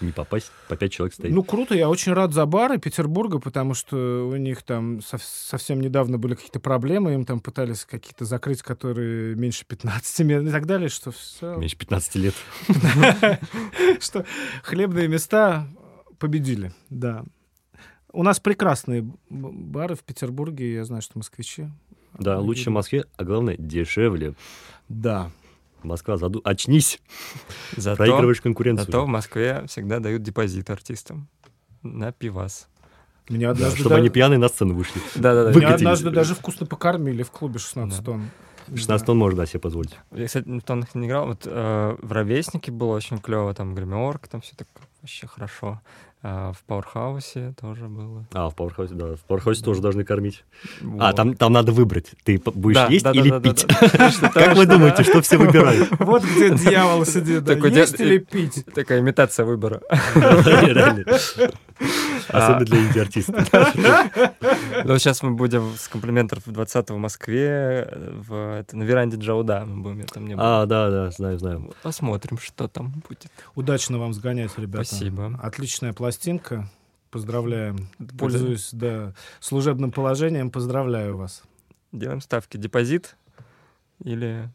не 0.02 0.12
попасть, 0.12 0.52
по 0.68 0.76
пять 0.76 0.92
человек 0.92 1.14
стоит. 1.14 1.34
Ну, 1.34 1.44
круто, 1.44 1.76
я 1.76 1.90
очень 1.90 2.14
рад 2.14 2.34
за 2.34 2.46
бары 2.46 2.78
Петербурга, 2.78 3.40
потому 3.40 3.74
что 3.74 4.30
у 4.32 4.36
них 4.36 4.64
там 4.64 5.02
сов- 5.02 5.24
совсем 5.24 5.82
недавно 5.82 6.18
были 6.18 6.36
какие-то 6.36 6.60
проблемы, 6.60 7.14
им 7.14 7.26
там 7.26 7.40
пытались 7.40 7.86
какие-то 7.86 8.26
закрыть, 8.26 8.62
которые 8.62 9.36
меньше 9.36 9.66
15 9.66 10.26
мест 10.26 10.48
и 10.48 10.52
так 10.52 10.66
далее, 10.66 10.90
что 10.90 11.12
все... 11.12 11.56
Меньше 11.56 11.78
15 11.78 12.16
лет. 12.16 12.36
что 14.00 14.26
хлебные 14.64 15.08
места 15.08 15.68
победили, 16.18 16.72
да. 16.90 17.24
У 18.12 18.24
нас 18.24 18.40
прекрасные 18.40 19.08
бары 19.30 19.96
в 19.96 20.04
Петербурге, 20.04 20.74
я 20.74 20.86
знаю, 20.86 21.02
что 21.02 21.18
москвичи. 21.18 21.68
Да, 22.18 22.40
лучше 22.40 22.70
в. 22.70 22.74
Москве, 22.74 23.06
а 23.18 23.24
главное, 23.24 23.56
дешевле. 23.58 24.34
Да. 24.88 25.32
Москва, 25.84 26.18
заду... 26.18 26.42
очнись, 26.44 27.00
Зато, 27.76 27.98
проигрываешь 27.98 28.42
конкуренцию. 28.42 28.86
зато 28.86 29.06
в 29.06 29.08
Москве 29.08 29.64
всегда 29.68 30.00
дают 30.00 30.24
депозит 30.24 30.70
артистам 30.70 31.28
на 31.84 32.12
пивас. 32.12 32.68
Меня 33.30 33.48
Да, 33.50 33.52
однажды, 33.54 33.78
чтобы 33.78 33.90
да- 33.92 33.96
они 33.98 34.10
пьяные 34.10 34.40
на 34.40 34.50
сцену 34.50 34.74
вышли. 34.76 35.00
Да-да-да. 35.16 35.50
меня 35.52 35.54
выкатились. 35.54 35.76
однажды 35.82 36.10
даже 36.10 36.36
вкусно 36.36 36.66
покормили 36.66 37.24
в 37.24 37.32
клубе 37.32 37.60
16 37.60 38.00
Да. 38.00 38.04
тонн. 38.06 38.30
16 38.76 39.06
тонн 39.06 39.18
можно 39.18 39.38
да, 39.38 39.46
себе 39.46 39.60
позволить. 39.60 39.98
Я, 40.12 40.28
кстати, 40.28 40.48
в 40.48 40.62
тоннах 40.62 40.96
не 40.96 41.08
играл. 41.08 41.28
Вот 41.28 41.42
э, 41.46 41.98
в 42.02 42.12
«Ровеснике» 42.12 42.72
было 42.72 42.96
очень 42.96 43.20
клево, 43.20 43.54
там 43.54 43.76
гримерка, 43.76 44.30
там 44.30 44.42
все 44.42 44.56
так 44.56 44.68
вообще 45.02 45.28
хорошо. 45.28 45.82
А 46.22 46.52
в 46.52 46.62
«Пауэрхаусе» 46.66 47.54
тоже 47.62 47.88
было. 47.88 48.26
А, 48.34 48.50
в 48.50 48.56
Пауэрхаусе, 48.56 48.94
да. 48.94 49.16
В 49.16 49.22
Пауэрхаусе 49.22 49.64
тоже 49.64 49.82
должны 49.82 50.04
кормить. 50.04 50.44
А, 50.82 50.86
Вот. 50.86 51.16
там, 51.16 51.34
там 51.34 51.54
надо 51.54 51.72
выбрать. 51.72 52.08
Ты 52.26 52.42
будешь 52.44 52.76
Да, 52.76 52.88
есть 52.88 53.06
да, 53.06 53.14
да, 53.14 53.20
или 53.20 53.30
да, 53.30 53.40
да, 53.40 53.50
пить? 53.50 53.66
Как 54.34 54.58
вы 54.58 54.66
думаете, 54.66 55.04
что 55.04 55.22
все 55.22 55.38
выбирают? 55.38 55.88
Вот 56.00 56.24
где 56.24 56.54
дьявол 56.54 57.06
сидит, 57.06 57.48
Есть 57.48 58.00
или 58.02 58.18
пить? 58.18 58.66
Такая 58.74 59.00
имитация 59.00 59.46
выбора. 59.46 59.82
Реально. 62.30 62.48
А. 62.48 62.58
Особенно 62.58 62.66
для 62.66 62.88
инди-артистов. 62.88 63.50
Ну, 64.86 64.98
сейчас 64.98 65.22
мы 65.24 65.32
будем 65.32 65.76
с 65.76 65.90
комплиментов 65.90 66.46
в 66.46 66.52
20 66.52 66.92
в 66.92 66.98
Москве, 66.98 67.92
в, 68.28 68.66
на 68.72 68.84
веранде 68.84 69.18
Джауда 69.18 69.66
мы 69.66 69.82
будем, 69.82 70.06
там 70.06 70.26
не. 70.26 70.36
А, 70.38 70.66
да, 70.66 70.90
да, 70.90 71.12
знаю, 71.12 71.38
знаю. 71.38 71.74
Посмотрим, 71.84 72.38
что 72.38 72.70
там 72.70 73.04
будет. 73.08 73.28
Удачно 73.56 73.98
вам 73.98 74.14
сгонять, 74.14 74.58
ребята. 74.58 74.86
Спасибо. 74.86 75.38
Отличная 75.42 75.92
пластинка. 75.92 76.70
Поздравляем. 77.12 77.90
Пользуюсь, 78.18 78.70
да, 78.72 79.14
служебным 79.40 79.92
положением. 79.92 80.50
Поздравляю 80.50 81.18
вас. 81.18 81.44
Делаем 81.92 82.22
ставки. 82.22 82.56
Депозит 82.56 83.18
или 84.04 84.50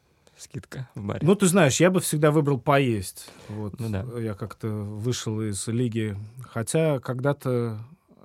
скидка 0.44 0.88
в 0.94 1.04
баре? 1.04 1.20
Ну, 1.22 1.34
ты 1.34 1.46
знаешь, 1.46 1.80
я 1.80 1.90
бы 1.90 2.00
всегда 2.00 2.30
выбрал 2.30 2.58
поесть. 2.58 3.30
Вот. 3.48 3.78
Ну 3.80 3.88
да. 3.88 4.06
Я 4.18 4.34
как-то 4.34 4.68
вышел 4.68 5.40
из 5.40 5.66
лиги. 5.66 6.16
Хотя 6.42 7.00
когда-то 7.00 7.78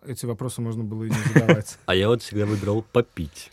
эти 0.06 0.26
вопросы 0.26 0.62
можно 0.62 0.84
было 0.84 1.06
и 1.06 1.10
не 1.10 1.16
задавать. 1.34 1.78
А 1.86 1.96
я 1.96 2.08
вот 2.08 2.22
всегда 2.22 2.46
выбирал 2.46 2.82
попить. 2.82 3.52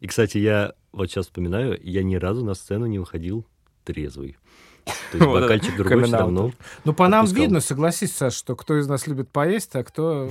И, 0.00 0.06
кстати, 0.06 0.38
я 0.38 0.74
вот 0.92 1.10
сейчас 1.10 1.26
вспоминаю, 1.26 1.78
я 1.82 2.02
ни 2.02 2.16
разу 2.16 2.44
на 2.44 2.54
сцену 2.54 2.86
не 2.86 2.98
выходил 2.98 3.46
трезвый. 3.84 4.36
То 4.86 5.18
есть 5.18 5.26
бокальчик 5.26 5.76
другой 5.76 6.04
все 6.04 6.16
равно. 6.16 6.52
Ну, 6.84 6.92
по 6.92 7.08
нам 7.08 7.26
видно, 7.26 7.60
согласись, 7.60 8.14
Саш, 8.14 8.34
что 8.34 8.54
кто 8.56 8.78
из 8.78 8.86
нас 8.86 9.06
любит 9.06 9.28
поесть, 9.28 9.74
а 9.74 9.84
кто... 9.84 10.30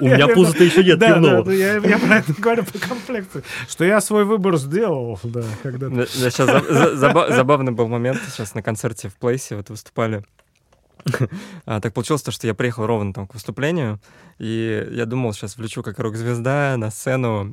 У 0.00 0.04
меня 0.04 0.28
пуза-то 0.28 0.64
еще 0.64 0.82
нет 0.84 0.98
пивного. 0.98 1.50
я 1.50 1.98
про 1.98 2.16
это 2.16 2.32
говорю 2.36 2.64
по 2.64 2.78
комплекции. 2.78 3.42
Что 3.68 3.84
я 3.84 4.00
свой 4.00 4.24
выбор 4.24 4.56
сделал, 4.56 5.20
да, 5.22 5.44
когда 5.62 5.88
Сейчас 6.06 6.48
забавный 7.34 7.72
был 7.72 7.88
момент. 7.88 8.20
Сейчас 8.28 8.54
на 8.54 8.62
концерте 8.62 9.08
в 9.08 9.16
Плейсе 9.16 9.56
вот 9.56 9.70
выступали. 9.70 10.24
А, 11.64 11.80
Так 11.80 11.94
получилось 11.94 12.22
то, 12.22 12.30
что 12.30 12.46
я 12.46 12.54
приехал 12.54 12.86
ровно 12.86 13.12
там 13.12 13.26
к 13.26 13.34
выступлению, 13.34 14.00
и 14.38 14.88
я 14.92 15.06
думал, 15.06 15.32
сейчас 15.32 15.56
влечу 15.56 15.82
как 15.82 15.98
рок-звезда 15.98 16.76
на 16.76 16.90
сцену, 16.90 17.44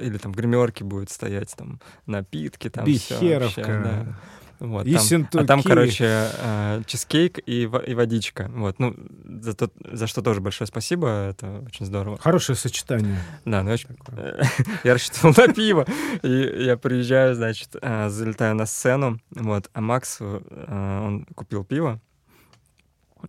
или 0.00 0.18
там 0.18 0.32
в 0.32 0.36
гримерке 0.36 0.84
будет 0.84 1.10
стоять 1.10 1.54
там 1.56 1.80
напитки, 2.06 2.70
там 2.70 2.84
Бихеровка. 2.84 3.38
вообще, 3.60 3.62
да. 3.64 4.16
Вот, 4.60 4.86
И 4.86 4.94
там- 4.94 5.28
а 5.34 5.44
там, 5.44 5.60
короче, 5.64 6.04
э, 6.38 6.82
чизкейк 6.86 7.40
и, 7.46 7.62
и 7.62 7.94
водичка. 7.94 8.48
Вот, 8.54 8.78
ну, 8.78 8.94
за, 9.24 9.54
то- 9.54 9.72
за 9.90 10.06
что 10.06 10.22
тоже 10.22 10.40
большое 10.40 10.68
спасибо, 10.68 11.08
это 11.30 11.64
очень 11.66 11.84
здорово. 11.84 12.16
Хорошее 12.18 12.54
сочетание. 12.56 13.18
Да, 13.44 13.64
ну, 13.64 13.72
очень 13.72 13.88
я 14.84 14.92
рассчитывал 14.92 15.34
на 15.36 15.52
пиво. 15.52 15.84
И 16.22 16.64
я 16.64 16.76
приезжаю, 16.76 17.34
значит, 17.34 17.70
э, 17.82 18.08
залетаю 18.08 18.54
на 18.54 18.66
сцену, 18.66 19.18
вот, 19.32 19.68
а 19.72 19.80
Макс, 19.80 20.18
э, 20.20 21.00
он 21.04 21.24
купил 21.34 21.64
пиво, 21.64 22.00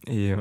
и 0.05 0.37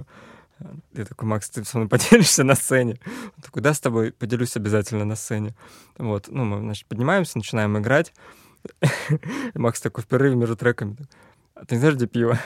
я 0.92 1.04
такой, 1.04 1.28
Макс, 1.28 1.48
ты 1.50 1.64
со 1.64 1.78
мной 1.78 1.88
поделишься 1.88 2.44
на 2.44 2.54
сцене? 2.54 2.98
Он 3.06 3.42
такой, 3.42 3.62
да, 3.62 3.74
с 3.74 3.80
тобой 3.80 4.12
поделюсь 4.12 4.56
обязательно 4.56 5.04
на 5.04 5.16
сцене. 5.16 5.54
Вот, 5.98 6.28
ну, 6.28 6.44
мы, 6.44 6.58
значит, 6.58 6.86
поднимаемся, 6.86 7.38
начинаем 7.38 7.78
играть. 7.78 8.12
Макс 9.54 9.80
такой 9.80 10.04
в 10.04 10.06
перерыве 10.06 10.36
между 10.36 10.56
треками, 10.56 10.96
а 11.54 11.64
ты 11.64 11.74
не 11.74 11.80
знаешь, 11.80 11.96
где 11.96 12.06
пиво? 12.06 12.38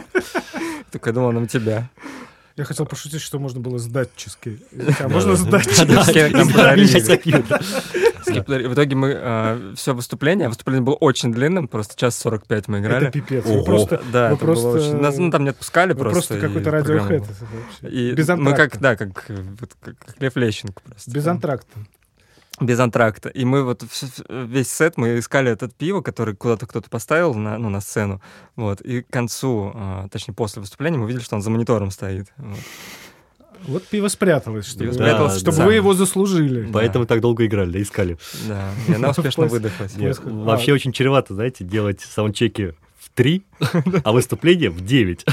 Только 0.92 1.10
я 1.10 1.14
думал, 1.14 1.42
у 1.42 1.46
тебя. 1.46 1.90
Я 2.56 2.62
хотел 2.64 2.86
пошутить, 2.86 3.20
что 3.20 3.40
можно 3.40 3.58
было 3.60 3.78
сдать 3.78 4.10
чизкейк. 4.14 4.60
А 5.00 5.08
можно 5.08 5.32
Да, 5.32 5.36
сдать 5.36 5.66
да, 5.76 5.84
да, 5.84 6.04
чизкейк? 6.04 6.32
да, 6.32 6.38
Нам 6.38 6.48
да, 6.48 6.54
подарили. 6.54 6.86
я 6.92 7.00
запью, 7.00 7.44
да. 7.48 7.58
И 8.28 8.66
В 8.68 8.74
итоге 8.74 8.94
мы 8.96 9.74
все 9.76 9.92
выступление, 9.92 10.48
выступление 10.48 10.82
было 10.82 10.94
очень 10.94 11.32
длинным, 11.32 11.66
просто 11.66 11.96
час 11.96 12.16
45 12.18 12.68
мы 12.68 12.78
играли. 12.78 13.08
Это 13.08 13.12
пипец. 13.12 13.44
Просто, 13.64 14.02
Да, 14.12 14.36
просто- 14.36 14.94
Нас 14.94 15.16
ну, 15.18 15.30
там 15.32 15.42
не 15.44 15.50
отпускали 15.50 15.94
просто. 15.94 16.34
просто 16.34 16.40
какой-то 16.40 16.70
радиохэд. 16.70 17.24
И 17.82 18.12
Без 18.12 18.28
мы 18.28 18.34
антракта. 18.34 18.68
как, 18.68 18.80
да, 18.80 18.96
как, 18.96 19.30
Лев 20.20 20.36
Лещенко 20.36 20.80
просто. 20.84 21.10
Без 21.10 21.26
антракта. 21.26 21.78
Без 22.60 22.78
антракта. 22.78 23.28
И 23.28 23.44
мы 23.44 23.64
вот 23.64 23.84
весь 24.28 24.70
сет 24.70 24.96
мы 24.96 25.18
искали 25.18 25.50
этот 25.50 25.74
пиво, 25.74 26.02
который 26.02 26.36
куда-то 26.36 26.66
кто-то 26.66 26.88
поставил 26.88 27.34
на, 27.34 27.58
ну, 27.58 27.68
на 27.68 27.80
сцену. 27.80 28.22
Вот. 28.54 28.80
И 28.80 29.02
к 29.02 29.08
концу, 29.08 29.72
а, 29.74 30.08
точнее, 30.08 30.34
после 30.34 30.60
выступления 30.60 30.98
мы 30.98 31.04
увидели, 31.04 31.22
что 31.22 31.34
он 31.34 31.42
за 31.42 31.50
монитором 31.50 31.90
стоит. 31.90 32.32
Вот. 32.36 32.58
Вот 33.66 33.86
пиво 33.86 34.08
спряталось, 34.08 34.66
чтобы, 34.66 34.84
Пиво 34.84 34.92
спряталось, 34.92 35.38
чтобы 35.40 35.56
да. 35.56 35.66
вы 35.66 35.74
его 35.74 35.94
заслужили. 35.94 36.68
Поэтому 36.72 37.06
так 37.06 37.20
долго 37.20 37.46
играли, 37.46 37.72
да, 37.72 37.82
искали. 37.82 38.18
Да, 38.46 38.70
и 38.88 38.92
она 38.92 39.10
успешно 39.10 39.46
выдохлась. 39.46 39.94
Вообще 40.22 40.72
очень 40.72 40.92
чревато, 40.92 41.34
знаете, 41.34 41.64
делать 41.64 42.00
саундчеки 42.00 42.74
3, 43.14 43.42
а 44.04 44.12
выступление 44.12 44.70
в 44.70 44.84
9. 44.84 45.24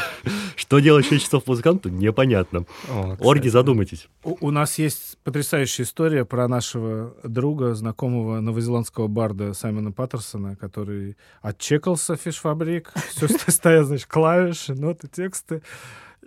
Что 0.55 0.79
делать 0.79 1.05
в 1.05 1.09
6 1.09 1.23
часов 1.23 1.47
музыканту, 1.47 1.89
непонятно. 1.89 2.65
О, 2.89 3.15
Орги, 3.19 3.49
задумайтесь. 3.49 4.07
У, 4.23 4.37
у 4.39 4.51
нас 4.51 4.77
есть 4.77 5.17
потрясающая 5.23 5.85
история 5.85 6.23
про 6.23 6.47
нашего 6.47 7.15
друга, 7.23 7.73
знакомого 7.73 8.39
новозеландского 8.39 9.07
барда 9.07 9.53
Саймона 9.53 9.91
Паттерсона, 9.91 10.55
который 10.55 11.17
отчекался 11.41 12.15
в 12.15 12.21
фишфабрик, 12.21 12.93
все 13.09 13.27
стоят, 13.27 13.87
значит, 13.87 14.07
клавиши, 14.07 14.73
ноты, 14.73 15.07
тексты. 15.07 15.61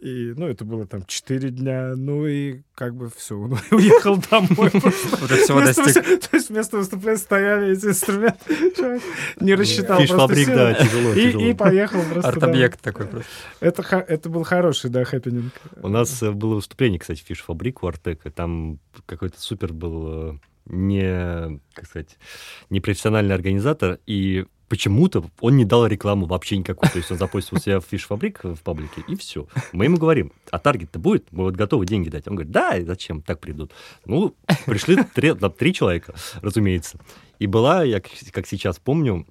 И, 0.00 0.34
ну, 0.36 0.48
это 0.48 0.64
было 0.64 0.86
там 0.86 1.04
4 1.06 1.50
дня, 1.50 1.94
ну 1.96 2.26
и 2.26 2.62
как 2.74 2.94
бы 2.96 3.10
все, 3.16 3.38
он 3.38 3.52
уехал 3.70 4.16
домой. 4.30 4.70
Уже 5.22 5.36
всего 5.36 5.60
достиг. 5.60 5.94
То 6.30 6.36
есть 6.36 6.50
вместо 6.50 6.78
выступления 6.78 7.16
стояли 7.18 7.72
эти 7.72 7.86
инструменты. 7.86 9.00
Не 9.40 9.54
рассчитал 9.54 10.04
просто 10.06 10.46
да, 10.46 10.74
тяжело, 10.74 11.12
И, 11.12 11.26
тяжело. 11.26 11.44
и 11.46 11.54
поехал 11.54 12.02
просто. 12.02 12.28
Арт-объект 12.28 12.80
такой 12.80 13.06
просто. 13.06 13.30
Это, 13.60 14.28
был 14.28 14.42
хороший, 14.42 14.90
да, 14.90 15.04
хэппенинг. 15.04 15.52
У 15.80 15.88
нас 15.88 16.22
э, 16.22 16.32
было 16.32 16.56
выступление, 16.56 16.98
кстати, 16.98 17.22
в 17.22 17.26
Fish 17.26 17.45
Fabrique 17.45 17.82
у 17.82 17.86
Артека. 17.86 18.30
Там 18.30 18.80
какой-то 19.06 19.40
супер 19.40 19.72
был 19.72 20.32
э, 20.32 20.38
не, 20.66 21.60
как 21.72 21.86
сказать, 21.86 22.18
непрофессиональный 22.70 23.34
организатор, 23.34 23.98
и 24.06 24.46
почему-то 24.68 25.24
он 25.40 25.56
не 25.56 25.64
дал 25.64 25.86
рекламу 25.86 26.26
вообще 26.26 26.56
никакую. 26.56 26.90
То 26.90 26.98
есть 26.98 27.10
он 27.10 27.18
запустил 27.18 27.58
себя 27.58 27.80
в 27.80 27.84
Fish 27.84 28.03
Fabrique 28.03 28.40
в 28.44 28.62
паблике, 28.62 29.02
и 29.08 29.16
все. 29.16 29.46
Мы 29.72 29.84
ему 29.84 29.96
говорим, 29.96 30.32
а 30.50 30.58
таргет-то 30.58 30.98
будет? 30.98 31.30
Мы 31.32 31.44
вот 31.44 31.54
готовы 31.56 31.86
деньги 31.86 32.08
дать. 32.08 32.26
Он 32.28 32.34
говорит, 32.34 32.52
да, 32.52 32.80
зачем? 32.82 33.22
Так 33.22 33.40
придут. 33.40 33.72
Ну, 34.04 34.34
пришли 34.66 34.96
три, 35.14 35.32
да, 35.34 35.48
три 35.50 35.72
человека, 35.74 36.14
разумеется. 36.42 36.98
И 37.38 37.46
была, 37.46 37.82
я 37.84 38.00
как- 38.00 38.12
как 38.32 38.46
сейчас 38.46 38.78
помню, 38.78 39.26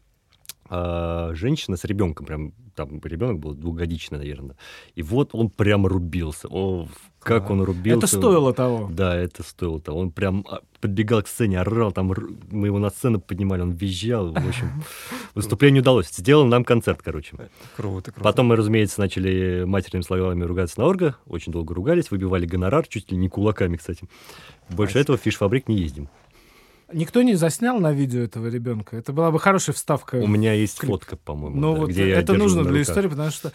а, 0.70 1.32
женщина 1.34 1.78
с 1.78 1.84
ребенком, 1.84 2.26
прям 2.26 2.54
там 2.76 3.00
ребенок 3.04 3.40
был 3.40 3.54
двухгодичный, 3.54 4.18
наверное. 4.18 4.56
И 4.96 5.04
вот 5.04 5.30
он 5.34 5.50
прям 5.50 5.86
рубился. 5.86 6.48
О, 6.50 6.88
как 7.24 7.50
он 7.50 7.62
рубился. 7.62 7.98
Это 7.98 8.08
стоило 8.08 8.54
того. 8.54 8.90
Да, 8.92 9.16
это 9.16 9.44
стоило 9.44 9.80
того. 9.80 10.00
Он 10.00 10.12
прям 10.12 10.46
а, 10.50 10.60
подбегал 10.82 11.22
к 11.24 11.28
сцене, 11.28 11.60
орал, 11.60 11.92
там 11.92 12.14
мы 12.52 12.68
его 12.68 12.80
на 12.80 12.90
сцену 12.90 13.20
поднимали, 13.20 13.62
он 13.62 13.72
визжал. 13.72 14.32
В 14.32 14.48
общем, 14.48 14.84
выступление 15.36 15.82
удалось. 15.82 16.10
Сделал 16.10 16.46
нам 16.46 16.64
концерт, 16.64 17.02
короче. 17.04 17.36
Круто, 17.76 18.12
круто. 18.12 18.24
Потом 18.24 18.48
мы, 18.48 18.56
разумеется, 18.56 19.00
начали 19.00 19.64
матерными 19.66 20.04
словами 20.04 20.44
ругаться 20.44 20.80
на 20.80 20.88
орга, 20.88 21.16
очень 21.26 21.52
долго 21.52 21.74
ругались, 21.74 22.12
выбивали 22.12 22.46
гонорар, 22.46 22.88
чуть 22.88 23.12
ли 23.12 23.18
не 23.18 23.30
кулаками, 23.30 23.78
кстати. 23.78 24.08
Больше 24.70 25.00
этого 25.00 25.18
в 25.18 25.22
Fish 25.22 25.37
Fabrique 25.37 25.68
не 25.68 25.78
ездим. 25.78 26.10
Никто 26.92 27.22
не 27.22 27.36
заснял 27.36 27.80
на 27.80 27.92
видео 27.92 28.22
этого 28.22 28.48
ребенка. 28.48 28.98
Это 28.98 29.14
была 29.14 29.32
бы 29.32 29.40
хорошая 29.40 29.74
вставка. 29.74 30.16
У 30.16 30.28
меня 30.28 30.54
есть 30.54 30.80
фотка, 30.80 31.18
по-моему, 31.18 31.60
Ну 31.60 31.74
да, 31.74 31.80
вот 31.80 31.90
где 31.90 32.10
я 32.10 32.20
это 32.20 32.34
держу 32.34 32.44
нужно 32.44 32.64
для 32.66 32.82
истории, 32.82 33.08
потому 33.08 33.32
что 33.32 33.52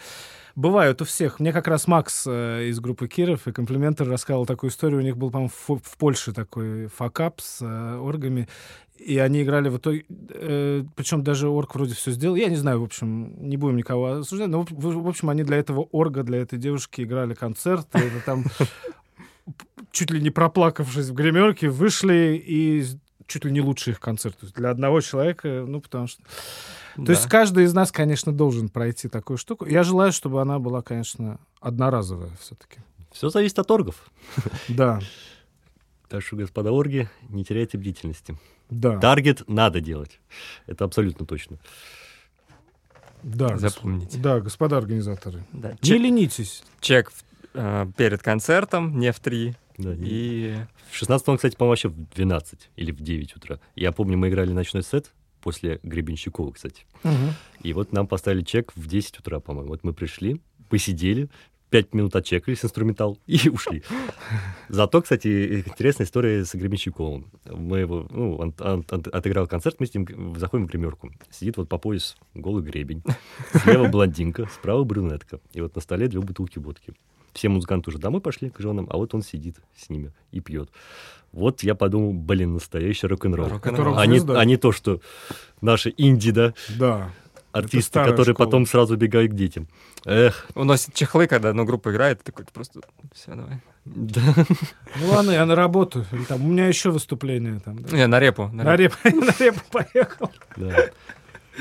бывают 0.55 1.01
у 1.01 1.05
всех. 1.05 1.39
Мне 1.39 1.53
как 1.53 1.67
раз 1.67 1.87
Макс 1.87 2.25
э, 2.27 2.67
из 2.67 2.79
группы 2.79 3.07
Киров 3.07 3.47
и 3.47 3.51
Комплиментер 3.51 4.07
рассказывал 4.07 4.45
такую 4.45 4.71
историю. 4.71 4.99
У 4.99 5.03
них 5.03 5.17
был, 5.17 5.31
по-моему, 5.31 5.51
в, 5.67 5.97
Польше 5.97 6.33
такой 6.33 6.87
факап 6.87 7.41
с 7.41 7.61
э, 7.61 7.97
оргами. 7.97 8.47
И 8.97 9.17
они 9.17 9.43
играли 9.43 9.69
в 9.69 9.77
итоге... 9.77 10.03
э, 10.29 10.83
причем 10.95 11.23
даже 11.23 11.47
орг 11.47 11.75
вроде 11.75 11.93
все 11.95 12.11
сделал. 12.11 12.35
Я 12.35 12.49
не 12.49 12.57
знаю, 12.57 12.81
в 12.81 12.83
общем, 12.83 13.47
не 13.47 13.55
будем 13.55 13.77
никого 13.77 14.07
осуждать. 14.07 14.49
Но, 14.49 14.65
в, 14.65 14.71
в- 14.71 15.03
в 15.03 15.07
общем, 15.07 15.29
они 15.29 15.43
для 15.43 15.57
этого 15.57 15.87
орга, 15.91 16.23
для 16.23 16.39
этой 16.39 16.59
девушки 16.59 17.01
играли 17.01 17.33
концерт. 17.33 17.87
И 17.95 17.99
это 17.99 18.25
там 18.25 18.43
чуть 19.91 20.11
ли 20.11 20.21
не 20.21 20.31
проплакавшись 20.31 21.07
в 21.07 21.13
гримерке, 21.13 21.69
вышли 21.69 22.41
и 22.45 22.83
чуть 23.25 23.45
ли 23.45 23.51
не 23.51 23.61
лучший 23.61 23.91
их 23.91 23.99
концерт. 23.99 24.37
То 24.37 24.45
есть 24.45 24.55
для 24.55 24.69
одного 24.69 25.01
человека, 25.01 25.63
ну, 25.65 25.79
потому 25.79 26.07
что... 26.07 26.21
То 27.05 27.11
есть 27.11 27.27
каждый 27.27 27.63
из 27.65 27.73
нас, 27.73 27.91
конечно, 27.91 28.31
должен 28.31 28.69
пройти 28.69 29.07
такую 29.09 29.37
штуку. 29.37 29.65
Я 29.65 29.83
желаю, 29.83 30.11
чтобы 30.11 30.41
она 30.41 30.59
была, 30.59 30.81
конечно, 30.81 31.39
одноразовая 31.61 32.31
все-таки. 32.39 32.79
Все 33.11 33.29
зависит 33.29 33.59
от 33.59 33.69
оргов. 33.71 34.09
Да, 34.67 34.99
Так 36.07 36.21
что, 36.23 36.35
господа 36.35 36.71
орги, 36.71 37.09
не 37.29 37.43
теряйте 37.43 37.77
бдительности. 37.77 38.37
да, 38.69 38.99
Таргет 38.99 39.47
надо 39.47 39.81
делать. 39.81 40.19
Это 40.67 40.85
абсолютно 40.85 41.25
точно. 41.25 41.57
да. 43.23 43.47
гос- 43.55 43.59
Запомните. 43.59 44.17
Да, 44.19 44.39
господа 44.39 44.77
организаторы. 44.77 45.43
Да, 45.53 45.71
Не 45.71 45.77
чек, 45.81 45.99
ленитесь. 46.01 46.63
чек 46.79 47.11
э, 47.53 47.87
перед 47.97 48.21
концертом, 48.21 48.99
не 48.99 49.11
в 49.11 49.19
3. 49.19 49.55
Да, 49.77 49.93
и... 49.97 50.55
В 50.91 50.95
16 50.95 51.35
кстати, 51.37 51.55
по-моему, 51.55 51.69
вообще 51.71 51.87
в 51.89 52.09
12 52.15 52.69
или 52.75 52.91
в 52.91 52.99
9 53.01 53.35
утра. 53.37 53.59
Я 53.75 53.91
помню, 53.91 54.17
мы 54.17 54.29
играли 54.29 54.51
ночной 54.51 54.83
сет 54.83 55.11
после 55.41 55.79
Гребенщикова, 55.83 56.51
кстати. 56.51 56.85
И 57.63 57.73
вот 57.73 57.91
нам 57.93 58.07
поставили 58.07 58.43
чек 58.43 58.71
в 58.75 58.87
10 58.87 59.19
утра, 59.19 59.39
по-моему. 59.39 59.69
Вот 59.69 59.83
мы 59.83 59.93
пришли, 59.93 60.41
посидели, 60.69 61.29
5 61.69 61.93
минут 61.93 62.15
отчекались 62.15 62.63
инструментал 62.65 63.19
и 63.27 63.47
ушли. 63.53 63.83
Зато, 64.69 65.01
кстати, 65.01 65.59
интересная 65.67 66.05
история 66.07 66.43
с 66.43 66.55
Гребенщиковым. 66.55 67.27
Мы 67.45 67.79
его, 67.79 68.07
ну, 68.09 68.35
он, 68.37 68.53
он- 68.59 68.85
он 68.89 69.03
отыграл 69.11 69.45
концерт, 69.47 69.75
мы 69.79 69.85
с 69.85 69.93
ним 69.93 70.35
заходим 70.37 70.67
в 70.67 70.69
гримерку. 70.71 71.11
Сидит 71.29 71.57
вот 71.57 71.69
по 71.69 71.77
пояс 71.77 72.17
голый 72.33 72.63
гребень. 72.63 73.03
Слева 73.63 73.87
блондинка, 73.87 74.47
справа 74.53 74.83
брюнетка. 74.83 75.39
И 75.53 75.61
вот 75.61 75.75
на 75.75 75.81
столе 75.81 76.07
две 76.07 76.21
бутылки 76.21 76.57
водки. 76.59 76.93
Все 77.33 77.49
музыканты 77.49 77.89
уже 77.91 77.99
домой 77.99 78.21
пошли 78.21 78.49
к 78.49 78.59
женам, 78.59 78.87
а 78.89 78.97
вот 78.97 79.13
он 79.13 79.21
сидит 79.21 79.55
с 79.77 79.89
ними 79.89 80.11
и 80.31 80.39
пьет. 80.39 80.69
Вот 81.31 81.61
я 81.63 81.75
подумал, 81.75 82.11
блин, 82.13 82.53
настоящий 82.55 83.05
рок-н-ролл. 83.07 83.49
Рок-н-ролл. 83.49 83.97
А 83.99 84.05
не, 84.07 84.19
а 84.35 84.45
не 84.45 84.57
то, 84.57 84.71
что 84.71 84.99
наши 85.61 85.93
инди, 85.95 86.31
да, 86.31 86.53
Да. 86.77 87.11
артисты, 87.51 87.99
которые 88.03 88.33
школа. 88.33 88.47
потом 88.47 88.65
сразу 88.65 88.97
бегают 88.97 89.31
к 89.31 89.35
детям. 89.35 89.67
Эх, 90.05 90.47
уносит 90.55 90.93
чехлы, 90.95 91.27
когда 91.27 91.49
одна 91.49 91.65
группа 91.65 91.91
играет, 91.91 92.23
такой 92.23 92.45
просто 92.51 92.81
все, 93.13 93.35
давай. 93.35 93.59
да. 93.85 94.21
Ну 94.99 95.09
ладно, 95.11 95.31
я 95.31 95.45
на 95.45 95.53
работу. 95.55 96.03
Там, 96.27 96.43
у 96.45 96.47
меня 96.49 96.67
еще 96.67 96.89
выступление. 96.89 97.59
Там, 97.59 97.77
да. 97.83 97.95
Не, 97.95 98.07
на 98.07 98.19
репу. 98.19 98.47
на 98.47 98.63
На 98.63 98.75
репу. 98.75 98.95
реп, 99.03 99.13
на 99.15 99.43
реп 99.43 99.55
поехал. 99.71 100.31
да. 100.57 100.89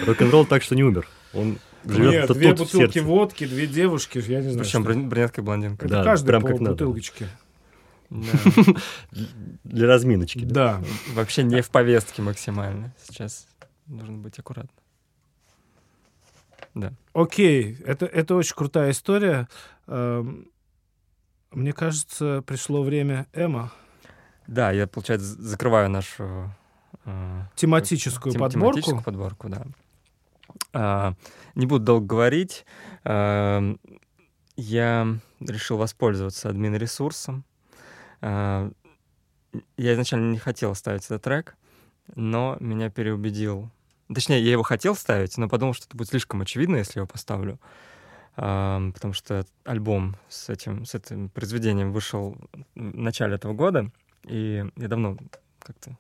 Рок-н-ролл 0.07 0.47
так 0.47 0.63
что 0.63 0.75
не 0.77 0.83
умер. 0.85 1.07
Он 1.35 1.59
живет 1.89 2.29
Нет, 2.29 2.33
две 2.37 2.55
бутылки 2.55 2.99
водки, 2.99 3.47
две 3.47 3.67
девушки, 3.67 4.19
я 4.27 4.37
не 4.41 4.51
знаю. 4.51 4.59
Причем 4.59 4.83
что. 4.85 5.01
брюнетка 5.09 5.41
и 5.41 5.45
блондинка. 5.45 5.87
Это 5.87 5.95
Да, 5.97 6.05
каждый 6.05 6.27
прям 6.29 6.43
по 6.43 6.49
как 6.49 6.61
надо. 6.61 6.71
бутылочке. 6.73 7.29
Да. 8.11 8.27
Для 9.65 9.87
разминочки. 9.87 10.45
да. 10.45 10.79
Да. 10.79 10.85
Вообще 11.15 11.43
не 11.43 11.61
в 11.63 11.71
повестке 11.71 12.23
максимально. 12.23 12.95
Сейчас 13.07 13.47
нужно 13.87 14.19
быть 14.19 14.39
аккуратным. 14.39 14.71
Да. 16.75 16.93
Окей, 17.13 17.77
это, 17.85 18.07
это 18.07 18.35
очень 18.35 18.55
крутая 18.55 18.93
история. 18.93 19.49
Эм, 19.87 20.49
Мне 21.51 21.73
кажется, 21.73 22.43
пришло 22.47 22.83
время 22.83 23.27
Эма. 23.33 23.73
Да, 24.47 24.71
я, 24.71 24.87
получается, 24.87 25.27
закрываю 25.43 25.91
нашу 25.91 26.51
э, 27.05 27.43
Тематическую 27.57 28.33
тем- 28.33 28.41
подборку. 28.41 28.77
тематическую 28.81 29.03
подборку, 29.03 29.49
да. 29.49 29.67
А, 30.73 31.15
не 31.55 31.67
буду 31.67 31.85
долго 31.85 32.07
говорить. 32.07 32.65
А, 33.05 33.63
я 34.57 35.07
решил 35.41 35.77
воспользоваться 35.77 36.49
админ-ресурсом. 36.49 37.45
А, 38.21 38.71
я 39.77 39.95
изначально 39.95 40.33
не 40.33 40.39
хотел 40.39 40.75
ставить 40.75 41.05
этот 41.05 41.23
трек, 41.23 41.57
но 42.15 42.57
меня 42.61 42.91
переубедил. 42.91 43.71
Точнее, 44.13 44.43
я 44.43 44.53
его 44.53 44.63
хотел 44.63 44.95
ставить, 44.95 45.37
но 45.39 45.49
подумал, 45.49 45.75
что 45.75 45.87
это 45.87 45.97
будет 45.97 46.09
слишком 46.09 46.41
очевидно, 46.41 46.77
если 46.77 46.99
я 46.99 47.01
его 47.01 47.07
поставлю. 47.07 47.59
Потому 48.35 49.13
что 49.13 49.45
альбом 49.65 50.17
с 50.29 50.49
этим, 50.49 50.85
с 50.85 50.95
этим 50.95 51.29
произведением 51.29 51.93
вышел 51.93 52.37
в 52.77 52.81
начале 52.81 53.35
этого 53.35 53.53
года, 53.53 53.91
и 54.23 54.65
я 54.77 54.89
давно 54.89 55.19
как-то 55.59 55.99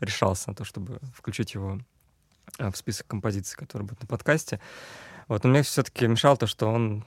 решался 0.00 0.50
на 0.50 0.54
то, 0.54 0.64
чтобы 0.64 1.00
включить 1.14 1.54
его 1.54 1.80
в 2.58 2.74
список 2.74 3.06
композиций, 3.06 3.56
которые 3.56 3.86
будут 3.86 4.02
на 4.02 4.06
подкасте. 4.06 4.60
Вот, 5.28 5.44
но 5.44 5.50
мне 5.50 5.62
все-таки 5.62 6.06
мешало 6.06 6.36
то, 6.36 6.46
что 6.46 6.68
он 6.68 7.04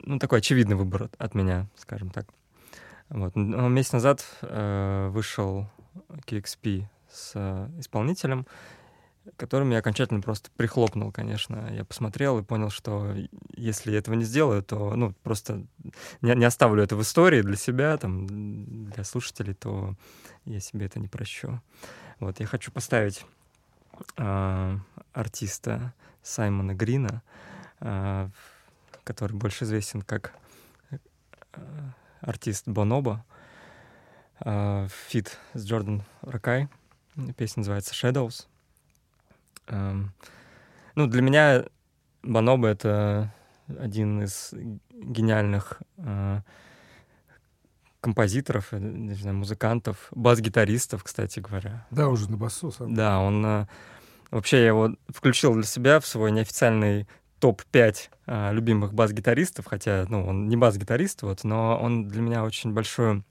ну, 0.00 0.18
такой 0.18 0.38
очевидный 0.38 0.76
выбор 0.76 1.04
от, 1.04 1.14
от 1.18 1.34
меня, 1.34 1.66
скажем 1.76 2.10
так. 2.10 2.26
Вот. 3.08 3.34
Но 3.34 3.68
месяц 3.68 3.92
назад 3.92 4.24
э, 4.42 5.08
вышел 5.10 5.66
KXP 6.26 6.84
с 7.10 7.32
э, 7.34 7.68
исполнителем, 7.78 8.46
которым 9.36 9.70
я 9.70 9.78
окончательно 9.78 10.20
просто 10.20 10.50
прихлопнул, 10.56 11.10
конечно. 11.10 11.68
Я 11.72 11.84
посмотрел 11.84 12.38
и 12.38 12.42
понял, 12.42 12.70
что 12.70 13.14
если 13.56 13.92
я 13.92 13.98
этого 13.98 14.14
не 14.14 14.24
сделаю, 14.24 14.62
то 14.62 14.94
ну, 14.94 15.12
просто 15.22 15.66
не, 16.22 16.34
не 16.34 16.44
оставлю 16.44 16.82
это 16.82 16.96
в 16.96 17.02
истории 17.02 17.42
для 17.42 17.56
себя, 17.56 17.96
там, 17.96 18.26
для 18.90 19.04
слушателей, 19.04 19.54
то 19.54 19.96
я 20.44 20.60
себе 20.60 20.86
это 20.86 21.00
не 21.00 21.08
прощу. 21.08 21.60
Вот, 22.20 22.38
я 22.38 22.46
хочу 22.46 22.70
поставить 22.70 23.24
а, 24.16 24.78
артиста 25.12 25.92
Саймона 26.22 26.74
Грина, 26.74 27.22
а, 27.80 28.30
который 29.04 29.36
больше 29.36 29.64
известен 29.64 30.02
как 30.02 30.34
а, 31.52 31.92
артист 32.20 32.68
Бонобо. 32.68 33.24
Фит 35.08 35.38
с 35.52 35.66
Джордан 35.66 36.02
Ракай. 36.22 36.68
Песня 37.36 37.60
называется 37.60 37.92
Shadows. 37.92 38.46
Ну, 39.68 41.06
для 41.06 41.20
меня 41.20 41.66
Бонобо— 42.22 42.68
это 42.68 43.34
один 43.78 44.22
из 44.22 44.54
гениальных 44.92 45.80
а, 45.98 46.42
композиторов, 48.00 48.72
э, 48.72 48.78
не 48.78 49.14
знаю, 49.14 49.36
музыкантов, 49.36 50.08
бас-гитаристов, 50.12 51.04
кстати 51.04 51.40
говоря. 51.40 51.86
Да, 51.90 52.08
уже 52.08 52.30
на 52.30 52.36
басу 52.36 52.70
сам. 52.70 52.94
Да, 52.94 53.20
он 53.20 53.44
э, 53.44 53.66
вообще 54.30 54.58
я 54.58 54.68
его 54.68 54.94
включил 55.08 55.54
для 55.54 55.64
себя 55.64 56.00
в 56.00 56.06
свой 56.06 56.32
неофициальный 56.32 57.06
топ-5 57.40 57.96
э, 58.26 58.52
любимых 58.52 58.94
бас-гитаристов, 58.94 59.66
хотя, 59.66 60.06
ну, 60.08 60.26
он 60.26 60.48
не 60.48 60.56
бас-гитарист, 60.56 61.22
вот, 61.22 61.44
но 61.44 61.78
он 61.80 62.08
для 62.08 62.22
меня 62.22 62.44
очень 62.44 62.72
большое, 62.72 63.24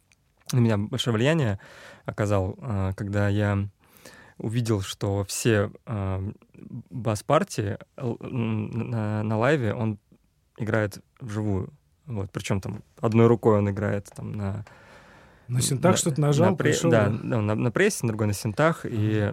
на 0.51 0.59
меня 0.59 0.77
большое 0.77 1.15
влияние 1.15 1.59
оказал, 2.05 2.57
э, 2.59 2.93
когда 2.95 3.29
я 3.29 3.69
увидел, 4.37 4.81
что 4.81 5.23
все 5.25 5.71
э, 5.85 6.31
бас-партии 6.89 7.77
м, 7.97 8.89
на, 8.89 9.23
на 9.23 9.37
лайве 9.37 9.73
он 9.73 9.99
играет 10.57 11.03
вживую. 11.19 11.71
Вот, 12.09 12.29
причем 12.31 12.59
там 12.59 12.81
одной 12.99 13.27
рукой 13.27 13.59
он 13.59 13.69
играет 13.69 14.09
там 14.15 14.31
на 14.33 14.65
На 15.47 15.61
синтак 15.61 15.91
на- 15.93 15.97
что-то 15.97 16.19
нажал, 16.21 16.49
на 16.51 16.53
пре- 16.53 16.57
пришел. 16.57 16.89
Да, 16.91 17.07
да, 17.09 17.41
на, 17.41 17.55
на 17.55 17.71
прессе, 17.71 17.99
на 18.03 18.09
другой 18.09 18.27
на 18.27 18.33
синтах, 18.33 18.85
и 18.85 19.31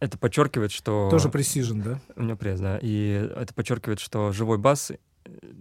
это 0.00 0.16
подчеркивает, 0.18 0.70
что... 0.70 1.08
Тоже 1.10 1.28
пресижен, 1.28 1.82
да? 1.82 2.00
У 2.16 2.22
него 2.22 2.36
пресс, 2.36 2.60
да. 2.60 2.78
И 2.80 3.28
это 3.36 3.52
подчеркивает, 3.52 3.98
что 3.98 4.30
живой 4.32 4.56
бас 4.58 4.92
э, 4.92 4.96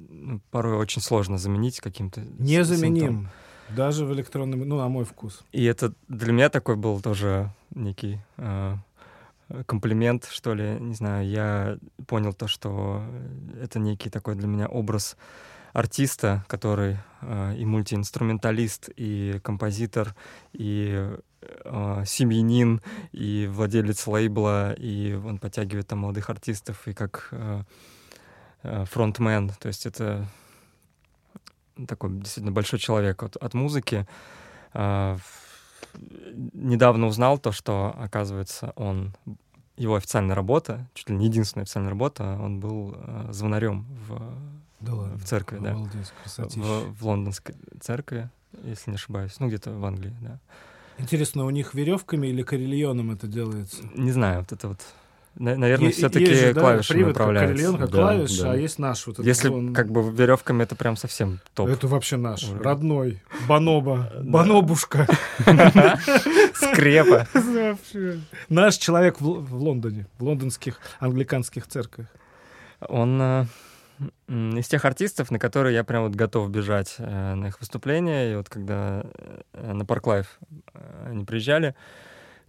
ну, 0.09 0.39
порой 0.51 0.75
очень 0.77 1.01
сложно 1.01 1.39
заменить 1.39 1.79
каким-то... 1.79 2.21
с- 2.21 2.23
синтом. 2.25 2.45
Незаменим. 2.45 3.29
Даже 3.75 4.05
в 4.05 4.13
электронном, 4.13 4.59
ну, 4.69 4.77
на 4.77 4.87
мой 4.87 5.03
вкус. 5.05 5.43
И 5.51 5.63
это 5.65 5.93
для 6.07 6.31
меня 6.31 6.49
такой 6.49 6.75
был 6.75 7.01
тоже 7.01 7.51
некий 7.75 8.19
э, 8.37 8.75
комплимент, 9.65 10.25
что 10.31 10.53
ли, 10.53 10.77
не 10.79 10.93
знаю. 10.93 11.27
Я 11.27 11.77
понял 12.05 12.33
то, 12.33 12.47
что 12.47 13.03
это 13.61 13.79
некий 13.79 14.09
такой 14.09 14.35
для 14.35 14.47
меня 14.47 14.67
образ 14.67 15.17
артиста, 15.77 16.43
который 16.47 16.97
э, 17.21 17.55
и 17.57 17.65
мультиинструменталист, 17.65 18.89
и 18.95 19.39
композитор, 19.43 20.15
и 20.53 21.07
э, 21.41 22.03
семьянин, 22.05 22.81
и 23.11 23.47
владелец 23.51 24.07
лейбла, 24.07 24.73
и 24.73 25.13
он 25.13 25.37
подтягивает 25.37 25.87
там 25.87 25.99
молодых 25.99 26.31
артистов, 26.31 26.87
и 26.87 26.93
как 26.93 27.27
э, 27.31 27.61
э, 28.63 28.85
фронтмен. 28.85 29.51
То 29.59 29.67
есть 29.67 29.85
это 29.85 30.25
такой 31.87 32.09
действительно 32.09 32.51
большой 32.51 32.79
человек 32.79 33.21
от, 33.21 33.35
от 33.35 33.53
музыки. 33.53 34.07
В- 34.73 35.21
недавно 36.53 37.05
узнал 37.05 37.37
то, 37.37 37.51
что, 37.51 37.95
оказывается, 37.99 38.73
он 38.75 39.13
его 39.75 39.95
официальная 39.95 40.35
работа, 40.35 40.89
чуть 40.95 41.09
ли 41.09 41.15
не 41.15 41.27
единственная 41.27 41.63
официальная 41.63 41.91
работа, 41.91 42.37
он 42.41 42.59
был 42.59 42.95
э, 42.97 43.27
звонарем 43.31 43.85
в, 44.07 44.19
Да 44.79 44.93
ладно. 44.93 45.17
в 45.17 45.23
церкви, 45.25 45.57
да. 45.61 45.71
Обалдеть. 45.71 46.11
В, 46.37 46.93
в 46.99 47.05
лондонской 47.05 47.55
церкви, 47.81 48.29
если 48.63 48.91
не 48.91 48.95
ошибаюсь. 48.95 49.35
Ну, 49.39 49.47
где-то 49.47 49.71
в 49.71 49.83
Англии, 49.85 50.13
да. 50.21 50.39
Интересно, 50.99 51.45
у 51.45 51.49
них 51.49 51.73
веревками 51.73 52.27
или 52.27 52.41
карельоном 52.43 53.11
это 53.11 53.27
делается? 53.27 53.83
Не 53.95 54.11
знаю, 54.11 54.39
вот 54.39 54.51
это 54.51 54.67
вот... 54.69 54.79
на- 55.35 55.55
Наверное, 55.55 55.91
все-таки 55.91 56.53
да, 56.53 56.59
клавишами 56.61 56.97
привод 56.97 57.13
как 57.13 57.21
управляется. 57.23 57.53
карельон, 57.55 57.77
как 57.79 57.89
Да, 57.91 57.97
клавиш, 57.97 58.37
да. 58.39 58.51
а 58.51 58.55
есть 58.55 58.79
наш 58.79 59.05
вот 59.07 59.13
этот 59.13 59.25
Если 59.25 59.49
он- 59.49 59.73
как 59.75 59.91
бы 59.91 60.01
веревками, 60.11 60.63
это 60.63 60.75
прям 60.75 60.95
совсем 60.97 61.39
топ. 61.53 61.69
Это 61.69 61.87
вообще 61.87 62.17
наш, 62.17 62.43
Уровень. 62.45 62.61
родной. 62.63 63.23
Баноба. 63.47 64.11
Банобушка. 64.23 65.07
Скрепа. 66.55 67.27
Наш 68.49 68.77
человек 68.77 69.19
в 69.21 69.55
Лондоне, 69.55 70.07
в 70.17 70.23
лондонских 70.23 70.79
англиканских 70.99 71.67
церквях. 71.67 72.07
Он 72.87 73.19
э, 73.21 73.45
из 74.27 74.67
тех 74.67 74.85
артистов, 74.85 75.31
на 75.31 75.39
которые 75.39 75.73
я 75.73 75.83
прям 75.83 76.03
вот 76.03 76.15
готов 76.15 76.49
бежать 76.49 76.95
э, 76.99 77.33
на 77.33 77.47
их 77.47 77.59
выступления. 77.59 78.33
И 78.33 78.35
вот 78.35 78.49
когда 78.49 79.03
э, 79.53 79.73
на 79.73 79.85
Park 79.85 80.07
Live 80.07 80.39
э, 80.73 81.09
они 81.09 81.25
приезжали, 81.25 81.75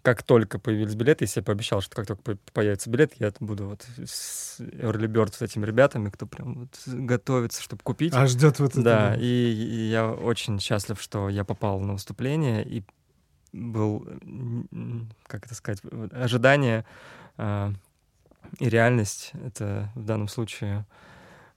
как 0.03 0.23
только 0.23 0.59
появились 0.59 0.95
билеты, 0.95 1.25
я 1.25 1.29
себе 1.29 1.45
пообещал, 1.45 1.81
что 1.81 1.97
как 1.97 2.07
только 2.07 2.23
по- 2.23 2.39
появится 2.53 2.91
билет, 2.91 3.13
я 3.19 3.33
буду 3.41 3.67
вот 3.67 3.87
с 4.05 4.61
Early 4.61 5.07
Bird 5.07 5.35
с 5.35 5.43
этими 5.43 5.65
ребятами, 5.65 6.11
кто 6.11 6.27
прям 6.27 6.61
вот 6.61 6.79
готовится, 6.87 7.63
чтобы 7.63 7.83
купить. 7.83 8.13
А 8.15 8.27
ждет 8.27 8.59
вот 8.59 8.73
это. 8.73 8.83
Да, 8.83 9.17
и, 9.17 9.23
и 9.25 9.91
я 9.91 10.11
очень 10.11 10.61
счастлив, 10.61 11.01
что 11.01 11.29
я 11.29 11.45
попал 11.45 11.81
на 11.81 11.95
выступление 11.95 12.65
и 12.65 12.85
был, 13.53 14.07
как 15.27 15.47
это 15.47 15.55
сказать, 15.55 15.81
ожидание 16.13 16.85
а, 17.37 17.73
и 18.59 18.69
реальность. 18.69 19.33
Это 19.45 19.91
в 19.95 20.05
данном 20.05 20.29
случае 20.29 20.85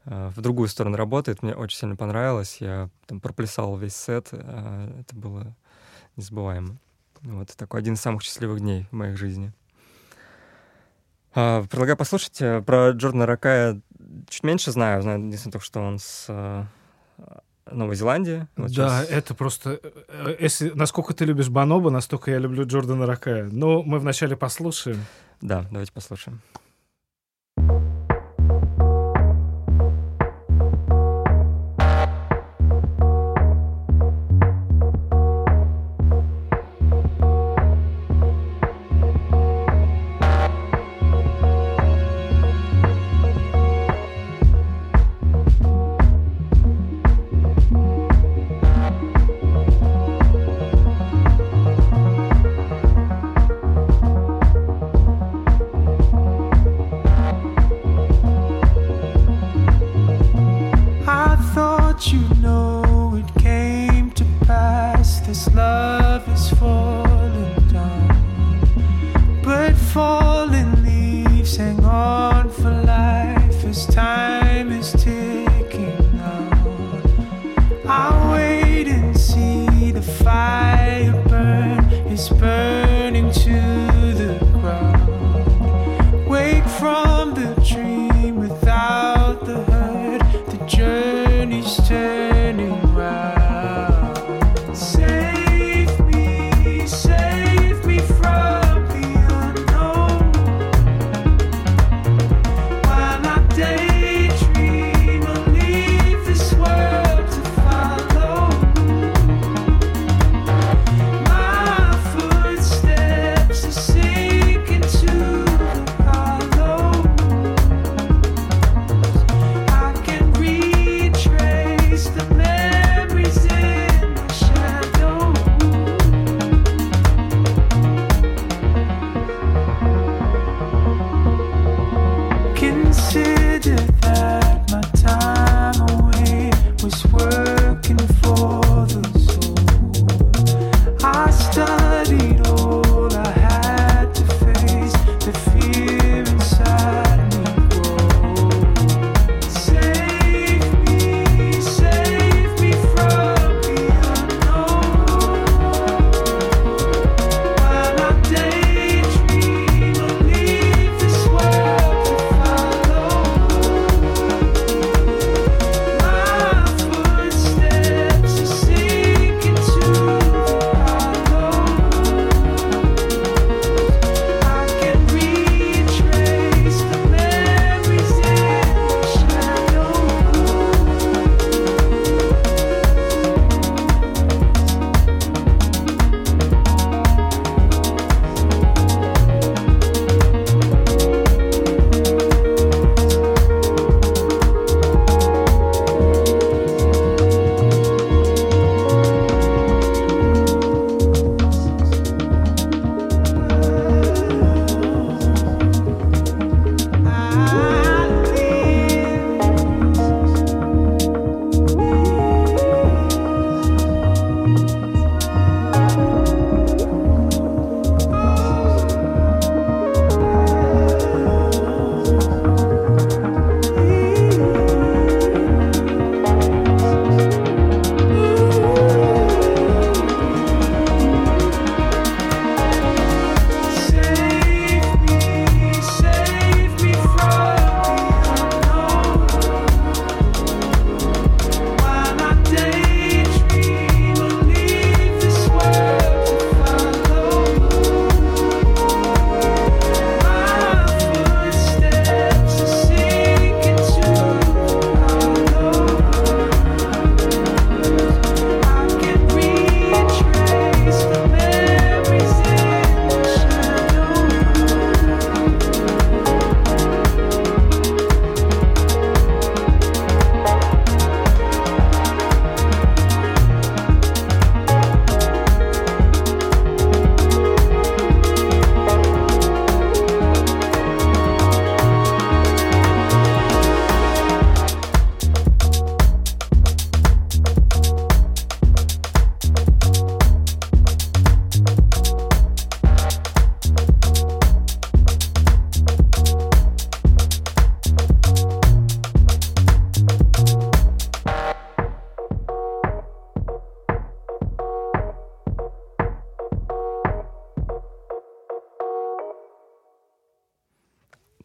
в 0.05 0.41
другую 0.41 0.67
сторону 0.67 0.97
работает. 0.97 1.43
Мне 1.43 1.53
очень 1.55 1.77
сильно 1.77 1.95
понравилось. 1.95 2.57
Я 2.59 2.89
там 3.05 3.19
проплясал 3.19 3.77
весь 3.77 3.95
сет. 3.95 4.29
а, 4.31 4.89
это 4.99 5.15
было 5.15 5.55
незабываемо. 6.15 6.77
Вот 7.21 7.55
такой 7.55 7.79
один 7.81 7.93
из 7.93 8.01
самых 8.01 8.23
счастливых 8.23 8.59
дней 8.59 8.87
в 8.91 8.95
моей 8.95 9.15
жизни. 9.15 9.51
А, 11.33 11.63
предлагаю 11.63 11.97
послушать. 11.97 12.41
э, 12.41 12.61
Про 12.61 12.91
Джордана 12.91 13.25
Ракая 13.25 13.79
чуть 14.27 14.43
меньше 14.43 14.71
знаю. 14.71 15.01
Знаю 15.01 15.19
единственное 15.25 15.53
только, 15.53 15.65
что 15.65 15.79
он 15.81 15.99
с 15.99 16.25
э, 16.27 16.63
Новой 17.71 17.95
Зеландии. 17.95 18.47
Вот 18.57 18.73
да, 18.75 19.01
щас- 19.01 19.09
это 19.09 19.35
просто... 19.35 19.79
э, 19.83 20.35
Если, 20.39 20.71
насколько 20.71 21.13
ты 21.13 21.23
любишь 21.25 21.49
Баноба, 21.49 21.89
настолько 21.89 22.31
я 22.31 22.37
люблю 22.39 22.65
Джордана 22.65 23.05
Ракая. 23.05 23.47
Но 23.51 23.81
мы 23.83 23.99
вначале 23.99 24.35
послушаем. 24.35 25.05
Да, 25.41 25.65
давайте 25.71 25.91
послушаем. 25.93 26.41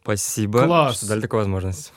Спасибо, 0.07 0.63
Класс. 0.63 0.97
что 0.97 1.07
дали 1.07 1.19
такую 1.19 1.39
возможность. 1.39 1.91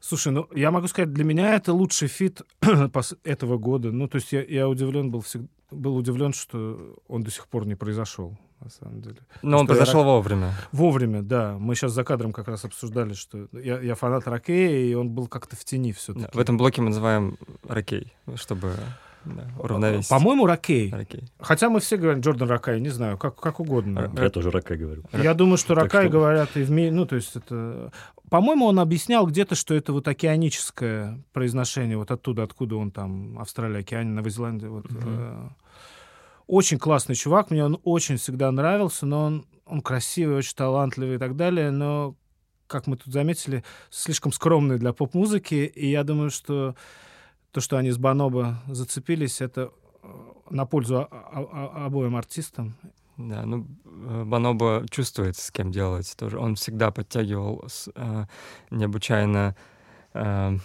Слушай, 0.00 0.32
ну 0.32 0.48
я 0.54 0.70
могу 0.70 0.88
сказать, 0.88 1.12
для 1.12 1.24
меня 1.24 1.54
это 1.54 1.74
лучший 1.74 2.08
фит 2.08 2.40
этого 3.24 3.58
года. 3.58 3.92
Ну, 3.92 4.08
то 4.08 4.16
есть 4.16 4.32
я, 4.32 4.42
я 4.42 4.66
удивлен 4.66 5.10
был 5.10 5.20
всег- 5.20 5.46
был 5.70 5.94
удивлен, 5.94 6.32
что 6.32 6.96
он 7.06 7.22
до 7.22 7.30
сих 7.30 7.46
пор 7.48 7.66
не 7.66 7.74
произошел, 7.74 8.38
на 8.60 8.70
самом 8.70 9.02
деле. 9.02 9.18
Но 9.42 9.58
он 9.58 9.66
Что 9.66 9.74
я 9.74 9.78
произошел 9.78 10.04
вовремя. 10.04 10.54
Вовремя, 10.72 11.20
да. 11.20 11.58
Мы 11.58 11.74
сейчас 11.74 11.92
за 11.92 12.02
кадром 12.02 12.32
как 12.32 12.48
раз 12.48 12.64
обсуждали, 12.64 13.12
что 13.12 13.48
я, 13.52 13.78
я 13.78 13.94
фанат 13.94 14.26
Rakei 14.26 14.66
я, 14.66 14.90
и 14.90 14.94
он 14.94 15.10
был 15.10 15.26
как-то 15.26 15.54
в 15.54 15.62
тени 15.66 15.92
все-таки. 15.92 16.26
Да, 16.26 16.30
В 16.32 16.40
этом 16.40 16.56
блоке 16.56 16.80
мы 16.80 16.88
называем 16.88 17.36
Ракей, 17.68 18.14
чтобы 18.36 18.72
да, 19.26 19.50
уравновесить. 19.58 20.08
По-моему, 20.08 20.46
Ракей. 20.46 20.90
Ракей. 20.90 21.29
Хотя 21.50 21.68
мы 21.68 21.80
все 21.80 21.96
говорим 21.96 22.20
Jordan 22.20 22.48
Rakei, 22.48 22.80
не 22.80 22.90
знаю, 22.90 23.18
как, 23.18 23.34
как 23.34 23.58
угодно. 23.58 24.08
Я 24.16 24.30
тоже 24.30 24.52
рака 24.52 24.76
говорю. 24.76 25.02
Я 25.12 25.34
думаю, 25.34 25.56
что 25.56 25.74
Ракай 25.74 26.04
что- 26.04 26.12
говорят 26.12 26.56
и 26.56 26.62
в 26.62 26.70
ми... 26.70 26.92
Ну, 26.92 27.06
то 27.06 27.16
есть 27.16 27.34
это... 27.34 27.90
По-моему, 28.30 28.66
он 28.66 28.78
объяснял 28.78 29.26
где-то, 29.26 29.56
что 29.56 29.74
это 29.74 29.92
вот 29.92 30.06
океаническое 30.06 31.24
произношение, 31.32 31.96
вот 31.96 32.12
оттуда, 32.12 32.44
откуда 32.44 32.76
он 32.76 32.92
там, 32.92 33.36
Австралия, 33.40 33.80
Океане, 33.80 34.10
Новая 34.10 34.30
Зеландия. 34.30 34.68
Вот, 34.68 34.86
э, 34.92 35.48
Очень 36.46 36.78
классный 36.78 37.16
чувак, 37.16 37.50
мне 37.50 37.64
он 37.64 37.80
очень 37.82 38.18
всегда 38.18 38.52
нравился, 38.52 39.04
но 39.04 39.24
он, 39.24 39.46
он 39.66 39.80
красивый, 39.80 40.36
очень 40.36 40.54
талантливый 40.54 41.16
и 41.16 41.18
так 41.18 41.34
далее, 41.34 41.72
но, 41.72 42.14
как 42.68 42.86
мы 42.86 42.96
тут 42.96 43.12
заметили, 43.12 43.64
слишком 43.90 44.30
скромный 44.30 44.78
для 44.78 44.92
поп-музыки, 44.92 45.54
и 45.74 45.90
я 45.90 46.04
думаю, 46.04 46.30
что 46.30 46.76
то, 47.50 47.60
что 47.60 47.76
они 47.76 47.90
с 47.90 47.98
Баноба 47.98 48.62
зацепились, 48.68 49.40
это 49.40 49.72
на 50.50 50.66
пользу 50.66 51.08
обоим 51.10 52.16
артистам. 52.16 52.74
Да, 53.28 53.44
ну, 53.44 53.66
э, 53.84 54.24
Баноба 54.24 54.86
чувствует, 54.90 55.36
с 55.36 55.50
кем 55.50 55.70
делать 55.70 56.14
тоже. 56.16 56.38
Он 56.38 56.54
всегда 56.54 56.90
подтягивал 56.90 57.64
э, 57.94 58.24
необычайно 58.70 59.54
э, 60.14 60.56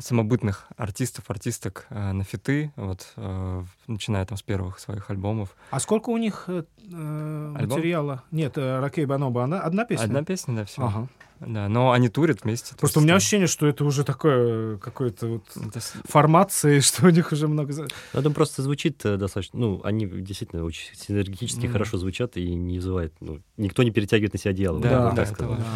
самобытных 0.00 0.66
артистов, 0.76 1.24
артисток 1.28 1.86
э, 1.90 2.12
на 2.12 2.24
фиты, 2.24 2.72
вот, 2.76 3.12
э, 3.16 3.64
начиная 3.86 4.24
там 4.26 4.36
с 4.36 4.42
первых 4.42 4.78
своих 4.78 5.10
альбомов. 5.10 5.54
А 5.70 5.80
сколько 5.80 6.10
у 6.10 6.16
них 6.16 6.44
э, 6.48 6.64
э, 6.92 7.52
Альбом? 7.56 7.78
материала? 7.78 8.22
Нет, 8.30 8.56
э, 8.56 8.80
Ракей 8.80 9.04
Баноба, 9.04 9.44
она 9.44 9.60
одна 9.60 9.84
песня? 9.84 10.04
Одна 10.04 10.24
песня, 10.24 10.56
да, 10.56 10.64
все. 10.64 10.82
Ага. 10.82 11.08
Да, 11.40 11.68
но 11.68 11.92
они 11.92 12.10
турят 12.10 12.44
вместе. 12.44 12.74
то 12.74 12.80
Просто 12.80 12.98
у 12.98 13.02
меня 13.02 13.14
да. 13.14 13.16
ощущение, 13.16 13.46
что 13.46 13.66
это 13.66 13.84
уже 13.84 14.04
такое 14.04 14.76
какое-то 14.76 15.26
вот 15.26 15.44
Это 15.56 15.80
формации, 16.04 16.80
что 16.80 17.06
у 17.06 17.10
них 17.10 17.32
уже 17.32 17.48
много... 17.48 17.72
Ну, 18.12 18.20
это 18.20 18.30
просто 18.30 18.62
звучит 18.62 19.04
э, 19.06 19.16
достаточно... 19.16 19.58
Ну, 19.58 19.80
они 19.82 20.06
действительно 20.06 20.64
очень 20.64 20.94
синергетически 20.94 21.64
Мгм. 21.64 21.72
хорошо 21.72 21.96
звучат 21.96 22.36
и 22.36 22.54
не 22.54 22.76
вызывает... 22.78 23.14
Ну, 23.20 23.40
никто 23.56 23.82
не 23.82 23.90
перетягивает 23.90 24.34
на 24.34 24.38
себя 24.38 24.50
одеяло. 24.50 24.80
Да, 24.80 24.88
вот 25.06 25.14
да, 25.14 25.16
так 25.16 25.28
да, 25.28 25.34
сказал. 25.34 25.54
это 25.54 25.62
Да. 25.62 25.68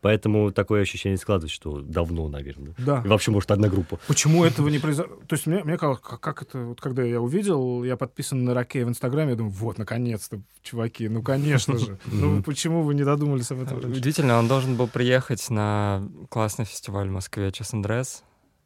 Поэтому 0.00 0.52
такое 0.52 0.82
ощущение 0.82 1.16
складывается, 1.18 1.54
что 1.54 1.80
давно, 1.80 2.28
наверное. 2.28 2.74
Да. 2.78 3.02
И 3.04 3.08
вообще, 3.08 3.30
может, 3.30 3.50
одна 3.50 3.68
группа. 3.68 3.98
Почему 4.06 4.44
этого 4.44 4.68
не 4.68 4.78
произошло? 4.78 5.16
То 5.26 5.34
есть 5.34 5.46
мне, 5.46 5.64
мне 5.64 5.76
казалось, 5.76 6.00
как, 6.00 6.20
как 6.20 6.42
это... 6.42 6.58
Вот 6.60 6.80
когда 6.80 7.02
я 7.02 7.20
увидел, 7.20 7.82
я 7.82 7.96
подписан 7.96 8.44
на 8.44 8.54
Ракей 8.54 8.84
в 8.84 8.88
Инстаграме, 8.88 9.30
я 9.30 9.36
думаю, 9.36 9.52
вот, 9.52 9.78
наконец-то, 9.78 10.40
чуваки, 10.62 11.08
ну, 11.08 11.22
конечно 11.22 11.78
же. 11.78 11.98
Ну, 12.12 12.42
почему 12.42 12.82
вы 12.82 12.94
не 12.94 13.04
додумались 13.04 13.50
об 13.50 13.62
этом 13.62 13.80
раньше? 13.80 13.98
Удивительно, 13.98 14.38
он 14.38 14.46
должен 14.48 14.76
был 14.76 14.86
приехать 14.88 15.50
на 15.50 16.08
классный 16.28 16.64
фестиваль 16.64 17.08
в 17.08 17.12
Москве 17.12 17.48
Chess 17.48 17.74
and 17.74 17.82
Dress. 17.82 18.22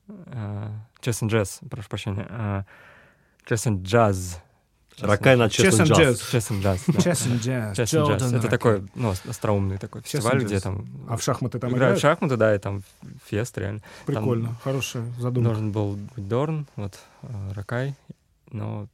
э, 0.08 0.70
Chess 1.02 1.22
and 1.22 1.30
Jazz, 1.30 1.66
прошу 1.68 1.88
прощения. 1.88 2.26
э, 2.28 2.62
Chess 3.48 3.70
and 3.70 3.82
Jazz. 3.82 4.36
Ракай 5.00 5.36
на 5.36 5.46
Chess 5.46 5.70
and 5.70 5.86
Jazz. 5.86 6.20
Chess 6.32 6.50
and 6.50 6.62
Jazz. 6.62 6.86
Chess 6.86 7.26
and 7.26 7.40
Jazz. 7.40 7.72
Chess 7.76 7.92
and 7.92 8.18
Jazz. 8.18 8.36
Это 8.38 8.48
такой, 8.48 8.86
ну, 8.94 9.08
ос- 9.10 9.22
остроумный 9.26 9.78
такой 9.78 10.02
фестиваль, 10.02 10.44
где 10.44 10.60
там 10.60 10.86
А 11.08 11.16
в 11.16 11.22
шахматы 11.22 11.58
там 11.58 11.72
играют 11.72 11.98
в 11.98 12.02
шахматы, 12.02 12.36
да, 12.36 12.54
и 12.54 12.58
там 12.58 12.82
фест 13.26 13.56
реально. 13.58 13.80
Прикольно, 14.06 14.54
хорошая 14.62 15.04
задумка. 15.18 15.50
Должен 15.50 15.72
был 15.72 15.96
быть 16.16 16.28
Дорн, 16.28 16.66
вот, 16.76 16.98
э, 17.22 17.52
Ракай, 17.54 17.94
но 18.50 18.86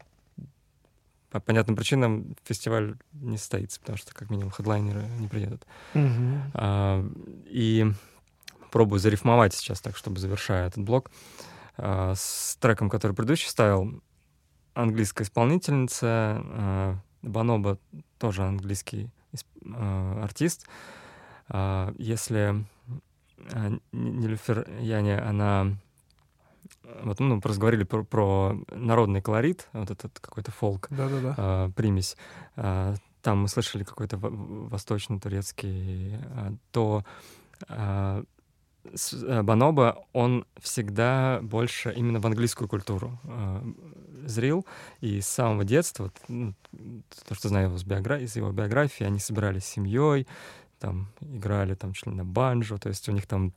по 1.30 1.40
понятным 1.40 1.76
причинам 1.76 2.36
фестиваль 2.44 2.94
не 3.12 3.36
состоится, 3.36 3.78
потому 3.80 3.98
что, 3.98 4.14
как 4.14 4.30
минимум, 4.30 4.50
хедлайнеры 4.50 5.02
не 5.18 5.28
приедут. 5.28 5.62
Мгм. 5.94 6.42
А, 6.54 7.04
И 7.50 7.86
пробую 8.70 8.98
зарифмовать 8.98 9.52
сейчас 9.54 9.80
так, 9.80 9.96
чтобы 9.96 10.20
завершая 10.20 10.68
этот 10.68 10.82
блок, 10.84 11.10
а, 11.76 12.14
с 12.16 12.56
треком, 12.60 12.88
который 12.88 13.12
предыдущий 13.12 13.48
ставил. 13.48 14.00
Английская 14.82 15.24
исполнительница, 15.24 16.06
а, 16.06 16.96
Баноба 17.22 17.78
тоже 18.18 18.44
английский 18.44 19.10
а, 19.74 20.22
артист. 20.22 20.66
А, 21.48 21.92
Если 21.98 22.64
Нилюфер 23.92 24.68
Яне, 24.80 25.18
она... 25.18 25.76
Вот, 27.02 27.18
ну, 27.20 27.40
говорили 27.40 27.82
про, 27.84 28.04
про 28.04 28.56
народный 28.70 29.20
колорит, 29.20 29.68
вот 29.72 29.90
этот 29.90 30.18
какой-то 30.20 30.52
фолк, 30.52 30.86
Да-да-да. 30.90 31.34
а, 31.36 31.70
примесь. 31.72 32.16
А, 32.56 32.94
Там 33.22 33.38
мы 33.42 33.48
слышали 33.48 33.82
какой-то 33.82 34.16
во- 34.16 34.30
восточно-турецкий, 34.30 36.14
а, 36.16 36.52
то 36.70 37.04
а, 37.68 38.22
с- 38.94 39.12
а, 39.22 39.42
Баноба, 39.42 40.04
он 40.12 40.46
всегда 40.60 41.40
больше 41.42 41.92
именно 41.96 42.20
в 42.20 42.26
английскую 42.26 42.68
культуру 42.68 43.18
зрил, 44.28 44.66
и 45.00 45.20
с 45.20 45.26
самого 45.26 45.64
детства, 45.64 46.04
вот, 46.04 46.14
ну, 46.28 46.54
то, 47.26 47.34
что 47.34 47.48
знаю 47.48 47.68
его 47.68 47.78
с 47.78 47.84
биогра- 47.84 48.22
из 48.22 48.36
его 48.36 48.50
биографии, 48.52 49.04
они 49.04 49.18
собирались 49.18 49.64
с 49.64 49.68
семьей, 49.68 50.26
там 50.78 51.08
играли 51.20 51.74
там 51.74 51.92
чуть 51.92 52.06
ли 52.06 52.12
на 52.12 52.24
банджо, 52.24 52.78
то 52.78 52.88
есть 52.88 53.08
у 53.08 53.12
них 53.12 53.26
там 53.26 53.52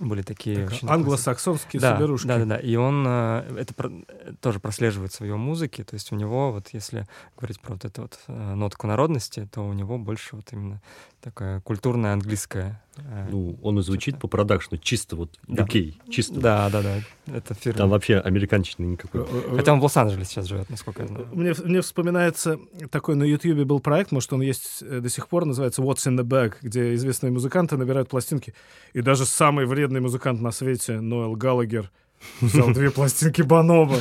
были 0.00 0.22
такие... 0.22 0.64
Так, 0.64 0.72
очень 0.72 0.88
Англосаксонские 0.88 1.80
да, 1.80 1.94
соберушки. 1.94 2.26
Да, 2.26 2.38
да, 2.38 2.44
да. 2.44 2.56
И 2.56 2.76
он 2.76 3.04
э, 3.06 3.56
это 3.58 3.74
про- 3.74 3.90
э, 3.90 4.32
тоже 4.40 4.60
прослеживается 4.60 5.22
в 5.22 5.26
его 5.26 5.38
музыке. 5.38 5.82
То 5.82 5.94
есть 5.94 6.12
у 6.12 6.16
него, 6.16 6.52
вот 6.52 6.68
если 6.72 7.06
говорить 7.36 7.60
про 7.60 7.72
вот 7.72 7.84
эту 7.84 8.02
вот 8.02 8.18
э, 8.26 8.54
нотку 8.54 8.86
народности, 8.86 9.48
то 9.50 9.66
у 9.66 9.72
него 9.72 9.98
больше 9.98 10.36
вот 10.36 10.52
именно 10.52 10.82
такая 11.22 11.60
культурная 11.60 12.12
английская. 12.12 12.82
Ну, 13.30 13.58
он 13.62 13.78
и 13.78 13.82
звучит 13.82 14.18
по 14.18 14.28
продакшну 14.28 14.76
чисто 14.78 15.16
вот 15.16 15.38
Да. 15.46 15.64
UK, 15.64 15.94
чисто. 16.10 16.38
Да, 16.38 16.68
да, 16.70 16.82
да. 16.82 16.98
Это 17.34 17.54
фирма. 17.54 17.78
Там 17.78 17.90
вообще 17.90 18.18
американчины 18.18 18.86
никакой. 18.86 19.24
Хотя 19.56 19.72
он 19.72 19.80
в 19.80 19.82
Лос-Анджелесе 19.82 20.30
сейчас 20.30 20.46
живет, 20.46 20.70
насколько 20.70 21.02
я 21.02 21.08
знаю. 21.08 21.28
Мне, 21.32 21.54
мне 21.64 21.80
вспоминается 21.80 22.58
такой 22.90 23.14
на 23.16 23.24
Ютьюбе 23.24 23.64
был 23.64 23.80
проект, 23.80 24.12
может, 24.12 24.32
он 24.32 24.42
есть 24.42 24.82
э, 24.82 25.00
до 25.00 25.08
сих 25.08 25.28
пор, 25.28 25.44
называется 25.44 25.82
What's 25.82 26.06
in 26.06 26.18
the 26.18 26.24
Bag, 26.24 26.54
где 26.62 26.94
известные 26.94 27.30
музыканты 27.30 27.76
набирают 27.76 28.08
пластинки. 28.08 28.54
И 28.92 29.00
даже 29.00 29.26
самый 29.26 29.66
вредный 29.66 30.00
музыкант 30.00 30.40
на 30.40 30.50
свете, 30.50 31.00
Ноэл 31.00 31.36
Галлагер, 31.36 31.90
взял 32.40 32.72
две 32.72 32.90
пластинки 32.90 33.42
Баноба. 33.42 33.96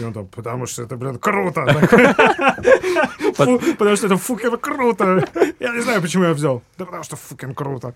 И 0.00 0.04
он 0.04 0.12
там, 0.12 0.26
потому 0.28 0.66
что 0.66 0.82
это, 0.82 0.96
блин, 0.96 1.18
круто. 1.18 1.64
Потому 3.36 3.96
что 3.96 4.06
это 4.06 4.16
фукен 4.16 4.56
круто. 4.58 5.24
Я 5.58 5.74
не 5.74 5.80
знаю, 5.80 6.02
почему 6.02 6.24
я 6.24 6.34
взял. 6.34 6.62
Да 6.78 6.84
потому 6.84 7.04
что 7.04 7.16
фукен 7.16 7.54
круто. 7.54 7.94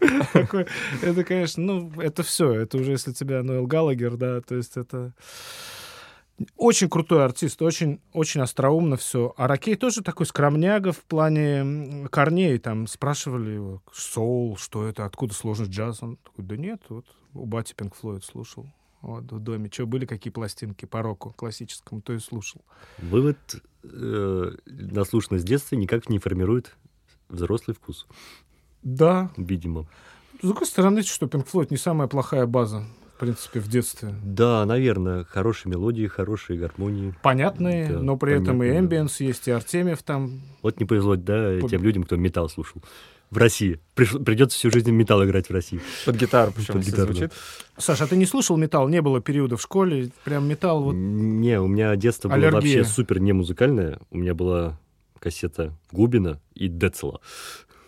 Это, 1.03 1.25
конечно, 1.25 1.63
ну, 1.63 1.93
это 2.01 2.23
все. 2.23 2.53
Это 2.53 2.79
уже, 2.79 2.93
если 2.93 3.13
тебя 3.13 3.43
Ноэл 3.43 3.67
Галлагер, 3.67 4.17
да, 4.17 4.41
то 4.41 4.55
есть 4.55 4.77
это... 4.77 5.13
Очень 6.57 6.89
крутой 6.89 7.25
артист, 7.25 7.63
очень, 7.63 8.01
очень 8.13 8.41
остроумно 8.41 8.97
все. 8.97 9.33
А 9.37 9.47
Ракей 9.47 9.77
тоже 9.77 10.03
такой 10.03 10.27
скромняга 10.27 10.91
в 10.91 10.99
плане 10.99 12.09
корней. 12.11 12.59
Там 12.59 12.89
спрашивали 12.89 13.53
его, 13.53 13.83
соул, 13.93 14.57
что 14.57 14.85
это, 14.85 15.05
откуда 15.05 15.33
сложность 15.33 15.71
джаз. 15.71 16.03
Он 16.03 16.17
такой, 16.17 16.45
да 16.45 16.57
нет, 16.57 16.83
вот 16.89 17.07
у 17.35 17.47
бати 17.47 17.73
Пинк 17.75 17.95
Флойд 17.95 18.25
слушал. 18.25 18.67
Вот, 19.05 19.31
в 19.31 19.39
доме. 19.39 19.69
Что, 19.71 19.85
были 19.87 20.07
какие 20.07 20.33
пластинки 20.33 20.87
по 20.87 21.03
року 21.03 21.35
классическому, 21.37 22.01
то 22.01 22.15
и 22.15 22.19
слушал. 22.19 22.63
Вывод 22.99 23.37
э, 23.83 24.51
наслушанность 24.65 25.45
детства 25.45 25.77
никак 25.77 26.09
не 26.09 26.19
формирует 26.19 26.75
взрослый 27.29 27.75
вкус, 27.75 28.07
Да. 28.83 29.31
видимо. 29.37 29.87
С 30.43 30.47
другой 30.47 30.67
стороны, 30.67 31.03
что 31.03 31.27
Пинк 31.27 31.47
Флойд 31.49 31.71
не 31.71 31.77
самая 31.77 32.09
плохая 32.09 32.47
база, 32.47 32.85
в 33.17 33.21
принципе, 33.21 33.61
в 33.61 33.69
детстве. 33.69 34.15
Да, 34.25 34.65
наверное, 34.65 35.25
хорошие 35.25 35.71
мелодии, 35.71 36.07
хорошие 36.07 36.59
гармонии. 36.59 37.15
Понятные, 37.23 37.89
Да, 37.93 38.01
но 38.01 38.17
при 38.17 38.33
этом 38.33 38.57
и 38.57 38.61
понятные, 38.61 38.73
да. 38.73 38.79
эмбиенс 38.81 39.21
есть, 39.21 39.49
и 39.49 39.51
Артемьев 39.51 40.03
там. 40.03 40.41
Вот 40.63 40.81
не 40.81 40.87
повезло, 40.87 41.17
да, 41.17 41.61
тем 41.61 41.83
людям, 41.83 42.05
кто 42.05 42.17
металл 42.17 42.49
слушал. 42.49 42.83
В 43.35 43.39
России. 43.39 43.81
Приш- 43.97 44.23
Придется 44.23 44.57
всю 44.57 44.71
жизнь 44.71 44.91
металл 44.93 45.25
играть 45.25 45.49
в 45.49 45.53
России. 45.53 45.81
Под 46.07 46.15
гитару, 46.17 46.53
причем, 46.55 46.75
Под 46.75 46.85
гитару, 46.85 47.09
да. 47.09 47.13
звучит. 47.15 47.33
Саша, 47.77 48.05
а 48.05 48.07
ты 48.07 48.17
не 48.17 48.27
слушал 48.27 48.57
металл? 48.57 48.89
Не 48.89 49.03
было 49.03 49.21
периода 49.21 49.57
в 49.57 49.63
школе? 49.63 50.13
Прям 50.23 50.47
металл 50.47 50.85
вот... 50.85 50.93
Не, 50.93 51.61
у 51.61 51.67
меня 51.67 51.97
детство 51.97 52.29
было 52.29 52.37
Аллергия. 52.37 52.55
вообще 52.55 52.85
супер 52.85 53.19
не 53.19 53.33
музыкальное. 53.33 53.99
У 54.13 54.19
меня 54.19 54.35
была 54.35 54.79
кассета 55.19 55.77
Губина 55.91 56.41
и 56.55 56.69
Децела. 56.69 57.21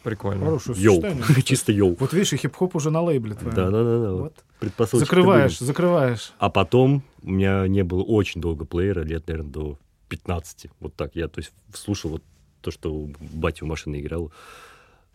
Прикольно. 0.02 0.44
Хорошее 0.44 0.76
Йоу. 0.80 1.00
сочетание. 1.00 1.42
Чисто 1.44 1.72
йоу. 1.72 1.96
Вот 2.00 2.12
видишь, 2.12 2.32
и 2.32 2.36
хип-хоп 2.36 2.74
уже 2.74 2.90
на 2.90 3.02
лейбле 3.02 3.34
твоем. 3.34 3.54
Да, 3.54 3.70
да, 3.70 3.84
да, 3.84 3.98
да. 4.00 4.12
Вот. 4.14 4.34
Предпосылочки 4.58 5.06
Закрываешь, 5.06 5.58
закрываешь. 5.58 6.32
А 6.38 6.50
потом 6.50 7.02
у 7.22 7.30
меня 7.30 7.68
не 7.68 7.84
было 7.84 8.02
очень 8.02 8.40
долго 8.40 8.64
плеера, 8.64 9.02
лет, 9.02 9.28
наверное, 9.28 9.50
до 9.52 9.78
15. 10.08 10.66
Вот 10.80 10.94
так. 10.94 11.14
Я, 11.14 11.28
то 11.28 11.40
есть, 11.40 11.52
слушал 11.72 12.10
вот 12.10 12.22
то, 12.62 12.70
что 12.72 13.08
батя 13.20 13.64
в 13.64 13.68
машине 13.68 14.00
играл. 14.00 14.32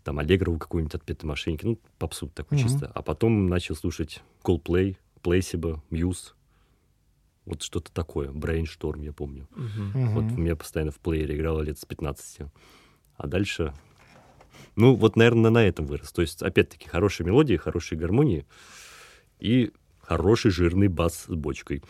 Там 0.03 0.19
Аллегрову 0.19 0.57
какую-нибудь 0.57 0.95
отпетые 0.95 1.27
мошенники, 1.27 1.65
ну, 1.65 1.79
попсу 1.97 2.27
такой 2.27 2.57
Мгм. 2.57 2.67
чисто. 2.67 2.91
А 2.93 3.01
потом 3.01 3.47
начал 3.47 3.75
слушать 3.75 4.21
Coldplay, 4.43 4.97
Placebo, 5.21 5.79
Muse. 5.89 6.33
Вот 7.45 7.61
что-то 7.63 7.91
такое. 7.91 8.29
Brainstorm, 8.29 9.03
я 9.03 9.13
помню. 9.13 9.47
Мгм. 9.55 10.13
Вот 10.13 10.25
у 10.25 10.41
меня 10.41 10.55
постоянно 10.55 10.91
в 10.91 10.99
плеере 10.99 11.35
играло 11.35 11.61
лет 11.61 11.79
с 11.79 11.85
15. 11.85 12.47
А 13.17 13.27
дальше... 13.27 13.73
Ну, 14.75 14.95
вот, 14.95 15.15
наверное, 15.15 15.51
на 15.51 15.65
этом 15.65 15.85
вырос. 15.85 16.11
То 16.11 16.21
есть, 16.21 16.41
опять-таки, 16.41 16.87
хорошие 16.87 17.25
мелодии, 17.25 17.55
хорошие 17.55 17.99
гармонии 17.99 18.45
и 19.39 19.71
хороший 20.01 20.51
жирный 20.51 20.87
бас 20.87 21.25
с 21.25 21.35
бочкой, 21.35 21.83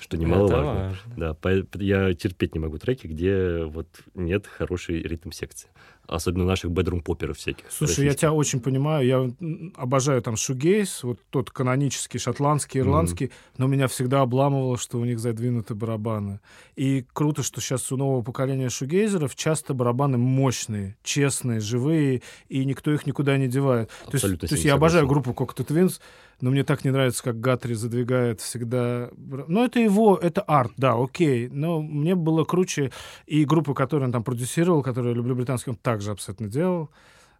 что 0.00 0.16
немаловажно. 0.16 0.96
важно. 1.16 1.36
Да, 1.36 1.80
я 1.80 2.12
терпеть 2.14 2.54
не 2.54 2.60
могу 2.60 2.78
треки, 2.78 3.06
где 3.06 3.64
вот 3.64 3.88
нет 4.14 4.46
хорошей 4.46 5.02
ритм-секции. 5.02 5.70
Особенно 6.12 6.44
наших 6.44 6.70
бедрум-поперов 6.70 7.38
всяких. 7.38 7.64
Слушай, 7.70 8.04
я 8.04 8.14
тебя 8.14 8.32
очень 8.32 8.60
понимаю. 8.60 9.06
Я 9.06 9.72
обожаю 9.76 10.20
там 10.20 10.36
шугейс, 10.36 11.02
вот 11.02 11.18
тот 11.30 11.50
канонический, 11.50 12.20
шотландский, 12.20 12.80
ирландский, 12.80 13.30
но 13.56 13.66
меня 13.66 13.88
всегда 13.88 14.20
обламывало, 14.20 14.76
что 14.76 14.98
у 14.98 15.04
них 15.04 15.18
задвинуты 15.18 15.74
барабаны. 15.74 16.40
И 16.76 17.06
круто, 17.12 17.42
что 17.42 17.60
сейчас 17.60 17.90
у 17.92 17.96
нового 17.96 18.22
поколения 18.22 18.68
шугейзеров 18.68 19.34
часто 19.34 19.72
барабаны 19.72 20.18
мощные, 20.18 20.96
честные, 21.02 21.60
живые, 21.60 22.22
и 22.48 22.64
никто 22.64 22.92
их 22.92 23.06
никуда 23.06 23.38
не 23.38 23.48
девает. 23.48 23.88
То 23.88 24.12
есть, 24.12 24.24
Абсолютно 24.24 24.48
то 24.48 24.54
есть 24.54 24.64
я 24.64 24.74
обожаю 24.74 25.06
группу 25.06 25.30
Cocteau 25.30 25.66
Twins, 25.66 26.00
но 26.42 26.50
мне 26.50 26.64
так 26.64 26.84
не 26.84 26.90
нравится, 26.90 27.22
как 27.22 27.40
Гатри 27.40 27.74
задвигает 27.74 28.40
всегда... 28.40 29.10
Ну, 29.16 29.64
это 29.64 29.78
его, 29.78 30.16
это 30.16 30.40
арт, 30.42 30.72
да, 30.76 30.94
окей. 31.00 31.48
Но 31.48 31.80
мне 31.80 32.16
было 32.16 32.42
круче. 32.42 32.90
И 33.26 33.44
группу, 33.44 33.74
которую 33.74 34.06
он 34.06 34.12
там 34.12 34.24
продюсировал, 34.24 34.82
которую 34.82 35.12
я 35.12 35.16
люблю 35.16 35.36
британский, 35.36 35.70
он 35.70 35.76
также 36.02 36.10
абсолютно 36.12 36.48
делал. 36.48 36.90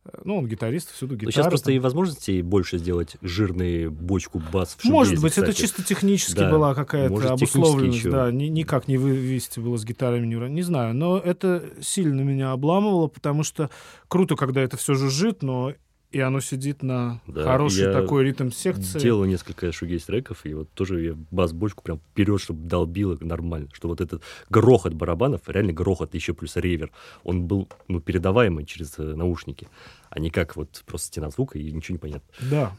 Э, 0.05 0.19
Ну, 0.25 0.39
он 0.39 0.47
гитарист, 0.47 0.91
всюду 0.93 1.15
Ну, 1.15 1.19
гитара. 1.21 1.33
сейчас 1.33 1.47
просто 1.49 1.67
там. 1.67 1.75
и 1.75 1.79
возможностей 1.79 2.43
больше 2.43 2.79
сделать 2.79 3.17
жирный 3.23 3.89
бочку 3.89 4.41
бас 4.53 4.77
в 4.79 4.85
Может 4.85 5.11
шугейзе, 5.19 5.23
быть, 5.23 5.33
это 5.39 5.53
кстати. 5.53 5.61
чисто 5.61 5.85
технически 5.85 6.39
Да, 6.39 6.51
была 6.51 6.75
какая-то 6.75 7.13
может, 7.13 7.31
обусловленность, 7.31 8.11
да, 8.11 8.31
ни- 8.33 8.47
никак 8.47 8.89
не 8.89 8.97
вывести 8.99 9.61
было 9.61 9.77
с 9.77 9.85
гитарами, 9.85 10.27
не, 10.27 10.35
не 10.49 10.63
знаю, 10.63 10.95
но 10.95 11.19
это 11.19 11.65
сильно 11.81 12.21
меня 12.23 12.51
обламывало, 12.53 13.07
потому 13.09 13.43
что 13.45 13.71
круто, 14.09 14.35
когда 14.35 14.61
это 14.61 14.77
все 14.77 14.95
жужжит, 14.95 15.43
но 15.43 15.73
и 16.13 16.21
оно 16.21 16.41
сидит 16.41 16.83
на 16.83 17.21
Да, 17.27 17.45
хорошей 17.45 17.93
такой 17.93 18.25
ритм 18.25 18.51
секции. 18.51 18.99
Делал 18.99 19.25
несколько 19.25 19.73
шугейс 19.73 20.05
треков, 20.05 20.45
и 20.45 20.55
вот 20.55 20.71
тоже 20.73 21.03
я 21.03 21.17
бас-бочку 21.31 21.83
прям 21.83 21.99
вперед, 21.99 22.41
чтобы 22.41 22.69
долбило 22.69 23.17
нормально. 23.21 23.69
Что 23.73 23.89
вот 23.89 24.01
этот 24.01 24.23
грохот 24.51 24.93
барабанов, 24.93 25.43
реально 25.47 25.73
грохот, 25.73 26.15
еще 26.15 26.35
плюс 26.35 26.57
ревер, 26.57 26.91
он 27.25 27.47
был 27.47 27.69
ну, 27.89 28.01
передаваемый 28.01 28.67
через 28.67 28.99
э, 28.99 29.03
наушники, 29.03 29.69
а 30.11 30.21
не 30.21 30.31
как 30.31 30.57
вот 30.57 30.83
просто 30.87 31.09
стена 31.09 31.31
звука 31.31 31.59
и 31.59 31.73
ничего 31.73 31.95
не 31.95 31.99
понятно. 31.99 32.29
Да. 32.51 32.73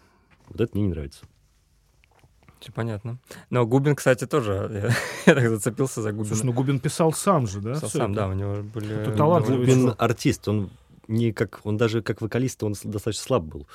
Вот 0.50 0.62
это 0.62 0.78
мне 0.78 0.86
не 0.86 0.90
нравится. 0.90 1.26
Всё 2.64 2.72
понятно. 2.72 3.18
Но 3.50 3.66
Губин, 3.66 3.94
кстати, 3.94 4.26
тоже, 4.26 4.70
я, 4.72 4.90
я 5.34 5.36
так 5.36 5.50
зацепился 5.50 6.02
за 6.02 6.12
Губина. 6.14 6.28
Слушай, 6.36 6.46
ну 6.46 6.54
Губин 6.54 6.80
писал 6.80 7.12
сам 7.12 7.46
же, 7.46 7.60
да? 7.60 7.74
Писал 7.74 7.90
сам, 7.90 8.12
это? 8.12 8.22
да, 8.22 8.28
у 8.30 8.34
него 8.34 8.64
были... 8.64 8.96
Это 8.96 9.12
талантливый 9.12 9.66
Губин 9.66 9.94
артист, 9.98 10.48
он 10.48 10.70
не 11.08 11.32
как, 11.34 11.62
он 11.64 11.78
даже 11.78 12.02
как 12.02 12.22
вокалист, 12.22 12.64
он 12.64 12.74
достаточно 12.74 13.24
слаб 13.24 13.44
был. 13.44 13.68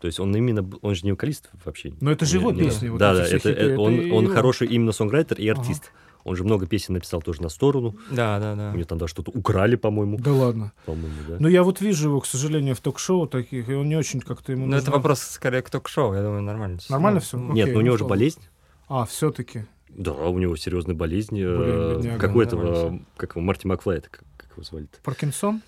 То 0.00 0.06
есть 0.06 0.20
он 0.20 0.34
именно, 0.36 0.68
он 0.82 0.94
же 0.94 1.04
не 1.04 1.12
вокалист 1.12 1.50
вообще. 1.64 1.92
Но 2.00 2.10
это 2.10 2.24
же 2.26 2.36
его 2.36 2.50
не- 2.52 2.60
песни, 2.64 2.88
вот 2.88 2.98
да, 2.98 3.12
эти 3.12 3.18
да, 3.18 3.24
все 3.26 3.36
это, 3.36 3.48
хиты, 3.50 3.60
э, 3.60 3.70
это 3.72 3.80
он, 3.80 3.94
и 4.00 4.10
он 4.10 4.28
хороший 4.28 4.66
именно 4.68 4.92
сонграйтер 4.92 5.38
и 5.38 5.48
Ага. 5.48 5.60
артист. 5.60 5.92
Он 6.24 6.34
же 6.34 6.42
много 6.42 6.66
песен 6.66 6.94
написал 6.94 7.22
тоже 7.22 7.40
на 7.40 7.48
сторону. 7.48 7.94
Да, 8.10 8.40
да, 8.40 8.56
да. 8.56 8.70
У 8.72 8.74
него 8.74 8.84
там 8.84 8.98
даже 8.98 9.12
что-то 9.12 9.30
украли, 9.30 9.76
по-моему. 9.76 10.18
Да 10.18 10.32
ладно. 10.32 10.72
По-моему, 10.84 11.14
да. 11.28 11.36
Ну, 11.38 11.46
я 11.46 11.62
вот 11.62 11.80
вижу 11.80 12.08
его, 12.08 12.20
к 12.20 12.26
сожалению, 12.26 12.74
в 12.74 12.80
ток-шоу 12.80 13.28
таких, 13.28 13.68
и 13.68 13.74
он 13.74 13.88
не 13.88 13.94
очень 13.96 14.20
как-то 14.20 14.50
ему 14.50 14.62
Но 14.66 14.72
Ну, 14.72 14.76
это 14.76 14.86
нужно- 14.86 14.96
вопрос 14.96 15.20
скорее 15.20 15.62
к 15.62 15.70
ток-шоу, 15.70 16.14
я 16.14 16.22
думаю, 16.22 16.42
нормально. 16.42 16.78
Нормально 16.88 17.20
Ну, 17.20 17.24
всё? 17.24 17.38
ну, 17.38 17.52
Нет, 17.54 17.66
окей, 17.66 17.74
ну 17.74 17.78
у 17.80 17.82
него 17.84 17.96
же 17.96 18.04
болезнь. 18.06 18.40
А, 18.88 19.04
все-таки. 19.06 19.66
Да, 19.88 20.12
у 20.12 20.36
него 20.38 20.56
серьезная 20.56 20.96
болезнь. 20.96 21.36
Блин, 21.36 21.48
э, 21.48 21.94
бедняга, 21.96 22.18
как 22.18 22.34
у 22.34 22.38
нормально 22.40 22.48
этого, 22.48 23.00
как 23.16 23.30
его, 23.36 23.40
Марти 23.42 23.66
Макфлай, 23.68 23.98
это 23.98 24.10
как, 24.10 24.24
как 24.36 24.50
его 24.52 24.64
звали-то? 24.64 24.98
Паркинсон? 25.04 25.62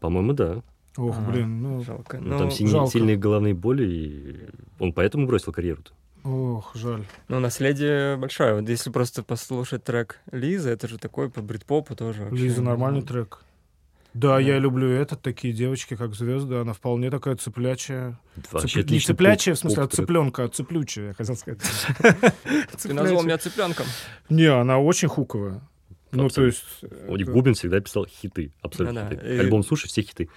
По-моему, 0.00 0.32
да. 0.32 0.62
Ох, 0.96 1.16
Ага. 1.18 1.30
блин, 1.30 1.62
ну, 1.62 1.82
Жалко. 1.82 2.18
Ну, 2.18 2.38
там 2.38 2.50
сильные, 2.50 2.72
жалко. 2.72 2.90
сильные 2.92 3.16
головные 3.16 3.54
боли, 3.54 3.84
и 3.86 4.48
он 4.78 4.92
поэтому 4.92 5.26
бросил 5.26 5.52
карьеру-то. 5.52 5.92
ох, 6.24 6.72
жаль. 6.74 7.04
ну, 7.28 7.38
наследие 7.38 8.16
большое. 8.16 8.54
Вот 8.60 8.68
если 8.68 8.90
просто 8.90 9.22
послушать 9.22 9.84
трек 9.84 10.20
Лизы, 10.32 10.70
это 10.70 10.88
же 10.88 10.98
такой 10.98 11.28
по 11.30 11.42
брит-попу 11.42 11.94
тоже. 11.94 12.22
вообще. 12.24 12.44
Лиза 12.44 12.62
нормальный 12.62 13.00
Ну, 13.00 13.06
трек. 13.06 13.42
Да, 14.14 14.38
я 14.40 14.58
люблю 14.58 14.88
этот, 14.88 15.20
такие 15.20 15.52
девочки, 15.52 15.94
как 15.94 16.14
звезды, 16.14 16.54
она 16.54 16.72
вполне 16.72 17.10
такая 17.10 17.36
цеплячая. 17.36 18.18
Вообще 18.50 18.80
Цепля- 18.80 18.92
Не 18.94 19.00
цеплячая, 19.00 19.54
в 19.54 19.58
смысле, 19.58 19.82
а 19.82 19.86
цыпленка, 19.88 20.44
а 20.44 20.48
цеплючая, 20.48 21.08
я 21.08 21.12
хотел 21.12 21.36
сказать. 21.36 21.60
Ты 22.82 22.94
назвал 22.94 23.22
меня 23.24 23.36
цыпленком. 23.36 23.84
Не, 24.30 24.46
она 24.46 24.78
очень 24.78 25.08
хуковая. 25.08 25.60
Ну, 26.12 26.18
то 26.20 26.24
Абсолютно. 26.26 26.56
есть... 26.56 27.08
У 27.08 27.16
них 27.16 27.26
это- 27.26 27.32
Губин 27.32 27.54
всегда 27.54 27.80
писал 27.80 28.06
хиты, 28.06 28.52
абсолютно 28.62 29.02
да, 29.02 29.10
хиты. 29.10 29.26
и- 29.26 29.38
Альбом 29.38 29.62
«Слушай», 29.64 29.88
все 29.88 30.02
хиты. 30.02 30.28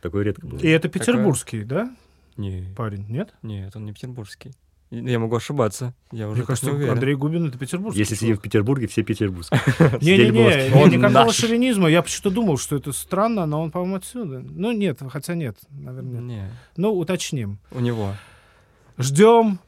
Такое 0.00 0.24
редко 0.24 0.46
было. 0.46 0.58
И 0.58 0.68
это 0.68 0.88
петербургский, 0.88 1.64
да, 1.64 1.94
Не, 2.36 2.68
парень, 2.76 3.06
нет? 3.08 3.34
нет, 3.42 3.74
он 3.76 3.84
не 3.84 3.92
петербургский. 3.92 4.52
Я 4.90 5.18
могу 5.18 5.36
ошибаться. 5.36 5.94
Я 6.10 6.28
уже 6.28 6.38
Мне 6.38 6.46
кажется, 6.46 6.70
не 6.70 6.76
уверен. 6.76 6.92
Андрей 6.92 7.14
Губин 7.14 7.46
это 7.48 7.56
петербургский. 7.56 8.00
Если 8.00 8.14
сидим 8.14 8.36
в. 8.36 8.42
Петербурге, 8.42 8.86
все 8.88 9.02
петербургские. 9.02 9.58
Не-не-не, 10.02 10.96
никакого 10.96 11.32
шовинизма. 11.32 11.88
Я 11.88 12.02
почему-то 12.02 12.30
думал, 12.30 12.58
что 12.58 12.76
это 12.76 12.92
странно, 12.92 13.46
но 13.46 13.62
он, 13.62 13.70
по-моему, 13.70 13.96
отсюда. 13.96 14.40
Ну, 14.40 14.70
нет, 14.72 14.98
хотя 15.08 15.34
нет, 15.34 15.56
наверное. 15.70 16.50
Ну, 16.76 16.92
уточним. 16.92 17.58
у 17.70 17.80
него. 17.80 18.14
Ждем 18.98 19.60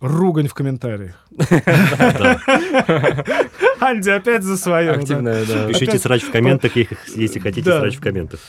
ругань 0.00 0.48
в 0.48 0.54
комментариях. 0.54 1.22
Анди 3.80 4.10
опять 4.10 4.42
за 4.42 4.56
свое. 4.56 4.90
Активная, 4.92 5.44
да. 5.46 5.66
Пишите 5.68 5.86
Опять- 5.92 6.02
срач 6.02 6.22
в 6.22 6.30
комментах, 6.32 6.76
если- 6.76 7.38
хотите 7.38 7.70
Да. 7.70 7.80
срач 7.80 7.96
в 7.96 8.00
комментах. 8.00 8.40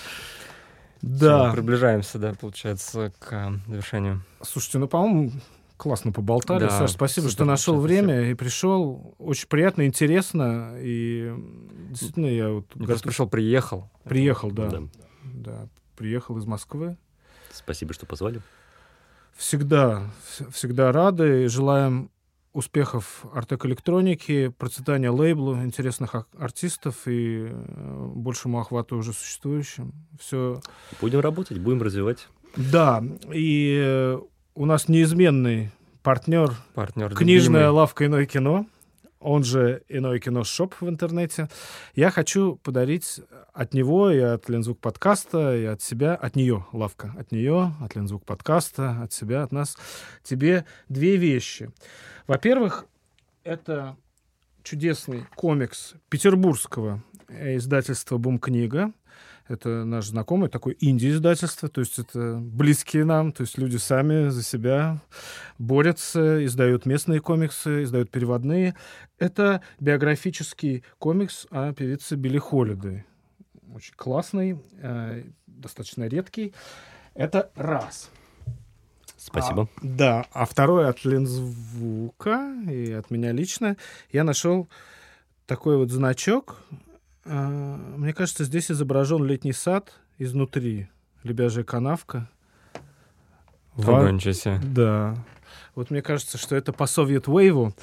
Да. 1.02 1.52
Приближаемся, 1.54 2.20
да, 2.20 2.34
получается, 2.40 3.14
к 3.20 3.32
а, 3.32 3.54
завершению. 3.68 4.22
Слушайте, 4.42 4.80
ну, 4.80 4.88
по-моему, 4.90 5.32
классно 5.78 6.12
поболтали. 6.12 6.60
Да, 6.60 6.70
Саш, 6.72 6.92
спасибо, 6.92 7.24
супер, 7.24 7.34
что 7.34 7.46
нашел 7.46 7.80
время 7.80 8.30
и 8.32 8.34
пришел. 8.34 9.16
Очень 9.18 9.48
приятно, 9.48 9.86
интересно. 9.86 10.74
И 10.78 11.34
действительно, 11.90 12.26
я 12.26 12.50
вот 12.50 12.66
Не 12.76 12.86
просто 12.86 13.04
готов- 13.04 13.04
пришел, 13.04 13.28
приехал. 13.30 13.90
приехал, 14.04 14.52
да. 14.52 14.68
Да. 14.70 14.82
да. 15.24 15.68
Приехал 15.96 16.38
из 16.38 16.46
Москвы. 16.46 16.98
Спасибо, 17.52 17.94
что 17.94 18.06
позвали. 18.06 18.42
Всегда, 19.38 20.04
вс- 20.28 20.52
всегда 20.52 20.92
рады. 20.92 21.46
и 21.46 21.48
Желаем 21.48 22.10
успехов 22.54 23.26
Артек 23.34 23.66
Электроники, 23.66 24.50
процветания 24.50 25.12
лейблу, 25.12 25.56
интересных 25.64 26.16
артистов 26.38 26.96
и 27.08 27.48
э, 27.50 28.12
большему 28.16 28.60
охвату 28.60 28.98
уже 28.98 29.14
существующим. 29.14 29.94
Все. 30.20 30.62
Будем 31.02 31.20
работать, 31.20 31.60
будем 31.60 31.82
развивать. 31.82 32.28
Да, 32.56 33.04
и 33.32 33.80
э, 33.82 34.20
у 34.56 34.66
нас 34.66 34.88
неизменный 34.88 35.72
партнер 36.02 36.54
Партнер 36.74 37.14
Книжная 37.14 37.62
любимый. 37.62 37.76
лавка 37.76 38.06
«Иное 38.06 38.26
кино», 38.26 38.66
он 39.20 39.44
же 39.44 39.84
«Иное 39.90 40.20
кино 40.20 40.44
шоп» 40.44 40.76
в 40.80 40.88
интернете. 40.88 41.50
Я 41.94 42.10
хочу 42.10 42.56
подарить 42.64 43.22
от 43.54 43.74
него 43.74 44.12
и 44.12 44.20
от 44.20 44.50
Лензвук 44.50 44.80
подкаста, 44.80 45.56
и 45.56 45.66
от 45.66 45.82
себя, 45.82 46.16
от 46.16 46.36
нее, 46.36 46.66
лавка, 46.72 47.14
от 47.18 47.32
нее, 47.32 47.74
от 47.82 47.96
Лензвук 47.96 48.26
подкаста, 48.26 49.02
от 49.02 49.14
себя, 49.14 49.44
от 49.44 49.52
нас, 49.52 49.78
тебе 50.24 50.66
две 50.88 51.18
вещи. 51.18 51.70
Во-первых, 52.28 52.86
это 53.44 53.98
чудесный 54.64 55.26
комикс 55.36 55.96
петербургского 56.10 57.04
э, 57.28 57.58
издательства 57.58 58.18
«Бум-книга». 58.18 58.94
Это 59.50 59.84
наш 59.84 60.06
знакомый, 60.06 60.48
такое 60.48 60.76
инди-издательство, 60.80 61.70
то 61.70 61.82
есть 61.82 61.98
это 61.98 62.38
близкие 62.40 63.04
нам, 63.04 63.32
то 63.32 63.42
есть 63.42 63.58
люди 63.58 63.78
сами 63.78 64.30
за 64.30 64.44
себя 64.44 65.00
борются, 65.58 66.46
издают 66.46 66.86
местные 66.86 67.20
комиксы, 67.20 67.82
издают 67.82 68.12
переводные. 68.12 68.76
Это 69.18 69.64
биографический 69.80 70.84
комикс 71.00 71.48
о 71.50 71.74
певице 71.74 72.16
Билли 72.16 72.38
Холидей. 72.38 73.06
Очень 73.74 73.96
классный, 73.96 74.62
э, 74.84 75.24
достаточно 75.48 76.08
редкий. 76.08 76.54
Это 77.16 77.50
раз. 77.56 78.12
Спасибо. 79.18 79.64
А, 79.64 79.80
да, 79.82 80.26
а 80.32 80.46
второе 80.46 80.90
от 80.90 81.04
Лензвука 81.04 82.54
и 82.70 82.92
от 82.92 83.10
меня 83.10 83.32
лично. 83.32 83.78
Я 84.12 84.24
нашел 84.24 84.70
такой 85.48 85.76
вот 85.78 85.90
значок. 85.90 86.62
А, 87.26 87.48
Мне 87.98 88.14
кажется, 88.14 88.44
здесь 88.44 88.72
изображен 88.72 89.24
летний 89.24 89.54
сад 89.54 89.94
изнутри. 90.18 90.90
Лебяжья 91.24 91.64
канавка. 91.64 92.30
Ого, 93.78 94.10
ничего 94.10 94.34
себе. 94.34 94.60
Да. 94.64 95.16
Вот 95.76 95.92
мне 95.92 96.02
кажется, 96.02 96.38
что 96.38 96.56
это 96.56 96.74
по 96.74 96.86
Совет 96.86 97.28
Вейву. 97.28 97.74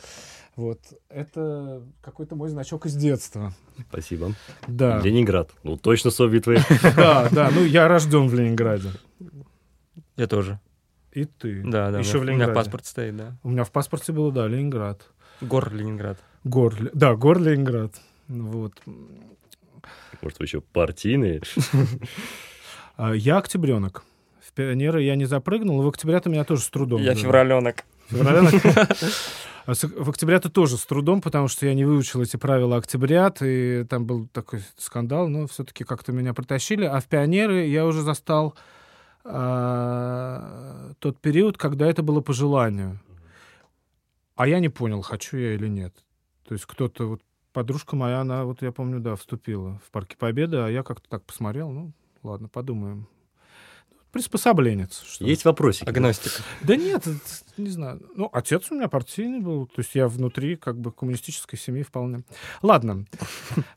Вот. 0.56 0.80
Это 1.10 1.82
какой-то 2.00 2.34
мой 2.34 2.48
значок 2.48 2.86
из 2.86 2.94
детства. 2.96 3.52
Спасибо. 3.90 4.32
Да. 4.66 5.00
Ленинград. 5.00 5.50
Ну, 5.62 5.76
точно 5.76 6.10
со 6.10 6.26
битвы. 6.28 6.58
Да, 6.96 7.28
да. 7.30 7.50
Ну, 7.54 7.64
я 7.64 7.88
рожден 7.88 8.28
в 8.28 8.34
Ленинграде. 8.34 8.90
Я 10.16 10.26
тоже. 10.26 10.58
И 11.12 11.24
ты. 11.24 11.62
Да, 11.62 11.90
да. 11.90 11.98
Еще 11.98 12.18
у 12.18 12.20
в 12.20 12.22
меня- 12.22 12.32
У 12.32 12.36
меня 12.36 12.44
Ленинграде. 12.46 12.54
паспорт 12.54 12.86
стоит, 12.86 13.16
да. 13.16 13.36
У 13.42 13.50
меня 13.50 13.64
в 13.64 13.70
паспорте 13.70 14.12
было, 14.12 14.32
да, 14.32 14.46
Ленинград. 14.48 15.02
Гор 15.42 15.72
Ленинград. 15.72 16.18
Гор, 16.44 16.74
да, 16.94 17.14
гор 17.16 17.38
Ленинград. 17.38 17.92
Вот. 18.28 18.72
Может, 20.22 20.38
вы 20.38 20.44
еще 20.44 20.60
партийные? 20.60 21.42
А, 22.98 23.12
Я 23.12 23.36
октябренок. 23.36 24.04
В 24.40 24.52
пионеры 24.54 25.02
я 25.02 25.16
не 25.16 25.26
запрыгнул, 25.26 25.82
в 25.82 25.88
октября-то 25.88 26.30
меня 26.30 26.44
тоже 26.44 26.62
с 26.62 26.70
трудом. 26.70 27.02
Я 27.02 27.14
февраленок. 27.14 27.84
Февраленок? 28.08 28.54
А 29.66 29.74
В 29.74 30.08
октября-то 30.08 30.48
тоже 30.48 30.76
с 30.76 30.86
трудом, 30.86 31.20
потому 31.20 31.48
что 31.48 31.66
я 31.66 31.74
не 31.74 31.84
выучил 31.84 32.22
эти 32.22 32.36
правила 32.36 32.76
октябрят, 32.76 33.42
и 33.42 33.84
там 33.90 34.06
был 34.06 34.28
такой 34.28 34.62
скандал, 34.78 35.28
но 35.28 35.48
все-таки 35.48 35.82
как-то 35.82 36.12
меня 36.12 36.32
притащили. 36.34 36.84
А 36.84 37.00
в 37.00 37.06
пионеры 37.06 37.66
я 37.66 37.84
уже 37.84 38.02
застал 38.02 38.54
а, 39.24 40.92
тот 41.00 41.20
период, 41.20 41.58
когда 41.58 41.88
это 41.88 42.04
было 42.04 42.20
по 42.20 42.32
желанию. 42.32 43.00
А 44.36 44.46
я 44.46 44.60
не 44.60 44.68
понял, 44.68 45.02
хочу 45.02 45.36
я 45.36 45.54
или 45.54 45.66
нет. 45.66 45.92
То 46.46 46.54
есть 46.54 46.64
кто-то, 46.66 47.06
вот 47.08 47.22
подружка 47.56 47.96
моя, 47.96 48.20
она, 48.20 48.44
вот 48.44 48.60
я 48.60 48.70
помню, 48.70 49.00
да, 49.00 49.16
вступила 49.16 49.80
в 49.86 49.90
Парке 49.90 50.14
Победы, 50.18 50.58
а 50.58 50.68
я 50.68 50.82
как-то 50.82 51.08
так 51.08 51.24
посмотрел, 51.24 51.70
ну, 51.70 51.92
ладно, 52.22 52.48
подумаем. 52.48 53.08
Приспособленец. 54.12 55.02
что. 55.06 55.24
Есть 55.24 55.46
вопросики? 55.46 55.88
Агностик. 55.88 56.32
Да 56.60 56.76
нет, 56.76 57.02
не 57.56 57.70
знаю. 57.70 58.02
Ну, 58.14 58.28
отец 58.30 58.70
у 58.70 58.74
меня 58.74 58.88
партийный 58.88 59.40
был, 59.40 59.66
то 59.68 59.78
есть 59.78 59.94
я 59.94 60.06
внутри 60.06 60.56
как 60.56 60.78
бы 60.78 60.92
коммунистической 60.92 61.58
семьи 61.58 61.82
вполне. 61.82 62.24
Ладно, 62.60 63.06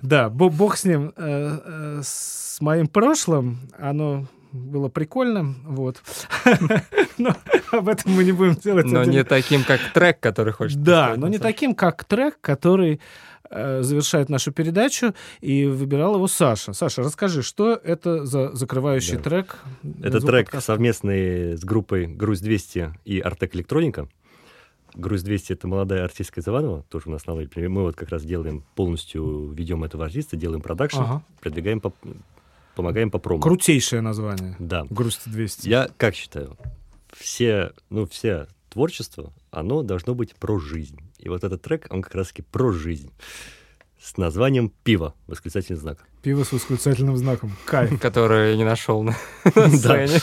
да, 0.01 0.29
бо- 0.29 0.49
бог 0.49 0.75
с 0.75 0.83
ним, 0.83 1.13
э, 1.15 1.59
э, 1.65 2.01
с 2.03 2.57
моим 2.59 2.87
прошлым, 2.87 3.59
оно 3.77 4.27
было 4.51 4.89
прикольно, 4.89 5.55
вот. 5.63 6.01
Но 7.17 7.33
об 7.71 7.87
этом 7.87 8.11
мы 8.11 8.25
не 8.25 8.33
будем 8.33 8.55
делать. 8.55 8.87
Но 8.87 9.05
не 9.05 9.23
таким, 9.23 9.63
как 9.63 9.79
трек, 9.93 10.19
который 10.19 10.51
хочет 10.51 10.81
Да, 10.83 11.13
но 11.15 11.29
не 11.29 11.37
таким, 11.37 11.75
как 11.75 12.03
трек, 12.03 12.39
который 12.41 12.99
завершает 13.49 14.29
нашу 14.29 14.51
передачу, 14.51 15.13
и 15.41 15.65
выбирал 15.65 16.15
его 16.15 16.27
Саша. 16.27 16.73
Саша, 16.73 17.01
расскажи, 17.01 17.41
что 17.43 17.73
это 17.73 18.25
за 18.25 18.55
закрывающий 18.55 19.17
Да. 19.17 19.23
трек? 19.23 19.57
Это 20.03 20.19
трек 20.19 20.45
подкаста. 20.47 20.73
совместный 20.73 21.57
с 21.57 21.63
группой 21.63 22.05
«Груз-200» 22.07 22.91
и 23.05 23.19
«Артек 23.19 23.55
Электроника». 23.55 24.07
«Груз-200»— 24.95 25.45
это 25.49 25.67
молодая 25.67 26.03
артистка 26.03 26.41
из 26.41 26.47
Иванова, 26.47 26.83
тоже 26.89 27.09
у 27.09 27.11
нас 27.11 27.25
на 27.27 27.33
лейбле. 27.33 27.69
Мы 27.69 27.83
вот 27.83 27.95
как 27.95 28.09
раз 28.09 28.23
делаем, 28.23 28.63
полностью 28.75 29.51
ведем 29.51 29.83
этого 29.83 30.05
артиста, 30.05 30.35
делаем 30.35 30.61
продакшн, 30.61 30.99
Ага. 31.01 31.23
продвигаем, 31.41 31.79
по, 31.79 31.93
помогаем 32.75 33.11
по 33.11 33.19
промо. 33.19 33.39
Крутейшее 33.41 34.01
название. 34.01 34.55
Да. 34.59 34.85
Грусть 34.89 35.21
200. 35.31 35.67
Я 35.69 35.89
как 35.97 36.15
считаю, 36.15 36.57
все, 37.13 37.71
ну, 37.89 38.05
все 38.07 38.47
творчество, 38.69 39.31
оно 39.51 39.83
должно 39.83 40.15
быть 40.15 40.35
про 40.35 40.59
жизнь. 40.59 40.99
И 41.19 41.29
вот 41.29 41.43
этот 41.43 41.61
трек, 41.61 41.87
он 41.89 42.01
как 42.01 42.15
раз-таки 42.15 42.41
про 42.41 42.71
жизнь. 42.71 43.11
С 44.01 44.15
названием 44.15 44.71
«Пиво», 44.83 45.13
восклицательный 45.27 45.77
знак. 45.77 45.99
Пиво 46.21 46.43
с 46.43 46.53
восклицательным 46.53 47.17
знаком. 47.17 47.51
Кайф. 47.65 47.99
Который 48.01 48.51
я 48.51 48.57
не 48.57 48.63
нашел 48.63 49.03
на 49.03 49.15
на 49.55 49.69
сцене. 49.69 50.19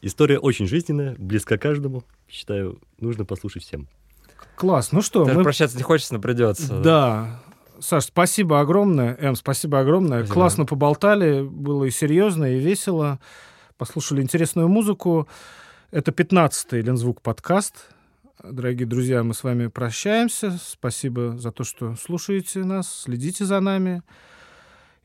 История 0.00 0.38
очень 0.38 0.68
жизненная, 0.68 1.16
близка 1.18 1.58
каждому. 1.58 2.04
Считаю, 2.28 2.78
нужно 3.00 3.24
послушать 3.24 3.64
всем. 3.64 3.88
Класс. 4.54 4.92
Ну 4.92 5.02
что, 5.02 5.24
Даже 5.24 5.38
мы... 5.38 5.44
прощаться 5.44 5.76
не 5.76 5.82
хочется, 5.82 6.14
но 6.14 6.20
придется. 6.20 6.78
Да. 6.80 7.40
Саш, 7.80 8.04
спасибо 8.04 8.60
огромное. 8.60 9.16
Эм, 9.16 9.34
спасибо 9.34 9.80
огромное. 9.80 10.18
Спасибо. 10.20 10.34
Классно 10.34 10.64
поболтали. 10.64 11.42
Было 11.42 11.84
и 11.84 11.90
серьезно, 11.90 12.44
и 12.44 12.60
весело. 12.60 13.18
Послушали 13.76 14.22
интересную 14.22 14.68
музыку. 14.68 15.26
Это 15.90 16.12
15-й 16.12 16.82
Лензвук 16.82 17.20
подкаст. 17.20 17.88
Дорогие 18.50 18.86
друзья, 18.86 19.22
мы 19.22 19.32
с 19.32 19.42
вами 19.42 19.68
прощаемся. 19.68 20.58
Спасибо 20.62 21.34
за 21.38 21.50
то, 21.50 21.64
что 21.64 21.96
слушаете 21.96 22.62
нас, 22.62 23.04
следите 23.04 23.46
за 23.46 23.58
нами. 23.60 24.02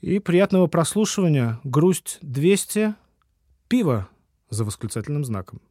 И 0.02 0.20
приятного 0.20 0.68
прослушивания. 0.68 1.58
Грусть 1.64 2.18
200. 2.22 2.96
Пиво 3.70 4.10
за 4.50 4.66
восклицательным 4.66 5.24
знаком. 5.24 5.62